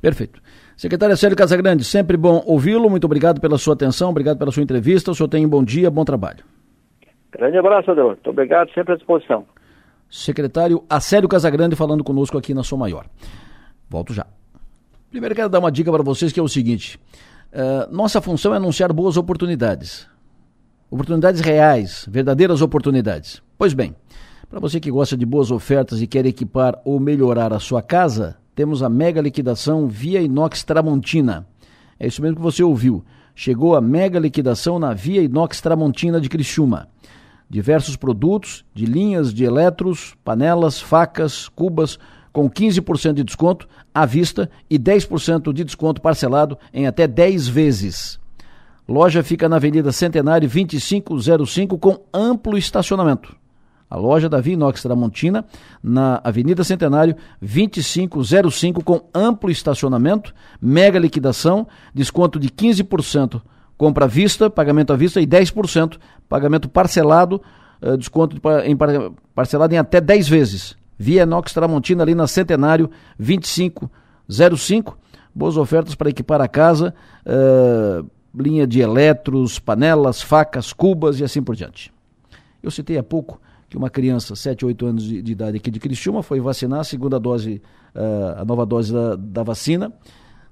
Perfeito. 0.00 0.40
Secretário 0.80 1.14
Célio 1.14 1.36
Casagrande, 1.36 1.84
sempre 1.84 2.16
bom 2.16 2.42
ouvi-lo. 2.46 2.88
Muito 2.88 3.04
obrigado 3.04 3.38
pela 3.38 3.58
sua 3.58 3.74
atenção, 3.74 4.08
obrigado 4.08 4.38
pela 4.38 4.50
sua 4.50 4.62
entrevista. 4.62 5.10
O 5.10 5.14
senhor 5.14 5.28
tem 5.28 5.44
um 5.44 5.48
bom 5.50 5.62
dia, 5.62 5.90
bom 5.90 6.06
trabalho. 6.06 6.42
Grande 7.30 7.58
abraço, 7.58 7.90
Adelor. 7.90 8.12
Muito 8.12 8.30
obrigado, 8.30 8.72
sempre 8.72 8.94
à 8.94 8.96
disposição. 8.96 9.44
Secretário 10.08 10.82
Acélio 10.88 11.28
Casagrande 11.28 11.76
falando 11.76 12.02
conosco 12.02 12.38
aqui 12.38 12.54
na 12.54 12.62
Som 12.62 12.78
Maior. 12.78 13.04
Volto 13.90 14.14
já. 14.14 14.26
Primeiro 15.10 15.34
quero 15.34 15.50
dar 15.50 15.58
uma 15.58 15.70
dica 15.70 15.92
para 15.92 16.02
vocês 16.02 16.32
que 16.32 16.40
é 16.40 16.42
o 16.42 16.48
seguinte: 16.48 16.98
uh, 17.52 17.94
nossa 17.94 18.22
função 18.22 18.54
é 18.54 18.56
anunciar 18.56 18.90
boas 18.90 19.18
oportunidades. 19.18 20.08
Oportunidades 20.90 21.42
reais, 21.42 22.06
verdadeiras 22.10 22.62
oportunidades. 22.62 23.42
Pois 23.58 23.74
bem, 23.74 23.94
para 24.48 24.58
você 24.58 24.80
que 24.80 24.90
gosta 24.90 25.14
de 25.14 25.26
boas 25.26 25.50
ofertas 25.50 26.00
e 26.00 26.06
quer 26.06 26.24
equipar 26.24 26.80
ou 26.86 26.98
melhorar 26.98 27.52
a 27.52 27.58
sua 27.58 27.82
casa, 27.82 28.39
temos 28.54 28.82
a 28.82 28.88
mega 28.88 29.20
liquidação 29.20 29.86
Via 29.86 30.20
Inox 30.20 30.64
Tramontina. 30.64 31.46
É 31.98 32.06
isso 32.06 32.22
mesmo 32.22 32.36
que 32.36 32.42
você 32.42 32.62
ouviu. 32.62 33.04
Chegou 33.34 33.74
a 33.74 33.80
mega 33.80 34.18
liquidação 34.18 34.78
na 34.78 34.92
Via 34.92 35.22
Inox 35.22 35.60
Tramontina 35.60 36.20
de 36.20 36.28
Criciúma. 36.28 36.88
Diversos 37.48 37.96
produtos 37.96 38.64
de 38.74 38.86
linhas 38.86 39.32
de 39.32 39.44
eletros, 39.44 40.14
panelas, 40.24 40.80
facas, 40.80 41.48
cubas, 41.48 41.98
com 42.32 42.48
15% 42.48 43.14
de 43.14 43.24
desconto 43.24 43.68
à 43.94 44.06
vista 44.06 44.50
e 44.68 44.78
10% 44.78 45.52
de 45.52 45.64
desconto 45.64 46.00
parcelado 46.00 46.56
em 46.72 46.86
até 46.86 47.06
10 47.06 47.48
vezes. 47.48 48.20
Loja 48.86 49.22
fica 49.22 49.48
na 49.48 49.56
Avenida 49.56 49.90
Centenário 49.90 50.48
2505 50.48 51.78
com 51.78 52.04
amplo 52.12 52.56
estacionamento 52.56 53.39
a 53.90 53.96
loja 53.96 54.28
da 54.28 54.40
Vinox 54.40 54.80
Tramontina, 54.82 55.44
na 55.82 56.20
Avenida 56.22 56.62
Centenário 56.62 57.16
2505, 57.42 58.84
com 58.84 59.02
amplo 59.12 59.50
estacionamento, 59.50 60.32
mega 60.62 60.96
liquidação, 60.96 61.66
desconto 61.92 62.38
de 62.38 62.48
15%, 62.48 63.42
compra 63.76 64.04
à 64.04 64.08
vista, 64.08 64.48
pagamento 64.48 64.92
à 64.92 64.96
vista 64.96 65.20
e 65.20 65.26
10%, 65.26 65.98
pagamento 66.28 66.68
parcelado, 66.68 67.42
uh, 67.82 67.96
desconto 67.96 68.36
de, 68.36 68.40
em, 68.64 68.76
parcelado 69.34 69.74
em 69.74 69.78
até 69.78 70.00
10 70.00 70.28
vezes. 70.28 70.76
Via 70.96 71.24
Inox 71.24 71.52
Tramontina 71.52 72.04
ali 72.04 72.14
na 72.14 72.28
Centenário 72.28 72.90
2505. 73.18 74.98
Boas 75.34 75.56
ofertas 75.56 75.94
para 75.94 76.10
equipar 76.10 76.40
a 76.40 76.46
casa, 76.46 76.94
uh, 77.26 78.08
linha 78.34 78.66
de 78.66 78.80
eletros, 78.80 79.58
panelas, 79.58 80.22
facas, 80.22 80.72
cubas 80.72 81.18
e 81.18 81.24
assim 81.24 81.42
por 81.42 81.56
diante. 81.56 81.92
Eu 82.62 82.70
citei 82.70 82.98
há 82.98 83.02
pouco 83.02 83.40
que 83.70 83.76
uma 83.76 83.88
criança, 83.88 84.34
7, 84.34 84.66
8 84.66 84.86
anos 84.86 85.04
de, 85.04 85.22
de 85.22 85.32
idade 85.32 85.56
aqui 85.56 85.70
de 85.70 85.78
Criciúma, 85.78 86.24
foi 86.24 86.40
vacinar 86.40 86.80
a 86.80 86.84
segunda 86.84 87.20
dose, 87.20 87.62
uh, 87.94 88.40
a 88.40 88.44
nova 88.44 88.66
dose 88.66 88.92
da, 88.92 89.14
da, 89.14 89.42
vacina, 89.44 89.92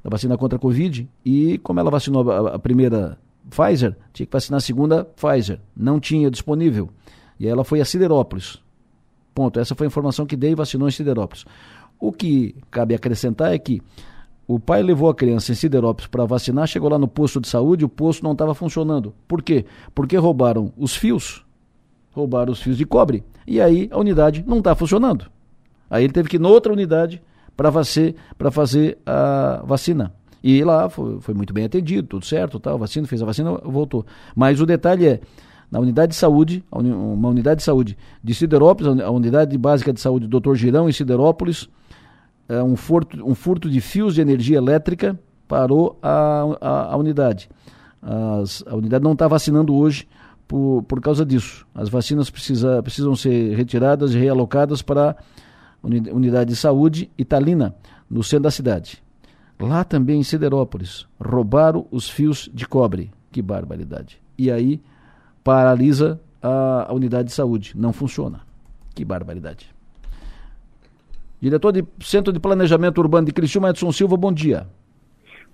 da 0.04 0.08
vacina 0.08 0.38
contra 0.38 0.56
a 0.56 0.60
Covid, 0.60 1.10
e 1.24 1.58
como 1.58 1.80
ela 1.80 1.90
vacinou 1.90 2.30
a, 2.30 2.54
a, 2.54 2.58
primeira 2.60 3.18
Pfizer, 3.50 3.96
tinha 4.12 4.24
que 4.24 4.32
vacinar 4.32 4.58
a 4.58 4.60
segunda 4.60 5.04
Pfizer. 5.04 5.58
Não 5.76 5.98
tinha 5.98 6.30
disponível. 6.30 6.90
E 7.40 7.46
aí 7.46 7.50
ela 7.50 7.64
foi 7.64 7.80
a 7.80 7.84
Siderópolis. 7.84 8.62
Ponto. 9.34 9.58
Essa 9.58 9.74
foi 9.74 9.86
a 9.86 9.88
informação 9.88 10.24
que 10.24 10.36
dei 10.36 10.52
e 10.52 10.54
vacinou 10.54 10.86
em 10.86 10.92
Siderópolis. 10.92 11.44
O 11.98 12.12
que 12.12 12.54
cabe 12.70 12.94
acrescentar 12.94 13.52
é 13.52 13.58
que 13.58 13.82
o 14.46 14.60
pai 14.60 14.80
levou 14.80 15.10
a 15.10 15.14
criança 15.14 15.50
em 15.50 15.56
Siderópolis 15.56 16.06
para 16.06 16.24
vacinar, 16.24 16.68
chegou 16.68 16.88
lá 16.88 16.98
no 16.98 17.08
posto 17.08 17.40
de 17.40 17.48
saúde, 17.48 17.84
o 17.84 17.88
posto 17.88 18.22
não 18.22 18.32
estava 18.32 18.54
funcionando. 18.54 19.12
Por 19.26 19.42
quê? 19.42 19.64
Porque 19.92 20.16
roubaram 20.16 20.72
os 20.76 20.94
fios 20.94 21.44
roubaram 22.18 22.52
os 22.52 22.60
fios 22.60 22.76
de 22.76 22.84
cobre. 22.84 23.24
E 23.46 23.60
aí 23.60 23.88
a 23.90 23.98
unidade 23.98 24.44
não 24.46 24.58
está 24.58 24.74
funcionando. 24.74 25.26
Aí 25.88 26.04
ele 26.04 26.12
teve 26.12 26.28
que 26.28 26.36
ir 26.36 26.40
noutra 26.40 26.72
unidade 26.72 27.22
para 27.56 27.72
fazer, 27.72 28.14
fazer 28.52 28.98
a 29.06 29.62
vacina. 29.64 30.12
E 30.42 30.62
lá 30.62 30.88
foi, 30.88 31.20
foi, 31.20 31.34
muito 31.34 31.52
bem 31.52 31.64
atendido, 31.64 32.06
tudo 32.06 32.24
certo, 32.24 32.60
tal, 32.60 32.78
vacina, 32.78 33.06
fez 33.06 33.22
a 33.22 33.26
vacina, 33.26 33.52
voltou. 33.64 34.06
Mas 34.36 34.60
o 34.60 34.66
detalhe 34.66 35.06
é, 35.06 35.20
na 35.70 35.80
unidade 35.80 36.10
de 36.10 36.16
saúde, 36.16 36.64
uma 36.70 37.28
unidade 37.28 37.58
de 37.58 37.64
saúde 37.64 37.96
de 38.22 38.34
Siderópolis, 38.34 39.00
a 39.00 39.10
unidade 39.10 39.56
básica 39.58 39.92
de 39.92 40.00
saúde 40.00 40.28
Dr. 40.28 40.54
Girão 40.54 40.88
em 40.88 40.92
Siderópolis, 40.92 41.68
é 42.48 42.62
um, 42.62 42.76
furto, 42.76 43.22
um 43.26 43.34
furto 43.34 43.68
de 43.68 43.80
fios 43.80 44.14
de 44.14 44.20
energia 44.20 44.56
elétrica 44.56 45.18
parou 45.46 45.98
a, 46.02 46.44
a, 46.60 46.92
a 46.92 46.96
unidade. 46.96 47.48
As, 48.00 48.62
a 48.66 48.76
unidade 48.76 49.02
não 49.02 49.12
está 49.12 49.26
vacinando 49.26 49.74
hoje 49.74 50.06
por, 50.48 50.82
por 50.84 51.00
causa 51.00 51.24
disso. 51.24 51.66
As 51.74 51.90
vacinas 51.90 52.30
precisa, 52.30 52.82
precisam 52.82 53.14
ser 53.14 53.54
retiradas 53.54 54.14
e 54.14 54.18
realocadas 54.18 54.80
para 54.80 55.10
a 55.10 55.86
unidade 55.86 56.50
de 56.50 56.56
saúde 56.56 57.10
Italina, 57.16 57.74
no 58.10 58.24
centro 58.24 58.44
da 58.44 58.50
cidade. 58.50 59.02
Lá 59.60 59.84
também 59.84 60.20
em 60.20 60.22
Siderópolis, 60.22 61.06
roubaram 61.20 61.86
os 61.90 62.08
fios 62.08 62.50
de 62.52 62.66
cobre. 62.66 63.10
Que 63.30 63.42
barbaridade. 63.42 64.18
E 64.38 64.50
aí 64.50 64.80
paralisa 65.44 66.18
a, 66.42 66.86
a 66.88 66.94
unidade 66.94 67.28
de 67.28 67.34
saúde. 67.34 67.74
Não 67.76 67.92
funciona. 67.92 68.40
Que 68.94 69.04
barbaridade. 69.04 69.70
Diretor 71.40 71.72
de 71.72 71.84
Centro 72.00 72.32
de 72.32 72.40
Planejamento 72.40 72.98
Urbano 72.98 73.26
de 73.26 73.32
Criciúma, 73.32 73.70
Edson 73.70 73.92
Silva, 73.92 74.16
bom 74.16 74.32
dia. 74.32 74.66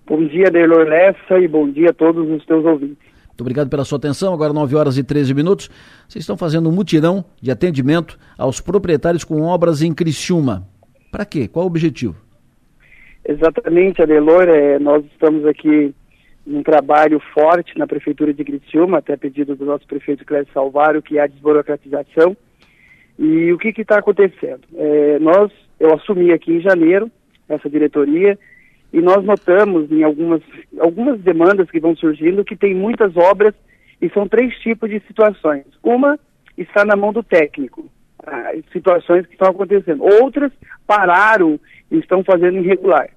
Bom 0.07 0.25
dia, 0.27 0.51
Deilor 0.51 0.87
Lessa, 0.87 1.39
e 1.39 1.49
bom 1.49 1.69
dia 1.69 1.91
a 1.91 1.93
todos 1.93 2.31
os 2.31 2.45
teus 2.47 2.65
ouvintes. 2.65 3.14
Muito 3.35 3.41
obrigado 3.41 3.69
pela 3.69 3.85
sua 3.85 3.99
atenção. 3.99 4.33
Agora 4.33 4.53
9 4.53 4.77
horas 4.77 4.97
e 4.97 5.03
13 5.03 5.35
minutos. 5.35 5.69
Vocês 6.09 6.23
estão 6.23 6.37
fazendo 6.37 6.69
um 6.69 6.73
mutirão 6.73 7.25
de 7.43 7.51
atendimento 7.51 8.17
aos 8.39 8.61
proprietários 8.61 9.25
com 9.25 9.43
obras 9.43 9.83
em 9.83 9.93
Criciúma. 9.93 10.69
Para 11.11 11.25
quê? 11.25 11.49
Qual 11.49 11.65
o 11.65 11.67
objetivo? 11.67 12.15
Exatamente, 13.27 14.01
Adelor. 14.01 14.45
É, 14.49 14.79
nós 14.79 15.05
estamos 15.07 15.45
aqui 15.47 15.93
num 16.47 16.63
trabalho 16.63 17.21
forte 17.33 17.77
na 17.77 17.89
Prefeitura 17.89 18.33
de 18.33 18.45
Criciúma, 18.45 18.99
até 18.99 19.17
pedido 19.17 19.57
do 19.57 19.65
nosso 19.65 19.85
prefeito 19.85 20.25
Cléber 20.25 20.47
Salvário, 20.55 21.03
que 21.03 21.19
é 21.19 21.23
a 21.23 21.27
desburocratização. 21.27 22.37
E 23.19 23.53
o 23.53 23.59
que 23.59 23.69
está 23.81 23.99
acontecendo? 23.99 24.63
É, 24.77 25.19
nós, 25.19 25.51
eu 25.81 25.93
assumi 25.93 26.33
aqui 26.33 26.53
em 26.53 26.61
janeiro 26.61 27.11
essa 27.49 27.69
diretoria 27.69 28.39
e 28.95 29.03
nós 29.03 29.25
notamos 29.25 29.91
em 29.91 30.05
algumas, 30.05 30.41
algumas 30.79 31.21
demandas 31.21 31.69
que 31.69 31.81
vão 31.81 31.97
surgindo 31.97 32.45
que 32.45 32.55
tem 32.55 32.73
muitas 32.73 33.17
obras 33.17 33.53
e 34.01 34.09
são 34.11 34.29
três 34.29 34.57
tipos 34.61 34.89
de 34.89 35.01
situações. 35.01 35.65
Uma 35.83 36.17
está 36.57 36.85
na 36.85 36.95
mão 36.95 37.13
do 37.13 37.21
técnico, 37.21 37.91
ah, 38.25 38.53
situações 38.73 39.27
que 39.27 39.33
estão 39.33 39.49
acontecendo. 39.49 40.05
Outras 40.23 40.53
pararam 40.87 41.59
e 41.91 41.99
estão 41.99 42.23
fazendo 42.23 42.59
irregular. 42.59 43.11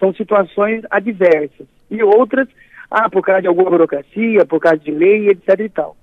São 0.00 0.12
situações 0.12 0.82
adversas. 0.90 1.68
E 1.88 2.02
outras, 2.02 2.48
Ah, 2.90 3.08
por 3.08 3.22
causa 3.22 3.42
de 3.42 3.48
alguma 3.48 3.70
burocracia, 3.70 4.44
por 4.44 4.60
causa 4.60 4.78
de 4.78 4.90
lei, 4.90 5.28
etc 5.28 5.60
e 5.60 5.68
tal. 5.68 5.96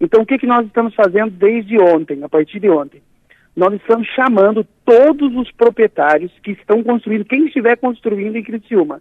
Então, 0.00 0.22
o 0.22 0.26
que, 0.26 0.38
que 0.38 0.46
nós 0.46 0.66
estamos 0.66 0.94
fazendo 0.94 1.30
desde 1.30 1.78
ontem, 1.78 2.22
a 2.22 2.28
partir 2.28 2.60
de 2.60 2.68
ontem? 2.68 3.00
Nós 3.56 3.72
estamos 3.74 4.06
chamando 4.08 4.66
todos 4.84 5.34
os 5.36 5.50
proprietários 5.52 6.32
que 6.42 6.52
estão 6.52 6.82
construindo, 6.82 7.24
quem 7.24 7.46
estiver 7.46 7.76
construindo 7.76 8.36
em 8.36 8.42
Criciúma, 8.42 9.00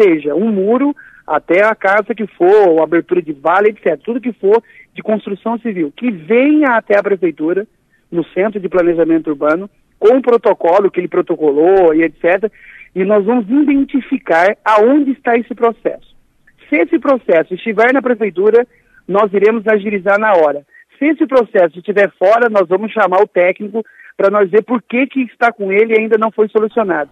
seja 0.00 0.34
um 0.34 0.50
muro 0.50 0.94
até 1.26 1.64
a 1.64 1.74
casa 1.74 2.14
que 2.14 2.26
for, 2.26 2.80
abertura 2.82 3.22
de 3.22 3.32
vale, 3.32 3.70
etc. 3.70 4.00
Tudo 4.02 4.20
que 4.20 4.32
for 4.32 4.62
de 4.92 5.02
construção 5.02 5.56
civil, 5.58 5.92
que 5.96 6.10
venha 6.10 6.76
até 6.76 6.98
a 6.98 7.02
prefeitura, 7.02 7.66
no 8.10 8.24
Centro 8.26 8.60
de 8.60 8.68
Planejamento 8.68 9.30
Urbano, 9.30 9.70
com 9.98 10.16
o 10.16 10.22
protocolo 10.22 10.90
que 10.90 11.00
ele 11.00 11.08
protocolou 11.08 11.94
e 11.94 12.02
etc. 12.02 12.52
E 12.94 13.04
nós 13.04 13.24
vamos 13.24 13.48
identificar 13.48 14.56
aonde 14.64 15.12
está 15.12 15.36
esse 15.38 15.54
processo. 15.54 16.14
Se 16.68 16.76
esse 16.76 16.98
processo 16.98 17.54
estiver 17.54 17.92
na 17.92 18.02
prefeitura, 18.02 18.66
nós 19.08 19.32
iremos 19.32 19.66
agilizar 19.66 20.18
na 20.18 20.32
hora. 20.32 20.66
Se 20.98 21.06
esse 21.06 21.26
processo 21.26 21.78
estiver 21.78 22.10
fora, 22.18 22.48
nós 22.48 22.68
vamos 22.68 22.92
chamar 22.92 23.20
o 23.22 23.26
técnico 23.26 23.84
para 24.16 24.30
nós 24.30 24.50
ver 24.50 24.62
por 24.62 24.82
que, 24.82 25.06
que 25.06 25.22
está 25.22 25.52
com 25.52 25.72
ele 25.72 25.94
e 25.94 26.00
ainda 26.00 26.16
não 26.18 26.30
foi 26.30 26.48
solucionado. 26.48 27.10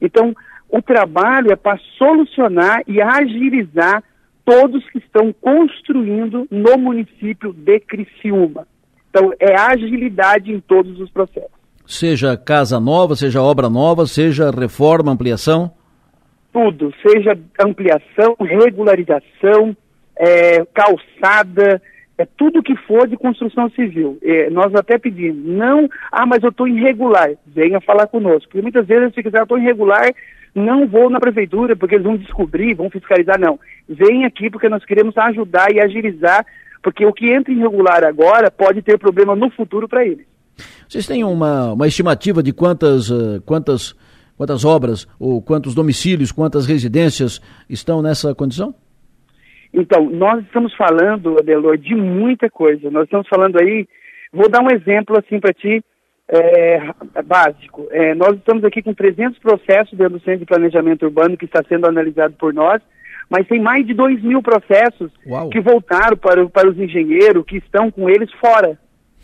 Então, 0.00 0.34
o 0.68 0.80
trabalho 0.80 1.52
é 1.52 1.56
para 1.56 1.78
solucionar 1.98 2.82
e 2.86 3.00
agilizar 3.00 4.02
todos 4.44 4.88
que 4.90 4.98
estão 4.98 5.32
construindo 5.32 6.46
no 6.50 6.78
município 6.78 7.52
de 7.52 7.80
Criciúma. 7.80 8.66
Então, 9.10 9.32
é 9.38 9.54
agilidade 9.58 10.52
em 10.52 10.60
todos 10.60 10.98
os 11.00 11.10
processos. 11.10 11.50
Seja 11.86 12.36
casa 12.36 12.78
nova, 12.78 13.16
seja 13.16 13.42
obra 13.42 13.68
nova, 13.68 14.06
seja 14.06 14.50
reforma, 14.50 15.10
ampliação? 15.10 15.72
Tudo, 16.52 16.92
seja 17.04 17.36
ampliação, 17.60 18.36
regularização, 18.40 19.76
é, 20.16 20.64
calçada, 20.66 21.82
é 22.20 22.26
tudo 22.36 22.62
que 22.62 22.76
for 22.76 23.08
de 23.08 23.16
construção 23.16 23.70
civil. 23.70 24.18
É, 24.22 24.50
nós 24.50 24.74
até 24.74 24.98
pedimos, 24.98 25.42
não, 25.42 25.88
ah, 26.12 26.26
mas 26.26 26.42
eu 26.42 26.50
estou 26.50 26.68
irregular, 26.68 27.30
venha 27.46 27.80
falar 27.80 28.06
conosco. 28.08 28.48
Porque 28.48 28.60
muitas 28.60 28.86
vezes, 28.86 29.14
se 29.14 29.22
quiser, 29.22 29.38
eu 29.38 29.44
estou 29.44 29.58
irregular, 29.58 30.12
não 30.54 30.86
vou 30.86 31.08
na 31.08 31.18
prefeitura, 31.18 31.74
porque 31.74 31.94
eles 31.94 32.04
vão 32.04 32.18
descobrir, 32.18 32.74
vão 32.74 32.90
fiscalizar, 32.90 33.40
não. 33.40 33.58
Vem 33.88 34.26
aqui 34.26 34.50
porque 34.50 34.68
nós 34.68 34.84
queremos 34.84 35.16
ajudar 35.16 35.72
e 35.72 35.80
agilizar, 35.80 36.44
porque 36.82 37.06
o 37.06 37.12
que 37.12 37.30
entra 37.30 37.54
irregular 37.54 38.04
agora 38.04 38.50
pode 38.50 38.82
ter 38.82 38.98
problema 38.98 39.34
no 39.34 39.50
futuro 39.50 39.88
para 39.88 40.04
eles. 40.04 40.26
Vocês 40.86 41.06
têm 41.06 41.24
uma, 41.24 41.72
uma 41.72 41.86
estimativa 41.86 42.42
de 42.42 42.52
quantas, 42.52 43.08
uh, 43.08 43.40
quantas, 43.46 43.94
quantas 44.36 44.62
obras, 44.62 45.08
ou 45.18 45.40
quantos 45.40 45.74
domicílios, 45.74 46.32
quantas 46.32 46.66
residências 46.66 47.40
estão 47.66 48.02
nessa 48.02 48.34
condição? 48.34 48.74
Então, 49.72 50.08
nós 50.10 50.42
estamos 50.44 50.74
falando, 50.74 51.38
Adelor, 51.38 51.78
de 51.78 51.94
muita 51.94 52.50
coisa. 52.50 52.90
Nós 52.90 53.04
estamos 53.04 53.28
falando 53.28 53.60
aí, 53.60 53.86
vou 54.32 54.48
dar 54.48 54.62
um 54.62 54.70
exemplo 54.70 55.16
assim 55.18 55.38
para 55.38 55.52
ti, 55.52 55.82
é, 56.28 56.80
básico. 57.24 57.88
É, 57.90 58.14
nós 58.14 58.36
estamos 58.36 58.64
aqui 58.64 58.82
com 58.82 58.94
300 58.94 59.38
processos 59.38 59.98
dentro 59.98 60.18
do 60.18 60.24
Centro 60.24 60.40
de 60.40 60.46
Planejamento 60.46 61.04
Urbano 61.04 61.36
que 61.36 61.44
está 61.44 61.62
sendo 61.68 61.86
analisado 61.86 62.34
por 62.38 62.54
nós, 62.54 62.80
mas 63.28 63.46
tem 63.46 63.60
mais 63.60 63.86
de 63.86 63.94
2 63.94 64.22
mil 64.22 64.42
processos 64.42 65.12
Uau. 65.26 65.50
que 65.50 65.60
voltaram 65.60 66.16
para, 66.16 66.48
para 66.48 66.68
os 66.68 66.78
engenheiros 66.78 67.44
que 67.44 67.58
estão 67.58 67.90
com 67.90 68.08
eles 68.08 68.30
fora. 68.34 68.78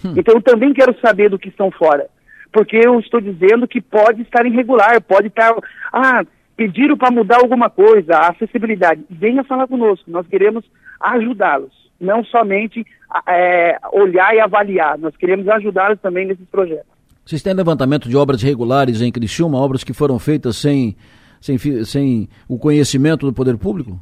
Hum. 0.05 0.14
Então 0.16 0.35
eu 0.35 0.43
também 0.43 0.73
quero 0.73 0.94
saber 1.01 1.28
do 1.28 1.39
que 1.39 1.48
estão 1.48 1.70
fora. 1.70 2.06
Porque 2.52 2.77
eu 2.77 2.98
estou 3.01 3.20
dizendo 3.20 3.68
que 3.68 3.81
pode 3.81 4.23
estar 4.23 4.47
irregular, 4.47 5.01
pode 5.02 5.28
estar. 5.28 5.55
Ah, 5.93 6.24
pediram 6.57 6.97
para 6.97 7.11
mudar 7.11 7.37
alguma 7.37 7.69
coisa, 7.69 8.15
a 8.15 8.31
acessibilidade. 8.31 9.05
Venha 9.11 9.45
falar 9.45 9.66
conosco, 9.69 10.11
nós 10.11 10.27
queremos 10.27 10.65
ajudá-los, 11.01 11.73
não 12.01 12.24
somente 12.24 12.85
é, 13.28 13.78
olhar 13.93 14.35
e 14.35 14.41
avaliar, 14.41 14.99
nós 14.99 15.16
queremos 15.16 15.47
ajudá-los 15.49 16.01
também 16.01 16.27
nesses 16.27 16.47
projetos. 16.49 16.97
Vocês 17.24 17.43
têm 17.43 17.55
levantamento 17.55 18.09
de 18.09 18.16
obras 18.16 18.43
irregulares 18.43 19.03
em 19.03 19.11
Criciúma, 19.11 19.59
obras 19.59 19.83
que 19.83 19.93
foram 19.93 20.19
feitas 20.19 20.57
sem, 20.57 20.97
sem, 21.41 21.59
sem 21.85 22.28
o 22.49 22.59
conhecimento 22.59 23.27
do 23.27 23.33
poder 23.33 23.59
público? 23.59 24.01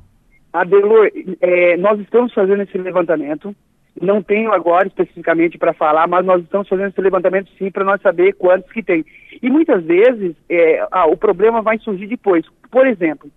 Adelor, 0.52 1.10
é, 1.40 1.76
nós 1.78 1.98
estamos 2.00 2.32
fazendo 2.32 2.62
esse 2.62 2.78
levantamento. 2.78 3.54
Não 4.00 4.22
tenho 4.22 4.52
agora 4.52 4.88
especificamente 4.88 5.56
para 5.56 5.72
falar, 5.72 6.08
mas 6.08 6.24
nós 6.26 6.42
estamos 6.42 6.68
fazendo 6.68 6.88
esse 6.88 7.00
levantamento 7.00 7.50
sim 7.56 7.70
para 7.70 7.84
nós 7.84 8.00
saber 8.02 8.32
quantos 8.34 8.70
que 8.72 8.82
tem. 8.82 9.04
E 9.40 9.48
muitas 9.48 9.84
vezes 9.84 10.34
é, 10.48 10.86
ah, 10.90 11.06
o 11.06 11.16
problema 11.16 11.62
vai 11.62 11.78
surgir 11.78 12.06
depois. 12.06 12.44
Por 12.70 12.86
exemplo, 12.86 13.30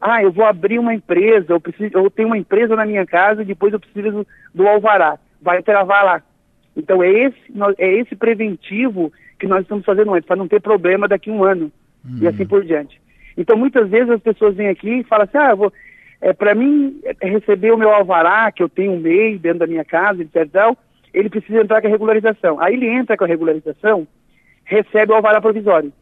ah, 0.00 0.22
eu 0.22 0.32
vou 0.32 0.46
abrir 0.46 0.78
uma 0.78 0.94
empresa, 0.94 1.52
eu, 1.52 1.60
preciso, 1.60 1.90
eu 1.92 2.10
tenho 2.10 2.28
uma 2.28 2.38
empresa 2.38 2.74
na 2.74 2.86
minha 2.86 3.04
casa 3.04 3.42
e 3.42 3.46
depois 3.46 3.72
eu 3.72 3.80
preciso 3.80 4.26
do 4.54 4.66
alvará. 4.66 5.18
Vai 5.42 5.62
travar 5.62 6.04
lá. 6.04 6.22
Então 6.74 7.02
é 7.02 7.10
esse, 7.10 7.38
é 7.76 7.92
esse 7.98 8.16
preventivo 8.16 9.12
que 9.38 9.46
nós 9.46 9.62
estamos 9.62 9.84
fazendo 9.84 10.14
antes, 10.14 10.26
para 10.26 10.36
não 10.36 10.48
ter 10.48 10.60
problema 10.60 11.06
daqui 11.06 11.30
a 11.30 11.32
um 11.32 11.44
ano 11.44 11.70
uhum. 12.04 12.18
e 12.22 12.26
assim 12.26 12.46
por 12.46 12.64
diante. 12.64 13.00
Então, 13.36 13.56
muitas 13.56 13.88
vezes 13.88 14.10
as 14.10 14.20
pessoas 14.20 14.56
vêm 14.56 14.68
aqui 14.68 14.90
e 14.90 15.04
falam 15.04 15.24
assim, 15.24 15.38
ah, 15.38 15.54
vou, 15.54 15.72
é, 16.20 16.32
para 16.32 16.54
mim 16.54 17.00
receber 17.22 17.72
o 17.72 17.76
meu 17.76 17.90
alvará, 17.90 18.50
que 18.50 18.62
eu 18.62 18.68
tenho 18.68 18.92
um 18.92 19.00
MEI 19.00 19.38
dentro 19.38 19.60
da 19.60 19.66
minha 19.66 19.84
casa, 19.84 20.22
etc. 20.22 20.76
Ele 21.14 21.28
precisa 21.28 21.60
entrar 21.60 21.80
com 21.80 21.86
a 21.86 21.90
regularização. 21.90 22.60
Aí 22.60 22.74
ele 22.74 22.88
entra 22.88 23.16
com 23.16 23.24
a 23.24 23.28
regularização, 23.28 24.06
recebe 24.64 25.12
o 25.12 25.14
alvará 25.14 25.40
provisório. 25.40 25.92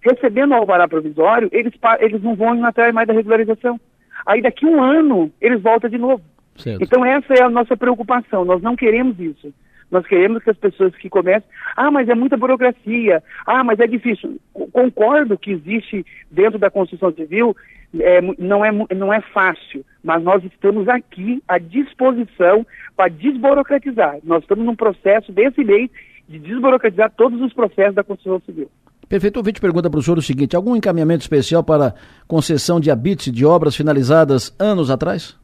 Recebendo 0.00 0.52
o 0.52 0.54
alvará 0.54 0.88
provisório, 0.88 1.48
eles, 1.52 1.72
eles 2.00 2.22
não 2.22 2.34
vão 2.34 2.64
atrás 2.64 2.92
mais 2.92 3.06
da 3.06 3.14
regularização. 3.14 3.78
Aí 4.26 4.40
daqui 4.42 4.66
a 4.66 4.68
um 4.68 4.82
ano, 4.82 5.30
eles 5.40 5.60
voltam 5.62 5.88
de 5.88 5.98
novo. 5.98 6.22
Certo. 6.56 6.82
Então 6.82 7.04
essa 7.04 7.34
é 7.34 7.42
a 7.42 7.50
nossa 7.50 7.76
preocupação, 7.76 8.44
nós 8.44 8.62
não 8.62 8.76
queremos 8.76 9.18
isso. 9.18 9.52
Nós 9.90 10.06
queremos 10.06 10.42
que 10.42 10.48
as 10.48 10.56
pessoas 10.56 10.96
que 10.96 11.10
comecem, 11.10 11.46
ah, 11.76 11.90
mas 11.90 12.08
é 12.08 12.14
muita 12.14 12.34
burocracia, 12.34 13.22
ah, 13.46 13.62
mas 13.62 13.78
é 13.78 13.86
difícil. 13.86 14.40
Concordo 14.72 15.36
que 15.36 15.52
existe 15.52 16.04
dentro 16.30 16.58
da 16.58 16.70
construção 16.70 17.12
civil, 17.12 17.54
é, 18.00 18.20
não, 18.38 18.64
é, 18.64 18.70
não 18.94 19.12
é 19.12 19.20
fácil, 19.20 19.84
mas 20.02 20.22
nós 20.22 20.42
estamos 20.44 20.88
aqui 20.88 21.42
à 21.46 21.58
disposição 21.58 22.66
para 22.96 23.08
desburocratizar. 23.08 24.18
Nós 24.24 24.42
estamos 24.42 24.64
num 24.64 24.76
processo 24.76 25.30
desse 25.32 25.62
mês 25.62 25.90
de 26.28 26.38
desburocratizar 26.38 27.12
todos 27.16 27.40
os 27.40 27.52
processos 27.52 27.94
da 27.94 28.04
construção 28.04 28.40
civil. 28.46 28.70
Perfeito. 29.08 29.36
O 29.36 29.40
ouvinte 29.40 29.60
pergunta 29.60 29.90
para 29.90 29.98
o 29.98 30.02
senhor 30.02 30.16
o 30.16 30.22
seguinte: 30.22 30.56
algum 30.56 30.74
encaminhamento 30.74 31.20
especial 31.20 31.62
para 31.62 31.94
concessão 32.26 32.80
de 32.80 32.90
habites 32.90 33.30
de 33.30 33.44
obras 33.44 33.76
finalizadas 33.76 34.54
anos 34.58 34.90
atrás? 34.90 35.38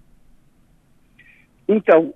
Então, 1.68 2.14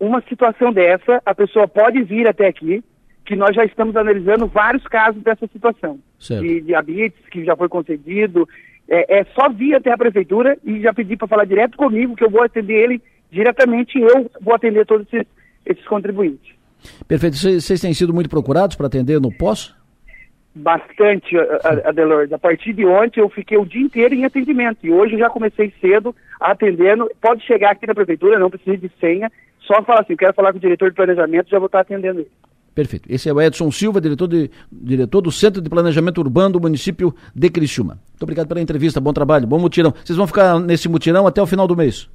uma 0.00 0.20
situação 0.22 0.72
dessa, 0.72 1.22
a 1.24 1.32
pessoa 1.32 1.68
pode 1.68 2.02
vir 2.02 2.26
até 2.26 2.48
aqui, 2.48 2.82
que 3.24 3.36
nós 3.36 3.54
já 3.54 3.64
estamos 3.64 3.94
analisando 3.94 4.48
vários 4.48 4.82
casos 4.88 5.22
dessa 5.22 5.46
situação. 5.46 6.00
Certo. 6.18 6.42
De 6.42 6.60
diabetes 6.62 7.24
que 7.30 7.44
já 7.44 7.54
foi 7.54 7.68
concedido. 7.68 8.48
É, 8.94 9.20
é 9.20 9.24
só 9.34 9.48
vir 9.48 9.74
até 9.74 9.90
a 9.90 9.96
prefeitura 9.96 10.58
e 10.62 10.82
já 10.82 10.92
pedir 10.92 11.16
para 11.16 11.26
falar 11.26 11.46
direto 11.46 11.78
comigo, 11.78 12.14
que 12.14 12.22
eu 12.22 12.28
vou 12.28 12.42
atender 12.42 12.74
ele 12.74 13.02
diretamente 13.30 13.98
e 13.98 14.02
eu 14.02 14.30
vou 14.38 14.54
atender 14.54 14.84
todos 14.84 15.06
esses, 15.10 15.26
esses 15.64 15.84
contribuintes. 15.86 16.54
Perfeito. 17.08 17.36
Vocês 17.36 17.80
têm 17.80 17.94
sido 17.94 18.12
muito 18.12 18.28
procurados 18.28 18.76
para 18.76 18.88
atender 18.88 19.18
no 19.18 19.32
pós? 19.32 19.74
Bastante, 20.54 21.34
Adelor. 21.86 22.28
A 22.30 22.38
partir 22.38 22.74
de 22.74 22.84
ontem 22.84 23.20
eu 23.20 23.30
fiquei 23.30 23.56
o 23.56 23.64
dia 23.64 23.80
inteiro 23.80 24.14
em 24.14 24.26
atendimento 24.26 24.86
e 24.86 24.90
hoje 24.90 25.14
eu 25.14 25.20
já 25.20 25.30
comecei 25.30 25.72
cedo 25.80 26.14
atendendo. 26.38 27.10
Pode 27.18 27.42
chegar 27.46 27.70
aqui 27.70 27.86
na 27.86 27.94
prefeitura, 27.94 28.38
não 28.38 28.50
precisa 28.50 28.76
de 28.76 28.90
senha. 29.00 29.32
Só 29.60 29.82
falar 29.82 30.00
assim, 30.00 30.16
quero 30.16 30.34
falar 30.34 30.52
com 30.52 30.58
o 30.58 30.60
diretor 30.60 30.90
de 30.90 30.96
planejamento, 30.96 31.48
já 31.48 31.58
vou 31.58 31.66
estar 31.66 31.80
atendendo 31.80 32.20
ele. 32.20 32.30
Perfeito. 32.74 33.06
Esse 33.12 33.28
é 33.28 33.32
o 33.32 33.40
Edson 33.40 33.70
Silva, 33.70 34.00
diretor, 34.00 34.26
de, 34.26 34.50
diretor 34.70 35.20
do 35.20 35.30
Centro 35.30 35.60
de 35.60 35.68
Planejamento 35.68 36.18
Urbano 36.18 36.54
do 36.54 36.60
município 36.60 37.14
de 37.34 37.50
Criciúma. 37.50 37.98
Muito 38.10 38.22
obrigado 38.22 38.48
pela 38.48 38.60
entrevista, 38.60 39.00
bom 39.00 39.12
trabalho, 39.12 39.46
bom 39.46 39.58
mutirão. 39.58 39.92
Vocês 40.02 40.16
vão 40.16 40.26
ficar 40.26 40.58
nesse 40.58 40.88
mutirão 40.88 41.26
até 41.26 41.42
o 41.42 41.46
final 41.46 41.66
do 41.66 41.76
mês? 41.76 42.08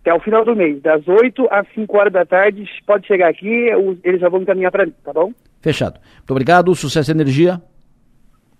Até 0.00 0.14
o 0.14 0.20
final 0.20 0.44
do 0.44 0.56
mês, 0.56 0.82
das 0.82 1.06
8 1.06 1.46
às 1.50 1.66
5 1.74 1.96
horas 1.96 2.12
da 2.12 2.24
tarde, 2.24 2.64
pode 2.86 3.06
chegar 3.06 3.28
aqui, 3.28 3.68
eles 4.02 4.20
já 4.20 4.28
vão 4.28 4.40
encaminhar 4.40 4.72
para 4.72 4.86
mim, 4.86 4.94
tá 5.04 5.12
bom? 5.12 5.32
Fechado. 5.60 6.00
Muito 6.16 6.30
obrigado, 6.30 6.74
sucesso 6.74 7.10
e 7.10 7.12
energia. 7.12 7.62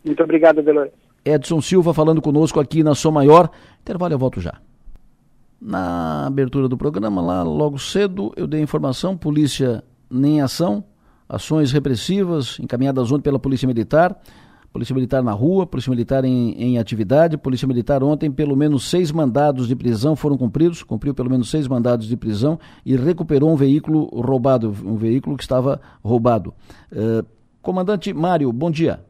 Muito 0.05 0.23
obrigado, 0.23 0.63
Delores. 0.63 0.93
Edson 1.25 1.61
Silva 1.61 1.93
falando 1.93 2.23
conosco 2.23 2.61
aqui 2.61 2.83
na 2.83 2.95
Som 2.95 3.13
Maior. 3.13 3.51
Intervalo, 3.83 4.15
eu 4.15 4.19
volto 4.19 4.41
já. 4.41 4.55
Na 5.61 6.27
abertura 6.27 6.69
do 6.69 6.77
programa, 6.77 7.21
lá 7.21 7.43
logo 7.43 7.79
cedo, 7.79 8.33
eu 8.37 8.47
dei 8.47 8.61
informação, 8.61 9.17
polícia 9.17 9.83
em 10.11 10.41
ação, 10.41 10.85
ações 11.31 11.71
repressivas 11.71 12.59
encaminhadas 12.59 13.13
ontem 13.13 13.23
pela 13.23 13.39
Polícia 13.39 13.67
Militar, 13.67 14.21
Polícia 14.73 14.95
Militar 14.95 15.23
na 15.23 15.33
rua, 15.33 15.67
Polícia 15.67 15.91
Militar 15.91 16.25
em, 16.25 16.53
em 16.53 16.79
atividade, 16.79 17.37
Polícia 17.37 17.67
Militar 17.67 18.03
ontem, 18.03 18.31
pelo 18.31 18.57
menos 18.57 18.89
seis 18.89 19.13
mandados 19.13 19.69
de 19.69 19.77
prisão 19.77 20.15
foram 20.17 20.37
cumpridos, 20.37 20.83
cumpriu 20.83 21.15
pelo 21.15 21.31
menos 21.31 21.49
seis 21.49 21.67
mandados 21.69 22.07
de 22.07 22.17
prisão 22.17 22.59
e 22.85 22.97
recuperou 22.97 23.53
um 23.53 23.57
veículo 23.57 24.07
roubado, 24.13 24.75
um 24.85 24.97
veículo 24.97 25.37
que 25.37 25.43
estava 25.43 25.81
roubado. 26.03 26.53
Uh, 26.93 27.25
comandante 27.63 28.13
Mário, 28.13 28.53
bom 28.53 28.71
dia. 28.71 29.01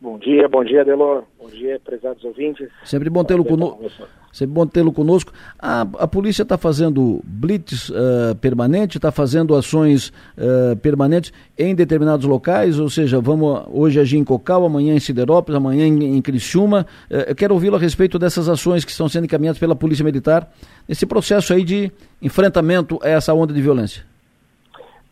Bom 0.00 0.16
dia, 0.16 0.48
bom 0.48 0.62
dia, 0.62 0.84
Delor. 0.84 1.24
Bom 1.40 1.48
dia, 1.48 1.80
prezados 1.84 2.22
ouvintes. 2.22 2.68
Sempre 2.84 3.10
bom 3.10 3.24
tê-lo 3.24 3.44
conosco. 3.44 4.06
Sempre 4.32 4.54
bom 4.54 4.64
tê-lo 4.64 4.92
conosco. 4.92 5.32
A, 5.58 5.80
a 5.80 6.06
polícia 6.06 6.44
está 6.44 6.56
fazendo 6.56 7.20
blitz 7.24 7.88
uh, 7.88 8.36
permanente, 8.40 8.98
está 8.98 9.10
fazendo 9.10 9.56
ações 9.56 10.12
uh, 10.36 10.76
permanentes 10.76 11.32
em 11.58 11.74
determinados 11.74 12.26
locais, 12.26 12.78
ou 12.78 12.88
seja, 12.88 13.20
vamos 13.20 13.64
hoje 13.72 13.98
agir 13.98 14.18
em 14.18 14.24
Cocal, 14.24 14.64
amanhã 14.64 14.94
em 14.94 15.00
Siderópolis, 15.00 15.56
amanhã 15.56 15.84
em, 15.84 16.16
em 16.16 16.22
Criciúma. 16.22 16.86
Uh, 17.10 17.30
eu 17.30 17.34
quero 17.34 17.54
ouvi-lo 17.54 17.74
a 17.74 17.80
respeito 17.80 18.20
dessas 18.20 18.48
ações 18.48 18.84
que 18.84 18.92
estão 18.92 19.08
sendo 19.08 19.24
encaminhadas 19.24 19.58
pela 19.58 19.74
Polícia 19.74 20.04
Militar, 20.04 20.48
nesse 20.88 21.06
processo 21.06 21.52
aí 21.52 21.64
de 21.64 21.90
enfrentamento 22.22 23.00
a 23.02 23.08
essa 23.08 23.34
onda 23.34 23.52
de 23.52 23.60
violência. 23.60 24.04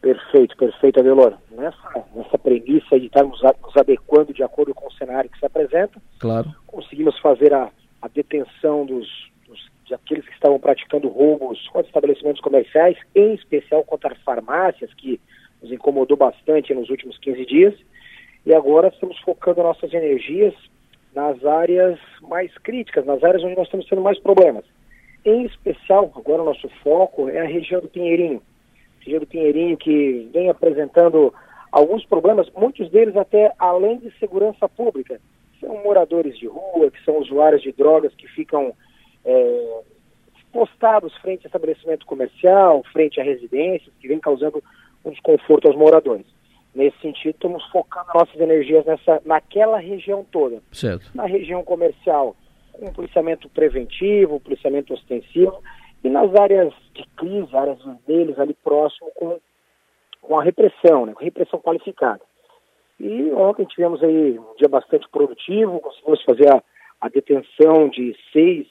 Perfeito, 0.07 0.57
perfeito, 0.57 1.01
Adelor. 1.01 1.37
Nessa, 1.51 2.05
nessa 2.15 2.39
premissa 2.39 2.97
de 2.97 3.07
estarmos 3.07 3.43
nos 3.43 3.77
adequando 3.77 4.33
de 4.33 4.45
acordo 4.45 4.73
com 4.73 4.87
o 4.87 4.93
cenário 4.93 5.29
que 5.29 5.37
se 5.37 5.45
apresenta, 5.45 6.01
claro. 6.21 6.49
conseguimos 6.65 7.19
fazer 7.19 7.53
a, 7.53 7.73
a 8.01 8.07
detenção 8.07 8.87
dos, 8.87 9.09
dos, 9.49 9.59
de 9.85 9.95
aqueles 9.95 10.25
que 10.25 10.33
estavam 10.33 10.61
praticando 10.61 11.09
roubos 11.09 11.67
contra 11.71 11.89
estabelecimentos 11.89 12.41
comerciais, 12.41 12.97
em 13.17 13.35
especial 13.35 13.83
contra 13.83 14.15
farmácias, 14.25 14.95
que 14.95 15.21
nos 15.61 15.73
incomodou 15.73 16.17
bastante 16.17 16.73
nos 16.73 16.89
últimos 16.89 17.19
15 17.19 17.45
dias. 17.45 17.75
E 18.47 18.55
agora 18.55 18.87
estamos 18.87 19.19
focando 19.23 19.61
nossas 19.65 19.93
energias 19.93 20.55
nas 21.17 21.45
áreas 21.45 21.99
mais 22.23 22.57
críticas, 22.59 23.05
nas 23.05 23.25
áreas 23.25 23.43
onde 23.43 23.57
nós 23.57 23.67
estamos 23.67 23.89
tendo 23.89 24.03
mais 24.03 24.21
problemas. 24.21 24.65
Em 25.25 25.47
especial, 25.47 26.13
agora 26.15 26.43
o 26.43 26.45
nosso 26.45 26.69
foco 26.85 27.29
é 27.29 27.41
a 27.41 27.49
região 27.49 27.81
do 27.81 27.89
Pinheirinho 27.89 28.41
Do 29.07 29.27
Pinheirinho, 29.27 29.77
que 29.77 30.29
vem 30.33 30.49
apresentando 30.49 31.33
alguns 31.71 32.05
problemas, 32.05 32.51
muitos 32.57 32.91
deles 32.91 33.17
até 33.17 33.53
além 33.59 33.99
de 33.99 34.11
segurança 34.19 34.69
pública. 34.69 35.21
São 35.61 35.83
moradores 35.83 36.39
de 36.39 36.47
rua, 36.47 36.91
que 36.91 37.03
são 37.05 37.19
usuários 37.19 37.63
de 37.63 37.73
drogas 37.73 38.15
que 38.15 38.27
ficam 38.29 38.75
é, 39.25 39.81
postados 40.53 41.15
frente 41.19 41.47
a 41.47 41.49
estabelecimento 41.49 42.07
comercial, 42.07 42.83
frente 42.93 43.21
a 43.21 43.25
residências, 43.25 43.93
que 44.01 44.09
vem 44.09 44.19
causando 44.19 44.63
um 45.05 45.11
desconforto 45.11 45.69
aos 45.69 45.77
moradores. 45.77 46.27
Nesse 46.75 46.99
sentido, 47.01 47.35
estamos 47.35 47.65
focando 47.71 48.07
nossas 48.15 48.39
energias 48.39 48.85
nessa, 48.85 49.23
naquela 49.25 49.79
região 49.79 50.25
toda. 50.31 50.63
Certo. 50.73 51.11
Na 51.15 51.25
região 51.27 51.63
comercial, 51.63 52.37
com 52.73 52.87
um 52.87 52.93
policiamento 52.93 53.49
preventivo, 53.49 54.41
policiamento 54.41 54.93
ostensivo, 54.93 55.63
e 56.07 56.11
nas 56.11 56.33
áreas 56.37 56.73
de 56.95 57.05
crise, 57.17 57.57
áreas 57.57 57.79
vermelhas, 57.83 58.39
ali 58.39 58.55
próximo 58.63 59.11
com, 59.17 59.39
com 60.23 60.39
a 60.39 60.43
repressão, 60.43 61.05
né, 61.05 61.13
com 61.13 61.25
repressão 61.25 61.59
qualificada. 61.59 62.21
E 63.01 63.33
ontem 63.33 63.67
tivemos 63.67 64.01
aí 64.05 64.39
um 64.39 64.55
dia 64.57 64.69
bastante 64.69 65.09
produtivo, 65.09 65.81
conseguimos 65.81 66.23
fazer 66.23 66.49
a, 66.49 66.63
a 67.01 67.09
detenção 67.09 67.89
de 67.89 68.17
seis, 68.33 68.69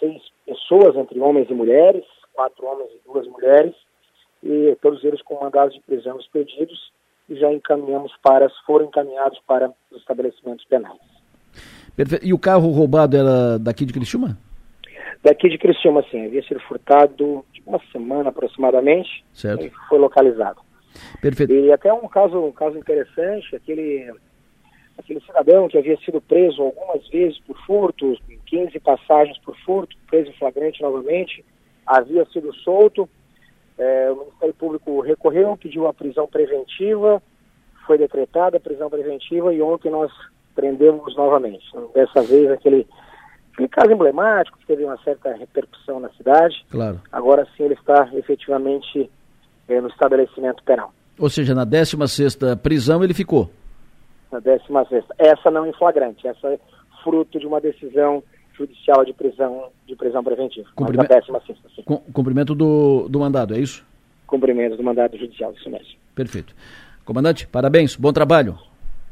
seis 0.00 0.22
pessoas, 0.46 0.96
entre 0.96 1.20
homens 1.20 1.50
e 1.50 1.54
mulheres, 1.54 2.04
quatro 2.32 2.66
homens 2.66 2.90
e 2.92 3.12
duas 3.12 3.26
mulheres, 3.28 3.74
e 4.42 4.74
todos 4.80 5.04
eles 5.04 5.20
com 5.20 5.38
mandados 5.38 5.74
de 5.74 5.80
prisão 5.82 6.18
expedidos 6.18 6.92
e 7.28 7.36
já 7.36 7.52
encaminhamos 7.52 8.12
para, 8.22 8.48
foram 8.66 8.86
encaminhados 8.86 9.38
para 9.46 9.70
os 9.90 9.98
estabelecimentos 9.98 10.64
penais. 10.64 10.98
Perfeito. 11.94 12.24
E 12.24 12.32
o 12.32 12.38
carro 12.38 12.70
roubado 12.70 13.16
era 13.16 13.58
daqui 13.58 13.84
de 13.84 13.92
Criciúma? 13.92 14.38
Daqui 15.24 15.48
de 15.48 15.56
Criciúma, 15.56 16.00
assim, 16.00 16.26
havia 16.26 16.42
sido 16.42 16.60
furtado 16.60 17.44
de 17.52 17.62
uma 17.66 17.80
semana 17.90 18.28
aproximadamente 18.28 19.24
certo. 19.32 19.64
e 19.64 19.72
foi 19.88 19.98
localizado. 19.98 20.60
Perfeito. 21.20 21.52
E 21.52 21.72
até 21.72 21.92
um 21.92 22.06
caso, 22.06 22.38
um 22.38 22.52
caso 22.52 22.76
interessante, 22.76 23.56
aquele, 23.56 24.12
aquele 24.98 25.20
cidadão 25.20 25.66
que 25.66 25.78
havia 25.78 25.96
sido 25.98 26.20
preso 26.20 26.62
algumas 26.62 27.08
vezes 27.08 27.38
por 27.40 27.56
furto, 27.66 28.16
15 28.46 28.78
passagens 28.80 29.38
por 29.38 29.56
furto, 29.64 29.96
preso 30.06 30.30
em 30.30 30.34
flagrante 30.34 30.82
novamente, 30.82 31.42
havia 31.86 32.24
sido 32.26 32.54
solto, 32.56 33.08
é, 33.78 34.10
o 34.10 34.16
Ministério 34.16 34.54
Público 34.54 35.00
recorreu, 35.00 35.56
pediu 35.56 35.86
a 35.86 35.94
prisão 35.94 36.28
preventiva, 36.28 37.20
foi 37.86 37.96
decretada 37.98 38.58
a 38.58 38.60
prisão 38.60 38.90
preventiva 38.90 39.52
e 39.52 39.60
ontem 39.60 39.90
nós 39.90 40.12
prendemos 40.54 41.16
novamente. 41.16 41.64
Dessa 41.94 42.22
vez 42.22 42.50
aquele 42.50 42.86
Aquele 43.54 43.68
caso 43.68 43.92
emblemático 43.92 44.58
que 44.58 44.66
teve 44.66 44.84
uma 44.84 44.98
certa 44.98 45.32
repercussão 45.32 46.00
na 46.00 46.08
cidade. 46.10 46.66
Claro. 46.70 47.00
Agora 47.12 47.46
sim 47.56 47.62
ele 47.62 47.74
está 47.74 48.08
efetivamente 48.12 49.08
é, 49.68 49.80
no 49.80 49.88
estabelecimento 49.88 50.62
penal. 50.64 50.92
Ou 51.18 51.30
seja, 51.30 51.54
na 51.54 51.64
16 51.64 52.36
prisão 52.60 53.02
ele 53.04 53.14
ficou? 53.14 53.48
Na 54.32 54.40
16 54.40 55.04
Essa 55.16 55.52
não 55.52 55.66
em 55.66 55.72
flagrante, 55.72 56.26
essa 56.26 56.48
é 56.48 56.58
fruto 57.04 57.38
de 57.38 57.46
uma 57.46 57.60
decisão 57.60 58.24
judicial 58.56 59.04
de 59.04 59.12
prisão, 59.12 59.68
de 59.86 59.94
prisão 59.94 60.24
preventiva. 60.24 60.68
Cumprimento, 60.74 61.08
mas 61.10 61.28
na 61.28 61.38
16 61.38 61.58
sim. 61.76 61.82
Cumprimento 62.12 62.54
do, 62.56 63.08
do 63.08 63.20
mandado, 63.20 63.54
é 63.54 63.60
isso? 63.60 63.86
Cumprimento 64.26 64.76
do 64.76 64.82
mandado 64.82 65.16
judicial, 65.16 65.52
isso 65.52 65.70
mesmo. 65.70 65.94
Perfeito. 66.12 66.52
Comandante, 67.04 67.46
parabéns, 67.46 67.94
bom 67.94 68.12
trabalho. 68.12 68.58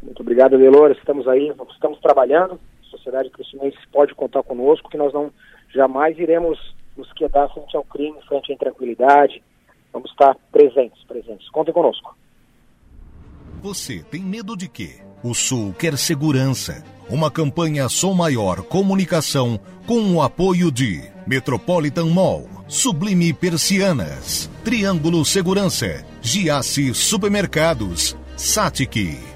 Muito 0.03 0.21
obrigado, 0.21 0.59
Delor. 0.59 0.91
Estamos 0.91 1.29
aí, 1.29 1.53
estamos 1.71 2.01
trabalhando 2.01 2.59
sociedade 3.03 3.31
crescimense 3.31 3.77
pode 3.93 4.15
contar 4.15 4.43
conosco, 4.43 4.89
que 4.89 4.97
nós 4.97 5.13
não 5.13 5.31
jamais 5.75 6.17
iremos 6.19 6.59
nos 6.97 7.13
quedar 7.15 7.49
frente 7.53 7.77
ao 7.77 7.85
crime, 7.85 8.17
frente 8.29 8.53
à 8.53 8.55
intranquilidade. 8.55 9.43
Vamos 9.93 10.11
estar 10.11 10.37
presentes, 10.51 11.03
presentes. 11.05 11.49
Contem 11.51 11.75
conosco. 11.75 12.17
Você 13.63 14.03
tem 14.11 14.23
medo 14.23 14.57
de 14.57 14.69
quê? 14.69 15.01
O 15.23 15.35
Sul 15.35 15.75
quer 15.79 15.97
segurança. 15.97 16.85
Uma 17.09 17.31
campanha 17.31 17.89
Som 17.89 18.15
Maior 18.15 18.63
Comunicação 18.63 19.61
com 19.87 20.15
o 20.15 20.23
apoio 20.23 20.71
de 20.73 21.03
Metropolitan 21.27 22.07
Mall, 22.07 22.49
Sublime 22.67 23.33
Persianas, 23.33 24.51
Triângulo 24.65 25.25
Segurança, 25.25 26.05
Giasse 26.21 26.95
Supermercados, 26.95 28.17
Satic. 28.37 29.32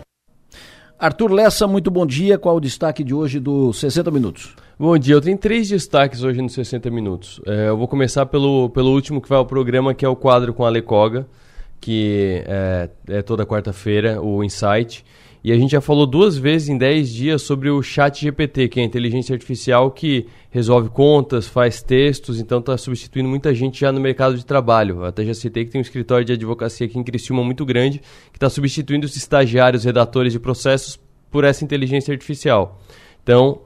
Arthur 0.99 1.31
Lessa, 1.31 1.67
muito 1.67 1.91
bom 1.91 2.07
dia. 2.07 2.39
Qual 2.39 2.57
o 2.57 2.61
destaque 2.61 3.05
de 3.05 3.15
hoje 3.15 3.39
do 3.39 3.73
60 3.73 4.11
Minutos? 4.11 4.55
Bom 4.79 4.97
dia, 4.97 5.15
eu 5.15 5.21
tenho 5.21 5.37
três 5.37 5.69
destaques 5.69 6.23
hoje 6.23 6.41
nos 6.41 6.55
60 6.55 6.91
Minutos. 6.91 7.41
É, 7.47 7.69
eu 7.69 7.77
vou 7.77 7.87
começar 7.87 8.25
pelo, 8.27 8.71
pelo 8.71 8.93
último 8.93 9.21
que 9.21 9.29
vai 9.29 9.37
ao 9.37 9.45
programa, 9.45 9.93
que 9.93 10.05
é 10.05 10.09
o 10.09 10.17
quadro 10.17 10.55
com 10.55 10.65
a 10.65 10.71
Lecoga, 10.71 11.27
que 11.81 12.43
é, 12.47 12.89
é 13.09 13.23
toda 13.23 13.45
quarta-feira, 13.45 14.23
o 14.23 14.43
Insight. 14.43 15.05
E 15.47 15.53
a 15.53 15.57
gente 15.57 15.71
já 15.71 15.81
falou 15.81 16.09
duas 16.09 16.37
vezes 16.37 16.69
em 16.69 16.77
10 16.77 17.09
dias 17.09 17.43
sobre 17.43 17.71
o 17.71 17.81
Chat 17.81 18.21
GPT, 18.21 18.67
que 18.67 18.81
é 18.81 18.83
a 18.83 18.87
inteligência 18.87 19.33
artificial 19.33 19.93
que 19.93 20.27
resolve 20.51 20.89
contas, 20.89 21.47
faz 21.47 21.81
textos, 21.81 22.41
então 22.41 22.59
está 22.59 22.77
substituindo 22.77 23.29
muita 23.29 23.55
gente 23.55 23.79
já 23.79 23.93
no 23.93 24.01
mercado 24.01 24.37
de 24.37 24.45
trabalho. 24.45 25.05
Até 25.05 25.25
já 25.25 25.33
citei 25.33 25.65
que 25.65 25.71
tem 25.71 25.81
um 25.81 25.83
escritório 25.83 26.25
de 26.25 26.33
advocacia 26.33 26.85
aqui 26.85 26.99
em 26.99 27.05
Criciúma 27.05 27.45
muito 27.45 27.65
grande, 27.65 28.01
que 28.33 28.39
está 28.39 28.51
substituindo 28.51 29.07
os 29.07 29.15
estagiários, 29.15 29.85
redatores 29.85 30.33
de 30.33 30.41
processos 30.41 30.99
por 31.31 31.45
essa 31.45 31.63
inteligência 31.63 32.11
artificial. 32.11 32.81
Então, 33.23 33.61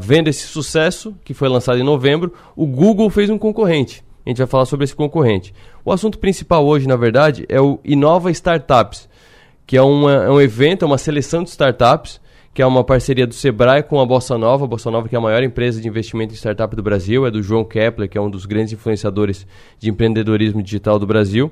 vendo 0.00 0.28
esse 0.28 0.46
sucesso, 0.46 1.14
que 1.22 1.34
foi 1.34 1.50
lançado 1.50 1.78
em 1.78 1.84
novembro, 1.84 2.32
o 2.56 2.66
Google 2.66 3.10
fez 3.10 3.28
um 3.28 3.36
concorrente. 3.36 4.02
A 4.24 4.30
gente 4.30 4.38
vai 4.38 4.46
falar 4.46 4.64
sobre 4.64 4.84
esse 4.84 4.96
concorrente. 4.96 5.52
O 5.84 5.92
assunto 5.92 6.18
principal 6.18 6.64
hoje, 6.64 6.88
na 6.88 6.96
verdade, 6.96 7.44
é 7.46 7.60
o 7.60 7.78
Inova 7.84 8.30
Startups 8.30 9.06
que 9.66 9.76
é, 9.76 9.82
uma, 9.82 10.12
é 10.12 10.30
um 10.30 10.40
evento, 10.40 10.84
é 10.84 10.86
uma 10.86 10.98
seleção 10.98 11.42
de 11.42 11.50
startups, 11.50 12.20
que 12.52 12.62
é 12.62 12.66
uma 12.66 12.84
parceria 12.84 13.26
do 13.26 13.34
Sebrae 13.34 13.82
com 13.82 14.00
a 14.00 14.06
Bossa 14.06 14.38
Nova. 14.38 14.64
A 14.64 14.68
Bossa 14.68 14.90
Nova, 14.90 15.08
que 15.08 15.14
é 15.14 15.18
a 15.18 15.20
maior 15.20 15.42
empresa 15.42 15.80
de 15.80 15.88
investimento 15.88 16.32
em 16.32 16.36
startup 16.36 16.74
do 16.76 16.82
Brasil, 16.82 17.26
é 17.26 17.30
do 17.30 17.42
João 17.42 17.64
Kepler, 17.64 18.08
que 18.08 18.16
é 18.16 18.20
um 18.20 18.30
dos 18.30 18.46
grandes 18.46 18.72
influenciadores 18.72 19.46
de 19.78 19.90
empreendedorismo 19.90 20.62
digital 20.62 20.98
do 20.98 21.06
Brasil. 21.06 21.50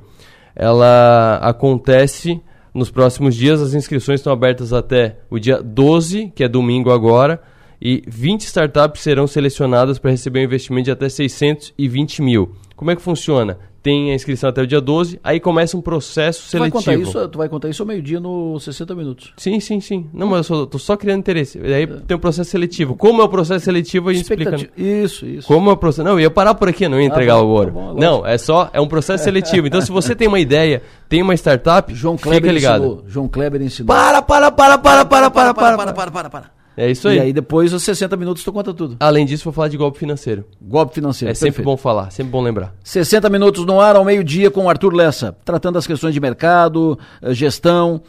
Ela 0.55 1.39
acontece 1.43 2.41
nos 2.73 2.91
próximos 2.91 3.35
dias, 3.35 3.61
as 3.61 3.75
inscrições 3.75 4.21
estão 4.21 4.33
abertas 4.33 4.73
até 4.73 5.19
o 5.29 5.39
dia 5.39 5.63
12, 5.63 6.33
que 6.35 6.45
é 6.45 6.49
domingo 6.49 6.91
agora, 6.91 7.43
e 7.81 8.03
20 8.07 8.43
startups 8.43 9.03
serão 9.03 9.27
selecionadas 9.27 9.99
para 9.99 10.13
receber 10.13 10.41
um 10.41 10.45
investimento 10.45 10.85
de 10.85 10.91
até 10.93 11.09
620 11.09 12.23
mil. 12.23 12.55
Como 12.83 12.91
é 12.91 12.97
que 12.97 13.03
funciona? 13.03 13.57
tem 13.83 14.13
a 14.13 14.15
inscrição 14.15 14.49
até 14.49 14.63
o 14.63 14.67
dia 14.67 14.81
12, 14.81 15.19
aí 15.25 15.41
começa 15.41 15.77
um 15.77 15.83
processo 15.83 16.49
seletivo. 16.49 16.81
Tu 16.81 16.85
vai 16.85 16.97
contar 16.97 17.03
isso, 17.03 17.29
tu 17.29 17.39
vai 17.39 17.49
contar 17.49 17.69
isso 17.69 17.83
ao 17.83 17.87
meio-dia 17.87 18.21
no 18.21 18.59
60 18.61 18.95
minutos. 18.95 19.35
Sim, 19.37 19.59
sim, 19.59 19.81
sim. 19.81 20.09
Não, 20.15 20.29
mas 20.29 20.49
eu 20.49 20.57
só, 20.57 20.67
tô 20.67 20.79
só 20.79 20.97
criando 20.97 21.19
interesse. 21.19 21.59
Aí 21.59 21.83
é. 21.83 21.87
tem 21.87 22.17
um 22.17 22.21
processo 22.21 22.49
seletivo. 22.49 22.95
Como 22.95 23.21
é 23.21 23.25
o 23.25 23.29
processo 23.29 23.65
seletivo, 23.65 24.09
a 24.09 24.13
gente 24.13 24.23
explica. 24.23 24.55
Isso, 24.77 25.27
isso. 25.27 25.49
Como 25.49 25.69
é 25.69 25.73
o 25.73 25.77
processo. 25.77 26.05
Não, 26.05 26.13
eu 26.13 26.21
ia 26.21 26.31
parar 26.31 26.55
por 26.55 26.69
aqui, 26.69 26.87
não 26.87 27.01
ia 27.01 27.07
entregar 27.07 27.35
ah, 27.35 27.39
bom, 27.39 27.47
o 27.47 27.49
ouro. 27.49 27.73
Tá 27.73 27.81
bom, 27.81 27.95
não, 27.95 28.25
é 28.25 28.39
só, 28.39 28.71
é 28.73 28.81
um 28.81 28.87
processo 28.87 29.25
seletivo. 29.25 29.67
Então, 29.67 29.81
se 29.81 29.91
você 29.91 30.15
tem 30.15 30.29
uma 30.29 30.39
ideia, 30.39 30.81
tem 31.09 31.21
uma 31.21 31.35
startup, 31.35 31.93
João 31.93 32.17
Kleber 32.17 32.41
fica 32.41 32.53
ligado. 32.53 32.85
Ensinou. 32.85 33.05
João 33.09 33.29
Kleber 33.29 33.63
ensinou. 33.63 33.89
Para, 33.89 34.23
para, 34.23 34.53
para, 34.53 34.79
para, 34.79 35.05
para, 35.05 35.31
para, 35.31 35.31
para, 35.31 35.55
para, 35.55 35.93
para, 35.93 36.11
para, 36.13 36.31
para. 36.31 36.62
É 36.77 36.91
isso 36.91 37.09
aí. 37.09 37.17
E 37.17 37.21
aí 37.21 37.33
depois 37.33 37.73
os 37.73 37.83
60 37.83 38.17
minutos 38.17 38.43
tu 38.43 38.53
conta 38.53 38.73
tudo. 38.73 38.97
Além 39.01 39.27
disso, 39.27 39.45
vou 39.45 39.53
falar 39.53 39.69
de 39.69 39.77
golpe 39.77 39.99
financeiro. 39.99 40.45
Golpe 40.61 40.95
financeiro. 40.95 41.31
É 41.31 41.35
sempre 41.35 41.63
bom 41.63 41.77
falar, 41.77 42.11
sempre 42.11 42.33
bom 42.33 42.43
lembrar. 42.43 42.75
60 42.83 43.29
minutos 43.29 43.65
no 43.67 43.81
ar 43.81 43.97
ao 43.97 44.05
meio-dia 44.05 44.51
com 44.51 44.65
o 44.65 44.69
Arthur 44.69 44.95
Lessa, 44.95 45.37
tratando 45.45 45.79
as 45.79 45.87
questões 45.87 46.15
de 46.15 46.21
mercado, 46.21 46.99
eh, 47.21 47.35
gestão. 47.35 48.01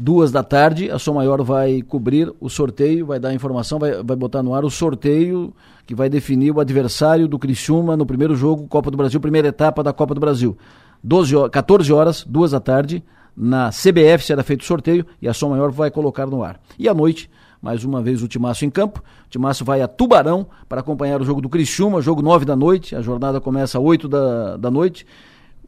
duas 0.00 0.30
da 0.30 0.44
tarde, 0.44 0.88
a 0.90 0.98
Som 0.98 1.14
Maior 1.14 1.42
vai 1.42 1.82
cobrir 1.82 2.32
o 2.40 2.48
sorteio, 2.48 3.04
vai 3.04 3.18
dar 3.18 3.34
informação, 3.34 3.80
vai, 3.80 4.00
vai 4.00 4.16
botar 4.16 4.44
no 4.44 4.54
ar 4.54 4.64
o 4.64 4.70
sorteio 4.70 5.52
que 5.84 5.94
vai 5.94 6.08
definir 6.08 6.52
o 6.52 6.60
adversário 6.60 7.26
do 7.26 7.36
Criciúma 7.36 7.96
no 7.96 8.06
primeiro 8.06 8.36
jogo, 8.36 8.68
Copa 8.68 8.90
do 8.92 8.96
Brasil, 8.96 9.18
primeira 9.18 9.48
etapa 9.48 9.82
da 9.82 9.92
Copa 9.92 10.14
do 10.14 10.20
Brasil. 10.20 10.56
12, 11.02 11.34
14 11.50 11.92
horas, 11.92 12.24
duas 12.24 12.52
da 12.52 12.60
tarde, 12.60 13.02
na 13.36 13.70
CBF 13.70 14.24
será 14.24 14.42
feito 14.42 14.60
o 14.60 14.64
sorteio 14.64 15.06
e 15.20 15.26
a 15.28 15.32
Som 15.32 15.50
Maior 15.50 15.70
vai 15.70 15.90
colocar 15.90 16.26
no 16.26 16.44
ar. 16.44 16.60
E 16.78 16.88
à 16.88 16.94
noite, 16.94 17.30
mais 17.60 17.84
uma 17.84 18.02
vez 18.02 18.22
o 18.22 18.28
Timaço 18.28 18.64
em 18.64 18.70
campo. 18.70 19.02
O 19.26 19.28
Timaço 19.28 19.64
vai 19.64 19.82
a 19.82 19.88
Tubarão 19.88 20.46
para 20.68 20.80
acompanhar 20.80 21.20
o 21.20 21.24
jogo 21.24 21.40
do 21.40 21.48
Criciúma, 21.48 22.00
jogo 22.00 22.22
9 22.22 22.44
da 22.44 22.56
noite. 22.56 22.94
A 22.94 23.02
jornada 23.02 23.40
começa 23.40 23.78
às 23.78 23.84
8 23.84 24.08
da, 24.08 24.56
da 24.56 24.70
noite. 24.70 25.06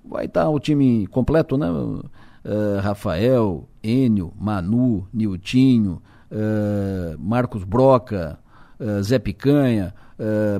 Vai 0.04 0.26
estar 0.26 0.48
o 0.48 0.58
time 0.58 1.06
completo, 1.08 1.58
né? 1.58 1.70
Uh, 1.70 2.80
Rafael, 2.80 3.68
Enio, 3.82 4.32
Manu, 4.38 5.06
Niltinho, 5.12 6.00
uh, 6.30 7.18
Marcos 7.18 7.64
Broca, 7.64 8.38
uh, 8.78 9.02
Zé 9.02 9.18
Picanha, 9.18 9.94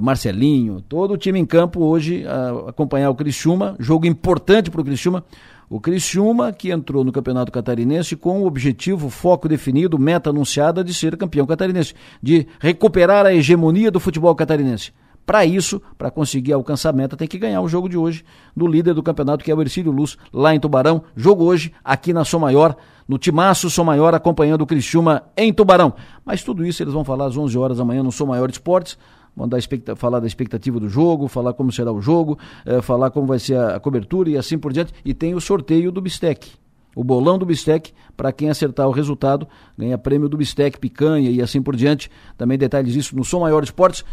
Marcelinho, 0.00 0.80
todo 0.80 1.12
o 1.12 1.18
time 1.18 1.38
em 1.38 1.44
campo 1.44 1.84
hoje 1.84 2.24
a 2.26 2.70
acompanhar 2.70 3.10
o 3.10 3.14
Criciúma, 3.14 3.76
jogo 3.78 4.06
importante 4.06 4.70
para 4.70 4.80
o 4.80 4.84
Criciúma. 4.84 5.22
O 5.72 5.78
Criciúma, 5.78 6.52
que 6.52 6.72
entrou 6.72 7.04
no 7.04 7.12
Campeonato 7.12 7.52
Catarinense 7.52 8.16
com 8.16 8.42
o 8.42 8.46
objetivo, 8.46 9.08
foco 9.08 9.48
definido, 9.48 9.96
meta 10.00 10.30
anunciada 10.30 10.82
de 10.82 10.92
ser 10.92 11.16
campeão 11.16 11.46
catarinense, 11.46 11.94
de 12.20 12.44
recuperar 12.58 13.24
a 13.24 13.32
hegemonia 13.32 13.88
do 13.88 14.00
futebol 14.00 14.34
catarinense. 14.34 14.92
Para 15.24 15.46
isso, 15.46 15.80
para 15.96 16.10
conseguir 16.10 16.54
alcançar 16.54 16.90
a 16.90 16.92
meta, 16.92 17.16
tem 17.16 17.28
que 17.28 17.38
ganhar 17.38 17.60
o 17.60 17.68
jogo 17.68 17.88
de 17.88 17.96
hoje 17.96 18.24
do 18.56 18.66
líder 18.66 18.94
do 18.94 19.02
campeonato, 19.02 19.44
que 19.44 19.50
é 19.52 19.54
o 19.54 19.60
Ercílio 19.60 19.92
Luz, 19.92 20.18
lá 20.32 20.52
em 20.52 20.58
Tubarão. 20.58 21.04
Jogo 21.14 21.44
hoje, 21.44 21.72
aqui 21.84 22.12
na 22.12 22.24
Som 22.24 22.40
Maior, 22.40 22.74
no 23.06 23.16
Timaço 23.16 23.70
Som 23.70 23.84
Maior, 23.84 24.12
acompanhando 24.12 24.62
o 24.62 24.66
Criciúma 24.66 25.22
em 25.36 25.52
Tubarão. 25.52 25.94
Mas 26.24 26.42
tudo 26.42 26.66
isso 26.66 26.82
eles 26.82 26.92
vão 26.92 27.04
falar 27.04 27.26
às 27.26 27.36
11 27.36 27.56
horas 27.56 27.78
da 27.78 27.84
manhã 27.84 28.02
no 28.02 28.10
Som 28.10 28.26
Maior 28.26 28.50
Esportes. 28.50 28.98
Vão 29.36 29.48
dar 29.48 29.58
falar 29.96 30.20
da 30.20 30.26
expectativa 30.26 30.78
do 30.80 30.88
jogo, 30.88 31.28
falar 31.28 31.52
como 31.54 31.72
será 31.72 31.92
o 31.92 32.00
jogo, 32.00 32.38
é, 32.64 32.82
falar 32.82 33.10
como 33.10 33.26
vai 33.26 33.38
ser 33.38 33.58
a, 33.58 33.78
cobertura 33.80 34.30
e 34.30 34.36
assim 34.36 34.58
por 34.58 34.72
diante. 34.72 34.92
E 35.04 35.14
tem 35.14 35.34
o 35.34 35.40
sorteio 35.40 35.90
do 35.92 36.00
Bistec. 36.00 36.52
O 36.94 37.04
bolão 37.04 37.38
do 37.38 37.46
Bistec, 37.46 37.92
para 38.16 38.32
quem 38.32 38.50
acertar 38.50 38.88
o 38.88 38.90
resultado, 38.90 39.46
ganha 39.78 39.96
prêmio 39.96 40.28
do 40.28 40.36
Bistec, 40.36 40.78
picanha 40.78 41.30
e 41.30 41.40
assim 41.40 41.62
por 41.62 41.76
diante. 41.76 42.10
Também 42.36 42.58
detalhes 42.58 42.92
disso 42.92 43.14
no 43.16 43.24
Som 43.24 43.40
Maior 43.40 43.62
Esportes. 43.62 44.04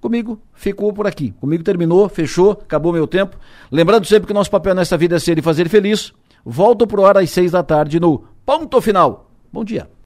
Comigo 0.00 0.40
ficou 0.54 0.92
por 0.92 1.06
aqui. 1.06 1.32
Comigo 1.32 1.62
terminou, 1.62 2.08
fechou, 2.08 2.52
acabou 2.52 2.92
meu 2.92 3.06
tempo. 3.06 3.36
Lembrando 3.70 4.06
sempre 4.06 4.26
que 4.26 4.32
nosso 4.32 4.50
papel 4.50 4.74
nesta 4.74 4.96
vida 4.96 5.16
é 5.16 5.18
ser 5.18 5.38
e 5.38 5.42
fazer 5.42 5.68
feliz. 5.68 6.12
Volto 6.42 6.86
pro 6.86 7.04
ar 7.04 7.18
às 7.18 7.30
seis 7.30 7.52
da 7.52 7.62
tarde 7.62 8.00
no 8.00 8.24
Ponto 8.46 8.80
Final. 8.80 9.30
Bom 9.52 9.62
dia. 9.62 9.90